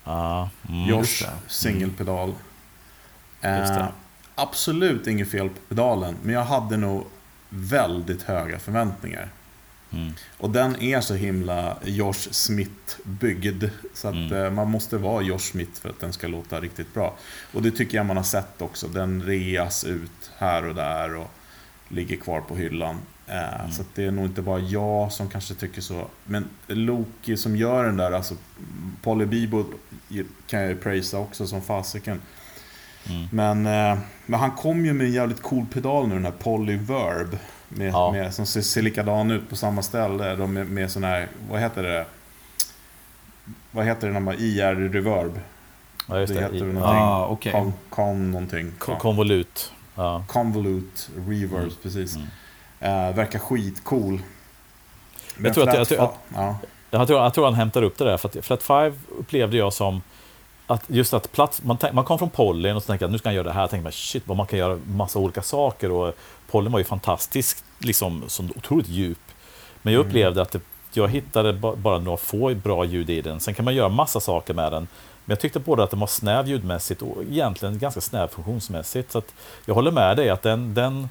Ah, 0.04 0.48
mm. 0.68 0.88
Josh 0.88 1.22
det. 1.22 1.30
singelpedal. 1.46 2.34
Det. 3.40 3.48
Eh, 3.48 3.86
absolut 4.34 5.06
inget 5.06 5.30
fel 5.30 5.48
på 5.48 5.60
pedalen, 5.68 6.16
men 6.22 6.34
jag 6.34 6.44
hade 6.44 6.76
nog 6.76 7.06
väldigt 7.48 8.22
höga 8.22 8.58
förväntningar. 8.58 9.28
Mm. 9.94 10.12
Och 10.38 10.50
den 10.50 10.82
är 10.82 11.00
så 11.00 11.14
himla 11.14 11.76
Josh 11.84 12.12
Smith-byggd. 12.30 13.64
Så 13.94 14.08
att 14.08 14.14
Mm. 14.14 14.32
eh, 14.44 14.50
man 14.50 14.70
måste 14.70 14.96
vara 14.98 15.22
Josh 15.22 15.38
Smith 15.38 15.80
för 15.80 15.88
att 15.88 16.00
den 16.00 16.12
ska 16.12 16.26
låta 16.28 16.60
riktigt 16.60 16.94
bra. 16.94 17.14
Och 17.52 17.62
det 17.62 17.70
tycker 17.70 17.96
jag 17.96 18.06
man 18.06 18.16
har 18.16 18.24
sett 18.24 18.62
också. 18.62 18.88
Den 18.88 19.22
reas 19.22 19.84
ut 19.84 20.30
här 20.38 20.64
och 20.68 20.74
där 20.74 21.16
och 21.16 21.30
ligger 21.88 22.16
kvar 22.16 22.40
på 22.40 22.56
hyllan. 22.56 22.96
Eh, 23.26 23.60
Mm. 23.60 23.72
Så 23.72 23.82
det 23.94 24.04
är 24.04 24.10
nog 24.10 24.24
inte 24.26 24.42
bara 24.42 24.58
jag 24.58 25.12
som 25.12 25.28
kanske 25.28 25.54
tycker 25.54 25.80
så. 25.80 26.06
Men 26.24 26.44
Loki 26.66 27.36
som 27.36 27.56
gör 27.56 27.84
den 27.84 27.96
där, 27.96 28.12
alltså 28.12 28.34
Polly 29.02 29.26
Bibo 29.26 29.64
kan 30.46 30.60
jag 30.60 30.68
ju 30.68 30.76
prisa 30.76 31.18
också 31.18 31.46
som 31.46 31.62
fasiken. 31.62 32.20
Mm. 33.08 33.28
Men, 33.32 33.66
eh, 33.66 33.98
men 34.26 34.40
han 34.40 34.50
kom 34.50 34.86
ju 34.86 34.92
med 34.92 35.06
en 35.06 35.12
jävligt 35.12 35.42
cool 35.42 35.66
pedal 35.72 36.08
nu, 36.08 36.14
den 36.14 36.24
här 36.24 36.32
Polyverb. 36.32 37.38
Med, 37.74 37.92
Ja. 37.92 38.12
med, 38.12 38.34
som 38.34 38.46
ser, 38.46 38.60
ser 38.60 38.82
likadan 38.82 39.30
ut 39.30 39.50
på 39.50 39.56
samma 39.56 39.82
ställe. 39.82 40.36
De 40.36 40.52
med, 40.52 40.70
med 40.70 40.90
sån 40.90 41.04
här, 41.04 41.28
vad 41.50 41.60
heter 41.60 41.82
det? 41.82 42.06
Vad 43.70 43.84
heter 43.84 44.06
det 44.06 44.12
när 44.12 44.20
man 44.20 44.34
IR-reverb? 44.38 45.40
Ja, 46.08 46.20
just 46.20 46.32
Det 46.34 46.38
det. 46.40 46.44
heter 46.44 46.56
I- 46.56 46.60
någonting. 46.60 46.82
Ah, 47.02 47.26
okej. 47.26 47.52
Con, 47.52 47.72
con 47.90 48.30
någonting. 48.30 48.72
Ko- 48.78 48.96
Konvolut. 48.96 49.72
Ja. 49.94 50.24
Convolute 50.28 51.02
reverbs, 51.28 51.76
precis. 51.82 52.16
Mm. 52.16 52.28
Eh, 52.80 53.14
verkar 53.16 53.38
skitcool. 53.38 54.20
Men 55.36 55.44
Jag 55.44 55.54
tror 55.54 55.68
att- 55.68 55.74
jag 55.78 55.88
tror 55.88 56.04
att- 56.04 56.18
ja. 56.34 56.56
Jag 56.90 57.06
tror, 57.06 57.22
jag 57.22 57.34
tror 57.34 57.44
han 57.44 57.54
hämtar 57.54 57.82
upp 57.82 57.98
det 57.98 58.04
där. 58.04 58.16
För 58.16 58.28
att 58.38 58.44
Flat 58.44 58.62
5 58.62 58.92
upplevde 59.18 59.56
jag 59.56 59.72
som 59.72 60.02
att 60.66 60.84
just 60.86 61.14
att 61.14 61.32
plats, 61.32 61.62
man, 61.62 61.76
tänk, 61.76 61.94
man 61.94 62.04
kom 62.04 62.18
från 62.18 62.30
Pollyn 62.30 62.76
och 62.76 62.82
så 62.82 62.86
tänkte 62.86 63.02
jag 63.04 63.08
att 63.08 63.12
nu 63.12 63.18
ska 63.18 63.28
han 63.28 63.34
göra 63.34 63.44
det 63.46 63.52
här. 63.52 63.60
Jag 63.60 63.70
tänkte 63.70 63.82
man, 63.84 63.92
shit 63.92 64.22
vad 64.26 64.36
man 64.36 64.46
kan 64.46 64.58
göra 64.58 64.78
massa 64.86 65.18
olika 65.18 65.42
saker. 65.42 65.90
Och 65.90 66.14
Pollyn 66.54 66.72
var 66.72 66.78
ju 66.78 66.84
fantastisk, 66.84 67.58
liksom, 67.78 68.24
som 68.26 68.50
otroligt 68.56 68.88
djup. 68.88 69.18
Men 69.82 69.92
jag 69.92 70.06
upplevde 70.06 70.42
att 70.42 70.52
det, 70.52 70.60
jag 70.92 71.08
hittade 71.08 71.52
ba, 71.52 71.76
bara 71.76 71.98
några 71.98 72.16
få 72.16 72.54
bra 72.54 72.84
ljud 72.84 73.10
i 73.10 73.20
den. 73.20 73.40
Sen 73.40 73.54
kan 73.54 73.64
man 73.64 73.74
göra 73.74 73.88
massa 73.88 74.20
saker 74.20 74.54
med 74.54 74.72
den. 74.72 74.88
Men 75.24 75.34
jag 75.34 75.40
tyckte 75.40 75.60
både 75.60 75.82
att 75.82 75.90
den 75.90 76.00
var 76.00 76.06
snäv 76.06 76.48
ljudmässigt 76.48 77.02
och 77.02 77.22
egentligen 77.22 77.78
ganska 77.78 78.00
snäv 78.00 78.28
funktionsmässigt. 78.28 79.12
Så 79.12 79.22
jag 79.64 79.74
håller 79.74 79.90
med 79.90 80.16
dig 80.16 80.30
att 80.30 80.42
den, 80.42 80.74
den 80.74 81.08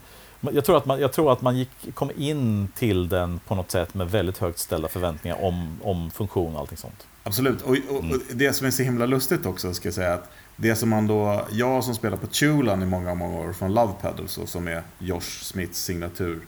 jag 0.52 0.66
tror 0.66 0.78
att 0.78 0.86
man, 0.86 1.00
jag 1.00 1.14
tror 1.14 1.34
att 1.34 1.42
man 1.42 1.58
gick, 1.58 1.70
kom 1.94 2.12
in 2.18 2.68
till 2.76 3.10
den 3.10 3.40
på 3.48 3.56
något 3.56 3.72
sätt 3.72 3.94
med 3.94 4.12
väldigt 4.12 4.38
högt 4.38 4.60
ställda 4.60 4.88
förväntningar 4.88 5.44
om, 5.44 5.80
om 5.84 6.12
funktion 6.12 6.54
och 6.54 6.60
allting 6.60 6.78
sånt. 6.78 7.08
Absolut. 7.24 7.62
Och, 7.62 7.70
och, 7.90 7.98
och 7.98 8.20
det 8.34 8.54
som 8.54 8.68
är 8.68 8.72
så 8.72 8.84
himla 8.84 9.06
lustigt 9.06 9.46
också, 9.46 9.74
ska 9.74 9.88
jag 9.88 9.96
säga 9.96 10.14
att 10.14 10.30
det 10.56 10.76
som 10.76 10.90
man 10.90 11.08
då, 11.08 11.48
jag 11.52 11.84
som 11.84 11.96
spelar 11.96 12.18
på 12.18 12.28
Tulan 12.28 12.82
i 12.82 12.86
många, 12.86 13.16
många 13.16 13.40
år 13.40 13.54
från 13.54 13.74
Love 13.74 13.94
Pedals 14.02 14.38
och 14.38 14.50
som 14.50 14.68
är 14.68 14.84
Josh 15.00 15.42
Smiths 15.42 15.84
signatur. 15.84 16.40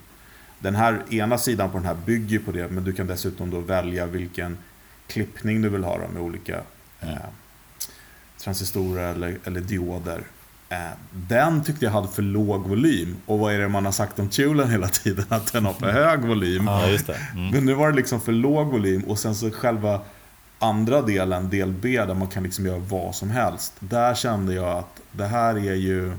Den 0.60 0.76
här 0.76 1.04
ena 1.10 1.38
sidan 1.38 1.70
på 1.70 1.78
den 1.78 1.88
här 1.88 1.98
bygger 2.06 2.40
på 2.40 2.52
det, 2.52 2.68
men 2.68 2.84
du 2.84 2.94
kan 2.94 3.08
dessutom 3.08 3.50
då 3.50 3.60
välja 3.60 4.06
vilken 4.06 4.58
klippning 5.08 5.62
du 5.62 5.70
vill 5.70 5.84
ha 5.84 5.98
då, 5.98 6.08
med 6.14 6.22
olika 6.22 6.56
eh, 7.02 7.16
transistorer 8.38 9.14
eller, 9.14 9.38
eller 9.44 9.62
dioder. 9.62 10.24
Eh, 10.70 10.78
den 11.12 11.64
tyckte 11.64 11.86
jag 11.86 11.92
hade 11.92 12.08
för 12.08 12.22
låg 12.22 12.68
volym. 12.68 13.16
Och 13.26 13.40
vad 13.40 13.54
är 13.54 13.60
det 13.60 13.68
man 13.68 13.86
har 13.86 13.92
sagt 13.92 14.20
om 14.20 14.30
Tulan 14.30 14.70
hela 14.70 14.88
tiden? 14.88 15.26
Att 15.30 15.54
den 15.54 15.66
har 15.66 15.74
för 15.74 15.92
hög 15.92 16.20
volym. 16.20 16.68
Ja, 16.68 16.88
just 16.88 17.08
det. 17.08 17.18
Mm. 17.34 17.50
Men 17.50 17.66
nu 17.66 17.74
var 17.74 17.90
det 17.90 17.96
liksom 17.96 18.22
för 18.22 18.32
låg 18.32 18.68
volym 18.68 19.02
och 19.02 19.20
sen 19.20 19.36
så 19.36 19.52
själva 19.52 20.02
andra 20.60 21.02
delen, 21.02 21.50
del 21.50 21.72
B, 21.72 22.06
där 22.06 22.14
man 22.14 22.28
kan 22.28 22.44
liksom 22.44 22.66
göra 22.66 22.80
vad 22.80 23.16
som 23.16 23.30
helst. 23.30 23.74
Där 23.80 24.16
kände 24.16 24.54
jag 24.54 24.78
att 24.78 25.02
det 25.12 25.26
här 25.26 25.56
är 25.56 25.76
ju... 25.76 26.14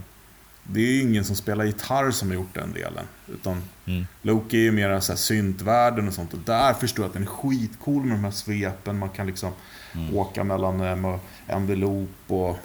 Det 0.69 0.81
är 0.81 0.87
ju 0.93 1.01
ingen 1.03 1.25
som 1.25 1.37
spelar 1.37 1.65
gitarr 1.65 2.11
som 2.11 2.29
har 2.29 2.35
gjort 2.35 2.55
den 2.55 2.73
delen. 2.73 3.05
Utan 3.29 3.63
Mm. 3.89 4.07
Loki 4.23 4.57
är 4.57 4.63
ju 4.63 4.73
mer 4.73 5.01
så 5.01 5.13
här 5.13 5.17
syntvärlden 5.17 6.09
och 6.09 6.15
sånt. 6.15 6.33
Och 6.35 6.39
där 6.45 6.73
förstår 6.75 7.03
jag 7.03 7.09
att 7.09 7.13
den 7.15 7.23
är 7.23 7.27
skitcool 7.27 8.03
med 8.05 8.17
de 8.17 8.25
här 8.25 8.31
svepen. 8.31 8.99
Man 8.99 9.09
kan 9.09 9.27
liksom 9.27 9.53
Mm. 9.95 10.17
åka 10.17 10.45
mellan 10.45 10.81
eh, 10.81 11.19
envelop 11.47 12.09
och... 12.27 12.59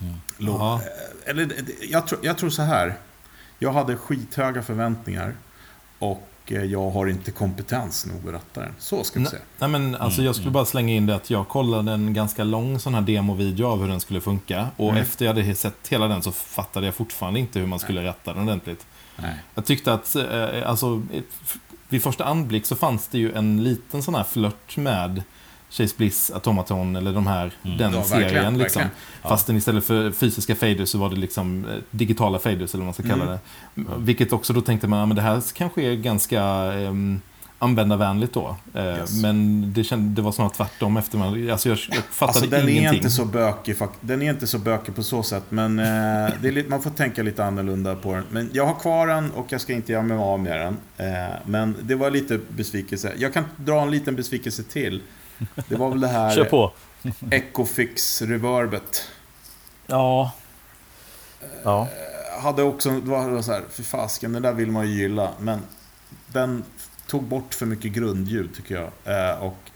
Mm. 0.00 0.14
Lo- 0.38 0.56
Ja. 0.58 0.80
eh, 1.24 1.30
Eller, 1.30 1.42
eh, 1.44 1.50
jag, 1.90 2.06
tror, 2.06 2.20
jag 2.22 2.38
tror 2.38 2.50
så 2.50 2.62
här. 2.62 2.94
Jag 3.58 3.72
hade 3.72 3.96
skithöga 3.96 4.62
förväntningar. 4.62 5.34
Och 5.98 6.28
eh, 6.46 6.62
jag 6.64 6.90
har 6.90 7.06
inte 7.06 7.30
kompetens 7.30 8.06
nog 8.06 8.28
att 8.28 8.34
ratta 8.34 8.60
den. 8.60 8.74
Så 8.78 9.04
ska 9.04 9.18
vi 9.18 9.22
Nej, 9.22 9.30
säga. 9.30 9.42
nej 9.58 9.68
men 9.68 9.94
alltså 9.96 10.22
jag 10.22 10.34
skulle 10.34 10.50
bara 10.50 10.64
slänga 10.64 10.92
in 10.94 11.06
det 11.06 11.14
att 11.14 11.30
jag 11.30 11.48
kollade 11.48 11.92
en 11.92 12.14
ganska 12.14 12.44
lång 12.44 12.78
sån 12.78 12.94
här 12.94 13.00
demovideo 13.02 13.66
av 13.66 13.80
hur 13.80 13.88
den 13.88 14.00
skulle 14.00 14.20
funka. 14.20 14.68
Och 14.76 14.88
Mm. 14.90 15.02
efter 15.02 15.24
jag 15.24 15.34
hade 15.34 15.54
sett 15.54 15.88
hela 15.88 16.08
den 16.08 16.22
så 16.22 16.32
fattade 16.32 16.86
jag 16.86 16.94
fortfarande 16.94 17.40
inte 17.40 17.58
hur 17.58 17.66
man 17.66 17.78
skulle 17.78 18.04
ratta 18.04 18.32
den 18.34 18.42
ordentligt. 18.42 18.86
Nej. 19.16 19.34
Jag 19.54 19.64
tyckte 19.64 19.92
att, 19.92 20.16
eh, 20.16 20.68
alltså, 20.70 21.02
vid 21.88 22.02
första 22.02 22.24
anblick 22.24 22.66
så 22.66 22.76
fanns 22.76 23.08
det 23.08 23.18
ju 23.18 23.32
en 23.32 23.64
liten 23.64 24.02
sån 24.02 24.14
här 24.14 24.24
flört 24.24 24.76
med 24.76 25.22
Chase 25.72 25.94
Bliss, 25.96 26.30
Automaton 26.34 26.96
eller 26.96 27.12
de 27.12 27.26
här, 27.26 27.50
den 27.62 27.72
Mm. 27.80 27.94
Ja, 27.94 28.02
serien. 28.04 28.22
verkligen, 28.22 28.58
liksom. 28.58 28.82
verkligen. 28.82 28.96
Fast 29.22 29.46
den 29.46 29.56
istället 29.56 29.84
för 29.84 30.10
fysiska 30.10 30.54
faders 30.54 30.88
så 30.88 30.98
var 30.98 31.10
det 31.10 31.16
liksom 31.16 31.64
eh, 31.64 31.76
digitala 31.90 32.38
faders 32.38 32.74
eller 32.74 32.84
vad 32.84 32.86
man 32.86 32.94
ska 32.94 33.02
kalla 33.02 33.22
Mm. 33.24 33.38
det. 33.74 33.82
Vilket 33.98 34.32
också 34.32 34.52
då 34.52 34.60
tänkte 34.60 34.88
man, 34.88 34.98
ja, 34.98 35.06
men 35.06 35.16
det 35.16 35.22
här 35.22 35.42
kanske 35.54 35.82
är 35.82 35.94
ganska 35.94 36.42
um, 36.72 37.20
användarvänligt 37.58 38.32
då. 38.32 38.56
Eh, 38.74 38.84
Yes. 38.84 39.22
Men 39.22 39.64
det, 39.72 39.84
kände, 39.84 40.14
det 40.14 40.22
var 40.22 40.32
snarare 40.32 40.52
tvärtom 40.56 40.96
efter 40.96 41.18
man, 41.18 41.50
alltså 41.50 41.68
jag, 41.68 41.78
jag 41.90 41.96
fattade 42.04 42.28
Alltså 42.38 42.46
den 42.50 42.68
ingenting. 42.68 42.86
är 42.88 42.94
inte 42.94 43.10
så 43.10 43.24
bökig, 43.24 43.76
den 44.00 44.22
är 44.22 44.30
inte 44.30 44.46
så 44.46 44.58
bökig 44.58 44.94
på 44.94 45.02
så 45.02 45.22
sätt, 45.22 45.44
men 45.48 45.78
eh, 45.78 45.84
det 46.42 46.48
är 46.48 46.52
lite, 46.52 46.68
man 46.70 46.82
får 46.82 46.90
tänka 46.90 47.22
lite 47.22 47.44
annorlunda 47.44 47.94
på 47.94 48.14
den. 48.14 48.24
Men 48.30 48.50
jag 48.52 48.66
har 48.66 48.74
kvar 48.74 49.06
den 49.06 49.30
och 49.30 49.46
jag 49.48 49.60
ska 49.60 49.72
inte 49.72 49.92
göra 49.92 50.02
mig 50.02 50.16
av 50.16 50.40
med 50.40 50.60
den. 50.60 50.76
Men 51.46 51.76
det 51.82 51.94
var 51.94 52.10
lite 52.10 52.40
besvikelse. 52.48 53.12
Jag 53.18 53.34
kan 53.34 53.44
dra 53.56 53.82
en 53.82 53.90
liten 53.90 54.16
besvikelse 54.16 54.62
till. 54.62 55.02
Det 55.68 55.76
var 55.76 55.88
väl 55.88 56.00
det 56.00 56.08
Kör 56.08 56.14
här 56.14 56.44
på. 56.44 56.72
Ecofix 57.30 58.22
reverbet. 58.22 59.08
Ja. 59.86 60.32
Ja. 61.62 61.88
Hade 62.42 62.62
också, 62.62 62.90
det 62.90 63.10
var 63.10 63.42
så 63.42 63.52
här, 63.52 63.62
för 63.70 63.82
fasken, 63.82 64.32
den 64.32 64.42
där 64.42 64.52
vill 64.52 64.70
man 64.70 64.88
ju 64.88 64.94
gilla. 64.94 65.30
Men 65.40 65.62
den 66.26 66.64
tog 67.06 67.22
bort 67.22 67.54
för 67.54 67.66
mycket 67.66 67.92
grundljud 67.92 68.54
tycker 68.54 68.74
jag. 68.74 68.90
Eh, 69.16 69.42
och 69.42 69.70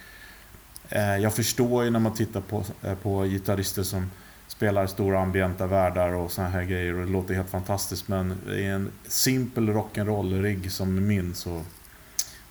eh, 0.89 1.17
jag 1.17 1.35
förstår 1.35 1.85
ju 1.85 1.91
när 1.91 2.01
man 2.01 2.15
tittar 2.15 2.41
på, 2.41 2.65
eh, 2.83 2.95
på 2.95 3.25
gitarrister 3.25 3.83
som 3.83 4.11
spelar 4.49 4.87
stora 4.87 5.21
ambienta 5.21 5.67
världar 5.67 6.13
och 6.13 6.33
såna 6.33 6.49
här 6.49 6.63
grejer. 6.63 6.95
Och 6.95 7.07
det 7.07 7.13
låter 7.13 7.35
helt 7.35 7.51
fantastiskt. 7.51 8.09
Men 8.09 8.41
i 8.57 8.65
en 8.65 8.93
simpel 9.07 9.69
rock'n'roll-rigg 9.69 10.69
som 10.69 11.07
min 11.07 11.35
så... 11.35 11.63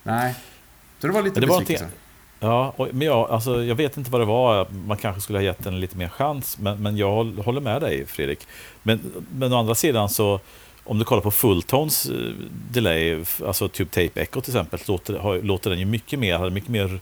Nej. 0.02 0.34
Så 0.98 1.06
det 1.06 1.12
var 1.12 1.22
lite 1.22 1.40
var 1.40 1.60
besvikelse. 1.60 1.88
Ja, 2.46 2.72
och, 2.76 2.88
men 2.92 3.06
jag, 3.06 3.30
alltså, 3.30 3.64
jag 3.64 3.74
vet 3.74 3.96
inte 3.96 4.10
vad 4.10 4.20
det 4.20 4.24
var. 4.24 4.66
Man 4.86 4.96
kanske 4.96 5.20
skulle 5.20 5.38
ha 5.38 5.42
gett 5.44 5.64
den 5.64 5.80
lite 5.80 5.96
mer 5.96 6.08
chans. 6.08 6.58
Men, 6.58 6.82
men 6.82 6.96
jag 6.96 7.10
håll- 7.10 7.38
håller 7.44 7.60
med 7.60 7.80
dig, 7.82 8.06
Fredrik. 8.06 8.46
Men, 8.82 9.00
men 9.34 9.52
å 9.52 9.56
andra 9.58 9.74
sidan 9.74 10.08
så, 10.08 10.40
om 10.84 10.98
du 10.98 11.04
kollar 11.04 11.22
på 11.22 11.30
Fulltones 11.30 12.06
eh, 12.06 12.14
delay, 12.70 13.24
alltså 13.46 13.68
Tube 13.68 13.90
Tape 13.90 14.20
Echo 14.20 14.40
till 14.40 14.50
exempel, 14.52 14.80
låter, 14.88 15.18
har, 15.18 15.42
låter 15.42 15.70
den 15.70 15.78
ju 15.78 15.84
mycket 15.84 16.18
mer, 16.18 16.38
hade 16.38 16.50
mycket 16.50 16.70
mer 16.70 17.00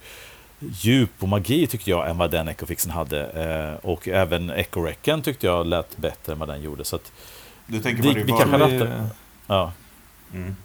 djup 0.59 1.11
och 1.18 1.28
magi 1.28 1.66
tycker 1.66 1.90
jag 1.90 2.11
än 2.11 2.18
vad 2.18 2.30
den 2.30 2.49
Echofixen 2.49 2.90
hade. 2.90 3.26
Eh, 3.30 3.88
och 3.90 4.09
även 4.09 4.51
Echo 4.51 4.82
Recken 4.84 5.22
tyckte 5.22 5.47
jag 5.47 5.66
lät 5.66 5.97
bättre 5.97 6.32
än 6.32 6.38
vad 6.38 6.49
den 6.49 6.62
gjorde. 6.62 6.84
Så 6.84 6.97
att, 6.97 7.12
Du 7.66 7.80
tänker 7.80 8.03
Vi- 8.03 8.09
på 8.09 8.14
vi 8.14 8.20
reverb. 8.32 8.38
kanske 8.51 8.59
det- 8.76 8.84
rattar- 8.84 9.07
ja. 9.47 9.72
Mm. 10.34 10.57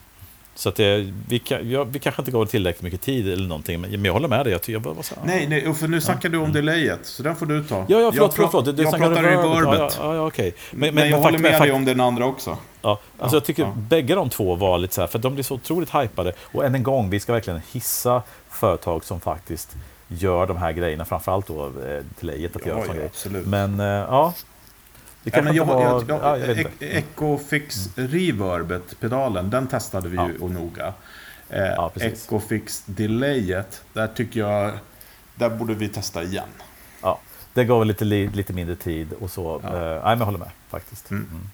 Så 0.60 0.70
att 0.70 0.76
det, 0.76 1.14
vi, 1.28 1.42
ja, 1.72 1.84
vi 1.84 2.00
kanske 2.00 2.22
inte 2.22 2.32
gav 2.32 2.46
det 2.46 2.52
tillräckligt 2.52 2.82
mycket 2.84 3.02
tid 3.02 3.28
eller 3.30 3.48
någonting, 3.48 3.82
men, 3.82 3.92
men 3.92 4.06
jag 4.06 4.14
håller 4.14 4.28
med 4.28 4.46
dig. 4.46 4.52
Jag, 4.52 4.62
tycker- 4.62 4.74
jag 4.74 4.82
bara, 4.82 5.04
så, 5.04 5.16
Nej, 5.26 5.48
nej, 5.48 5.74
för 5.74 5.88
nu 5.88 6.02
snackar 6.02 6.30
du 6.30 6.38
om 6.38 6.54
delayet. 6.54 7.00
Så 7.04 7.24
den 7.24 7.36
får 7.36 7.46
du 7.46 7.64
ta. 7.64 7.76
Ja, 7.76 7.86
ja 7.88 8.00
jag 8.00 8.14
förlåt, 8.14 8.34
förlåt, 8.34 8.52
förlåt. 8.52 8.66
Du, 8.66 8.72
du 8.72 8.84
jag 8.84 8.92
pratar 8.98 9.24
reverbet. 9.24 9.46
reverbet. 9.58 9.98
Ja, 10.00 10.06
ja, 10.06 10.16
ja, 10.16 10.28
okej. 10.28 10.54
Men, 10.72 10.98
jag 11.10 11.18
håller 11.18 11.40
med 11.40 11.62
dig 11.62 11.72
om 11.72 11.86
den 11.86 12.00
andra 12.00 12.26
också. 12.26 12.58
Ja, 12.82 12.90
alltså 13.20 13.36
Ja, 13.36 13.38
jag 13.40 13.46
tycker 13.46 13.64
ja. 13.64 13.74
bägge 13.76 14.16
de 14.16 14.30
två 14.30 14.56
var 14.56 14.78
lite 14.78 14.94
så 14.96 15.02
här, 15.02 15.08
för 15.08 15.20
de 15.20 15.34
blir 15.34 15.44
så 15.44 15.56
otroligt 15.56 15.96
hypade. 15.96 16.34
Och 16.42 16.66
än 16.66 16.76
en 16.76 16.84
gång, 16.84 17.10
vi 17.10 17.20
ska 17.20 17.34
verkligen 17.34 17.62
hissa 17.72 18.22
företag 18.50 19.04
som 19.06 19.20
faktiskt 19.20 19.76
gör 20.08 20.48
de 20.48 20.58
här 20.58 20.72
grejerna, 20.72 21.06
framförallt 21.06 21.48
då 21.48 21.66
eh, 21.66 22.04
delayet 22.20 22.56
att 22.56 22.66
göra 22.66 22.80
Ja, 22.80 22.86
sån 22.86 22.96
ja, 22.96 23.00
grej. 23.00 23.10
absolut. 23.12 23.46
Men 23.48 23.80
eh, 23.80 23.86
ja, 23.86 24.34
det 25.24 25.32
Ja, 25.38 25.42
men 25.42 25.56
jag, 25.56 25.64
inte 25.64 25.74
var... 25.76 25.82
jag, 25.84 26.04
ja, 26.10 26.38
jag 26.38 26.50
jag, 26.50 26.58
inte. 26.58 26.86
Ecofix 26.98 27.90
Reverbet, 27.96 29.00
pedalen, 29.00 29.50
den 29.50 29.68
testade 29.68 30.10
vi 30.10 30.18
ju 30.18 30.38
och 30.40 30.52
noga. 30.52 30.94
Eh, 31.50 31.60
Ja. 31.64 31.92
Ecofix 31.96 32.84
Delayet, 32.86 33.82
där 33.94 34.08
tycker 34.08 34.40
jag... 34.40 34.72
Där 35.36 35.50
borde 35.50 35.74
vi 35.74 35.90
testa 35.90 36.24
igen. 36.24 36.48
Ja, 37.02 37.20
det 37.54 37.66
gav 37.66 37.86
lite, 37.86 38.06
li- 38.06 38.28
lite 38.34 38.54
mindre 38.54 38.76
tid 38.76 39.14
och 39.20 39.32
så. 39.32 39.62
Ja. 39.64 39.70
Eh, 39.70 40.04
nej, 40.04 40.16
men 40.16 40.22
håller 40.22 40.40
med 40.40 40.50
faktiskt. 40.70 41.12
Mm. 41.12 41.28
Mm. 41.32 41.50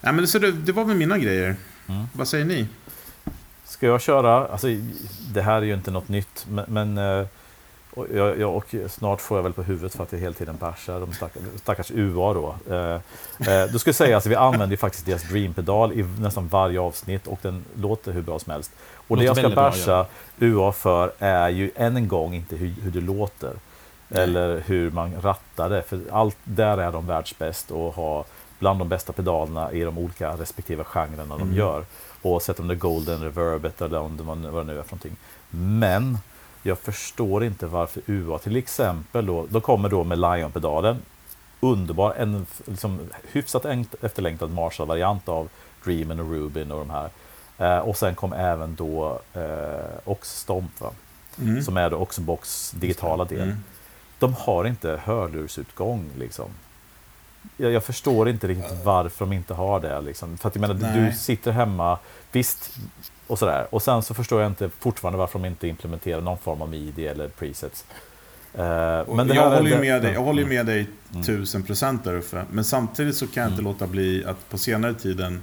Nej, 0.00 0.12
men 0.12 0.28
så 0.28 0.38
det, 0.38 0.52
det 0.52 0.72
var 0.72 0.84
väl 0.84 0.96
mina 0.96 1.18
grejer. 1.18 1.56
Mm. 1.88 2.04
Vad 2.12 2.28
säger 2.28 2.44
ni? 2.44 2.66
Ska 3.64 3.86
jag 3.86 4.00
köra? 4.00 4.48
Alltså, 4.48 4.66
det 5.32 5.42
här 5.42 5.56
är 5.56 5.62
ju 5.62 5.74
inte 5.74 5.90
något 5.90 6.08
nytt, 6.08 6.46
men, 6.50 6.64
men 6.68 6.98
eh, 6.98 7.26
och 7.94 8.06
jag, 8.14 8.40
jag, 8.40 8.56
och 8.56 8.74
snart 8.88 9.20
får 9.20 9.38
jag 9.38 9.42
väl 9.42 9.52
på 9.52 9.62
huvudet 9.62 9.94
för 9.94 10.02
att 10.02 10.12
jag 10.12 10.18
hela 10.18 10.34
tiden 10.34 10.56
bärsar 10.56 11.00
de 11.00 11.12
stackars, 11.12 11.42
stackars 11.56 11.90
UA 11.90 12.34
då. 12.34 12.54
Eh, 12.70 12.94
eh, 13.54 13.66
då 13.72 13.78
ska 13.78 13.88
jag 13.88 13.94
säga 13.94 14.08
att 14.10 14.14
alltså, 14.14 14.28
vi 14.28 14.34
använder 14.36 14.70
ju 14.70 14.76
faktiskt 14.76 15.06
deras 15.06 15.22
Dream-pedal 15.22 15.92
i 15.92 16.02
nästan 16.20 16.48
varje 16.48 16.80
avsnitt 16.80 17.26
och 17.26 17.38
den 17.42 17.64
låter 17.74 18.12
hur 18.12 18.22
bra 18.22 18.38
som 18.38 18.52
helst. 18.52 18.72
Och 19.08 19.16
det 19.16 19.24
jag 19.24 19.36
ska 19.36 19.48
bärsa 19.48 20.06
UA 20.38 20.72
för 20.72 21.12
är 21.18 21.48
ju 21.48 21.70
än 21.76 21.96
en 21.96 22.08
gång 22.08 22.34
inte 22.34 22.56
hur, 22.56 22.74
hur 22.82 22.90
det 22.90 23.00
låter. 23.00 23.52
Nej. 24.08 24.22
Eller 24.22 24.62
hur 24.66 24.90
man 24.90 25.14
rattar 25.22 25.70
det. 25.70 25.82
För 25.82 26.00
allt 26.10 26.36
där 26.44 26.78
är 26.78 26.92
de 26.92 27.06
världsbäst 27.06 27.70
och 27.70 27.94
har 27.94 28.24
bland 28.58 28.78
de 28.78 28.88
bästa 28.88 29.12
pedalerna 29.12 29.72
i 29.72 29.80
de 29.80 29.98
olika 29.98 30.30
respektive 30.30 30.84
genrerna 30.84 31.36
de 31.36 31.42
Mm. 31.42 31.56
gör. 31.56 31.84
Oavsett 32.22 32.60
om 32.60 32.68
det 32.68 32.74
är 32.74 32.78
golden 32.78 33.20
reverbet 33.20 33.80
eller 33.80 34.00
om 34.00 34.16
det, 34.16 34.22
vad 34.22 34.38
vad 34.38 34.66
det 34.66 34.72
nu 34.72 34.78
är 34.78 34.82
för 34.82 34.90
någonting. 34.90 35.16
Men 35.50 36.18
jag 36.62 36.78
förstår 36.78 37.44
inte 37.44 37.66
varför 37.66 38.02
UA 38.06 38.38
till 38.38 38.56
exempel 38.56 39.26
då, 39.26 39.46
de 39.50 39.60
kommer 39.60 39.88
då 39.88 40.04
med 40.04 40.18
Lion-pedalen. 40.18 41.02
Underbar, 41.60 42.14
en 42.14 42.46
liksom, 42.64 43.00
hyfsat 43.32 43.64
efterlängtad 44.00 44.50
Marshall-variant 44.50 45.28
av 45.28 45.48
Dreamen 45.84 46.20
och 46.20 46.30
Rubin 46.30 46.72
och 46.72 46.86
de 46.86 46.90
här. 46.90 47.10
Eh, 47.58 47.78
och 47.78 47.96
sen 47.96 48.14
kom 48.14 48.32
även 48.32 48.74
då 48.74 49.20
eh, 49.34 49.98
Ox 50.04 50.38
Stomp, 50.38 50.80
va? 50.80 50.90
Mm. 51.38 51.62
som 51.62 51.76
är 51.76 51.90
då 51.90 51.96
Oxbox 51.96 52.70
digitala 52.70 53.24
del. 53.24 53.42
Mm. 53.42 53.56
De 54.18 54.34
har 54.34 54.64
inte 54.64 55.00
hörlursutgång 55.04 56.10
liksom. 56.18 56.50
Jag, 57.56 57.72
jag 57.72 57.84
förstår 57.84 58.28
inte 58.28 58.48
riktigt 58.48 58.84
varför 58.84 59.24
de 59.24 59.32
inte 59.32 59.54
har 59.54 59.80
det. 59.80 60.00
Liksom. 60.00 60.38
För 60.38 60.48
att 60.48 60.54
jag 60.54 60.60
menar, 60.60 60.74
du 60.74 61.00
Nej. 61.00 61.14
sitter 61.14 61.52
hemma, 61.52 61.98
visst, 62.32 62.78
och 63.30 63.38
sådär. 63.38 63.66
Och 63.70 63.82
sen 63.82 64.02
så 64.02 64.14
förstår 64.14 64.40
jag 64.42 64.50
inte 64.50 64.70
fortfarande 64.78 65.18
varför 65.18 65.38
de 65.38 65.48
inte 65.48 65.68
implementerar 65.68 66.20
någon 66.20 66.38
form 66.38 66.62
av 66.62 66.68
midi 66.68 67.06
eller 67.06 67.28
presets. 67.28 67.84
Och 69.06 69.16
men 69.16 69.28
jag, 69.28 69.34
här 69.34 69.50
är 69.50 69.56
håller 69.56 69.70
det- 69.70 69.80
med 69.80 70.02
dig, 70.02 70.12
jag 70.12 70.20
håller 70.22 70.42
Mm. 70.42 70.54
med 70.54 70.66
dig 70.66 70.86
Mm. 71.12 71.22
tusen 71.22 71.62
procent 71.62 72.04
där 72.04 72.14
uppe. 72.16 72.44
Men 72.50 72.64
samtidigt 72.64 73.16
så 73.16 73.26
kan 73.26 73.42
jag 73.42 73.50
inte 73.52 73.60
Mm. 73.62 73.72
låta 73.72 73.86
bli 73.86 74.24
att 74.24 74.48
på 74.50 74.58
senare 74.58 74.94
tiden 74.94 75.42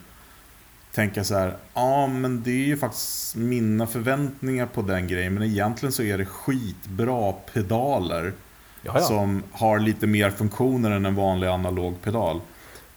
tänka 0.94 1.24
så 1.24 1.36
här. 1.36 1.54
Ja, 1.74 2.08
men 2.08 2.44
det 2.44 2.52
är 2.52 2.66
ju 2.66 2.78
faktiskt 2.78 3.36
mina 3.36 3.88
förväntningar 3.88 4.66
på 4.66 4.82
den 4.82 5.08
grejen. 5.08 5.34
Men 5.34 5.44
egentligen 5.44 5.92
så 5.94 6.04
är 6.04 6.18
det 6.18 6.26
skitbra 6.26 7.32
pedaler. 7.54 8.34
Ja, 8.82 8.92
ja. 8.96 9.02
Som 9.02 9.44
har 9.52 9.80
lite 9.80 10.08
mer 10.08 10.30
funktioner 10.30 10.92
än 10.92 11.06
en 11.06 11.16
vanlig 11.16 11.48
analog 11.48 12.02
pedal. 12.04 12.42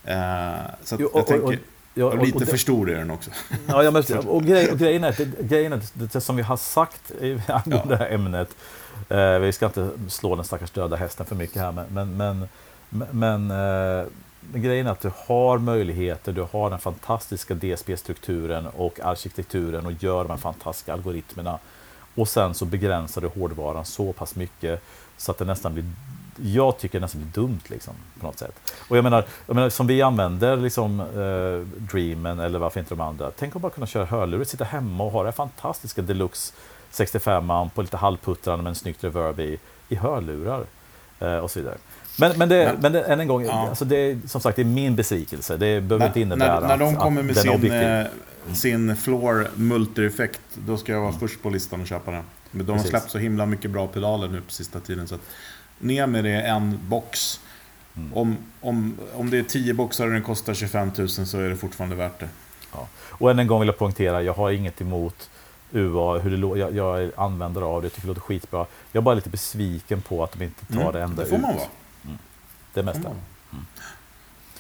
Eh, 0.05 0.51
så 0.85 0.97
Jo, 1.01 1.11
jag 1.15 1.27
tänker, 1.27 1.43
ja, 1.43 1.49
och 1.49 1.55
lite 2.05 2.35
och 2.35 2.41
det- 2.41 2.47
för 2.47 2.57
stor 2.57 2.91
är 2.91 2.97
den 2.99 3.11
också. 3.11 3.31
Ja, 3.69 3.83
ja, 3.83 3.91
men, 3.91 4.03
och, 4.29 4.43
grej, 4.45 4.71
och 4.71 4.79
grejen 4.79 5.05
är, 5.05 5.13
det, 5.19 5.43
grejen 5.43 5.73
är 5.73 5.81
det, 5.95 6.21
som 6.21 6.37
vi 6.37 6.43
har 6.43 6.57
sagt 6.57 7.11
i- 7.11 7.41
angående 7.49 7.95
det 7.95 7.97
här 7.97 8.11
ämnet, 8.11 8.49
eh, 9.09 9.39
vi 9.39 9.53
ska 9.53 9.67
inte 9.67 9.91
slå 10.09 10.37
den 10.37 10.45
stackars 10.45 10.71
döda 10.71 10.97
hästen 10.97 11.27
för 11.27 11.35
mycket 11.37 11.63
här, 11.63 11.73
men, 11.73 11.87
men, 12.17 12.17
men, 12.89 13.09
men, 13.11 13.51
eh, 14.01 14.07
grejen 14.55 14.87
är 14.87 14.91
att 14.91 15.01
du 15.01 15.11
har 15.27 15.59
möjligheter, 15.59 16.33
du 16.33 16.47
har 16.53 16.71
den 16.71 16.79
fantastiska 16.79 17.55
DSP-strukturen 17.55 18.67
och 18.67 19.01
arkitekturen 19.01 19.87
och 19.87 19.93
gör 19.93 20.23
de 20.25 20.31
här 20.31 20.37
fantastiska 20.37 20.93
algoritmerna. 20.93 21.59
Och 22.15 22.29
sen 22.29 22.55
så 22.55 22.65
begränsar 22.65 23.21
du 23.21 23.29
hårdvaran 23.29 23.85
så 23.85 24.13
pass 24.13 24.35
mycket 24.37 24.83
så 25.17 25.31
att 25.31 25.39
det 25.39 25.45
nästan 25.45 25.73
blir 25.75 25.85
jag 26.43 26.79
tycker 26.79 26.99
det 26.99 27.03
nästan 27.05 27.21
blir 27.21 27.43
dumt 27.43 27.61
liksom, 27.69 27.95
på 28.21 28.27
något 28.27 28.39
sätt. 28.39 28.73
Och 28.89 28.97
jag 28.97 29.03
menar, 29.05 29.25
jag 29.47 29.55
menar 29.55 29.69
som 29.71 29.87
vi 29.87 30.03
använder 30.03 30.57
liksom, 30.57 31.01
eh, 31.01 31.81
Dreamen 31.93 32.41
eller 32.41 32.59
varför 32.59 32.81
inte 32.81 32.95
de 32.95 33.01
andra. 33.01 33.31
Tänk 33.39 33.57
att 33.57 33.63
bara 33.63 33.73
kunna 33.73 33.87
köra 33.87 34.05
hörlurar, 34.05 34.45
sitta 34.45 34.65
hemma 34.65 35.05
och 35.05 35.11
ha 35.13 35.23
det 35.25 35.33
fantastiska 35.33 36.03
Deluxe 36.03 36.53
65 36.91 37.49
på 37.75 37.83
lite 37.83 37.97
halvputtrande 37.97 38.63
med 38.63 38.71
en 38.71 38.75
snyggt 38.75 39.05
reverb 39.05 39.41
i, 39.41 39.59
i 39.89 39.95
hörlurar. 39.95 40.65
Eh, 41.21 41.37
och 41.37 41.51
så 41.51 41.59
vidare. 41.61 41.77
Men, 42.19 42.39
men, 42.39 42.49
det, 42.49 42.65
Men- 42.73 42.81
men, 42.83 42.93
det, 42.93 43.03
än 43.03 43.21
en 43.21 43.29
gång, 43.29 43.45
Ja. 43.45 43.69
alltså 43.69 43.85
det 43.85 43.97
är, 43.97 44.21
som 44.29 44.41
sagt 44.41 44.57
det 44.57 44.63
är 44.63 44.65
min 44.65 44.97
besvikelse. 44.97 45.57
Det 45.57 45.81
behöver 45.81 46.07
inte 46.07 46.21
innebära 46.21 46.61
när, 46.61 46.69
när 46.69 46.77
de 46.77 46.97
kommer 46.97 47.23
med 47.23 47.35
den 47.35 47.39
är 47.39 47.43
sin, 47.43 47.51
objektiv. 47.55 47.83
eh, 47.83 48.07
sin 48.55 48.97
Floor 48.97 49.49
Multi-effekt, 49.55 50.41
då 50.67 50.77
ska 50.77 50.93
jag 50.93 51.01
vara 51.01 51.13
först 51.13 51.43
på 51.43 51.51
listan 51.51 51.81
och 51.81 51.87
köpa 51.87 52.11
den. 52.11 52.25
Men 52.51 52.67
de 52.67 52.73
har 52.73 52.79
Precis. 52.79 52.91
släppt 52.91 53.11
så 53.11 53.19
himla 53.19 53.47
mycket 53.47 53.71
bra 53.71 53.87
pedaler 53.87 54.29
nu 54.29 54.41
på 54.41 54.53
sista 54.53 54.81
tiden. 54.81 55.09
Så 55.09 55.17
ner 55.81 56.07
med 56.07 56.25
det 56.25 56.41
en 56.43 56.79
box. 56.89 57.41
Mm. 57.97 58.15
Om, 58.15 58.37
om, 58.61 58.97
om 59.15 59.31
det 59.31 59.39
är 59.39 59.43
10 59.43 59.75
boxar 59.75 60.07
och 60.07 60.13
den 60.13 60.23
kostar 60.23 60.55
25 60.55 60.91
000 60.99 61.09
så 61.09 61.39
är 61.41 61.49
det 61.49 61.57
fortfarande 61.57 61.97
värt 61.97 62.21
det. 62.21 62.29
Ja. 62.73 62.89
Och 62.95 63.31
än 63.31 63.39
en 63.39 63.47
gång 63.47 63.61
vill 63.61 63.67
jag 63.67 63.79
poängtera, 63.79 64.23
jag 64.23 64.33
har 64.35 64.51
inget 64.51 64.81
emot 64.81 65.31
UA, 65.73 66.19
hur 66.19 66.31
det 66.55 66.59
jag, 66.61 66.75
jag 66.77 67.03
är 67.03 67.13
användare 67.17 67.65
av 67.65 67.83
det, 67.83 67.87
jag 67.87 67.93
tycker 67.93 68.03
det 68.07 68.09
låter 68.09 68.21
skitbra. 68.21 68.67
Jag 68.93 69.01
är 69.01 69.05
bara 69.05 69.15
lite 69.15 69.31
besviken 69.31 70.03
på 70.03 70.25
att 70.25 70.33
de 70.33 70.45
inte 70.45 70.67
tar 70.67 70.81
Mm, 70.81 70.93
det 70.93 71.03
ända 71.03 71.23
det 71.23 71.29
får 71.29 71.39
man 71.39 71.51
ut. 71.51 71.57
vara. 71.57 71.69
Det 72.03 72.17
Det 72.75 72.83
mesta. 72.83 73.01
man 73.03 73.13
vara. 73.51 73.65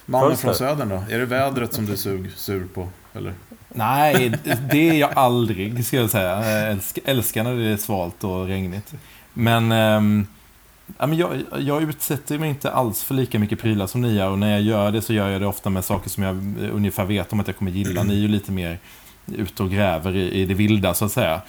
Mannen 0.07 0.29
Fölster. 0.29 0.47
från 0.47 0.55
södern 0.55 0.89
då? 0.89 1.15
Är 1.15 1.19
det 1.19 1.27
vädret 1.27 1.73
som 1.73 1.87
du 1.87 1.93
är 1.93 1.97
sug, 1.97 2.33
sur 2.37 2.67
på? 2.75 2.89
eller? 3.15 3.35
Nej, 3.69 4.39
det 4.71 4.89
är 4.89 4.95
jag 4.95 5.11
aldrig, 5.15 5.87
ska 5.87 5.97
jag 5.97 6.11
säga. 6.11 6.51
Jag 6.61 6.79
älskar, 7.05 7.43
när 7.45 7.55
det 7.57 7.69
är 7.69 7.77
svalt 7.77 8.25
och 8.25 8.47
regnigt. 8.47 8.95
Men, 9.33 9.73
ähm, 9.73 10.27
ja, 10.99 11.07
men 11.07 11.19
jag, 11.19 11.43
jag 11.59 11.83
utsätter 11.83 12.39
mig 12.39 12.49
inte 12.49 12.71
alls 12.71 13.03
för 13.03 13.15
lika 13.15 13.39
mycket 13.39 13.61
prylar 13.61 13.87
som 13.87 14.01
ni 14.01 14.15
gör. 14.15 14.31
Och 14.31 14.39
när 14.39 14.51
jag 14.51 14.63
gör 14.63 14.93
det 14.93 15.03
så 15.03 15.13
gör 15.13 15.29
jag 15.29 15.41
det 15.41 15.47
ofta 15.47 15.71
med 15.71 15.85
saker 15.85 16.11
som 16.11 16.23
jag 16.23 16.37
ungefär 16.73 17.05
vet 17.05 17.33
om 17.33 17.41
att 17.41 17.47
jag 17.47 17.57
kommer 17.57 17.71
gilla. 17.71 18.03
Ni 18.03 18.15
är 18.15 18.19
ju 18.19 18.29
lite 18.29 18.53
mer 18.53 18.79
ute 19.27 19.63
och 19.63 19.71
gräver 19.71 20.17
i, 20.17 20.31
i 20.31 20.45
det 20.45 20.55
vilda, 20.55 20.95
så 20.95 21.05
att 21.05 21.13
säga. 21.13 21.41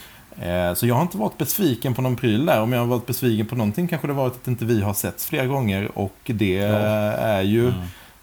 Eh, 0.42 0.74
så 0.74 0.88
jag 0.88 0.96
har 0.96 1.02
inte 1.02 1.18
varit 1.18 1.38
besviken 1.38 1.94
på 1.94 2.02
någon 2.02 2.16
pryl 2.16 2.46
där. 2.46 2.62
Om 2.62 2.74
jag 2.74 2.80
har 2.80 2.88
varit 2.88 3.06
besviken 3.06 3.46
på 3.46 3.56
någonting 3.56 3.88
kanske 3.88 4.08
det 4.08 4.14
varit 4.14 4.36
att 4.36 4.48
inte 4.48 4.66
vi 4.66 4.82
har 4.82 4.94
setts 4.94 5.26
flera 5.26 5.46
gånger. 5.46 5.98
Och 5.98 6.18
det 6.26 6.54
ja. 6.54 6.78
är 7.12 7.42
ju... 7.42 7.68
Mm. 7.68 7.82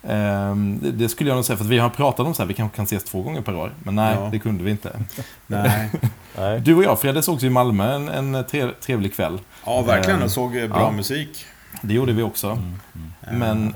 Um, 0.08 0.78
det, 0.82 0.90
det, 0.92 1.08
skulle 1.08 1.30
jag 1.30 1.34
nog 1.34 1.44
säga, 1.44 1.56
för 1.56 1.64
vi 1.64 1.78
har 1.78 1.90
pratat 1.90 2.26
om 2.26 2.34
så 2.34 2.42
här, 2.42 2.48
vi 2.48 2.54
kanske 2.54 2.76
kan 2.76 2.84
ses 2.84 3.04
två 3.04 3.22
gånger 3.22 3.42
per 3.42 3.56
år. 3.56 3.72
Men 3.82 3.94
nej, 3.94 4.16
ja. 4.20 4.28
det 4.32 4.38
kunde 4.38 4.64
vi 4.64 4.70
inte. 4.70 5.00
nej. 5.46 5.90
Du 6.60 6.74
och 6.74 6.84
jag, 6.84 7.00
Fredde, 7.00 7.22
sågs 7.22 7.42
i 7.42 7.50
Malmö 7.50 7.94
en, 7.94 8.34
en 8.34 8.44
trevlig 8.80 9.14
kväll. 9.14 9.38
Ja, 9.66 9.82
verkligen. 9.82 10.22
Och 10.22 10.30
såg 10.30 10.52
bra 10.52 10.68
ja. 10.70 10.90
musik. 10.90 11.46
Det 11.82 11.94
gjorde 11.94 12.12
vi 12.12 12.22
också. 12.22 12.50
Mm, 12.50 12.74
mm. 13.28 13.38
Men, 13.38 13.74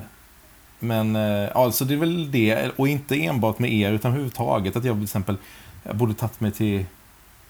men 0.79 1.17
alltså 1.55 1.85
det 1.85 1.95
är 1.95 1.99
väl 1.99 2.31
det, 2.31 2.71
och 2.77 2.89
inte 2.89 3.25
enbart 3.25 3.59
med 3.59 3.73
er, 3.73 3.93
utan 3.93 4.11
överhuvudtaget. 4.11 4.77
Att 4.77 4.85
jag 4.85 4.97
till 4.97 5.05
exempel, 5.05 5.37
jag 5.83 5.97
borde 5.97 6.15
tagit 6.15 6.41
mig 6.41 6.51
till, 6.51 6.85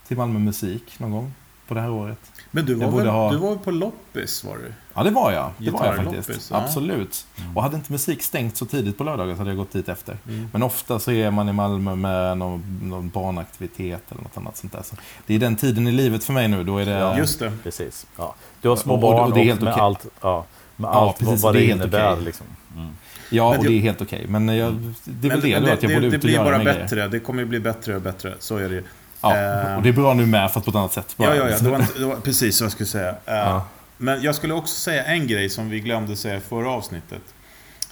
till 0.09 0.16
Malmö 0.16 0.39
Musik 0.39 0.99
någon 0.99 1.11
gång 1.11 1.35
på 1.68 1.74
det 1.74 1.80
här 1.80 1.91
året. 1.91 2.32
Men 2.55 2.66
du 2.66 2.74
var, 2.74 2.90
väl, 2.90 3.07
ha... 3.07 3.32
du 3.32 3.36
var 3.36 3.57
på 3.57 3.70
loppis 3.70 4.44
var 4.44 4.57
du? 4.57 4.72
Ja, 4.94 5.03
det 5.03 5.11
var 5.11 5.32
jag. 5.32 5.50
Det 5.59 5.70
var 5.70 5.86
jag 5.86 5.96
faktiskt. 5.96 6.28
Loppis, 6.28 6.50
ja. 6.50 6.57
Absolut. 6.57 7.26
Mm. 7.38 7.57
Och 7.57 7.62
hade 7.62 7.76
inte 7.76 7.92
musik 7.92 8.22
stängt 8.22 8.57
så 8.57 8.66
tidigt 8.66 8.98
på 8.98 9.05
lördagar 9.05 9.34
så 9.34 9.38
hade 9.38 9.50
jag 9.50 9.57
gått 9.57 9.72
dit 9.72 9.88
efter. 9.88 10.16
Mm. 10.28 10.48
Men 10.53 10.62
ofta 10.62 10.98
så 10.98 11.12
är 11.12 11.30
man 11.30 11.48
i 11.48 11.53
Malmö 11.53 11.94
med 11.94 12.38
någon, 12.38 12.80
någon 12.82 13.09
barnaktivitet 13.09 14.03
eller 14.11 14.22
något 14.22 14.36
annat 14.36 14.57
sånt 14.57 14.72
där. 14.72 14.82
Så 14.82 14.96
det 15.26 15.34
är 15.34 15.38
den 15.38 15.57
tiden 15.57 15.88
i 15.88 15.92
livet 15.92 16.24
för 16.24 16.32
mig 16.32 16.48
nu. 16.48 16.64
Då 16.64 16.78
är 16.78 16.86
det... 16.86 16.92
Ja, 16.92 17.18
just 17.18 17.38
det. 17.38 17.53
Precis. 17.62 18.07
Ja. 18.16 18.34
Du 18.61 18.68
har 18.68 18.76
små 18.76 18.96
barn 18.96 19.20
och, 19.20 19.26
och 19.26 19.34
det 19.34 19.40
är 19.40 19.44
helt 19.44 19.61
med 19.61 19.72
okay. 19.72 19.82
allt, 19.82 20.07
ja, 20.20 20.44
med 20.76 20.88
ja, 20.88 20.92
allt 20.92 21.18
precis, 21.18 21.42
vad 21.42 21.55
det, 21.55 21.59
det 21.59 21.66
innebär. 21.66 22.12
Okay. 22.12 22.24
Liksom. 22.24 22.46
Mm. 22.76 22.88
Ja, 23.30 23.59
och 23.59 23.64
det 23.64 23.72
är 23.72 23.80
helt 23.80 24.03
okej. 24.03 24.18
Okay. 24.18 24.30
Men 24.30 24.57
jag, 24.57 24.94
det 25.05 25.28
är 25.28 25.30
väl 25.30 25.40
det, 25.40 25.59
det, 25.59 25.72
att 25.72 25.82
jag 25.82 25.92
borde 25.92 26.07
ut 26.07 26.14
och 26.14 26.20
Det 26.20 26.26
blir 26.26 26.38
bara 26.38 26.64
bättre. 26.64 26.96
Grejer. 26.96 27.09
Det 27.09 27.20
kommer 27.20 27.44
bli 27.44 27.61
bättre 27.61 27.96
och 27.96 28.03
bättre. 28.03 28.34
Så 28.38 28.57
är 28.57 28.68
det 28.68 28.74
ju. 28.74 28.84
Ja, 29.23 29.37
eh, 29.37 29.77
och 29.77 29.83
det 29.83 29.89
är 29.89 29.93
bra 29.93 30.14
nu 30.14 30.27
med, 30.27 30.53
fast 30.53 30.64
på 30.64 30.70
ett 30.70 30.77
annat 30.77 30.93
sätt. 30.93 31.14
Bara. 31.16 31.37
Ja, 31.37 31.45
ja, 31.45 31.51
ja. 31.51 31.59
Det 31.59 31.70
var, 31.70 31.81
inte, 31.81 31.99
det 31.99 32.07
var 32.07 32.16
precis 32.16 32.61
vad 32.61 32.64
jag 32.64 32.73
skulle 32.73 32.87
säga. 32.87 33.11
Uh, 33.11 33.16
ja. 33.25 33.66
Men 33.97 34.23
jag 34.23 34.35
skulle 34.35 34.55
också 34.55 34.75
säga 34.75 35.05
en 35.05 35.27
grej 35.27 35.51
som 35.51 35.70
vi 35.70 35.81
glömde 35.81 36.16
säga 36.16 36.37
i 36.37 36.41
förra 36.41 36.70
avsnittet. 36.70 37.23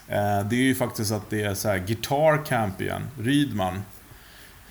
Uh, 0.08 0.48
det 0.48 0.56
är 0.56 0.62
ju 0.62 0.74
faktiskt 0.74 1.12
att 1.12 1.30
det 1.30 1.42
är 1.42 1.54
så 1.54 1.68
här 1.68 1.78
Guitar 1.78 2.44
Camp 2.44 2.80
igen. 2.80 3.02
Rydman 3.18 3.82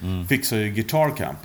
mm. 0.01 0.28
fixar 0.28 0.57
ju 0.57 0.70
Guitar 0.70 1.18
Camp. 1.18 1.39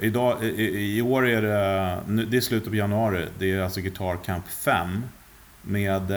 Idag, 0.00 0.44
i, 0.44 0.96
i, 0.96 1.02
år 1.02 1.28
är 1.28 1.42
det, 1.42 2.24
det 2.24 2.36
är 2.36 2.40
slutet 2.40 2.68
på 2.68 2.76
januari, 2.76 3.26
det 3.38 3.52
är 3.52 3.60
alltså 3.60 3.80
Guitar 3.80 4.16
Camp 4.24 4.48
5. 4.48 5.04
Med 5.62 6.12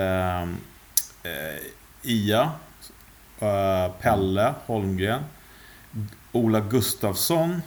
Ia, 2.03 2.51
Pelle 4.01 4.53
Holmgren, 4.65 5.21
Ola 6.35 6.59
Gustafsson 6.59 7.61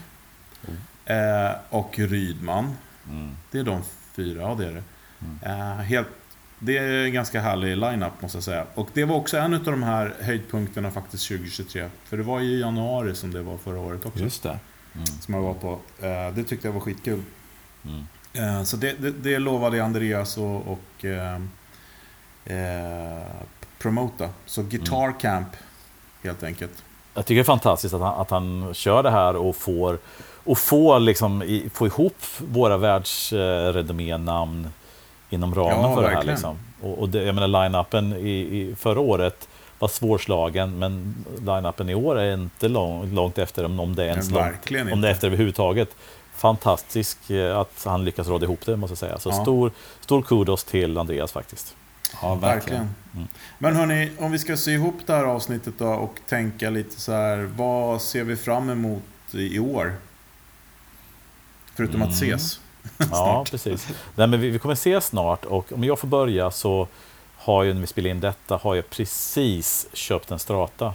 mm. 0.69 1.47
eh, 1.47 1.57
och 1.69 1.99
Rydman. 1.99 2.77
Mm. 3.11 3.37
Det 3.51 3.59
är 3.59 3.64
de 3.64 3.83
fyra, 4.12 4.43
ja 4.43 4.55
det 4.55 4.66
är 4.66 4.73
det. 4.73 4.83
Mm. 5.21 5.61
Eh, 5.61 5.77
helt, 5.77 6.09
det 6.59 6.79
är 6.79 7.05
en 7.05 7.12
ganska 7.12 7.41
härlig 7.41 7.77
line-up 7.77 8.23
måste 8.23 8.37
jag 8.37 8.45
säga. 8.45 8.66
Och 8.75 8.89
det 8.93 9.05
var 9.05 9.16
också 9.16 9.37
en 9.37 9.55
av 9.55 9.64
de 9.64 9.83
här 9.83 10.14
höjdpunkterna 10.21 10.91
faktiskt 10.91 11.29
2023. 11.29 11.89
För 12.05 12.16
det 12.16 12.23
var 12.23 12.41
i 12.41 12.61
januari 12.61 13.14
som 13.14 13.33
det 13.33 13.43
var 13.43 13.57
förra 13.57 13.81
året 13.81 14.07
också. 14.07 14.23
Just 14.23 14.43
det. 14.43 14.59
Mm. 14.95 15.07
Som 15.07 15.35
jag 15.35 15.43
var 15.43 15.55
på. 15.55 15.79
Eh, 16.01 16.35
det 16.35 16.45
tyckte 16.45 16.69
jag 16.69 16.73
var 16.73 16.81
skitkul. 16.81 17.23
Mm. 17.85 18.07
Eh, 18.33 18.62
så 18.62 18.77
det, 18.77 18.93
det, 18.93 19.11
det, 19.11 19.39
lovade 19.39 19.85
Andreas 19.85 20.39
och, 20.39 20.66
och 20.66 21.05
eh, 21.05 21.41
eh, 22.45 23.27
promota. 23.79 24.31
Så 24.47 24.62
Guitar 24.62 25.05
mm. 25.05 25.19
Camp 25.19 25.49
helt 26.23 26.43
enkelt 26.43 26.85
jag 27.19 27.27
tycker 27.27 27.35
det 27.35 27.43
är 27.43 27.45
fantastiskt 27.45 27.95
att 27.95 28.01
han, 28.01 28.21
att 28.21 28.31
han 28.31 28.75
kör 28.75 29.03
det 29.03 29.11
här 29.11 29.37
och 29.37 29.57
får, 29.57 29.99
och 30.45 30.59
får, 30.59 31.01
liksom, 31.01 31.43
i, 31.43 31.71
få 31.75 31.87
ihop 31.87 32.16
våra 32.39 32.77
världsrenommé-namn 32.77 34.69
inom 35.31 35.55
ramen 35.55 35.83
ja, 35.83 35.95
för 35.95 36.03
verkligen. 36.03 36.27
det 36.27 36.31
här. 36.31 36.33
Liksom. 36.33 36.59
Och, 36.83 36.99
och 36.99 37.09
det, 37.09 37.23
jag 37.23 37.35
menar, 37.35 37.49
line-upen 37.49 38.16
i, 38.16 38.31
i, 38.31 38.75
förra 38.79 39.01
året 39.01 39.49
var 39.79 39.89
svårslagen, 39.89 40.79
men 40.79 41.25
line-upen 41.41 41.91
i 41.91 41.95
år 41.95 42.19
är 42.19 42.35
inte 42.35 42.69
lång, 42.69 43.14
långt 43.14 43.39
efter, 43.39 43.64
om 43.81 43.95
det 43.95 44.05
är 44.05 44.09
ens 44.09 44.31
långt, 44.31 44.93
om 44.93 45.01
det 45.01 45.09
är 45.09 45.12
efter 45.12 45.27
överhuvudtaget. 45.27 45.89
Fantastisk 46.35 47.31
eh, 47.31 47.59
att 47.59 47.83
han 47.85 48.05
lyckas 48.05 48.29
råda 48.29 48.45
ihop 48.45 48.66
det, 48.66 48.77
måste 48.77 48.93
jag 48.93 48.99
säga. 48.99 49.19
Så 49.19 49.29
ja. 49.29 49.43
stor, 49.43 49.71
stor 50.01 50.23
kudos 50.23 50.64
till 50.64 50.99
Andreas 50.99 51.33
faktiskt. 51.33 51.75
Ja, 52.23 52.35
verkligen. 52.35 52.95
Mm. 53.19 53.29
Men 53.59 53.77
hörni, 53.77 54.11
om 54.19 54.33
vi 54.33 54.39
ska 54.39 54.57
sy 54.57 54.73
ihop 54.73 54.95
det 55.07 55.12
här 55.12 55.25
avsnittet 55.25 55.75
då 55.79 55.89
och 55.89 56.19
tänka 56.27 56.71
lite 56.71 57.01
så 57.01 57.12
här, 57.12 57.49
vad 57.57 58.03
ser 58.03 58.25
vi 58.25 58.37
fram 58.37 58.71
emot 58.71 59.03
i 59.33 59.59
år? 59.59 59.95
Förutom 61.75 61.97
mm. 61.97 62.09
att 62.09 62.14
ses. 62.14 62.61
ja, 63.11 63.45
precis. 63.51 63.89
Nej, 64.14 64.27
men 64.27 64.41
vi, 64.41 64.51
vi 64.51 64.59
kommer 64.59 64.75
ses 64.75 65.07
snart 65.07 65.45
och 65.45 65.73
om 65.73 65.85
jag 65.85 65.99
får 65.99 66.09
börja 66.09 66.51
så 66.51 66.89
har 67.37 67.62
ju, 67.62 67.75
när 67.75 67.81
vi 67.81 67.87
spelar 67.87 68.11
in 68.11 68.21
detta, 68.21 68.57
har 68.57 68.75
jag 68.75 68.91
precis 68.91 69.89
köpt 69.93 70.31
en 70.31 70.39
strata. 70.39 70.95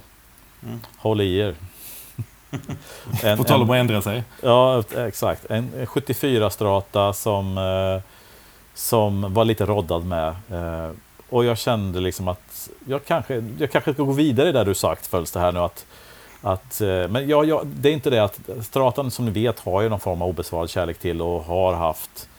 Mm. 0.63 0.79
Håll 0.97 1.21
i 1.21 1.37
er. 1.37 1.55
en, 3.23 3.37
På 3.37 3.43
tal 3.43 3.61
om 3.61 3.69
att 3.69 3.75
ändra 3.75 4.01
sig. 4.01 4.23
Ja, 4.41 4.83
exakt. 4.97 5.45
En 5.45 5.85
74 5.85 6.49
strata 6.49 7.13
som 7.13 7.57
eh, 7.57 8.09
som 8.73 9.33
var 9.33 9.45
lite 9.45 9.65
roddad 9.65 10.05
med. 10.05 10.27
Eh, 10.27 10.91
och 11.33 11.45
jag 11.45 11.57
kände 11.57 11.99
liksom 11.99 12.27
att 12.27 12.69
jag 12.87 13.05
kanske, 13.05 13.43
jag 13.59 13.71
kanske 13.71 13.93
ska 13.93 14.03
gå 14.03 14.11
vidare 14.11 14.51
där 14.51 14.65
du 14.65 14.75
sagt 14.75 15.07
följs 15.07 15.31
det 15.31 15.39
här 15.39 15.51
nu. 15.51 15.59
Att, 15.59 15.85
att, 16.41 16.81
eh, 16.81 17.07
men 17.07 17.29
jag, 17.29 17.45
jag, 17.45 17.67
det 17.67 17.89
är 17.89 17.93
inte 17.93 18.09
det 18.09 18.23
att 18.23 18.39
Stratan 18.61 19.11
som 19.11 19.25
ni 19.25 19.31
vet 19.31 19.59
har 19.59 19.81
ju 19.81 19.89
någon 19.89 19.99
form 19.99 20.21
av 20.21 20.29
obesvarad 20.29 20.69
kärlek 20.69 20.97
till 20.99 21.21
och 21.21 21.43
har 21.43 21.73
haft. 21.73 22.29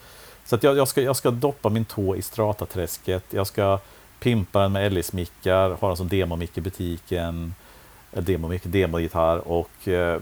Så 0.45 0.55
att 0.55 0.63
jag, 0.63 0.77
jag, 0.77 0.87
ska, 0.87 1.01
jag 1.01 1.15
ska 1.15 1.31
doppa 1.31 1.69
min 1.69 1.85
tå 1.85 2.15
i 2.15 2.21
Strataträsket. 2.21 3.23
Jag 3.29 3.47
ska 3.47 3.79
pimpa 4.19 4.59
den 4.59 4.71
med 4.71 4.93
LS-mickar, 4.93 5.69
ha 5.69 5.87
den 5.87 5.97
som 5.97 6.09
demomick 6.09 6.57
i 6.57 6.61
butiken. 6.61 7.55
Eh, 8.13 8.23
demomick, 8.23 8.61
demogitarr 8.63 9.37
och 9.47 9.87
eh, 9.87 10.19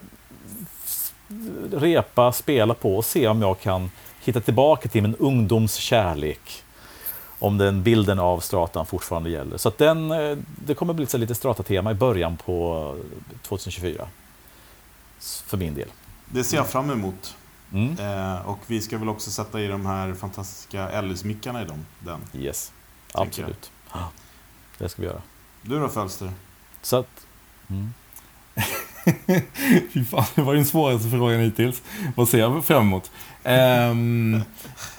repa, 1.72 2.32
spela 2.32 2.74
på 2.74 2.98
och 2.98 3.06
se 3.06 3.28
om 3.28 3.42
jag 3.42 3.60
kan 3.60 3.92
hitta 4.24 4.40
tillbaka 4.40 4.90
till 4.90 5.02
min 5.02 5.16
ungdomskärlek. 5.16 6.64
Om 7.44 7.58
den 7.58 7.84
bilden 7.84 8.20
av 8.20 8.40
stratan 8.40 8.86
fortfarande 8.86 9.30
gäller. 9.30 9.58
Så 9.58 9.72
den, 9.78 10.12
eh, 10.12 10.38
det 10.66 10.74
kommer 10.74 10.94
bli 10.94 11.08
lite 11.14 11.36
strata-tema 11.36 11.92
i 11.92 11.94
början 11.94 12.38
på 12.38 12.96
2024. 13.42 14.08
För 15.20 15.58
min 15.58 15.76
del. 15.76 15.88
Det 16.26 16.44
ser 16.44 16.58
jag 16.58 16.68
fram 16.68 16.90
emot. 16.90 17.36
Mm. 17.74 18.00
Eh, 18.00 18.48
och 18.48 18.60
vi 18.68 18.82
ska 18.82 18.98
väl 18.98 19.10
också 19.10 19.32
sätta 19.32 19.62
i 19.62 19.68
de 19.68 19.86
här 19.86 20.14
fantastiska 20.14 20.90
Ellis-mickarna 20.90 21.62
i 21.62 21.66
dem, 21.66 21.86
den. 22.00 22.20
Yes, 22.34 22.72
absolut. 23.12 23.72
Det 24.78 24.90
ska 24.90 25.02
vi 25.02 25.08
göra. 25.08 25.22
Du 25.62 25.80
då 25.80 25.90
Fölster? 25.90 26.32
Så 26.82 26.98
att, 26.98 27.28
mm. 27.70 27.94
Fy 29.94 30.06
fan, 30.06 30.26
det 30.36 30.42
var 30.42 30.54
ju 30.54 30.58
den 30.58 30.66
svåraste 30.66 31.10
frågan 31.10 31.40
hittills. 31.40 31.82
Vad 32.16 32.30
ser 32.30 32.40
jag 32.40 32.66
fram 32.66 32.82
emot? 32.82 33.12
Um, 33.46 34.44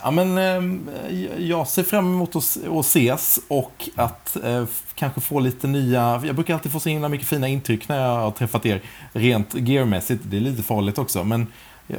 ja, 0.02 0.10
men, 0.10 0.38
um, 0.38 0.90
jag 1.38 1.68
ser 1.68 1.82
fram 1.82 2.06
emot 2.06 2.36
att, 2.36 2.58
att 2.70 2.86
ses 2.86 3.40
och 3.48 3.88
att 3.96 4.36
uh, 4.44 4.64
kanske 4.94 5.20
få 5.20 5.40
lite 5.40 5.66
nya... 5.66 6.22
Jag 6.26 6.34
brukar 6.34 6.54
alltid 6.54 6.72
få 6.72 6.80
så 6.80 6.88
himla 6.88 7.08
mycket 7.08 7.28
fina 7.28 7.48
intryck 7.48 7.88
när 7.88 8.02
jag 8.02 8.16
har 8.16 8.30
träffat 8.30 8.66
er 8.66 8.82
rent 9.12 9.54
gearmässigt. 9.54 10.22
Det 10.26 10.36
är 10.36 10.40
lite 10.40 10.62
farligt 10.62 10.98
också, 10.98 11.24
men 11.24 11.46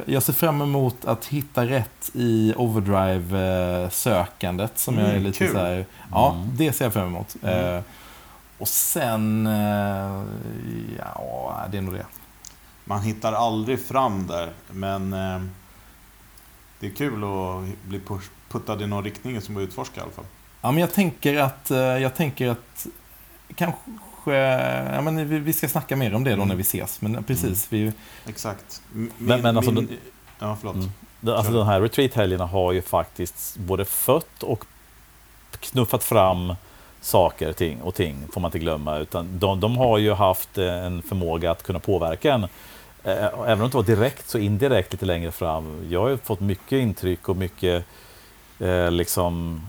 jag 0.04 0.22
ser 0.22 0.32
fram 0.32 0.62
emot 0.62 1.04
att 1.04 1.26
hitta 1.26 1.66
rätt 1.66 2.10
i 2.14 2.54
overdrive-sökandet 2.56 4.78
som 4.78 4.94
mm, 4.94 5.06
jag 5.06 5.16
är 5.16 5.20
lite 5.20 5.38
kul. 5.38 5.52
så 5.52 5.58
här, 5.58 5.86
Ja, 6.10 6.34
mm. 6.34 6.50
det 6.56 6.72
ser 6.72 6.84
jag 6.84 6.92
fram 6.92 7.06
emot. 7.06 7.36
Mm. 7.42 7.74
Uh, 7.74 7.80
och 8.58 8.68
sen, 8.68 9.46
uh, 9.46 10.24
ja, 10.98 11.66
det 11.70 11.78
är 11.78 11.82
nog 11.82 11.94
det. 11.94 12.06
Man 12.84 13.02
hittar 13.02 13.32
aldrig 13.32 13.86
fram 13.86 14.26
där, 14.26 14.50
men 14.70 15.14
det 16.80 16.86
är 16.86 16.90
kul 16.90 17.24
att 17.24 17.88
bli 17.88 18.00
puttad 18.48 18.82
i 18.82 18.86
någon 18.86 19.04
riktning 19.04 19.40
som 19.40 19.56
att 19.56 19.60
utforska 19.60 20.00
i 20.00 20.02
alla 20.02 20.12
fall. 20.12 20.24
Ja, 20.60 20.70
men 20.70 20.80
jag 20.80 20.92
tänker 20.92 21.36
att, 21.36 21.70
eh, 21.70 21.78
jag 21.78 22.14
tänker 22.14 22.48
att 22.48 22.86
kanske, 23.54 24.34
ja, 24.94 25.00
men 25.00 25.44
vi 25.44 25.52
ska 25.52 25.68
snacka 25.68 25.96
mer 25.96 26.14
om 26.14 26.24
det 26.24 26.30
då 26.30 26.36
mm. 26.36 26.48
när 26.48 26.54
vi 26.54 26.62
ses. 26.62 27.00
Men 27.00 27.24
precis, 27.24 27.72
mm. 27.72 27.84
vi... 27.84 27.92
Exakt. 28.30 28.82
Min, 28.92 29.12
men, 29.18 29.42
men 29.42 29.56
alltså, 29.56 29.72
min... 29.72 29.98
ja, 30.38 30.56
förlåt. 30.60 30.76
Mm. 30.76 30.90
Alltså 31.36 31.52
de 31.52 31.66
här 31.66 31.80
retreat-helgerna 31.80 32.46
har 32.46 32.72
ju 32.72 32.82
faktiskt 32.82 33.56
både 33.56 33.84
fött 33.84 34.42
och 34.42 34.64
knuffat 35.60 36.04
fram 36.04 36.54
saker 37.00 37.52
ting 37.52 37.82
och 37.82 37.94
ting, 37.94 38.16
får 38.32 38.40
man 38.40 38.48
inte 38.48 38.58
glömma. 38.58 38.98
Utan 38.98 39.38
de, 39.38 39.60
de 39.60 39.76
har 39.76 39.98
ju 39.98 40.12
haft 40.12 40.58
en 40.58 41.02
förmåga 41.02 41.50
att 41.50 41.62
kunna 41.62 41.78
påverka 41.78 42.34
en. 42.34 42.46
Eh, 43.06 43.24
även 43.24 43.52
om 43.52 43.58
det 43.58 43.64
inte 43.64 43.76
var 43.76 43.84
direkt, 43.84 44.28
så 44.28 44.38
indirekt 44.38 44.92
lite 44.92 45.06
längre 45.06 45.32
fram. 45.32 45.86
Jag 45.90 46.00
har 46.00 46.08
ju 46.08 46.16
fått 46.16 46.40
mycket 46.40 46.72
intryck 46.72 47.28
och 47.28 47.36
mycket 47.36 47.84
eh, 48.58 48.90
liksom 48.90 49.60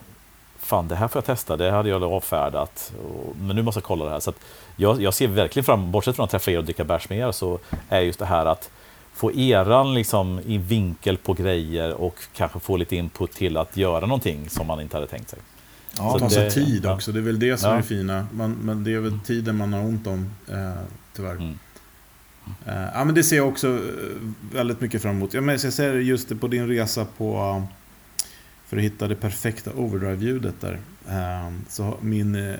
fan 0.59 0.87
det 0.87 0.95
här 0.95 1.07
får 1.07 1.19
jag 1.19 1.25
testa, 1.25 1.57
det 1.57 1.71
hade 1.71 1.89
jag 1.89 2.03
avfärdat. 2.03 2.93
Men 3.39 3.55
nu 3.55 3.61
måste 3.61 3.77
jag 3.77 3.83
kolla 3.83 4.05
det 4.05 4.11
här. 4.11 4.19
Så 4.19 4.33
jag, 4.75 5.01
jag, 5.01 5.13
ser 5.13 5.27
verkligen 5.27 5.63
fram 5.63 5.91
bortsett 5.91 6.15
från 6.15 6.23
att 6.23 6.29
träffa 6.29 6.51
er 6.51 6.57
och 6.57 6.63
dricka 6.63 6.83
bärs 6.83 7.09
med 7.09 7.19
er, 7.19 7.31
så 7.31 7.59
är 7.89 8.01
just 8.01 8.19
det 8.19 8.25
här 8.25 8.45
att 8.45 8.69
få 9.13 9.31
eran 9.33 9.93
liksom 9.93 10.39
i 10.45 10.57
vinkel 10.57 11.17
på 11.17 11.33
grejer 11.33 11.93
och 11.93 12.15
kanske 12.35 12.59
få 12.59 12.77
lite 12.77 12.95
input 12.95 13.31
till 13.31 13.57
att 13.57 13.77
göra 13.77 14.05
någonting 14.05 14.49
som 14.49 14.67
man 14.67 14.81
inte 14.81 14.97
hade 14.97 15.07
tänkt 15.07 15.29
sig. 15.29 15.39
Ja, 15.97 16.13
så 16.13 16.19
ta 16.19 16.29
sig 16.29 16.51
tid 16.51 16.85
också, 16.85 17.11
det 17.11 17.19
är 17.19 17.23
väl 17.23 17.39
det 17.39 17.57
som 17.57 17.69
ja. 17.69 17.77
är 17.77 17.81
fina. 17.81 18.27
Man, 18.31 18.51
men 18.51 18.83
det 18.83 18.93
är 18.93 18.99
väl 18.99 19.19
tiden 19.25 19.55
man 19.55 19.73
har 19.73 19.81
ont 19.81 20.07
om, 20.07 20.31
eh, 20.47 20.81
tyvärr. 21.15 21.31
Mm. 21.31 21.59
Eh, 22.65 22.87
ja, 22.93 23.03
men 23.03 23.15
det 23.15 23.23
ser 23.23 23.37
jag 23.37 23.47
också 23.47 23.67
eh, 23.67 24.53
väldigt 24.53 24.81
mycket 24.81 25.01
fram 25.01 25.15
emot. 25.15 25.33
Ja, 25.33 25.41
men 25.41 25.59
jag 25.63 25.73
ser 25.73 25.95
just 25.95 26.29
det 26.29 26.35
på 26.35 26.47
din 26.47 26.67
resa 26.67 27.05
på 27.17 27.63
för 28.67 28.77
att 28.77 28.83
hitta 28.83 29.07
det 29.07 29.15
perfekta 29.15 29.71
overdrive-ljudet 29.73 30.61
där. 30.61 30.79
Ehm, 31.09 31.65
så 31.69 31.97
min 32.01 32.35
eh, 32.35 32.55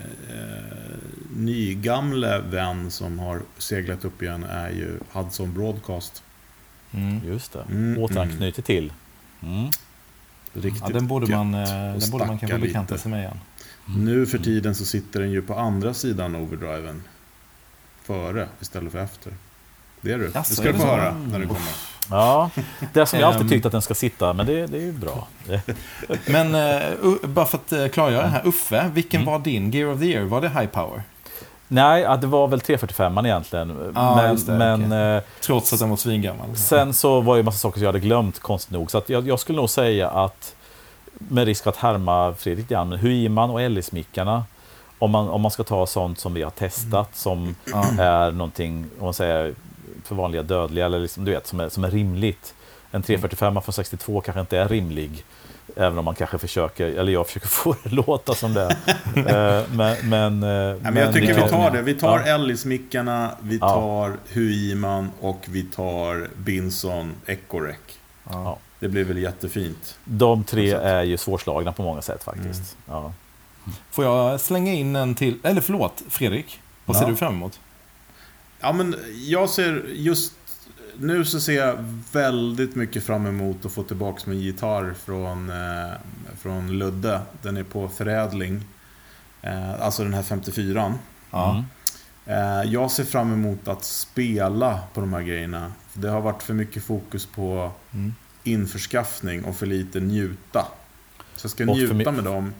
nygamle 1.36 2.40
vän 2.40 2.92
som 2.92 3.20
har 3.20 3.42
seglat 3.58 4.06
upp 4.06 4.22
igen 4.22 4.44
är 4.44 4.70
ju 4.70 5.00
Hudson 5.12 5.54
Broadcast. 5.54 6.24
Mm. 6.92 7.28
Just 7.28 7.54
det, 7.54 7.62
mm, 7.70 8.04
återanknyter 8.04 8.62
till. 8.62 8.94
Mm. 9.42 9.70
Riktigt 10.54 10.84
ja, 10.88 10.94
den 10.94 11.08
borde 11.08 11.36
man, 11.36 11.54
eh, 11.54 11.98
den 12.00 12.12
borde 12.12 12.26
man 12.26 12.40
kanske 12.40 12.58
bekanta 12.58 12.98
sig 12.98 13.12
med 13.12 13.20
igen. 13.20 13.40
Mm. 13.88 14.06
Nu 14.06 14.26
för 14.26 14.38
tiden 14.38 14.76
så 14.76 14.86
sitter 14.86 15.20
den 15.20 15.32
ju 15.32 15.42
på 15.42 15.56
andra 15.56 15.94
sidan 15.94 16.36
overdriven. 16.36 17.04
Före 18.04 18.48
istället 18.62 18.92
för 18.92 19.00
efter. 19.00 19.34
Det 20.02 20.12
är 20.12 20.18
du. 20.18 20.32
Jaså, 20.34 20.50
det 20.50 20.56
ska 20.56 20.72
du 20.72 20.80
få 20.80 20.86
höra 20.86 21.16
när 21.32 21.40
du 21.40 21.48
kommer. 21.48 21.72
Ja, 22.10 22.50
det 22.94 23.00
är 23.00 23.06
som 23.06 23.20
jag 23.20 23.28
alltid 23.28 23.42
ehm. 23.42 23.50
tyckt 23.50 23.66
att 23.66 23.72
den 23.72 23.82
ska 23.82 23.94
sitta, 23.94 24.34
men 24.34 24.46
det, 24.46 24.68
det 24.68 24.78
är 24.78 24.82
ju 24.82 24.92
bra. 24.92 25.28
men 26.26 26.56
uh, 26.56 27.26
bara 27.28 27.46
för 27.46 27.58
att 27.58 27.74
uh, 27.74 27.88
klargöra 27.88 28.22
det 28.22 28.28
här, 28.28 28.48
Uffe, 28.48 28.92
vilken 28.94 29.22
mm. 29.22 29.34
var 29.34 29.40
din 29.40 29.72
Gear 29.72 29.94
of 29.94 30.00
the 30.00 30.06
Year? 30.06 30.24
Var 30.24 30.42
det 30.42 30.50
High 30.50 30.68
Power? 30.68 31.04
Nej, 31.68 32.18
det 32.22 32.28
var 32.28 32.48
väl 32.48 32.60
345 32.60 33.26
egentligen. 33.26 33.94
Ah, 33.96 34.16
men, 34.16 34.36
det, 34.46 34.52
men, 34.52 34.86
okay. 34.86 35.22
Trots 35.42 35.74
att 35.74 35.80
den 35.80 35.90
var 35.90 35.98
svingammal. 35.98 36.56
Sen 36.56 36.94
så 36.94 37.22
var 37.22 37.36
det 37.36 37.42
en 37.42 37.46
massa 37.46 37.58
saker 37.58 37.74
som 37.74 37.84
jag 37.84 37.90
hade 37.90 38.00
glömt, 38.00 38.40
konstigt 38.40 38.72
nog. 38.72 38.92
Så 38.92 39.02
jag, 39.08 39.28
jag, 39.28 39.40
skulle 39.40 39.56
nog 39.56 39.70
säga 39.70 40.10
att, 40.10 40.56
med 41.18 41.46
risk 41.46 41.68
att 41.68 41.76
härma 41.78 42.34
Fredrik 42.34 42.72
Jan, 42.72 42.92
Huiman 42.92 43.50
och 43.50 43.62
Ellis-mickarna, 43.62 44.44
om 45.00 45.12
man, 45.12 45.30
om 45.30 45.42
man 45.42 45.52
ska 45.52 45.64
ta 45.64 45.88
sånt 45.88 46.20
som 46.20 46.34
vi 46.34 46.44
har 46.44 46.52
testat, 46.52 47.16
som 47.16 47.56
mm. 47.74 48.00
är 48.00 48.32
någonting, 48.32 48.86
om 49.00 49.06
man 49.06 49.14
säger, 49.14 49.54
för 50.04 50.16
vanliga 50.16 50.44
dödliga, 50.44 50.86
eller 50.86 51.00
liksom, 51.00 51.26
du 51.26 51.32
vet, 51.32 51.48
som 51.48 51.60
är, 51.60 51.70
som 51.70 51.84
är 51.84 51.92
rimligt. 51.92 52.54
En 52.92 53.04
345 53.04 53.62
från 53.62 53.74
62 53.74 54.22
kanske 54.22 54.42
inte 54.42 54.58
är 54.58 54.68
rimlig. 54.68 55.26
Även 55.76 55.98
om 55.98 56.06
man 56.06 56.16
kanske 56.16 56.38
försöker, 56.38 56.88
eller 56.88 57.12
jag 57.12 57.28
försöker 57.28 57.48
få 57.64 57.76
det 57.84 57.90
låta 57.90 58.34
som 58.34 58.54
det. 58.54 58.78
Eh, 59.16 59.64
men, 59.72 60.10
men, 60.10 60.44
eh, 60.44 60.50
ja, 60.50 60.78
men 60.92 60.98
jag 60.98 61.14
tycker 61.14 61.34
vi 61.34 61.50
tar 61.50 61.72
det. 61.72 61.82
Vi 61.82 61.94
tar 61.94 62.20
ja. 62.20 62.26
Ellis-mickarna, 62.26 63.32
vi 63.42 63.60
tar 63.60 64.10
ja. 64.10 64.34
Huiman 64.34 65.12
och 65.22 65.46
vi 65.50 65.64
tar 65.64 66.30
Binson 66.36 67.14
Ecorec. 67.26 67.78
Ja. 68.30 68.58
Det 68.80 68.88
blir 68.88 69.04
väl 69.04 69.18
jättefint. 69.18 69.98
De 70.04 70.44
tre 70.44 70.72
är 70.72 71.04
ju 71.04 71.18
svårslagna 71.18 71.72
på 71.72 71.84
många 71.84 72.02
sätt 72.02 72.24
faktiskt. 72.24 72.78
Mm. 72.88 73.04
Ja. 73.04 73.14
Får 73.92 74.06
jag 74.06 74.40
slänga 74.40 74.74
in 74.74 74.96
en 74.96 75.16
till? 75.16 75.40
Eller 75.44 75.62
förlåt, 75.62 76.04
Fredrik. 76.10 76.60
Vad 76.86 76.98
ser 76.98 77.08
du 77.08 77.16
fram 77.16 77.34
emot? 77.34 77.60
Ja, 78.60 78.74
men 78.74 78.96
jag 79.28 79.50
ser 79.50 79.86
just 79.88 80.34
nu 81.00 81.26
så 81.26 81.40
ser 81.40 81.54
jag 81.54 81.78
väldigt 82.12 82.76
mycket 82.76 83.04
fram 83.04 83.26
emot 83.26 83.66
att 83.66 83.72
få 83.72 83.84
tillbaka 83.84 84.22
min 84.26 84.40
gitarr 84.40 84.94
från, 85.06 85.50
eh, 85.50 85.94
från 86.40 86.80
Ludde. 86.80 87.22
Den 87.42 87.58
är 87.58 87.64
på 87.64 87.88
förädling. 87.88 88.62
Eh, 89.42 89.82
alltså 89.82 90.04
den 90.04 90.14
här 90.14 90.24
54an. 90.24 90.94
Ja. 91.32 91.64
Eh, 92.26 92.72
jag 92.72 92.92
ser 92.92 93.04
fram 93.04 93.34
emot 93.34 93.68
att 93.68 93.84
spela 93.84 94.80
på 94.94 95.02
de 95.02 95.14
här 95.14 95.22
grejerna. 95.22 95.72
Det 95.94 96.10
har 96.10 96.22
varit 96.22 96.44
för 96.44 96.54
mycket 96.54 96.84
fokus 96.84 97.26
på 97.26 97.72
mm. 97.94 98.14
införskaffning 98.44 99.44
och 99.44 99.56
för 99.56 99.66
lite 99.66 100.00
njuta. 100.00 100.68
Så 101.36 101.46
jag 101.46 101.52
ska 101.52 101.64
och 101.64 101.78
njuta 101.78 102.12
med 102.12 102.24
dem. 102.24 102.54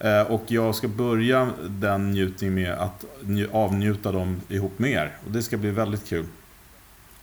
Eh, 0.00 0.22
och 0.22 0.44
jag 0.46 0.74
ska 0.74 0.88
börja 0.88 1.50
den 1.68 2.10
njutningen 2.10 2.54
med 2.54 2.72
att 2.72 3.04
avnjuta 3.52 4.12
dem 4.12 4.40
ihop 4.48 4.78
med 4.78 4.90
er. 4.90 5.16
Och 5.26 5.30
det 5.30 5.42
ska 5.42 5.56
bli 5.56 5.70
väldigt 5.70 6.08
kul. 6.08 6.26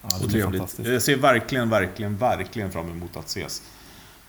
Ja, 0.01 0.09
och 0.23 0.31
trevligt. 0.31 0.79
Jag 0.83 1.01
ser 1.01 1.17
verkligen, 1.17 1.69
verkligen, 1.69 2.17
verkligen 2.17 2.71
fram 2.71 2.91
emot 2.91 3.17
att 3.17 3.25
ses. 3.25 3.61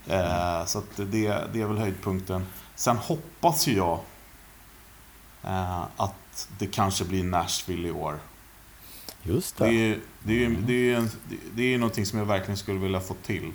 Mm. 0.08 0.66
Så 0.66 0.82
det, 0.96 1.04
det 1.52 1.60
är 1.60 1.66
väl 1.66 1.78
höjdpunkten. 1.78 2.46
Sen 2.74 2.96
hoppas 2.96 3.66
ju 3.66 3.76
jag 3.76 4.00
eh, 5.44 5.82
att 5.96 6.48
det 6.58 6.66
kanske 6.66 7.04
blir 7.04 7.24
Nashville 7.24 7.88
i 7.88 7.90
år. 7.90 8.18
Just 9.22 9.58
det. 9.58 9.64
Det 9.64 9.70
är, 9.70 9.98
det, 10.22 10.42
är, 10.42 10.46
mm. 10.46 10.66
det, 10.66 10.92
är 10.92 10.96
en, 10.96 11.10
det 11.54 11.74
är 11.74 11.78
någonting 11.78 12.06
som 12.06 12.18
jag 12.18 12.26
verkligen 12.26 12.56
skulle 12.56 12.78
vilja 12.78 13.00
få 13.00 13.14
till. 13.14 13.52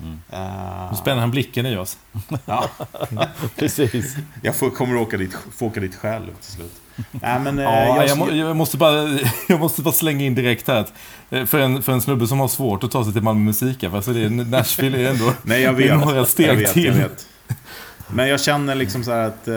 Mm. 0.00 0.12
Uh, 0.12 0.90
nu 0.90 0.96
spänner 0.96 1.20
han 1.20 1.30
blicken 1.30 1.66
i 1.66 1.76
oss. 1.76 1.98
ja, 2.44 2.68
precis. 3.56 4.16
Jag 4.42 4.56
får, 4.56 4.70
kommer 4.70 4.96
åka 4.96 5.16
dit, 5.16 5.36
får 5.56 5.66
åka 5.66 5.80
dit 5.80 5.94
själv 5.94 6.30
till 6.40 6.52
slut. 6.52 6.72
Nej, 7.10 7.40
men, 7.40 7.58
uh, 7.58 7.64
ja, 7.64 7.96
jag, 7.96 8.08
jag, 8.08 8.18
må, 8.18 8.30
jag, 8.30 8.56
måste 8.56 8.76
bara, 8.76 9.18
jag 9.48 9.60
måste 9.60 9.82
bara 9.82 9.94
slänga 9.94 10.24
in 10.24 10.34
direkt 10.34 10.68
här. 10.68 10.76
Att, 10.76 10.92
eh, 11.30 11.44
för, 11.44 11.58
en, 11.58 11.82
för 11.82 11.92
en 11.92 12.00
snubbe 12.00 12.26
som 12.26 12.40
har 12.40 12.48
svårt 12.48 12.84
att 12.84 12.90
ta 12.90 13.04
sig 13.04 13.12
till 13.12 13.22
Malmö 13.22 13.40
Musikaffär 13.40 14.00
så 14.00 14.10
det 14.10 14.24
är 14.24 14.30
Nashville 14.30 14.98
är 14.98 15.10
ändå 15.10 15.32
Nej, 15.42 15.62
jag 15.62 15.72
vet, 15.72 15.98
några 15.98 16.24
steg 16.24 16.48
jag 16.48 16.54
vet, 16.54 16.72
till. 16.72 16.84
Jag 16.84 16.94
vet. 16.94 17.26
Men 18.14 18.28
jag 18.28 18.40
känner 18.40 18.74
liksom 18.74 19.04
så 19.04 19.10
här 19.10 19.26
att 19.26 19.48
äh, 19.48 19.54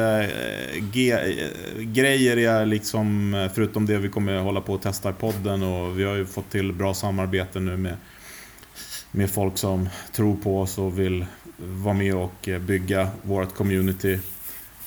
grejer 1.80 2.38
är 2.38 2.66
liksom, 2.66 3.50
förutom 3.54 3.86
det 3.86 3.98
vi 3.98 4.10
kommer 4.10 4.40
hålla 4.40 4.62
på 4.62 4.76
att 4.76 4.82
testa 4.82 5.10
i 5.10 5.14
podden 5.14 5.64
och 5.64 6.00
vi 6.00 6.04
har 6.04 6.16
ju 6.16 6.26
fått 6.26 6.52
till 6.52 6.74
bra 6.74 6.94
samarbete 6.94 7.60
nu 7.60 7.78
med 7.78 7.98
med 9.16 9.30
folk 9.30 9.58
som 9.58 9.90
tror 10.12 10.36
på 10.36 10.62
oss 10.62 10.78
och 10.78 11.00
vill 11.00 11.26
vara 11.58 11.94
med 11.94 12.16
och 12.16 12.50
eh, 12.50 12.60
bygga 12.60 13.10
vårt 13.22 13.56
community 13.56 14.20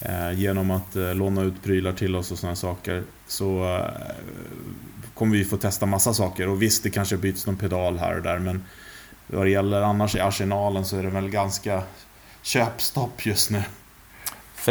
eh, 0.00 0.32
genom 0.32 0.70
att 0.70 0.96
eh, 0.96 1.14
låna 1.14 1.42
ut 1.42 1.62
prylar 1.62 1.92
till 1.92 2.16
oss 2.16 2.32
och 2.32 2.38
sådana 2.38 2.56
saker. 2.56 3.02
Så 3.26 3.80
kommer 5.14 5.36
vi 5.36 5.44
få 5.44 5.56
testa 5.56 5.86
massa 5.86 6.14
saker 6.14 6.48
och 6.48 6.62
visst, 6.62 6.82
det 6.82 6.90
kanske 6.90 7.16
byts 7.16 7.46
någon 7.46 7.56
pedal 7.56 7.98
här 7.98 8.16
och 8.16 8.22
där 8.22 8.38
men 8.38 8.64
vad 9.26 9.46
det 9.46 9.50
gäller 9.50 9.82
annars 9.82 10.16
i 10.16 10.20
arsenalen 10.20 10.84
så 10.84 10.96
är 10.96 11.02
det 11.02 11.10
väl 11.10 11.30
ganska 11.30 11.82
köpstopp 12.42 13.26
just 13.26 13.50
nu. 13.50 13.62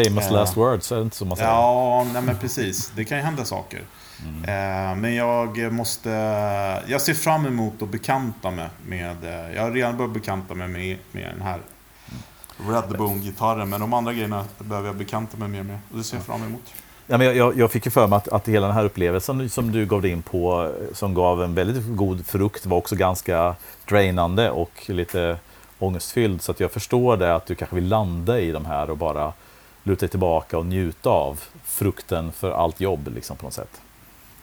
Famous 0.05 0.31
last 0.31 0.57
words, 0.57 0.91
är 0.91 0.95
det 0.95 1.01
inte 1.01 1.15
så 1.15 1.25
man 1.25 1.37
säger? 1.37 1.49
Ja, 1.49 2.05
nej 2.13 2.21
men 2.21 2.37
precis. 2.37 2.91
Det 2.95 3.05
kan 3.05 3.17
ju 3.17 3.23
hända 3.23 3.45
saker. 3.45 3.81
Mm. 4.23 5.01
Men 5.01 5.15
jag 5.15 5.73
måste... 5.73 6.09
Jag 6.87 7.01
ser 7.01 7.13
fram 7.13 7.45
emot 7.45 7.81
att 7.81 7.89
bekanta 7.89 8.51
mig 8.51 8.69
med... 8.87 9.15
Jag 9.55 9.61
har 9.61 9.71
redan 9.71 9.97
börjat 9.97 10.13
bekanta 10.13 10.55
mig 10.55 10.67
med, 10.67 10.97
med 11.11 11.29
den 11.37 11.41
här 11.41 11.59
Redbone-gitarren. 12.69 13.69
Men 13.69 13.81
de 13.81 13.93
andra 13.93 14.13
grejerna 14.13 14.45
behöver 14.59 14.87
jag 14.87 14.95
bekanta 14.95 15.37
mig 15.37 15.47
mer 15.47 15.63
med. 15.63 15.79
Och 15.91 15.97
det 15.97 16.03
ser 16.03 16.17
jag 16.17 16.25
fram 16.25 16.43
emot. 16.43 16.73
Ja, 17.07 17.17
men 17.17 17.37
jag, 17.37 17.57
jag 17.57 17.71
fick 17.71 17.85
ju 17.85 17.91
för 17.91 18.07
mig 18.07 18.17
att, 18.17 18.27
att 18.27 18.47
hela 18.47 18.67
den 18.67 18.75
här 18.75 18.85
upplevelsen 18.85 19.49
som 19.49 19.71
du 19.71 19.85
gav 19.85 20.01
dig 20.01 20.11
in 20.11 20.21
på, 20.21 20.73
som 20.93 21.13
gav 21.13 21.43
en 21.43 21.55
väldigt 21.55 21.97
god 21.97 22.25
frukt, 22.25 22.65
var 22.65 22.77
också 22.77 22.95
ganska 22.95 23.55
drainande 23.87 24.51
och 24.51 24.71
lite 24.85 25.37
ångestfylld. 25.79 26.41
Så 26.41 26.51
att 26.51 26.59
jag 26.59 26.71
förstår 26.71 27.17
det 27.17 27.35
att 27.35 27.45
du 27.45 27.55
kanske 27.55 27.75
vill 27.75 27.87
landa 27.87 28.39
i 28.39 28.51
de 28.51 28.65
här 28.65 28.89
och 28.89 28.97
bara 28.97 29.33
luta 29.87 29.99
dig 29.99 30.09
tillbaka 30.09 30.57
och 30.57 30.65
njuta 30.65 31.09
av 31.09 31.39
frukten 31.63 32.31
för 32.31 32.51
allt 32.51 32.81
jobb 32.81 33.07
liksom, 33.15 33.37
på 33.37 33.45
något 33.45 33.53
sätt. 33.53 33.81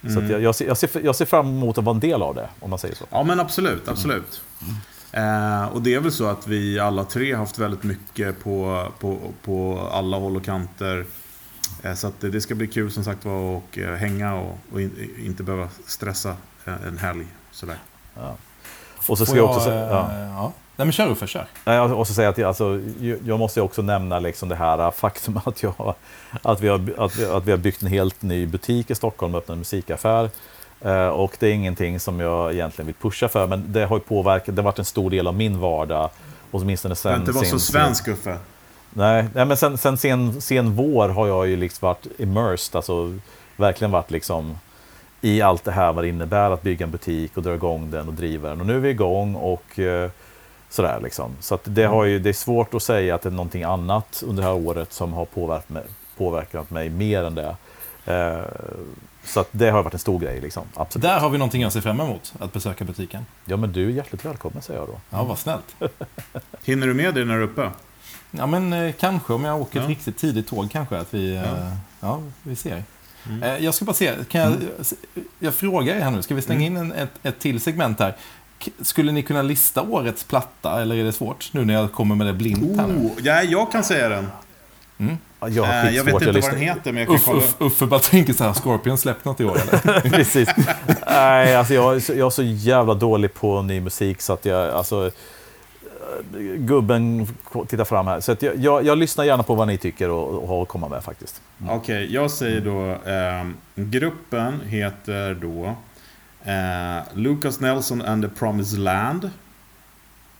Mm. 0.02 0.14
Så 0.14 0.32
jag, 0.32 0.42
jag, 0.42 0.54
ser, 0.54 0.66
jag, 0.66 0.78
ser, 0.78 1.04
jag 1.04 1.16
ser 1.16 1.24
fram 1.24 1.46
emot 1.46 1.78
att 1.78 1.84
vara 1.84 1.94
en 1.94 2.00
del 2.00 2.22
av 2.22 2.34
det, 2.34 2.48
om 2.60 2.70
man 2.70 2.78
säger 2.78 2.94
så. 2.94 3.04
Ja, 3.10 3.22
men 3.22 3.40
absolut. 3.40 3.88
absolut. 3.88 4.42
Mm. 4.62 4.74
Eh, 5.62 5.68
och 5.68 5.82
det 5.82 5.94
är 5.94 6.00
väl 6.00 6.12
så 6.12 6.26
att 6.26 6.46
vi 6.46 6.78
alla 6.78 7.04
tre 7.04 7.32
har 7.32 7.38
haft 7.38 7.58
väldigt 7.58 7.82
mycket 7.82 8.44
på, 8.44 8.86
på, 8.98 9.18
på 9.44 9.88
alla 9.92 10.16
håll 10.16 10.36
och 10.36 10.44
kanter. 10.44 11.06
Eh, 11.82 11.94
så 11.94 12.06
att 12.06 12.20
det, 12.20 12.40
ska 12.40 12.54
bli 12.54 12.66
kul 12.66 12.90
som 12.90 13.04
sagt 13.04 13.24
var 13.24 13.56
att 13.56 13.76
eh, 13.76 13.92
hänga 13.92 14.34
och, 14.34 14.58
och 14.72 14.80
in, 14.80 15.10
inte 15.24 15.42
behöva 15.42 15.68
stressa 15.86 16.36
eh, 16.64 16.86
en 16.86 16.98
helg. 16.98 17.26
Sådär. 17.50 17.78
Ja. 18.14 18.36
Och 19.08 19.18
så 19.18 19.26
ska 19.26 19.36
jag, 19.36 19.44
jag 19.44 19.50
också 19.50 19.64
säga... 19.64 19.88
Ja. 19.88 20.12
ja. 20.12 20.52
Nej 20.76 20.86
men 20.86 20.92
kör 20.92 21.10
Uffe, 21.10 21.26
kör. 21.26 21.46
Jag 21.64 21.90
måste 21.90 22.14
säga 22.14 22.28
att 22.28 22.38
jag, 22.38 22.48
alltså, 22.48 22.80
jag 23.24 23.38
måste 23.38 23.60
också 23.60 23.82
nämna 23.82 24.18
liksom 24.18 24.48
det 24.48 24.54
här 24.54 24.90
faktum 24.90 25.40
att, 25.44 25.62
jag, 25.62 25.94
att, 26.42 26.60
vi 26.60 26.68
har, 26.68 26.94
att, 26.98 27.16
vi, 27.16 27.24
att 27.24 27.44
vi 27.44 27.50
har 27.50 27.58
byggt 27.58 27.82
en 27.82 27.88
helt 27.88 28.22
ny 28.22 28.46
butik 28.46 28.90
i 28.90 28.94
Stockholm 28.94 29.34
och 29.34 29.38
öppnat 29.38 29.54
en 29.54 29.58
musikaffär. 29.58 30.30
Eh, 30.80 31.06
och 31.06 31.36
det 31.38 31.46
är 31.46 31.52
ingenting 31.52 32.00
som 32.00 32.20
jag 32.20 32.52
egentligen 32.52 32.86
vill 32.86 32.94
pusha 32.94 33.28
för, 33.28 33.46
men 33.46 33.64
det 33.72 33.84
har 33.84 33.98
påverkat, 33.98 34.56
det 34.56 34.62
har 34.62 34.64
varit 34.64 34.78
en 34.78 34.84
stor 34.84 35.10
del 35.10 35.26
av 35.26 35.34
min 35.34 35.60
vardag. 35.60 36.10
Åtminstone 36.50 36.94
sen... 36.94 37.12
Men 37.12 37.20
inte 37.20 37.32
vara 37.32 37.44
så 37.44 37.58
svensk 37.58 38.08
Uffe. 38.08 38.38
Nej, 38.90 39.26
nej 39.34 39.44
men 39.44 39.56
sen, 39.56 39.78
sen 39.78 39.96
sen, 39.96 40.40
sen 40.40 40.74
vår 40.74 41.08
har 41.08 41.26
jag 41.26 41.48
ju 41.48 41.56
liksom 41.56 41.86
varit 41.86 42.06
immersed, 42.18 42.76
alltså 42.76 43.18
verkligen 43.56 43.90
varit 43.90 44.10
liksom 44.10 44.58
i 45.20 45.42
allt 45.42 45.64
det 45.64 45.72
här 45.72 45.92
vad 45.92 46.04
det 46.04 46.08
innebär 46.08 46.50
att 46.50 46.62
bygga 46.62 46.84
en 46.86 46.90
butik 46.90 47.36
och 47.36 47.42
dra 47.42 47.54
igång 47.54 47.90
den 47.90 48.08
och 48.08 48.14
driva 48.14 48.48
den. 48.48 48.60
Och 48.60 48.66
nu 48.66 48.74
är 48.74 48.80
vi 48.80 48.88
igång 48.88 49.34
och 49.34 49.78
eh, 49.78 50.10
sådär 50.74 51.00
liksom. 51.02 51.30
Så 51.40 51.54
att 51.54 51.60
det, 51.64 51.84
har 51.84 52.04
ju, 52.04 52.18
det 52.18 52.28
är 52.28 52.32
svårt 52.32 52.74
att 52.74 52.82
säga 52.82 53.14
att 53.14 53.22
det 53.22 53.28
är 53.28 53.30
någonting 53.30 53.62
annat 53.62 54.22
under 54.26 54.42
det 54.42 54.48
här 54.48 54.56
året 54.56 54.92
som 54.92 55.12
har 55.12 55.24
påverkat 55.24 55.68
mig, 55.68 55.82
påverkat 56.16 56.70
mig 56.70 56.90
mer 56.90 57.24
än 57.24 57.34
det. 57.34 57.56
Eh, 58.06 58.44
så 59.24 59.40
att 59.40 59.48
det 59.50 59.70
har 59.70 59.82
varit 59.82 59.92
en 59.94 59.98
stor 60.00 60.18
grej 60.18 60.40
liksom. 60.40 60.62
Absolut. 60.74 61.02
Där 61.02 61.18
har 61.20 61.30
vi 61.30 61.38
någonting 61.38 61.64
att 61.64 61.72
se 61.72 61.80
fram 61.80 62.00
emot, 62.00 62.34
att 62.38 62.52
besöka 62.52 62.84
butiken. 62.84 63.26
Ja 63.44 63.56
men 63.56 63.72
du 63.72 63.86
är 63.86 63.90
hjärtligt 63.90 64.24
välkommen 64.24 64.62
säger 64.62 64.80
jag 64.80 64.88
då. 64.88 65.00
Ja, 65.10 65.24
vad 65.24 65.38
snällt. 65.38 65.76
Hinner 66.64 66.86
du 66.86 66.94
med 66.94 67.14
det 67.14 67.24
när 67.24 67.34
du 67.34 67.40
är 67.40 67.44
uppe? 67.44 67.70
Ja, 68.30 68.46
men 68.46 68.72
eh, 68.72 68.92
kanske 68.92 69.32
om 69.32 69.44
jag 69.44 69.60
åker 69.60 69.78
ett 69.78 69.84
Ja. 69.84 69.90
riktigt 69.90 70.18
tidigt 70.18 70.48
tåg 70.48 70.70
kanske 70.70 70.98
att 70.98 71.14
vi, 71.14 71.34
ja. 71.36 71.70
ja, 72.00 72.20
vi 72.42 72.56
ser. 72.56 72.82
Mm. 73.28 73.42
Eh, 73.42 73.64
jag 73.64 73.74
ska 73.74 73.84
bara 73.84 73.94
se, 73.94 74.14
kan 74.28 74.40
jag, 74.40 74.56
jag 75.38 75.54
frågar 75.54 75.94
er 75.96 76.00
här 76.00 76.10
nu, 76.10 76.22
ska 76.22 76.34
vi 76.34 76.42
slänga 76.42 76.66
in 76.66 76.76
en, 76.76 76.92
ett, 76.92 77.10
ett 77.22 77.38
till 77.38 77.60
segment 77.60 78.00
här? 78.00 78.16
Skulle 78.82 79.12
ni 79.12 79.22
kunna 79.22 79.42
lista 79.42 79.82
årets 79.82 80.24
platta, 80.24 80.82
eller 80.82 80.96
är 80.96 81.04
det 81.04 81.12
svårt? 81.12 81.48
Nu 81.52 81.64
när 81.64 81.74
jag 81.74 81.92
kommer 81.92 82.14
med 82.14 82.26
det 82.26 82.32
blint 82.32 82.76
här 82.80 82.86
nu. 82.86 82.94
Oh, 82.94 83.10
ja, 83.22 83.42
jag 83.42 83.72
kan 83.72 83.84
säga 83.84 84.08
den. 84.08 84.28
Ja, 85.40 85.48
Jag, 85.48 85.64
har 85.64 85.84
Eh, 85.86 85.96
jag 85.96 86.04
vet 86.04 86.14
inte 86.14 86.26
vad 86.26 86.34
lyssnar- 86.34 86.52
den 86.52 86.60
heter, 86.62 86.92
men 86.92 86.96
jag 86.96 87.06
kan 87.06 87.16
Uff, 87.16 87.24
kolla. 87.24 87.38
uff, 87.38 87.54
Uffe 87.58 87.86
bara 87.86 88.00
tänker 88.00 88.32
så 88.32 88.44
här, 88.44 88.52
Scorpion 88.52 88.98
släppt 88.98 89.24
något 89.24 89.40
i 89.40 89.44
år 89.44 89.58
eller? 89.60 90.00
Precis. 90.10 90.48
Nej, 91.06 91.56
alltså 91.56 91.74
jag, 91.74 91.94
är 91.96 92.00
så- 92.00 92.12
jag 92.14 92.26
är 92.26 92.30
så 92.30 92.42
jävla 92.42 92.94
dålig 92.94 93.34
på 93.34 93.62
ny 93.62 93.80
musik 93.80 94.20
så 94.22 94.32
att 94.32 94.44
jag, 94.44 94.70
alltså, 94.70 95.06
eh, 95.06 96.40
gubben 96.56 97.26
tittar 97.68 97.84
fram 97.84 98.06
här. 98.06 98.20
Så 98.20 98.32
att 98.32 98.42
jag, 98.42 98.56
jag, 98.56 98.84
jag 98.86 98.98
lyssnar 98.98 99.24
gärna 99.24 99.42
på 99.42 99.54
vad 99.54 99.68
ni 99.68 99.78
tycker 99.78 100.10
och, 100.10 100.42
och 100.42 100.48
har 100.48 100.62
att 100.62 100.68
komma 100.68 100.88
med 100.88 101.04
faktiskt. 101.04 101.40
Okej, 101.70 102.14
jag 102.14 102.30
säger 102.30 102.60
då... 102.60 103.10
ehm, 103.10 103.54
gruppen 103.74 104.60
heter 104.66 105.34
då... 105.34 105.74
eh, 106.44 107.02
Lucas 107.14 107.60
Nelson 107.60 108.02
and 108.02 108.22
the 108.24 108.28
Promised 108.28 108.78
Land. 108.78 109.30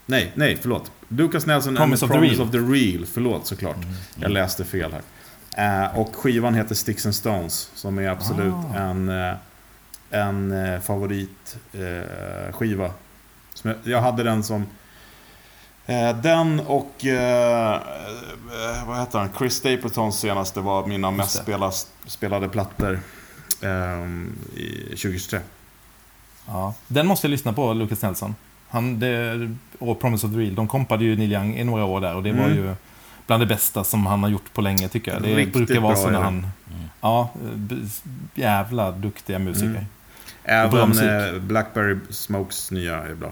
Nej, 0.07 0.33
nej, 0.35 0.59
förlåt. 0.63 0.91
Lucas 1.09 1.47
Nelson 1.47 1.77
Promise 1.77 2.05
and 2.05 2.13
the 2.13 2.19
Promise 2.19 2.43
of 2.43 2.51
the 2.51 2.59
Real. 2.59 3.07
Förlåt, 3.07 3.47
såklart. 3.47 3.77
Jag 4.17 4.31
läste 4.31 4.65
fel 4.65 4.93
här. 4.93 5.03
Eh, 5.57 5.99
och 5.99 6.17
skivan 6.17 6.55
heter 6.55 6.75
Sticks 6.75 7.07
and 7.07 7.15
Stones, 7.15 7.71
som 7.75 7.99
är 7.99 8.09
absolut 8.09 8.55
Ah. 8.55 8.79
en, 8.79 9.09
eh, 9.09 9.35
en 10.11 10.83
favoritskiva. 10.83 12.53
Skiva. 12.53 12.91
som 13.55 13.75
jag, 13.85 14.01
hade 14.01 14.23
den 14.23 14.43
som... 14.43 14.67
Den 16.23 16.61
och... 16.61 16.95
Vad 18.87 18.99
heter 18.99 19.19
han? 19.19 19.29
Chris 19.39 19.55
Stapletons 19.55 20.19
senaste 20.21 20.61
var 20.61 20.87
mina 20.87 21.11
mest 21.11 21.43
spelade 22.07 22.49
plattor 22.49 23.01
ehm, 23.63 24.33
i 24.57 24.71
2023. 24.89 25.41
Ja. 26.47 26.75
Den 26.89 27.07
måste 27.07 27.27
jag 27.27 27.31
lyssna 27.31 27.53
på, 27.53 27.73
Lucas 27.73 28.03
Nelson. 28.03 28.35
Han, 28.69 28.99
det, 29.01 29.51
och 29.79 30.01
Promise 30.01 30.27
of 30.27 30.33
the 30.33 30.39
Real, 30.39 30.55
de 30.55 30.69
kompade 30.69 31.05
ju 31.05 31.17
Neil 31.17 31.33
Young 31.33 31.55
i 31.57 31.65
några 31.65 31.85
år 31.85 32.01
där 32.01 32.15
och 32.15 32.23
det 32.23 32.33
var 32.33 32.45
Mm. 32.45 32.57
ju 32.57 32.75
bland 33.27 33.43
det 33.43 33.47
bästa 33.47 33.85
som 33.85 34.07
han 34.07 34.23
har 34.23 34.31
gjort 34.31 34.53
på 34.55 34.61
länge 34.61 34.89
tycker 34.89 35.13
jag. 35.13 35.23
Det 35.23 35.35
Riktigt 35.37 35.55
brukar 35.67 35.81
vara 35.81 35.97
så 35.97 36.09
är 36.09 36.13
när 36.13 36.21
han... 36.21 36.47
Ja, 37.01 37.29
b- 37.55 37.75
jävla 38.35 38.91
duktiga 38.91 39.39
musiker. 39.39 39.67
Mm. 39.69 39.85
Även 40.45 40.89
musik. 40.89 41.05
Även 41.05 41.49
Blackberry 41.49 41.97
Smokes 42.11 42.71
nya 42.71 42.97
är 43.03 43.15
bra. 43.15 43.31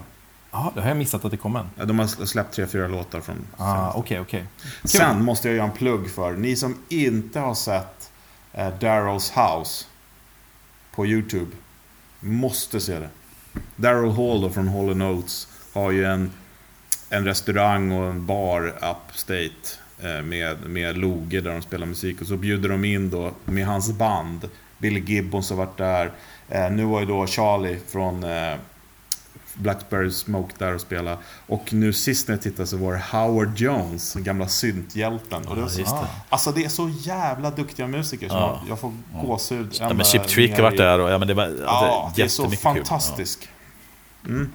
Ja, 0.51 0.71
det 0.75 0.81
har 0.81 0.87
jag 0.87 0.97
missat 0.97 1.25
att 1.25 1.31
det 1.31 1.37
kom 1.37 1.55
än. 1.55 1.65
Ja, 1.77 1.85
De 1.85 1.99
har 1.99 2.25
släppt 2.25 2.53
tre, 2.55 2.67
fyra 2.67 2.87
låtar 2.87 3.21
från 3.21 3.35
Ah, 3.57 3.73
senaste. 3.75 3.99
Okej, 3.99 4.19
okej. 4.19 4.43
Sen 4.83 5.23
måste 5.23 5.47
jag 5.47 5.55
göra 5.57 5.65
en 5.67 5.71
plugg 5.77 6.09
för 6.11 6.31
ni 6.33 6.55
som 6.55 6.77
inte 6.89 7.39
har 7.39 7.55
sett 7.55 8.11
eh, 8.53 8.67
Daryl's 8.79 9.31
House 9.59 9.85
på 10.95 11.05
YouTube. 11.05 11.51
Måste 12.23 12.79
se 12.79 12.99
det. 12.99 13.09
Daryl 13.75 14.11
Hall 14.11 14.41
då, 14.41 14.49
från 14.49 14.67
Hall 14.67 14.97
Notes 14.97 15.47
har 15.73 15.91
ju 15.91 16.05
en, 16.05 16.31
en 17.09 17.25
restaurang 17.25 17.91
och 17.91 18.09
en 18.09 18.25
bar 18.25 18.67
upstate 18.67 19.79
eh, 19.99 20.21
med, 20.21 20.69
med 20.69 20.97
loge 20.97 21.41
där 21.41 21.51
de 21.51 21.61
spelar 21.61 21.85
musik. 21.85 22.21
Och 22.21 22.27
så 22.27 22.37
bjuder 22.37 22.69
de 22.69 22.85
in 22.85 23.09
då 23.09 23.31
med 23.45 23.65
hans 23.65 23.91
band. 23.91 24.49
Billy 24.77 24.99
Gibbons 24.99 25.49
har 25.49 25.57
varit 25.57 25.77
där. 25.77 26.11
Eh, 26.49 26.71
nu 26.71 26.85
var 26.85 26.99
ju 26.99 27.05
då 27.05 27.27
Charlie 27.27 27.79
från 27.87 28.23
eh, 28.23 28.55
Blackberry 29.53 30.11
Smoke 30.11 30.53
där 30.57 30.75
och 30.75 30.81
spela. 30.81 31.17
Och 31.47 31.73
nu 31.73 31.93
sist 31.93 32.27
när 32.27 32.35
jag 32.35 32.41
tittade 32.41 32.67
så 32.67 32.77
var 32.77 32.93
det 32.93 33.03
Howard 33.17 33.59
Jones, 33.59 34.13
den 34.13 34.23
gamla 34.23 34.47
synthjälten. 34.47 35.47
Och 35.47 35.55
det, 35.55 35.61
var 35.61 35.69
så, 35.69 35.79
just 35.79 35.91
det. 35.95 36.07
Alltså 36.29 36.51
det 36.51 36.65
är 36.65 36.69
så 36.69 36.89
jävla 36.99 37.51
duktiga 37.51 37.87
musiker 37.87 38.29
som 38.29 38.37
Ja. 38.37 38.61
jag 38.69 38.79
får 38.79 38.93
gåshud. 39.21 39.77
Ja, 39.79 39.93
men 39.93 40.05
Chip 40.05 40.27
Trick 40.27 40.55
har 40.55 40.63
varit 40.63 40.77
där 40.77 40.99
och 40.99 41.09
ja, 41.09 41.17
men 41.17 41.27
det 41.27 41.33
var 41.33 41.43
alltså, 41.43 41.63
Ja, 41.65 42.11
det 42.15 42.21
är 42.21 42.27
så 42.27 42.49
kul. 42.49 42.57
fantastiskt. 42.57 43.47
Mm. 44.25 44.51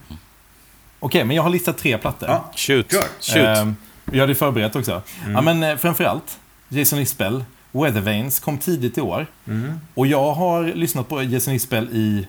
Okej, 1.01 1.25
men 1.25 1.37
jag 1.37 1.43
har 1.43 1.51
listat 1.51 1.79
tre 1.79 1.99
plattor. 1.99 2.29
Ja. 2.29 2.35
Ja. 2.35 2.53
Shoot. 2.57 2.93
Kör. 2.93 3.03
Shoot. 3.21 3.59
Ehm, 3.59 3.77
jag 4.13 4.21
hade 4.21 4.35
förberett 4.35 4.77
också. 4.77 5.03
Mm. 5.23 5.33
Ja, 5.35 5.41
men 5.41 5.63
eh, 5.63 5.77
framförallt, 5.77 6.39
Jason 6.69 6.99
Isbell, 6.99 7.45
Weather 7.73 8.01
Vanes 8.01 8.41
kom 8.41 8.59
tidigt 8.59 8.99
i 8.99 9.01
år. 9.01 9.27
Mm. 9.47 9.81
Och 9.95 10.07
jag 10.07 10.33
har 10.35 10.65
lyssnat 10.65 11.09
på 11.09 11.23
Jason 11.23 11.55
Isbell 11.55 11.89
i 11.93 12.27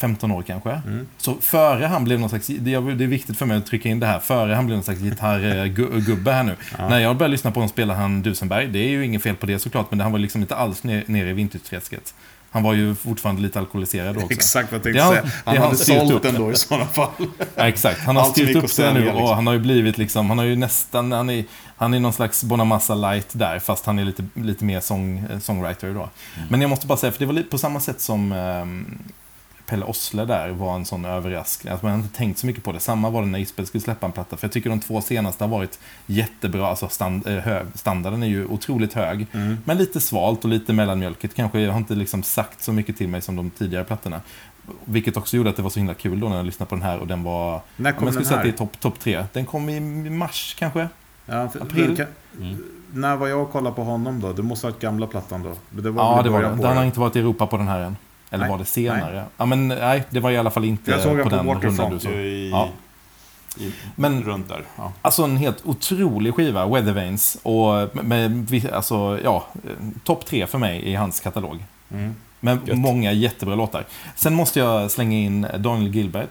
15 0.00 0.30
år 0.30 0.42
kanske. 0.42 0.70
Mm. 0.70 1.06
Så 1.18 1.34
före 1.40 1.84
han 1.86 2.04
blev 2.04 2.20
någon 2.20 2.28
slags, 2.28 2.46
det 2.46 2.74
är 2.74 2.80
viktigt 3.06 3.38
för 3.38 3.46
mig 3.46 3.56
att 3.56 3.66
trycka 3.66 3.88
in 3.88 4.00
det 4.00 4.06
här, 4.06 4.18
före 4.18 4.54
han 4.54 4.66
blev 4.66 4.76
någon 4.76 4.84
slags 4.84 5.00
gitarrgubbe 5.00 6.32
här 6.32 6.42
nu. 6.42 6.56
Ja. 6.78 6.88
När 6.88 6.98
jag 6.98 7.16
började 7.16 7.32
lyssna 7.32 7.50
på 7.50 7.54
honom 7.60 7.68
spelar 7.68 7.94
han 7.94 8.22
Dusenberg, 8.22 8.66
det 8.66 8.78
är 8.78 8.88
ju 8.88 9.04
inget 9.04 9.22
fel 9.22 9.36
på 9.36 9.46
det 9.46 9.58
såklart, 9.58 9.90
men 9.90 10.00
han 10.00 10.12
var 10.12 10.18
liksom 10.18 10.40
inte 10.40 10.56
alls 10.56 10.84
ner- 10.84 11.04
nere 11.06 11.30
i 11.30 11.32
vinterträsket. 11.32 12.14
Han 12.52 12.62
var 12.62 12.74
ju 12.74 12.94
fortfarande 12.94 13.42
lite 13.42 13.58
alkoholiserad 13.58 14.16
också. 14.16 14.32
Exakt 14.32 14.72
vad 14.72 14.76
jag 14.78 14.82
tänkte 14.82 15.02
har- 15.02 15.12
säga. 15.14 15.26
Han 15.44 15.56
har 15.56 15.64
hade 15.64 15.76
sålt 15.76 16.12
upp. 16.12 16.22
den 16.22 16.34
då 16.34 16.52
i 16.52 16.54
sådana 16.56 16.86
fall. 16.86 17.08
Ja, 17.56 17.68
exakt. 17.68 18.00
Han 18.00 18.16
har 18.16 18.22
Allt 18.22 18.32
styrt 18.32 18.56
upp 18.56 18.70
sig 18.70 18.94
nu 18.94 19.00
och 19.08 19.14
liksom. 19.16 19.34
han 19.34 19.46
har 19.46 19.54
ju 19.54 19.60
blivit 19.60 19.98
liksom, 19.98 20.28
han 20.28 20.38
har 20.38 20.44
ju 20.44 20.56
nästan, 20.56 21.12
han 21.12 21.30
är, 21.30 21.44
han 21.76 21.94
är 21.94 22.00
någon 22.00 22.12
slags 22.12 22.44
Bonamassa 22.44 22.94
light 22.94 23.28
där, 23.32 23.58
fast 23.58 23.86
han 23.86 23.98
är 23.98 24.04
lite, 24.04 24.24
lite 24.34 24.64
mer 24.64 24.80
sång, 24.80 25.24
eh, 25.30 25.38
songwriter 25.38 25.94
då. 25.94 26.10
Men 26.48 26.60
jag 26.60 26.70
måste 26.70 26.86
bara 26.86 26.98
säga, 26.98 27.12
för 27.12 27.18
det 27.18 27.26
var 27.26 27.32
lite 27.32 27.48
på 27.50 27.58
samma 27.58 27.80
sätt 27.80 28.00
som 28.00 28.32
ehm, 28.32 28.98
Pelle 29.70 29.84
Osle 29.84 30.24
där 30.24 30.48
var 30.50 30.74
en 30.74 30.84
sån 30.84 31.04
överraskning. 31.04 31.72
Att 31.72 31.82
man 31.82 31.92
hade 31.92 32.02
inte 32.04 32.16
tänkt 32.16 32.38
så 32.38 32.46
mycket 32.46 32.64
på 32.64 32.72
det. 32.72 32.80
Samma 32.80 33.10
var 33.10 33.22
det 33.22 33.28
när 33.28 33.38
Isbell 33.38 33.66
skulle 33.66 33.80
släppa 33.82 34.06
en 34.06 34.12
platta. 34.12 34.36
För 34.36 34.46
jag 34.46 34.52
tycker 34.52 34.70
de 34.70 34.80
två 34.80 35.00
senaste 35.00 35.44
har 35.44 35.48
varit 35.48 35.78
jättebra. 36.06 36.66
Alltså 36.66 36.88
stand, 36.88 37.26
eh, 37.26 37.34
hö, 37.34 37.64
standarden 37.74 38.22
är 38.22 38.26
ju 38.26 38.46
otroligt 38.46 38.92
hög. 38.92 39.26
Mm. 39.32 39.56
Men 39.64 39.78
lite 39.78 40.00
svalt 40.00 40.44
och 40.44 40.50
lite 40.50 40.72
mellanmjölkigt. 40.72 41.34
Kanske 41.34 41.68
har 41.68 41.78
inte 41.78 41.94
liksom 41.94 42.22
sagt 42.22 42.62
så 42.62 42.72
mycket 42.72 42.96
till 42.96 43.08
mig 43.08 43.20
som 43.22 43.36
de 43.36 43.50
tidigare 43.50 43.84
plattorna. 43.84 44.20
Vilket 44.84 45.16
också 45.16 45.36
gjorde 45.36 45.50
att 45.50 45.56
det 45.56 45.62
var 45.62 45.70
så 45.70 45.78
himla 45.80 45.94
kul 45.94 46.20
då 46.20 46.28
när 46.28 46.36
jag 46.36 46.46
lyssnade 46.46 46.68
på 46.68 46.74
den 46.74 46.82
här 46.84 46.98
och 46.98 47.06
den 47.06 47.22
var... 47.22 47.60
När 47.76 47.90
Om 47.92 47.96
kom 47.98 48.06
jag 48.06 48.14
skulle 48.14 48.24
den 48.24 48.24
säga 48.28 48.36
att 48.38 48.42
det 48.44 48.48
här? 48.48 48.54
är 48.54 48.58
topp 48.58 48.80
top 48.80 49.00
tre. 49.00 49.24
Den 49.32 49.46
kom 49.46 49.68
i 49.68 49.80
mars 50.10 50.56
kanske? 50.58 50.88
Ja, 51.26 51.48
för, 51.48 51.60
April. 51.62 51.96
kan- 51.96 52.06
Mm. 52.40 52.62
När 52.92 53.16
var 53.16 53.28
jag 53.28 53.42
och 53.42 53.52
kollade 53.52 53.76
på 53.76 53.82
honom 53.84 54.20
då? 54.20 54.32
Det 54.32 54.42
måste 54.42 54.66
ha 54.66 54.70
varit 54.72 54.82
gamla 54.82 55.06
plattan 55.06 55.42
då. 55.42 55.52
Det 55.82 55.90
var 55.90 56.16
Ja, 56.16 56.22
det 56.22 56.30
var 56.30 56.42
det. 56.42 56.48
Den 56.48 56.76
har 56.76 56.84
inte 56.84 57.00
varit 57.00 57.16
i 57.16 57.18
Europa 57.18 57.46
på 57.46 57.56
den 57.56 57.68
här 57.68 57.80
än. 57.80 57.96
Eller 58.30 58.44
Nej. 58.44 58.50
var 58.50 58.58
det 58.58 58.64
senare? 58.64 59.24
Ja, 59.36 59.46
men 59.46 59.68
nej, 59.68 60.04
det 60.10 60.20
var 60.20 60.30
i 60.30 60.36
alla 60.38 60.50
fall 60.50 60.64
inte 60.64 60.90
Jag 60.90 61.00
såg 61.00 61.22
på 61.22 61.28
den 61.28 61.46
på 61.46 61.52
den 61.54 61.62
rundan 61.62 61.90
du 61.90 61.98
såg. 62.00 62.12
i, 62.12 62.50
Ja. 62.50 62.68
i, 63.58 63.72
Men- 63.96 64.22
runt 64.22 64.48
där. 64.48 64.64
Ja. 64.76 64.92
Alltså 65.02 65.22
en 65.24 65.36
helt 65.36 65.66
otrolig 65.66 66.34
skiva, 66.34 66.66
Weather 66.66 66.92
Vanes. 66.92 67.38
Och 67.42 67.96
med, 68.04 68.50
med 68.50 68.70
alltså, 68.72 69.20
ja, 69.24 69.46
topp 70.04 70.26
tre 70.26 70.46
för 70.46 70.58
mig 70.58 70.82
i 70.82 70.94
hans 70.94 71.20
katalog. 71.20 71.64
Mm. 71.92 72.14
Med 72.40 72.58
Gött. 72.68 72.78
många 72.78 73.12
jättebra 73.12 73.54
låtar. 73.54 73.84
Sen 74.16 74.34
måste 74.34 74.58
jag 74.58 74.90
slänga 74.90 75.16
in 75.18 75.46
Daniel 75.58 75.94
Gilbert. 75.94 76.30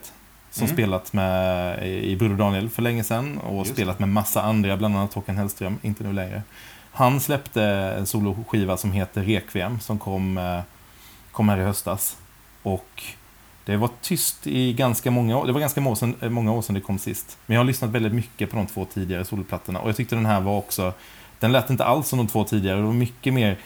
Som 0.52 0.64
Mm. 0.64 0.76
spelat 0.76 1.12
med 1.12 1.88
i 1.88 2.16
Broder 2.16 2.34
Daniel 2.36 2.68
för 2.68 2.82
länge 2.82 3.04
sedan. 3.04 3.38
Och 3.38 3.58
Just 3.58 3.72
spelat 3.72 3.98
med 3.98 4.08
massa 4.08 4.42
andra, 4.42 4.76
bland 4.76 4.96
annat 4.96 5.14
Håkan 5.14 5.36
Hellström. 5.36 5.78
Inte 5.82 6.04
nu 6.04 6.12
längre. 6.12 6.42
Han 6.92 7.20
släppte 7.20 7.62
en 7.98 8.06
soloskiva 8.06 8.76
som 8.76 8.92
heter 8.92 9.22
Requiem. 9.22 9.80
Som 9.80 9.98
kom, 9.98 10.38
eh, 10.38 10.60
kom 11.32 11.48
här 11.48 11.58
i 11.58 11.64
höstas. 11.64 12.16
Och 12.62 13.02
det 13.64 13.76
var 13.76 13.90
tyst 14.02 14.46
i 14.46 14.72
ganska 14.72 15.10
många 15.10 15.36
år. 15.36 15.46
Det 15.46 15.52
var 15.52 15.60
ganska 15.60 15.94
sedan- 15.94 16.16
många 16.20 16.52
år 16.52 16.62
sedan 16.62 16.74
det 16.74 16.80
kom 16.80 16.98
sist. 16.98 17.38
Men 17.46 17.54
jag 17.54 17.60
har 17.60 17.66
lyssnat 17.66 17.90
väldigt 17.90 18.12
mycket 18.12 18.50
på 18.50 18.56
de 18.56 18.66
två 18.66 18.84
tidigare 18.84 19.24
solplattorna. 19.24 19.80
Och 19.80 19.88
jag 19.88 19.96
tyckte 19.96 20.14
den 20.14 20.26
här 20.26 20.40
var 20.40 20.58
också... 20.58 20.92
Den 21.38 21.52
lät 21.52 21.70
inte 21.70 21.84
alls 21.84 22.08
som 22.08 22.16
de 22.16 22.26
två 22.26 22.44
tidigare. 22.44 22.76
Det 22.76 22.82
var 22.82 22.92
mycket 22.92 23.34
mer 23.34 23.58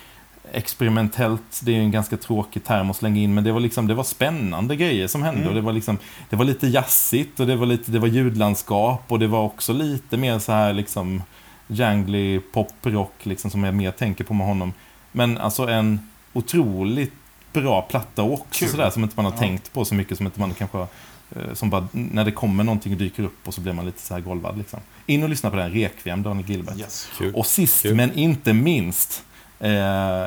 experimentellt. 0.53 1.61
Det 1.63 1.77
är 1.77 1.81
en 1.81 1.91
ganska 1.91 2.17
tråkig 2.17 2.65
term 2.65 2.91
att 2.91 2.97
slänga 2.97 3.21
in. 3.21 3.35
Men 3.35 3.45
det 3.45 3.53
var, 3.53 3.61
liksom, 3.61 3.87
det 3.87 3.95
var 3.95 4.05
spännande 4.05 4.77
grejer 4.77 5.07
som 5.07 5.23
hände. 5.23 5.41
Mm. 5.41 5.49
Och 5.49 5.55
det, 5.55 5.61
var 5.61 5.73
liksom, 5.73 5.99
det 6.31 6.37
var 6.37 6.45
lite 6.45 6.67
jazzigt 6.67 7.41
och 7.41 7.47
det 7.47 7.57
var, 7.57 7.67
lite, 7.67 7.91
det 7.91 7.99
var 7.99 8.09
ljudlandskap. 8.09 9.03
Och 9.09 9.19
det 9.19 9.27
var 9.27 9.43
också 9.43 9.73
lite 9.73 10.17
mer 10.17 10.39
så 10.39 10.53
här 10.53 10.73
liksom 10.73 11.23
jangly 11.67 12.41
poprock 12.41 13.15
liksom, 13.23 13.51
som 13.51 13.65
jag 13.65 13.75
mer 13.75 13.91
tänker 13.91 14.25
på 14.25 14.35
med 14.35 14.47
honom. 14.47 14.73
Men 15.13 15.39
alltså 15.39 15.69
en 15.69 16.11
otroligt 16.33 17.13
bra 17.55 17.83
platta 17.83 18.23
också 18.23 18.67
sådär 18.69 18.91
som 18.91 19.03
inte 19.03 19.15
man 19.17 19.25
har 19.25 19.33
Ja. 19.33 19.39
tänkt 19.39 19.73
på 19.73 19.85
så 19.85 19.95
mycket 19.95 20.17
som 20.17 20.27
inte 20.27 20.41
man 20.41 20.55
kanske 20.55 20.79
eh, 20.79 21.53
som 21.55 21.71
bara, 21.71 21.89
när 21.93 22.25
det 22.25 22.33
kommer 22.33 22.65
någonting 22.65 22.93
och 22.93 22.99
dyker 22.99 23.23
upp 23.23 23.49
och 23.49 23.55
så 23.55 23.61
blir 23.61 23.73
man 23.73 23.87
lite 23.87 24.01
så 24.01 24.15
här 24.15 24.21
golvad. 24.21 24.59
Liksom. 24.59 24.81
In 25.07 25.23
och 25.23 25.29
lyssna 25.29 25.51
på 25.51 25.57
den, 25.57 25.71
Rekviem, 25.73 26.23
Daniel 26.23 26.51
Gilbert. 26.51 26.79
Yes. 26.79 27.09
Och 27.35 27.47
sist 27.47 27.83
Kul. 27.83 27.95
men 27.95 28.13
inte 28.15 28.53
minst, 28.53 29.25
eh, 29.61 30.25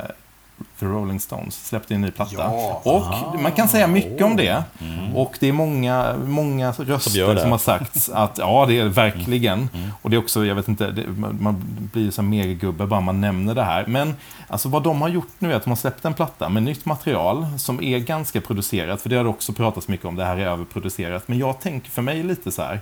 The 0.79 0.85
Rolling 0.85 1.19
Stones 1.19 1.67
släppte 1.67 1.95
en 1.95 2.01
ny 2.01 2.11
platta. 2.11 2.35
Ja. 2.37 2.81
Och 2.83 3.41
man 3.41 3.51
kan 3.51 3.67
säga 3.67 3.87
mycket 3.87 4.21
om 4.21 4.35
det. 4.35 4.63
Mm. 4.81 5.15
Och 5.15 5.37
det 5.39 5.47
är 5.47 5.53
många, 5.53 6.15
många 6.25 6.71
röster 6.71 7.25
som, 7.25 7.35
det. 7.35 7.49
har 7.49 7.57
sagt 7.57 8.09
att 8.13 8.37
ja, 8.37 8.65
det 8.65 8.79
är 8.79 8.85
verkligen. 8.85 9.69
Mm. 9.73 9.89
Och 10.01 10.09
det 10.09 10.15
är 10.15 10.19
också, 10.19 10.45
jag 10.45 10.55
vet 10.55 10.67
inte, 10.67 10.91
det, 10.91 11.07
man, 11.07 11.37
man 11.41 11.63
blir 11.93 12.03
ju 12.03 12.11
som 12.11 12.29
megagubbe 12.29 12.85
bara 12.85 13.01
man 13.01 13.21
nämner 13.21 13.55
det 13.55 13.63
här. 13.63 13.85
Men 13.87 14.15
alltså 14.47 14.69
vad 14.69 14.83
de 14.83 15.01
har 15.01 15.09
gjort 15.09 15.31
nu 15.39 15.51
är 15.51 15.55
att 15.55 15.63
de 15.63 15.69
har 15.69 15.77
släppt 15.77 16.05
en 16.05 16.13
platta 16.13 16.49
med 16.49 16.63
nytt 16.63 16.85
material 16.85 17.47
som 17.57 17.83
är 17.83 17.99
ganska 17.99 18.41
producerat. 18.41 19.01
För 19.01 19.09
det 19.09 19.15
har 19.15 19.23
det 19.23 19.29
också 19.29 19.53
pratats 19.53 19.87
mycket 19.87 20.05
om, 20.05 20.15
det 20.15 20.25
här 20.25 20.37
är 20.37 20.45
överproducerat. 20.45 21.27
Men 21.27 21.37
jag 21.37 21.61
tänker 21.61 21.89
för 21.89 22.01
mig 22.01 22.23
lite 22.23 22.51
så 22.51 22.61
här. 22.61 22.79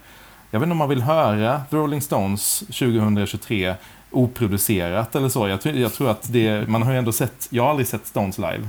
Jag 0.51 0.59
vet 0.59 0.65
inte 0.65 0.71
om 0.71 0.77
man 0.77 0.89
vill 0.89 1.01
höra 1.01 1.61
The 1.69 1.75
Rolling 1.75 2.01
Stones 2.01 2.59
2023 2.59 3.75
oproducerat 4.11 5.15
eller 5.15 5.29
så. 5.29 5.47
Jag, 5.47 5.61
tror- 5.61 5.75
jag 5.75 5.93
tror 5.93 6.09
att 6.09 6.33
det, 6.33 6.67
man 6.69 6.81
har 6.83 6.91
ju 6.91 6.97
ändå 6.97 7.11
sett, 7.11 7.47
jag 7.49 7.63
har 7.63 7.69
aldrig 7.69 7.87
sett 7.87 8.07
Stones 8.07 8.37
live. 8.37 8.67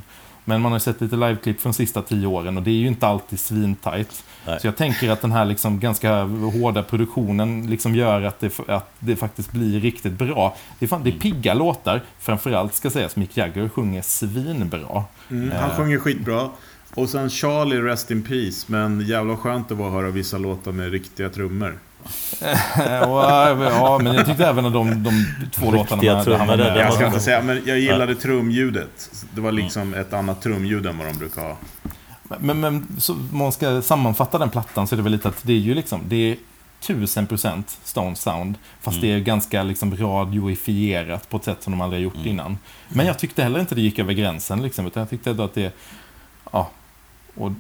Men 0.49 0.61
man 0.61 0.73
har 0.73 0.77
ju 0.77 0.81
sett 0.81 1.01
lite 1.01 1.17
liveklipp 1.17 1.61
från 1.61 1.73
de 1.73 1.77
sista 1.77 2.03
tio 2.03 2.27
åren 2.27 2.57
och 2.57 2.63
det 2.63 2.71
är 2.71 2.75
ju 2.75 2.87
inte 2.87 3.07
alltid 3.07 3.41
svintajt. 3.41 4.25
Nej. 4.47 4.61
Så 4.61 4.67
jag 4.67 4.77
tänker 4.77 5.11
att 5.11 5.21
den 5.21 5.33
här 5.33 5.45
liksom 5.45 5.81
ganska 5.81 6.23
hårda 6.23 6.83
produktionen 6.83 7.67
liksom 7.71 7.95
gör 7.95 8.23
att 8.23 8.41
det, 8.41 8.61
att 8.69 8.91
det 8.99 9.17
faktiskt 9.17 9.53
blir 9.53 9.81
riktigt 9.81 10.13
bra. 10.13 10.57
Det 10.79 10.85
är, 10.85 10.89
fan, 10.89 11.03
det 11.05 11.11
är 11.11 11.19
pigga 11.19 11.55
låtar, 11.55 12.03
framförallt 12.19 12.75
ska 12.75 12.91
sägas 12.91 13.17
Mick 13.17 13.37
Jagger 13.37 13.69
sjunger 13.69 14.03
svinbra. 14.03 15.05
Mm, 15.31 15.51
han 15.61 15.71
Eh. 15.71 15.77
sjunger 15.77 15.99
skitbra. 15.99 16.51
Och 16.95 17.09
sen 17.09 17.31
Charlie, 17.31 17.81
Rest 17.81 18.11
in 18.11 18.23
Peace. 18.23 18.65
Men 18.67 19.01
jävla 19.01 19.37
skönt 19.37 19.69
det 19.69 19.75
var 19.75 19.87
att 19.87 19.93
höra 19.93 20.11
vissa 20.11 20.39
låtar 20.39 20.73
med 20.73 20.91
riktiga 20.91 21.29
trummor. 21.29 21.79
Eh, 22.43 22.81
äh, 22.81 23.09
ja, 23.61 23.99
men 24.03 24.15
jag 24.15 24.27
tyckte 24.27 24.47
även 24.47 24.66
att 24.66 24.73
de, 24.73 25.03
de 25.03 25.27
två 25.51 25.70
låtarna 25.70 26.24
trummor, 26.24 26.47
med. 26.47 26.77
Jag 26.77 26.93
ska 26.93 27.07
inte 27.07 27.20
säga, 27.20 27.43
men 27.43 27.62
jag 27.66 27.78
gillade 27.78 28.15
trumljudet. 28.15 29.11
Det 29.35 29.41
var 29.41 29.53
liksom 29.53 29.95
ett 29.95 30.12
annat 30.12 30.43
trumljud 30.43 30.87
än 30.87 30.99
vad 30.99 31.07
de 31.07 31.19
brukar 31.19 31.43
ha. 31.43 31.57
Men, 32.39 32.61
men 32.61 32.87
så, 32.99 33.12
om 33.12 33.28
man 33.33 33.53
ska 33.53 33.83
sammanfatta 33.83 34.39
den 34.39 34.51
plattan 34.51 34.87
så 34.87 34.95
är 34.95 34.97
det 34.97 35.03
väl 35.03 35.12
lite 35.12 35.28
att 35.28 35.43
det 35.43 35.53
är 35.53 35.59
ju 35.59 35.74
liksom, 35.74 36.01
det 36.09 36.16
är 36.16 36.37
tusen 36.81 37.27
procent 37.27 37.78
Stone 37.85 38.16
Sound. 38.16 38.55
Fast 38.81 39.01
det 39.01 39.12
är 39.12 39.19
ganska 39.19 39.62
liksom 39.62 39.97
radioifierat 39.97 41.28
på 41.28 41.37
ett 41.37 41.45
sätt 41.45 41.62
som 41.62 41.70
de 41.70 41.81
aldrig 41.81 42.01
har 42.01 42.05
gjort 42.05 42.27
innan. 42.27 42.59
Men 42.89 43.07
jag 43.07 43.19
tyckte 43.19 43.43
heller 43.43 43.61
inte 43.61 43.74
det 43.74 43.81
gick 43.81 43.99
över 43.99 44.12
gränsen 44.12 44.62
liksom, 44.62 44.87
utan 44.87 45.01
jag 45.01 45.11
tyckte 45.11 45.31
ändå 45.31 45.43
att 45.43 45.55
det, 45.55 45.73
ja, 46.53 46.70
och, 47.35 47.53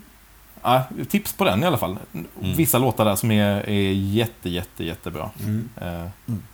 ja, 0.66 0.84
tips 1.08 1.32
på 1.32 1.44
den 1.44 1.62
i 1.62 1.66
alla 1.66 1.78
fall. 1.78 1.98
Vissa 2.40 2.78
låtar 2.78 3.04
där 3.04 3.16
som 3.16 3.30
är, 3.30 3.68
är 3.70 3.92
jätte, 3.92 4.48
jätte, 4.50 4.84
jättebra. 4.84 5.30
Mm. 5.40 5.68
Eh, 5.80 6.06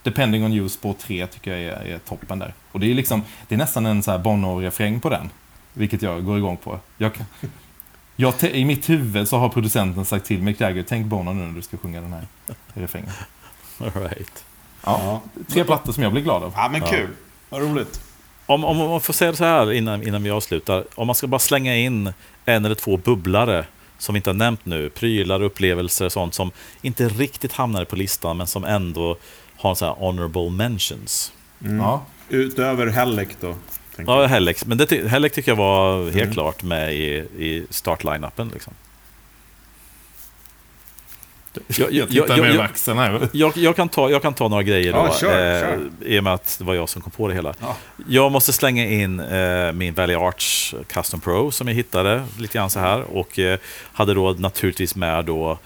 Depending 0.03 0.45
on 0.45 0.53
you, 0.53 0.69
spår 0.69 0.93
3 1.01 1.27
tycker 1.27 1.51
jag 1.57 1.61
är, 1.61 1.95
är 1.95 1.99
toppen 1.99 2.39
där. 2.39 2.55
Och 2.73 2.81
det 2.81 2.91
är 2.91 2.95
liksom, 2.95 3.23
det 3.49 3.55
är 3.55 3.59
nästan 3.59 3.87
en 3.87 4.03
så 4.03 4.11
här 4.11 4.19
Bono-refräng 4.19 5.01
på 5.01 5.09
den. 5.11 5.31
Vilket 5.73 6.03
jag 6.03 6.25
går 6.25 6.39
igång 6.39 6.57
på. 6.57 6.79
Jag 6.99 7.15
kan, 7.15 7.27
jag, 8.17 8.35
I 8.43 8.65
mitt 8.65 8.89
huvud 8.91 9.29
så 9.29 9.39
har 9.39 9.49
producenten 9.49 10.05
sagt 10.05 10.27
till 10.27 10.43
Mick 10.43 10.61
Jagger, 10.61 10.85
tänk 10.89 11.07
Bono 11.07 11.33
nu 11.33 11.43
när 11.47 11.55
du 11.55 11.63
ska 11.63 11.77
sjunga 11.77 12.01
den 12.01 12.13
här 12.13 12.27
refrängen. 12.75 13.11
All 13.79 13.91
right. 14.03 14.45
Ja, 14.85 15.01
Ja. 15.35 15.43
tre 15.49 15.65
plattor 15.65 15.93
som 15.93 16.03
jag 16.03 16.13
blir 16.13 16.23
glad 16.23 16.43
av. 16.43 16.53
ja, 16.57 16.69
men 16.73 16.81
kul. 16.81 17.09
Vad 17.49 17.63
roligt. 17.63 18.01
Om, 18.47 18.65
om, 18.65 18.81
om 18.81 18.91
man 18.91 19.01
får 19.01 19.13
säga 19.13 19.33
så 19.35 19.45
här 19.45 19.73
innan, 19.73 20.03
innan 20.09 20.23
vi 20.23 20.31
avslutar. 20.31 20.85
Om 20.95 21.07
man 21.07 21.15
ska 21.15 21.27
bara 21.27 21.39
slänga 21.39 21.77
in 21.77 22.13
en 22.45 22.65
eller 22.65 22.75
två 22.75 22.97
bubblare 22.97 23.65
som 24.03 24.13
vi 24.13 24.17
inte 24.17 24.31
har 24.31 24.35
nämnt 24.35 24.67
nu. 24.67 24.91
Prylar, 24.91 25.43
upplevelser, 25.43 26.09
sånt 26.09 26.35
som 26.35 26.51
inte 26.83 27.09
riktigt 27.09 27.53
hamnar 27.53 27.85
på 27.85 27.97
listan 27.97 28.37
men 28.37 28.47
som 28.47 28.65
ändå 28.65 29.17
har 29.57 29.75
så 29.75 29.85
här 29.87 29.93
honorable 29.93 30.51
mentions. 30.51 31.33
Mm. 31.65 31.77
Ja. 31.77 32.03
Utöver 32.29 32.87
Hellec 32.87 33.29
då. 33.41 33.55
Ja, 33.97 34.21
jag. 34.23 34.29
Hellex. 34.29 34.67
Men 34.67 34.79
det, 34.79 35.09
Hellex 35.09 35.35
tycker 35.35 35.51
jag 35.51 35.57
var 35.57 36.05
helt 36.05 36.17
Mm. 36.17 36.33
klart 36.33 36.63
med 36.63 36.95
i, 36.95 37.07
i 37.39 37.67
startline-upen. 37.71 38.51
Liksom. 38.53 38.73
Jag, 41.67 41.93
Jag 41.93 42.09
tittar 42.09 42.29
jag- 42.29 42.39
med 42.39 42.55
jag- 42.55 42.65
axeln 42.65 42.99
här. 42.99 43.29
Jag, 43.33 43.57
jag, 43.57 43.77
kan 43.77 43.89
ta, 43.89 44.11
jag 44.11 44.23
kan 44.23 44.35
ta 44.35 44.49
några 44.49 44.63
grejer 44.63 44.93
då, 44.93 44.99
Ja, 44.99 45.15
kör, 45.21 45.55
eh, 45.55 45.61
kör. 45.61 45.81
i 46.07 46.19
och 46.21 46.25
med 46.25 46.35
att 46.35 46.57
det 46.59 46.65
var 46.65 46.75
jag 46.75 46.89
som 46.89 47.03
kom 47.03 47.11
på 47.13 47.29
det 47.29 47.35
hela. 47.35 47.55
Ja. 47.61 47.77
Jag 48.09 48.33
måste 48.33 48.53
slänga 48.53 48.85
in 48.87 49.21
eh, 49.21 49.73
min 49.73 49.95
Valley 49.95 50.17
Arch 50.17 50.75
Custom 50.89 51.21
Pro 51.21 51.51
som 51.51 51.69
jag 51.69 51.75
hittade 51.75 52.23
lite 52.39 52.59
grann 52.59 52.71
så 52.71 52.79
här 52.81 53.03
och 53.17 53.39
eh, 53.39 53.59
hade 53.93 54.15
då 54.15 54.31
naturligtvis 54.39 54.97
med 54.97 55.25
då 55.25 55.59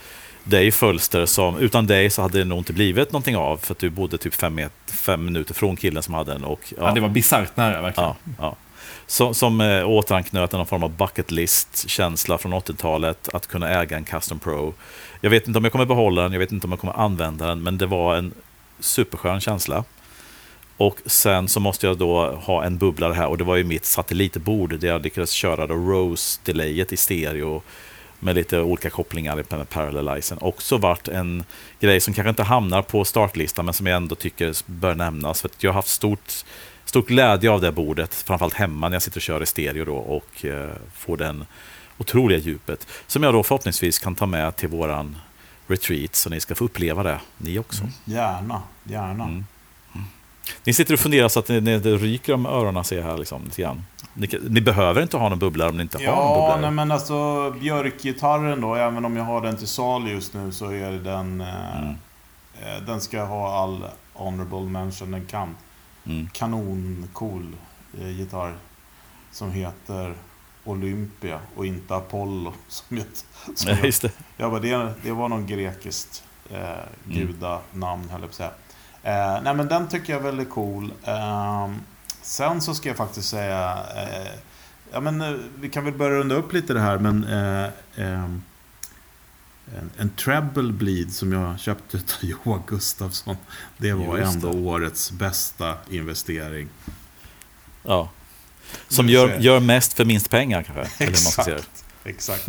Dave 0.45 0.71
Fölster 0.71 1.27
som, 1.27 1.59
utan 1.59 1.87
dig 1.87 2.11
så 2.11 2.23
hade 2.23 2.39
det 2.39 2.45
nog 2.45 2.59
inte 2.59 2.73
blivit 2.73 3.13
någonting 3.13 3.37
av 3.37 3.57
för 3.57 3.73
att 3.73 3.79
du 3.79 3.91
bodde 3.91 4.19
typ 4.19 4.35
fem, 4.35 4.55
met, 4.55 4.73
fem 4.87 5.25
minuter 5.25 5.55
från 5.55 5.77
killen 5.77 6.03
som 6.03 6.15
hade 6.15 6.33
den. 6.33 6.45
Och, 6.45 6.61
Ja, 6.79 6.91
det 6.95 7.01
var 7.01 7.09
bisarrt 7.09 7.57
nära 7.57 7.83
verkligen. 7.83 8.09
Ja, 8.11 8.17
ja. 8.39 8.57
Som, 9.07 9.35
som 9.35 9.61
eh, 9.61 9.89
återanknöt 9.89 10.53
någon 10.53 10.67
form 10.67 10.83
av 10.83 10.91
bucket 10.97 11.31
list-känsla 11.31 12.39
från 12.39 12.55
80-talet, 12.55 13.29
att 13.33 13.47
kunna 13.47 13.69
äga 13.83 13.97
en 13.97 14.05
Custom 14.05 14.39
Pro. 14.39 14.75
Jag 15.21 15.31
vet 15.31 15.47
inte 15.47 15.59
om 15.59 15.65
jag 15.65 15.73
kommer 15.73 15.87
behålla 15.87 16.23
den, 16.23 16.33
jag 16.33 16.39
vet 16.39 16.53
inte 16.53 16.67
om 16.67 16.71
jag 16.71 16.81
kommer 16.81 16.95
använda 16.95 17.47
den, 17.47 17.63
men 17.63 17.79
det 17.79 17.87
var 17.87 18.17
en 18.17 18.35
superskön 18.81 19.41
känsla. 19.41 19.85
Och 20.77 20.99
sen 21.07 21.49
så 21.49 21.61
måste 21.61 21.87
jag 21.87 21.99
då 21.99 22.31
ha 22.31 22.65
en 22.65 22.79
bubblare 22.79 23.15
här 23.15 23.27
och 23.27 23.39
det 23.39 23.45
var 23.45 23.57
ju 23.57 23.65
mitt 23.65 23.85
satellitbord 23.85 24.79
där 24.79 24.89
jag 24.89 25.03
lyckades 25.03 25.31
köra 25.31 25.67
då 25.67 25.75
Rose-delayet 25.75 26.93
i 26.93 26.97
stereo 26.97 27.63
med 28.19 28.35
lite 28.35 28.61
olika 28.61 28.91
kopplingar 28.91 29.37
med 29.37 29.69
parallelizen. 29.69 30.39
Också 30.41 30.77
varit 30.77 31.09
en 31.09 31.45
grej 31.81 32.01
som 32.01 32.15
kanske 32.15 32.31
inte 32.31 32.43
hamnar 32.43 32.83
på 32.83 33.05
startlistan 33.05 33.65
men 33.65 33.75
som 33.75 33.87
jag 33.87 33.97
ändå 33.97 34.15
tycker 34.15 34.55
bör 34.67 34.95
nämnas. 34.95 35.41
För 35.41 35.49
att 35.49 35.63
jag 35.63 35.71
har 35.71 35.75
haft 35.75 35.89
stort, 35.89 36.45
stort 36.85 37.07
glädje 37.07 37.51
av 37.51 37.61
det 37.61 37.73
bordet, 37.73 38.15
framförallt 38.15 38.55
hemma 38.55 38.89
när 38.89 38.95
jag 38.95 39.03
sitter 39.03 39.19
och 39.19 39.23
kör 39.23 39.43
i 39.43 39.47
stereo 39.47 39.85
då 39.85 39.97
och 39.97 40.45
eh, 40.45 40.71
får 40.95 41.17
den 41.17 41.45
otroliga 41.99 42.39
djupet. 42.39 42.87
Som 43.07 43.23
jag 43.23 43.35
då 43.35 43.43
förhoppningsvis 43.43 43.99
kan 43.99 44.15
ta 44.15 44.27
med 44.27 44.57
till 44.57 44.69
våran 44.69 45.17
retreat 45.67 46.15
så 46.15 46.31
ni 46.31 46.41
ska 46.41 46.55
få 46.55 46.65
uppleva 46.65 47.03
det, 47.03 47.21
ni 47.39 47.59
också. 47.59 47.85
Gärna, 48.05 48.63
gärna. 48.85 49.25
Mm. 49.25 49.45
Ni 50.65 50.73
sitter 50.73 50.95
och 50.95 51.01
funderar 51.01 51.29
så 51.29 51.39
att 51.39 51.47
det, 51.47 51.61
det 51.61 51.97
ryker 51.97 52.33
om 52.35 52.47
öronen 52.47 52.85
ser 52.85 52.97
jag 52.97 53.05
här 53.05 53.19
liksom, 53.19 53.45
lite 53.45 53.63
grann. 53.63 53.85
Ni, 54.15 54.29
ni 54.49 54.61
behöver 54.61 55.03
inte 55.03 55.17
ha 55.17 55.29
någon 55.29 55.39
bubblare 55.39 55.69
om 55.69 55.77
ni 55.77 55.83
inte 55.83 55.99
har 55.99 56.03
en 56.05 56.11
Ja, 56.11 56.35
bubblare. 56.41 56.61
nej, 56.61 56.71
men 56.71 56.93
alltså 56.93 57.51
björkgitarren 57.51 58.61
då, 58.61 58.75
även 58.75 59.05
om 59.05 59.17
jag 59.17 59.25
har 59.25 59.41
den 59.41 59.57
till 59.57 59.67
salu 59.69 60.11
just 60.11 60.35
nu 60.35 60.53
så 60.53 60.71
är 60.71 60.91
det 60.93 60.99
den... 60.99 61.41
Eh, 61.41 61.79
Mm. 61.79 61.95
eh, 62.63 62.83
den 62.87 63.01
ska 63.01 63.25
ha 63.25 63.63
all 63.63 63.85
honorable 64.13 64.61
mention 64.61 65.11
den 65.11 65.27
kan. 65.27 65.57
Mm. 66.07 66.29
Kanoncool 66.33 67.57
eh, 68.01 68.11
gitarr. 68.11 68.55
Som 69.33 69.51
heter 69.53 70.15
Olympia 70.67 71.41
och 71.57 71.67
inte 71.67 71.95
Apollo. 71.97 72.53
Som 72.69 72.97
jag, 72.97 73.07
som 73.55 73.71
Ja, 73.71 73.77
just 73.85 74.03
det. 74.03 74.11
jag 74.37 74.51
bara, 74.51 74.61
det, 74.61 74.93
det 75.03 75.13
var 75.13 75.29
någon 75.29 75.47
grekiskt 75.47 76.23
eh, 76.51 76.75
gudanamn, 77.05 78.09
höll 78.11 78.21
jag 78.21 78.21
på 78.21 78.27
att 78.27 78.35
säga. 78.35 78.51
Eh, 79.03 79.43
nej, 79.43 79.55
men 79.55 79.69
den 79.69 79.89
tycker 79.89 80.13
jag 80.13 80.21
är 80.21 80.25
väldigt 80.25 80.51
cool. 80.51 80.93
Eh, 81.05 81.71
sen 82.23 82.61
så 82.61 82.75
ska 82.75 82.89
jag 82.89 82.97
faktiskt 82.97 83.29
säga... 83.29 83.79
Eh, 83.97 84.33
ja, 84.93 85.01
men, 85.01 85.21
eh, 85.21 85.35
vi 85.61 85.69
kan 85.69 85.85
väl 85.85 85.95
börja 85.95 86.19
runda 86.19 86.35
upp 86.35 86.53
lite 86.53 86.75
det 86.75 86.81
här, 86.81 86.99
men... 86.99 87.25
Eh, 87.25 87.71
ehm, 87.97 88.43
en, 89.79 89.91
en 89.97 90.11
treble 90.11 90.73
bleed 90.73 91.13
som 91.13 91.33
jag 91.33 91.61
köpte 91.61 91.97
av 91.97 92.03
Johan 92.21 92.63
Gustafsson. 92.67 93.37
Det 93.79 93.93
var 93.93 94.19
Just 94.19 94.35
ändå 94.35 94.53
det. 94.53 94.59
årets 94.59 95.11
bästa 95.11 95.75
investering. 95.91 96.69
Ja. 97.83 98.11
Som 98.89 99.07
Du 99.07 99.13
gör, 99.13 99.39
gör 99.39 99.61
mest 99.61 99.93
för 99.93 100.05
minst 100.05 100.31
pengar 100.31 100.63
kanske. 100.63 100.81
Eller 101.05 101.13
hur 101.17 101.25
man 101.25 101.33
ska 101.33 101.43
säga 101.45 101.57
det. 101.57 102.11
Exakt. 102.11 102.49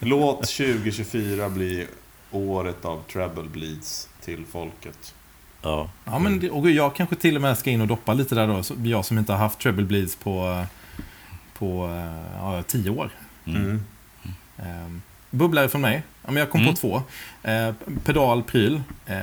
Låt 0.00 0.36
2024 0.46 1.48
bli 1.48 1.86
året 2.30 2.84
av 2.84 3.02
treble 3.12 3.42
bleeds 3.42 4.08
till 4.24 4.44
folket. 4.52 5.14
Ja. 5.62 5.90
Ja, 6.04 6.18
men 6.18 6.50
och 6.50 6.70
jag 6.70 6.94
kanske 6.96 7.16
till 7.16 7.36
och 7.36 7.42
med 7.42 7.58
ska 7.58 7.70
in 7.70 7.80
och 7.80 7.86
doppa 7.86 8.14
lite 8.14 8.34
där 8.34 8.46
då. 8.46 8.62
Jag 8.88 9.04
som 9.04 9.18
inte 9.18 9.32
har 9.32 9.38
haft 9.38 9.58
treble 9.58 9.84
bleeds 9.84 10.16
på, 10.16 10.64
på 11.58 11.86
eh, 11.86 12.36
ja, 12.38 12.62
tio 12.62 12.90
år. 12.90 13.10
Mm. 13.46 13.62
Mm. 13.62 14.84
Um, 14.84 15.02
bubblare 15.30 15.68
från 15.68 15.80
mig. 15.80 16.02
Ja, 16.22 16.30
men 16.30 16.36
jag 16.36 16.50
kom 16.50 16.60
Mm. 16.60 16.74
på 16.74 16.80
två. 16.80 17.02
Eh, 17.44 17.74
pedal, 18.04 18.42
pryl. 18.42 18.82
Eh, 19.06 19.16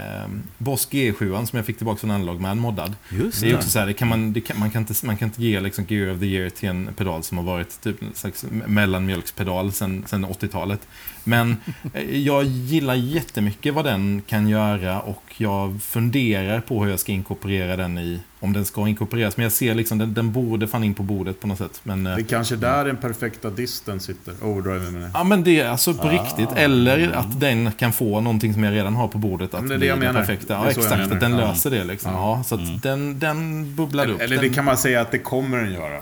Boss 0.57 0.87
G7 0.91 1.45
som 1.45 1.57
jag 1.57 1.65
fick 1.65 1.77
tillbaka 1.77 1.99
från 1.99 2.11
Analog 2.11 2.41
Man 2.41 2.59
moddad. 2.59 2.95
Just 3.09 3.41
Det 3.41 3.49
är 3.51 3.55
också 3.55 3.69
så 3.69 3.79
här, 3.79 3.85
det 3.87 3.93
kan 3.93 4.07
man, 4.07 4.33
det 4.33 4.41
kan, 4.41 4.59
man, 4.59 4.71
kan 4.71 4.81
inte, 4.81 5.05
man 5.05 5.17
kan 5.17 5.27
inte 5.27 5.41
ge 5.43 5.59
liksom 5.59 5.85
Gear 5.87 6.13
of 6.13 6.19
the 6.19 6.25
Year 6.25 6.49
till 6.49 6.69
en 6.69 6.89
pedal 6.97 7.23
som 7.23 7.37
har 7.37 7.45
varit 7.45 7.81
typ 7.81 8.01
en 8.01 8.13
slags 8.13 8.45
mellanmjölkspedal 8.67 9.71
sedan 9.71 10.03
sen 10.07 10.25
80-talet. 10.25 10.87
Men 11.23 11.57
eh, 11.93 12.17
jag 12.19 12.43
gillar 12.43 12.95
jättemycket 12.95 13.73
vad 13.73 13.85
den 13.85 14.21
kan 14.27 14.47
göra 14.47 14.99
och 14.99 15.23
jag 15.37 15.81
funderar 15.81 16.59
på 16.61 16.83
hur 16.83 16.91
jag 16.91 16.99
ska 16.99 17.11
inkorporera 17.11 17.75
den 17.75 17.97
i, 17.97 18.19
om 18.39 18.53
den 18.53 18.65
ska 18.65 18.87
inkorporeras. 18.87 19.37
Men 19.37 19.43
jag 19.43 19.51
ser 19.53 19.75
liksom, 19.75 19.97
den, 19.97 20.13
den 20.13 20.31
borde 20.31 20.67
fan 20.67 20.83
in 20.83 20.93
på 20.93 21.03
bordet 21.03 21.39
på 21.39 21.47
något 21.47 21.57
sätt. 21.57 21.79
Men, 21.83 22.07
eh, 22.07 22.15
Det 22.15 22.21
är 22.21 22.25
kanske 22.25 22.55
där 22.55 22.85
den 22.85 22.97
perfekta 22.97 23.49
disten 23.49 23.99
sitter. 23.99 24.33
Overdrive 24.41 24.79
menar 24.91 24.99
jag. 25.01 25.11
Ja 25.13 25.23
men 25.23 25.43
det 25.43 25.59
är 25.59 25.69
alltså 25.69 25.93
på 25.93 26.07
Ah. 26.07 26.11
riktigt. 26.11 26.49
Eller 26.55 26.97
Eller 26.97 27.11
att 27.13 27.39
den 27.39 27.71
kan 27.71 27.93
få 27.93 28.10
någonting 28.19 28.53
som 28.53 28.63
jag 28.63 28.73
redan 28.73 28.95
har 28.95 29.07
på 29.07 29.17
bordet. 29.17 29.53
Att 29.53 29.67
det 29.67 29.73
är 29.73 29.77
det 29.77 29.85
jag 29.85 29.99
menar. 29.99 30.19
Perfekta. 30.19 30.53
Ja, 30.53 30.69
exakt. 30.69 31.11
Att 31.11 31.19
den 31.19 31.37
löser 31.37 31.71
det 31.71 31.83
liksom. 31.83 32.11
Ja, 32.11 32.43
så 32.43 32.55
att 32.55 32.81
den, 32.81 33.19
den 33.19 33.75
bubblar 33.75 34.09
upp. 34.09 34.21
Eller 34.21 34.37
det 34.37 34.49
kan 34.49 34.65
man 34.65 34.77
säga 34.77 35.01
att 35.01 35.11
det 35.11 35.19
kommer 35.19 35.57
den 35.57 35.73
göra. 35.73 36.01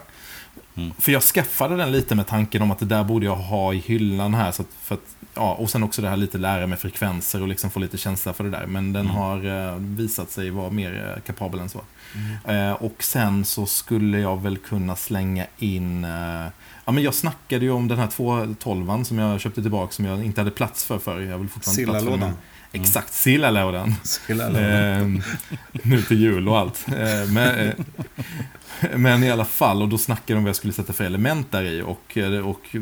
För 0.97 1.11
jag 1.11 1.23
skaffade 1.23 1.77
den 1.77 1.91
lite 1.91 2.15
med 2.15 2.27
tanken 2.27 2.61
om 2.61 2.71
att 2.71 2.79
det 2.79 2.85
där 2.85 3.03
borde 3.03 3.25
jag 3.25 3.35
ha 3.35 3.73
i 3.73 3.77
hyllan 3.77 4.33
här. 4.33 4.51
Så 4.51 4.61
att, 4.61 4.67
för 4.81 4.95
att, 4.95 5.15
ja, 5.33 5.53
och 5.53 5.69
sen 5.69 5.83
också 5.83 6.01
det 6.01 6.09
här 6.09 6.17
lite 6.17 6.37
lära 6.37 6.67
mig 6.67 6.77
frekvenser 6.77 7.41
och 7.41 7.47
liksom 7.47 7.69
få 7.69 7.79
lite 7.79 7.97
känsla 7.97 8.33
för 8.33 8.43
det 8.43 8.49
där. 8.49 8.65
Men 8.65 8.93
den 8.93 9.07
har 9.07 9.67
eh, 9.69 9.75
visat 9.75 10.31
sig 10.31 10.49
vara 10.49 10.69
mer 10.69 11.13
eh, 11.15 11.21
kapabel 11.21 11.59
än 11.59 11.69
så. 11.69 11.81
Eh, 12.51 12.71
och 12.71 13.03
sen 13.03 13.45
så 13.45 13.65
skulle 13.65 14.19
jag 14.19 14.41
väl 14.41 14.57
kunna 14.57 14.95
slänga 14.95 15.45
in... 15.57 16.07
Ja, 16.89 16.93
men 16.93 17.03
jag 17.03 17.13
snackade 17.13 17.65
ju 17.65 17.71
om 17.71 17.87
den 17.87 17.97
här 17.97 18.07
212 18.07 19.03
som 19.03 19.19
jag 19.19 19.41
köpte 19.41 19.61
tillbaka 19.61 19.91
som 19.91 20.05
jag 20.05 20.25
inte 20.25 20.41
hade 20.41 20.51
plats 20.51 20.85
för 20.85 20.99
förr. 20.99 21.19
Jag 21.19 21.37
vill 21.37 21.49
fortfarande 21.49 21.83
plats 21.85 22.05
för 22.05 22.17
den. 22.17 22.33
Exakt, 22.71 23.13
Sillalådan. 23.13 23.95
Sillalådan. 24.03 24.63
Ehm, 24.63 25.21
nu 25.71 26.01
till 26.01 26.19
jul 26.19 26.47
och 26.49 26.57
allt. 26.57 26.85
Ehm, 26.97 27.33
men, 27.33 27.59
eh, 27.59 27.73
men 28.95 29.23
i 29.23 29.31
alla 29.31 29.45
fall, 29.45 29.81
och 29.81 29.89
då 29.89 29.97
snackade 29.97 30.33
de 30.33 30.37
om 30.37 30.43
vad 30.43 30.49
jag 30.49 30.55
skulle 30.55 30.73
sätta 30.73 30.93
för 30.93 31.03
element 31.03 31.51
där 31.51 31.63
i. 31.63 31.81
Och, 31.81 32.17
eh, 32.17 32.47
och 32.47 32.75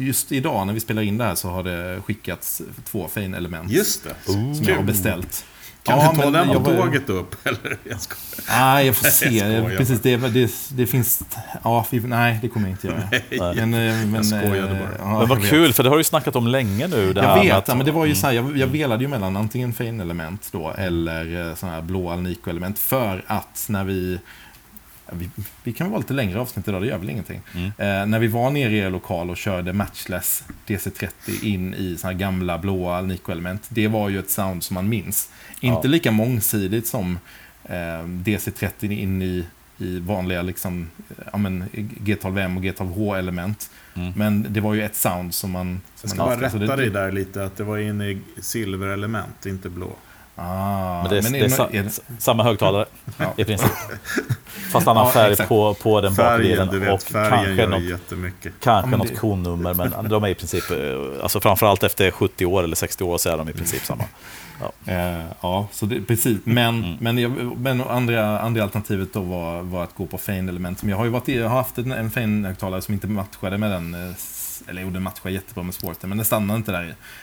just 0.00 0.32
idag 0.32 0.66
när 0.66 0.74
vi 0.74 0.80
spelar 0.80 1.02
in 1.02 1.18
det 1.18 1.24
här 1.24 1.34
så 1.34 1.48
har 1.48 1.62
det 1.62 2.00
skickats 2.04 2.62
två 2.84 3.08
Fane-element. 3.08 3.70
Just 3.70 4.04
det. 4.04 4.32
Som 4.32 4.64
jag 4.66 4.76
har 4.76 4.82
beställt. 4.82 5.44
Kan 5.82 5.98
Ja, 5.98 6.10
du 6.16 6.22
ta 6.22 6.30
den 6.30 6.48
på 6.48 6.54
jag 6.54 6.70
ju- 6.72 6.76
tåget 6.82 7.08
upp? 7.08 7.36
Eller? 7.46 7.76
Jag 7.90 8.00
skojar. 8.00 8.60
Nej, 8.60 8.86
jag 8.86 8.96
får 8.96 9.06
Jag 9.06 9.12
se. 9.14 9.26
skojar 9.26 9.76
Precis, 9.76 10.00
det, 10.00 10.16
det, 10.16 10.50
det 10.76 10.86
finns... 10.86 11.22
Ja, 11.64 11.86
nej, 11.92 12.38
det 12.42 12.48
kommer 12.48 12.68
jag 12.68 12.74
inte 12.74 12.86
göra. 12.86 13.54
Men, 13.54 13.74
eh, 13.74 14.06
men, 14.06 14.24
skojade 14.24 14.58
eh, 14.58 14.78
bara. 14.78 14.88
ja, 14.98 15.04
Men 15.04 15.18
jag 15.20 15.26
vad 15.26 15.48
kul, 15.48 15.72
för 15.72 15.82
det 15.82 15.88
har 15.88 15.96
du 15.96 16.00
ju 16.00 16.04
snackat 16.04 16.36
om 16.36 16.46
länge 16.46 16.86
nu. 16.86 17.12
Det 17.12 17.20
Jag 17.22 17.42
vet, 17.42 17.52
att- 17.54 17.68
ja, 17.68 17.74
men 17.74 17.86
det 17.86 17.92
var 17.92 18.06
ju 18.06 18.14
så 18.14 18.26
här, 18.26 18.34
jag, 18.34 18.56
jag 18.56 18.66
velade 18.66 19.04
ju 19.04 19.08
mellan 19.08 19.36
antingen 19.36 19.72
Fane-element 19.72 20.48
då 20.52 20.72
eller 20.78 21.54
sådana 21.54 21.74
här 21.76 21.82
blå 21.82 22.10
Alnico-element 22.10 22.78
för 22.78 23.24
att 23.26 23.66
när 23.68 23.84
vi 23.84 24.18
vi, 25.12 25.30
vi 25.62 25.72
kan 25.72 25.86
väl 25.86 25.90
vara 25.90 26.00
lite 26.00 26.12
längre 26.14 26.40
avsnitt 26.40 26.68
idag, 26.68 26.82
det 26.82 26.86
gör 26.88 26.98
väl 26.98 27.10
ingenting. 27.10 27.40
Mm. 27.54 27.66
Eh, 27.66 28.06
när 28.06 28.18
vi 28.18 28.26
var 28.26 28.50
nere 28.50 28.72
i 28.72 28.78
er 28.78 28.90
lokal 28.90 29.30
och 29.30 29.36
körde 29.36 29.72
matchless 29.72 30.44
DC30 30.66 31.44
in 31.44 31.74
i 31.74 31.96
såna 31.98 32.12
här 32.12 32.18
gamla 32.18 32.58
blåa 32.58 32.96
Alnico-element, 32.96 33.66
det 33.68 33.88
var 33.88 34.08
ju 34.08 34.18
ett 34.18 34.30
sound 34.30 34.64
som 34.64 34.74
man 34.74 34.88
minns. 34.88 35.28
Inte 35.60 35.88
Ja. 35.88 35.90
lika 35.90 36.10
mångsidigt 36.10 36.86
som 36.86 37.18
eh, 37.64 37.74
DC30 38.04 38.92
in 38.92 39.22
i, 39.22 39.44
i 39.78 39.98
vanliga 40.00 40.42
liksom, 40.42 40.90
ja, 41.32 41.38
men, 41.38 41.64
G12M 42.00 42.56
och 42.56 42.62
G12H-element. 42.64 43.70
Mm. 43.94 44.12
Men 44.16 44.46
det 44.48 44.60
var 44.60 44.74
ju 44.74 44.82
ett 44.82 44.96
sound 44.96 45.34
som 45.34 45.50
man... 45.50 45.80
Som 45.94 46.08
Jag 46.08 46.10
ska 46.10 46.18
man 46.26 46.38
bara 46.40 46.46
rätta 46.46 46.58
det- 46.58 46.76
dig 46.76 46.90
där 46.90 47.12
lite, 47.12 47.44
att 47.44 47.56
det 47.56 47.64
var 47.64 47.78
inne 47.78 48.08
i 48.08 48.20
silverelement, 48.40 49.46
inte 49.46 49.68
blå. 49.68 49.92
Ah, 50.36 51.02
Men 51.02 51.10
det 51.10 51.18
är, 51.18 51.22
men 51.22 51.32
det 51.32 51.38
är, 51.40 51.44
är, 51.44 51.48
sa, 51.48 51.68
är, 51.70 51.88
samma 52.18 52.42
högtalare 52.42 52.86
Ja. 53.18 53.34
i 53.36 53.44
princip. 53.44 53.70
Fast 54.72 54.88
annan 54.88 55.04
Ja, 55.06 55.10
färg 55.12 55.32
exakt. 55.32 55.48
på, 55.48 55.74
på 55.74 56.00
den 56.00 56.14
Färgen, 56.14 56.58
bakdelen 56.68 56.80
vet, 56.80 56.92
och 56.94 57.12
kanske 57.12 57.66
något, 57.66 57.82
jättemycket. 57.82 58.52
kanske 58.60 58.96
något 58.96 59.08
det- 59.08 59.14
konnummer. 59.14 59.74
Men 59.74 60.08
de 60.08 60.24
är 60.24 60.28
i 60.28 60.34
princip, 60.34 60.70
eh, 60.70 60.78
alltså 61.22 61.40
framförallt 61.40 61.82
efter 61.82 62.10
70 62.10 62.46
år 62.46 62.62
eller 62.62 62.76
60 62.76 63.04
år 63.04 63.18
så 63.18 63.28
är 63.30 63.36
de 63.38 63.48
i 63.48 63.52
princip 63.52 63.84
samma. 63.84 64.04
Eh, 64.86 65.24
ja, 65.40 65.68
så 65.72 65.86
det, 65.86 66.00
precis. 66.02 66.38
Men, 66.44 66.84
Mm. 66.84 66.96
men, 67.00 67.18
jag, 67.18 67.58
men 67.58 67.80
andra, 67.80 68.40
andra 68.40 68.62
alternativet 68.62 69.12
då 69.12 69.20
var, 69.22 69.62
var 69.62 69.84
att 69.84 69.94
gå 69.94 70.06
på 70.06 70.18
Fane-element. 70.18 70.82
Men 70.82 70.90
jag 70.90 70.96
har 70.96 71.04
ju 71.04 71.10
varit, 71.10 71.28
jag 71.28 71.48
har 71.48 71.56
haft 71.56 71.78
en, 71.78 71.92
en 71.92 72.10
Fane-högtalare 72.10 72.80
som 72.80 72.94
inte 72.94 73.06
matchade 73.06 73.58
med 73.58 73.70
den. 73.70 73.94
eh, 73.94 74.14
Eller 74.68 74.82
jo, 74.82 74.90
den 74.90 75.02
matchade 75.02 75.34
jättebra 75.34 75.62
med 75.64 75.74
Sporten, 75.74 76.08
men 76.08 76.18
den 76.18 76.24
stannade 76.24 76.56
inte 76.56 76.72
där. 76.72 76.82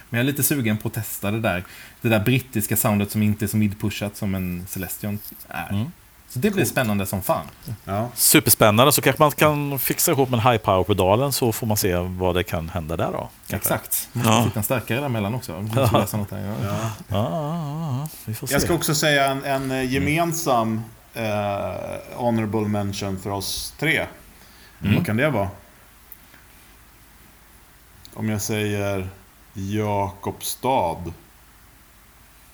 Men 0.10 0.18
jag 0.18 0.20
är 0.20 0.24
lite 0.24 0.44
sugen 0.44 0.78
på 0.78 0.88
att 0.88 0.94
testa 0.94 1.32
det 1.32 1.40
där. 1.40 1.64
Det 2.02 2.10
där 2.10 2.20
brittiska 2.20 2.76
soundet 2.78 3.12
som 3.12 3.24
inte 3.24 3.46
är 3.46 3.48
så 3.48 3.58
mid-pushat 3.58 4.16
som 4.18 4.36
en 4.36 4.66
Celestion 4.68 5.20
är. 5.48 5.70
Mm. 5.70 5.92
Så 6.30 6.40
det 6.40 6.52
blir 6.52 6.66
spännande 6.66 7.06
som 7.06 7.22
fan. 7.22 7.46
Ja. 7.86 8.10
Superspännande, 8.16 8.92
så 8.92 9.02
kanske 9.02 9.22
man 9.24 9.32
kan 9.32 9.80
fixa 9.80 10.12
ihop 10.12 10.30
med 10.30 10.40
en 10.46 10.52
high 10.52 10.58
power-pedalen 10.64 11.32
så 11.34 11.52
får 11.52 11.68
man 11.68 11.78
se 11.78 11.96
vad 11.96 12.36
det 12.36 12.44
kan 12.44 12.70
hända 12.70 12.98
där 12.98 13.12
då. 13.12 13.30
kanske. 13.48 13.56
Exakt. 13.74 14.10
Måste 14.14 14.30
Ja. 14.30 14.42
hitta 14.44 14.60
en 14.60 14.64
starkare 14.64 15.00
däremellan 15.00 15.36
också. 15.36 15.66
Lösa 15.94 16.18
något 16.18 16.30
där. 16.30 16.40
Ja. 16.40 16.54
Ja. 16.64 16.80
Ja, 17.08 17.30
ja, 17.32 18.00
ja, 18.02 18.08
vi 18.26 18.34
får 18.34 18.48
se. 18.48 18.54
Jag 18.54 18.62
ska 18.62 18.74
också 18.74 18.96
säga 18.96 19.26
en, 19.32 19.44
en 19.44 19.72
eh, 19.72 19.94
gemensam 19.94 20.82
eh, 21.14 21.24
honorable 22.16 22.68
mention 22.68 23.20
för 23.20 23.30
oss 23.30 23.74
tre. 23.80 24.06
Mm. 24.82 24.96
Vad 24.96 25.06
kan 25.06 25.18
det 25.18 25.30
vara? 25.30 25.50
Om 28.14 28.30
jag 28.30 28.42
säger 28.42 29.08
Jakobstad. 29.54 30.98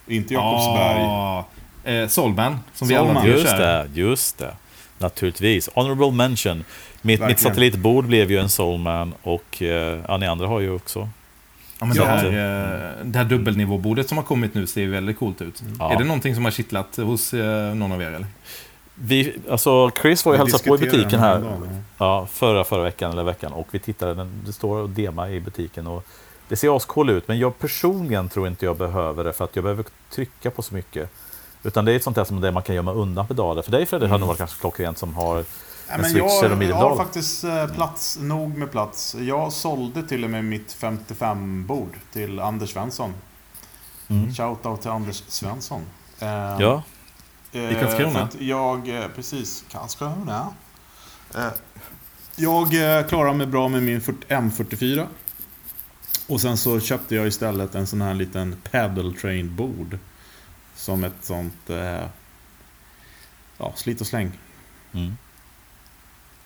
Inte 0.07 0.33
Jakobsberg. 0.33 1.01
Ah, 1.01 1.45
eh, 1.83 2.07
Solman, 2.07 2.59
som 2.73 2.87
vi 2.87 2.95
Solman. 2.95 3.17
alla 3.17 3.27
Just 3.27 3.47
kör. 3.49 3.59
det, 3.59 3.87
just 3.93 4.37
det. 4.37 4.53
Naturligtvis. 4.99 5.69
Honorable 5.75 6.11
mention. 6.11 6.63
Mitt, 7.01 7.25
mitt 7.25 7.39
satellitbord 7.39 8.05
blev 8.05 8.31
ju 8.31 8.37
en 8.39 8.49
Soulman 8.49 9.13
och 9.23 9.61
eh, 9.61 9.99
ja, 10.07 10.17
ni 10.17 10.25
andra 10.27 10.47
har 10.47 10.59
ju 10.59 10.71
också. 10.71 11.09
Ja, 11.79 11.85
men 11.85 11.95
Ja. 11.97 12.03
det, 12.03 12.09
här, 12.09 12.25
eh, 12.25 13.05
det 13.05 13.17
här 13.17 13.25
dubbelnivåbordet 13.25 14.09
som 14.09 14.17
har 14.17 14.25
kommit 14.25 14.53
nu 14.53 14.67
ser 14.67 14.81
ju 14.81 14.89
väldigt 14.91 15.19
coolt 15.19 15.41
ut. 15.41 15.63
Ja. 15.79 15.93
Är 15.93 15.97
det 15.97 16.03
någonting 16.03 16.35
som 16.35 16.43
har 16.45 16.51
kittlat 16.51 16.97
hos 16.97 17.33
eh, 17.33 17.75
någon 17.75 17.91
av 17.91 18.01
er? 18.01 18.07
Eller? 18.07 18.25
Vi, 18.95 19.33
alltså 19.49 19.91
Chris 20.01 20.25
var 20.25 20.33
ju 20.33 20.37
hälsade 20.39 20.63
på 20.63 20.75
i 20.75 20.77
butiken 20.77 21.19
här 21.19 21.43
ja, 21.97 22.27
förra, 22.31 22.63
förra 22.63 22.83
veckan 22.83 23.11
eller 23.11 23.23
veckan 23.23 23.53
och 23.53 23.67
vi 23.71 23.79
tittade, 23.79 24.13
den, 24.13 24.41
det 24.45 24.53
står 24.53 24.77
och 24.77 24.89
dema 24.89 25.29
i 25.29 25.39
butiken 25.39 25.87
och 25.87 26.05
det 26.47 26.55
ser 26.55 26.75
ascool 26.77 27.09
ut 27.09 27.27
men 27.27 27.39
jag 27.39 27.59
personligen 27.59 28.29
tror 28.29 28.47
inte 28.47 28.65
jag 28.65 28.77
behöver 28.77 29.23
det 29.23 29.33
för 29.33 29.43
att 29.45 29.55
jag 29.55 29.63
behöver 29.63 29.85
trycka 30.11 30.51
på 30.51 30.61
så 30.61 30.73
mycket. 30.75 31.09
Utan 31.63 31.85
det 31.85 31.91
är 31.91 31.95
ett 31.95 32.03
sånt 32.03 32.15
där 32.15 32.23
som 32.23 32.41
det 32.41 32.51
man 32.51 32.63
kan 32.63 32.75
gömma 32.75 32.93
undan 32.93 33.27
pedaler. 33.27 33.61
För 33.61 33.71
dig 33.71 33.85
Fredrik 33.85 34.09
har 34.09 34.17
nog 34.17 34.27
varit 34.27 34.39
ganska 34.39 34.59
klockrent 34.59 34.97
som 34.97 35.15
har 35.15 35.45
en 35.87 36.01
men 36.01 36.17
jag, 36.17 36.63
jag 36.63 36.75
har 36.75 36.95
faktiskt 36.95 37.43
eh, 37.43 37.67
plats, 37.67 38.17
nog 38.21 38.57
med 38.57 38.71
plats. 38.71 39.15
Jag 39.19 39.53
sålde 39.53 40.03
till 40.03 40.23
och 40.23 40.29
med 40.29 40.45
mitt 40.45 40.77
55-bord 40.79 41.99
till 42.13 42.39
Anders 42.39 42.69
Svensson. 42.73 43.13
Mm. 44.07 44.33
Shoutout 44.33 44.81
till 44.81 44.91
Anders 44.91 45.23
Svensson. 45.27 45.81
Eh, 46.19 46.27
Ja, 46.59 46.83
eh, 47.51 47.71
I 47.71 47.75
Karlskrona? 47.75 48.29
Jag, 48.39 48.91
precis, 49.15 49.65
Karlskrona. 49.71 50.47
Jag 52.35 52.69
klarar 53.09 53.33
mig 53.33 53.47
bra 53.47 53.67
med 53.67 53.83
min 53.83 54.01
40 54.01 54.19
M44. 54.27 55.07
Och 56.27 56.41
sen 56.41 56.57
så 56.57 56.79
köpte 56.79 57.15
jag 57.15 57.27
istället 57.27 57.75
en 57.75 57.87
sån 57.87 58.01
här 58.01 58.13
liten 58.13 58.55
paddle 58.71 59.13
train 59.21 59.55
bord. 59.55 59.97
Som 60.75 61.03
ett 61.03 61.13
sånt, 61.21 61.69
eh, 61.69 62.03
ja, 63.57 63.73
slit 63.75 64.01
och 64.01 64.07
släng. 64.07 64.31
mm. 64.93 65.17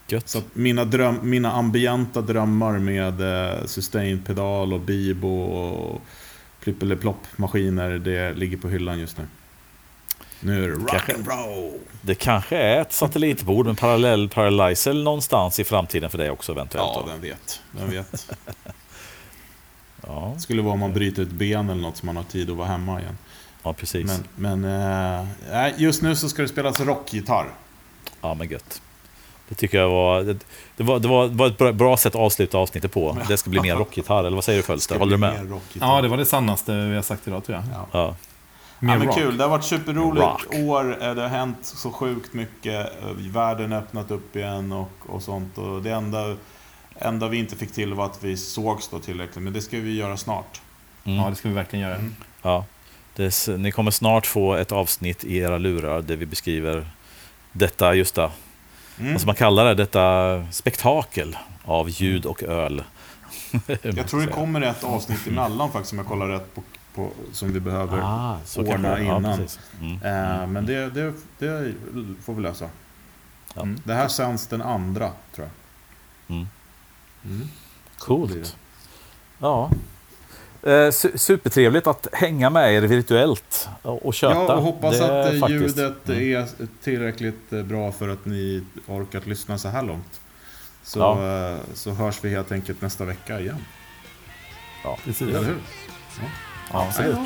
Gött. 0.09 0.29
Så 0.29 0.41
mina, 0.53 0.85
dröm, 0.85 1.19
mina 1.29 1.51
ambienta 1.51 2.21
drömmar 2.21 2.79
med 2.79 3.21
eh, 3.21 3.65
sustain-pedal 3.65 4.73
och 4.73 4.79
bibo 4.79 5.41
och 5.41 6.01
plippeliplopp-maskiner, 6.63 7.89
det 7.99 8.33
ligger 8.33 8.57
på 8.57 8.69
hyllan 8.69 8.99
just 8.99 9.17
nu. 9.17 9.23
Nu 10.39 10.63
är 10.63 10.67
det 10.69 10.75
rock'n'roll! 10.75 11.79
Det 12.01 12.15
kanske 12.15 12.57
är 12.57 12.81
ett 12.81 12.93
satellitbord 12.93 13.65
med 13.65 13.77
parallell 13.77 14.29
paralyzer 14.29 14.93
någonstans 14.93 15.59
i 15.59 15.63
framtiden 15.63 16.09
för 16.09 16.17
dig 16.17 16.29
också 16.29 16.51
eventuellt. 16.51 16.91
Ja, 16.95 17.05
den 17.07 17.21
vet. 17.21 17.61
Den 17.71 17.89
vet. 17.89 18.31
ja, 20.07 20.31
Det 20.35 20.41
skulle 20.41 20.61
vara 20.61 20.73
om 20.73 20.79
man 20.79 20.93
bryter 20.93 21.23
ett 21.23 21.29
ben 21.29 21.69
eller 21.69 21.81
något 21.81 21.97
så 21.97 22.05
man 22.05 22.15
har 22.17 22.23
tid 22.23 22.49
att 22.49 22.57
vara 22.57 22.67
hemma 22.67 23.01
igen. 23.01 23.17
Ja, 23.68 23.73
precis. 23.73 24.22
Men, 24.35 24.61
men 24.64 25.22
eh, 25.52 25.69
just 25.77 26.02
nu 26.02 26.15
så 26.15 26.30
ska 26.30 26.41
det 26.41 26.48
spelas 26.48 26.80
rockgitarr. 26.80 27.45
Ja, 28.22 28.34
men 28.34 28.49
gött. 28.49 28.81
Det 29.49 29.56
tycker 29.56 29.77
jag 29.77 29.89
var, 29.89 30.22
det, 30.23 30.38
det 30.77 30.84
var, 30.84 30.99
det 30.99 31.07
var, 31.07 31.27
var 31.27 31.48
ett 31.48 31.57
bra, 31.57 31.72
bra 31.73 31.98
sätt 31.98 32.15
att 32.15 32.22
avsluta 32.22 32.57
avsnittet 32.57 32.91
på. 32.91 33.18
Det 33.27 33.38
ska 33.38 33.49
bli 33.49 33.60
mer 33.61 33.76
rockgitarr, 33.76 34.19
eller 34.23 34.35
vad 34.35 34.44
säger 34.44 34.60
du 34.60 34.64
Fölster? 34.64 34.99
Håller 34.99 35.11
du 35.11 35.18
med? 35.18 35.60
Ja, 35.73 36.02
det 36.02 36.07
var 36.07 36.18
det 36.18 36.26
sannaste 36.26 36.72
vi 36.85 36.95
har 36.95 37.02
sagt 37.02 37.27
idag 37.27 37.45
tror 37.45 37.56
jag. 37.57 37.65
Ja. 37.73 37.88
Ja. 37.99 38.15
Mer 38.80 38.94
Ja, 38.94 38.98
men 38.99 39.07
rock. 39.07 39.15
kul, 39.18 39.38
det 39.38 39.44
har 39.44 39.49
varit 39.52 39.64
superroligt 39.64 40.26
Rock. 40.26 40.45
år. 40.56 41.03
Eh, 41.03 41.14
Det 41.15 41.22
har 41.22 41.30
hänt 41.30 41.57
så 41.61 41.91
sjukt 41.91 42.34
mycket. 42.34 43.02
Eh, 43.03 43.10
Världen 43.18 43.72
har 43.72 43.80
öppnat 43.80 44.11
upp 44.11 44.35
igen 44.35 44.72
och, 44.72 44.91
och 45.07 45.22
sånt. 45.23 45.57
Och 45.57 45.81
det 45.81 45.91
enda, 45.91 46.35
enda 46.95 47.27
vi 47.27 47.38
inte 47.38 47.56
fick 47.56 47.73
till 47.73 47.94
var 47.94 48.06
att 48.06 48.23
vi 48.23 48.38
sågs 48.38 48.88
då 48.88 48.99
tillräckligt. 48.99 49.44
Men 49.44 49.53
det 49.53 49.61
ska 49.61 49.77
vi 49.77 49.95
göra 49.95 50.18
snart. 50.18 50.61
Mm. 51.03 51.18
Ja, 51.19 51.30
det 51.30 51.35
ska 51.35 51.48
vi 51.49 51.56
verkligen 51.56 51.85
göra. 51.85 51.95
Mm. 51.95 52.15
Ja. 52.41 52.65
Det, 53.18 53.48
ni 53.57 53.72
kommer 53.72 53.91
snart 53.91 54.26
få 54.26 54.53
ett 54.53 54.72
avsnitt 54.72 55.23
i 55.23 55.38
era 55.38 55.57
lurar 55.57 56.02
där 56.02 56.15
vi 56.15 56.26
beskriver 56.26 56.88
detta, 57.52 57.94
just 57.94 58.15
det, 58.15 58.31
Mm. 58.99 59.11
vad 59.11 59.22
som 59.22 59.27
man 59.27 59.35
kallar 59.35 59.65
det, 59.65 59.73
detta 59.76 60.45
spektakel 60.52 61.38
av 61.65 61.89
ljud 61.89 62.26
och 62.26 62.44
öl. 62.44 62.84
Jag 63.81 64.07
tror 64.07 64.22
det 64.22 64.27
kommer 64.31 64.61
ett 64.61 64.84
avsnitt 64.84 65.27
emellan 65.27 65.72
faktiskt, 65.72 65.91
om 65.94 65.98
jag 65.98 66.07
kollar 66.07 66.27
rätt 66.27 66.56
på, 66.56 66.64
på 66.95 67.10
som 67.31 67.53
vi 67.53 67.60
behöver. 67.60 67.99
ah, 68.03 68.38
ordna 68.57 68.89
ja, 68.89 69.18
innan. 69.18 69.38
precis. 69.38 69.60
Mm. 69.81 69.94
Eh, 69.94 70.48
men 70.48 70.65
det, 70.65 70.89
det, 70.89 71.14
det 71.39 71.73
får 72.26 72.34
vi 72.34 72.41
lösa. 72.41 72.69
Ja. 73.56 73.61
Mm. 73.61 73.81
Det 73.84 73.94
här 73.94 74.07
sänds 74.07 74.48
den 74.48 74.61
andra, 74.61 75.11
tror 75.35 75.48
jag. 76.27 76.35
Mm. 76.35 76.48
Mm. 77.26 77.48
Coolt. 77.98 78.56
Ja. 79.39 79.72
Eh, 80.63 80.69
su- 80.69 81.17
supertrevligt 81.17 81.88
att 81.88 82.07
hänga 82.13 82.49
med 82.49 82.73
er 82.73 82.81
virtuellt 82.81 83.69
och 83.81 84.13
köta. 84.13 84.34
Ja, 84.35 84.55
och 84.55 84.61
hoppas 84.63 84.99
Det 84.99 85.05
att 85.27 85.34
eh, 85.34 85.39
faktiskt- 85.39 85.77
ljudet 85.77 86.09
Mm. 86.09 86.35
är 86.38 86.47
tillräckligt 86.84 87.53
eh, 87.53 87.63
bra 87.63 87.91
för 87.91 88.09
att 88.09 88.25
ni 88.25 88.63
orkat 88.88 89.27
lyssna 89.27 89.57
så 89.57 89.67
här 89.67 89.84
långt. 89.84 90.19
Så, 90.84 90.99
Ja. 90.99 91.51
eh, 91.51 91.57
så 91.73 91.91
hörs 91.91 92.15
vi 92.21 92.29
helt 92.29 92.51
enkelt 92.51 92.81
nästa 92.81 93.05
vecka 93.05 93.39
igen. 93.39 93.65
Precis. 95.05 95.21
Eller 95.27 95.43
hur? 95.43 95.57
Ja, 96.73 96.85
Absolut. 96.88 97.17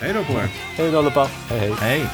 Hej 0.00 0.12
då 0.12 0.24
på 0.24 0.32
er! 0.40 0.48
Hej 0.76 0.90
då 0.90 0.98
allihopa. 0.98 1.28
Hej 1.48 1.58
hej. 1.58 1.74
Hej. 1.80 2.06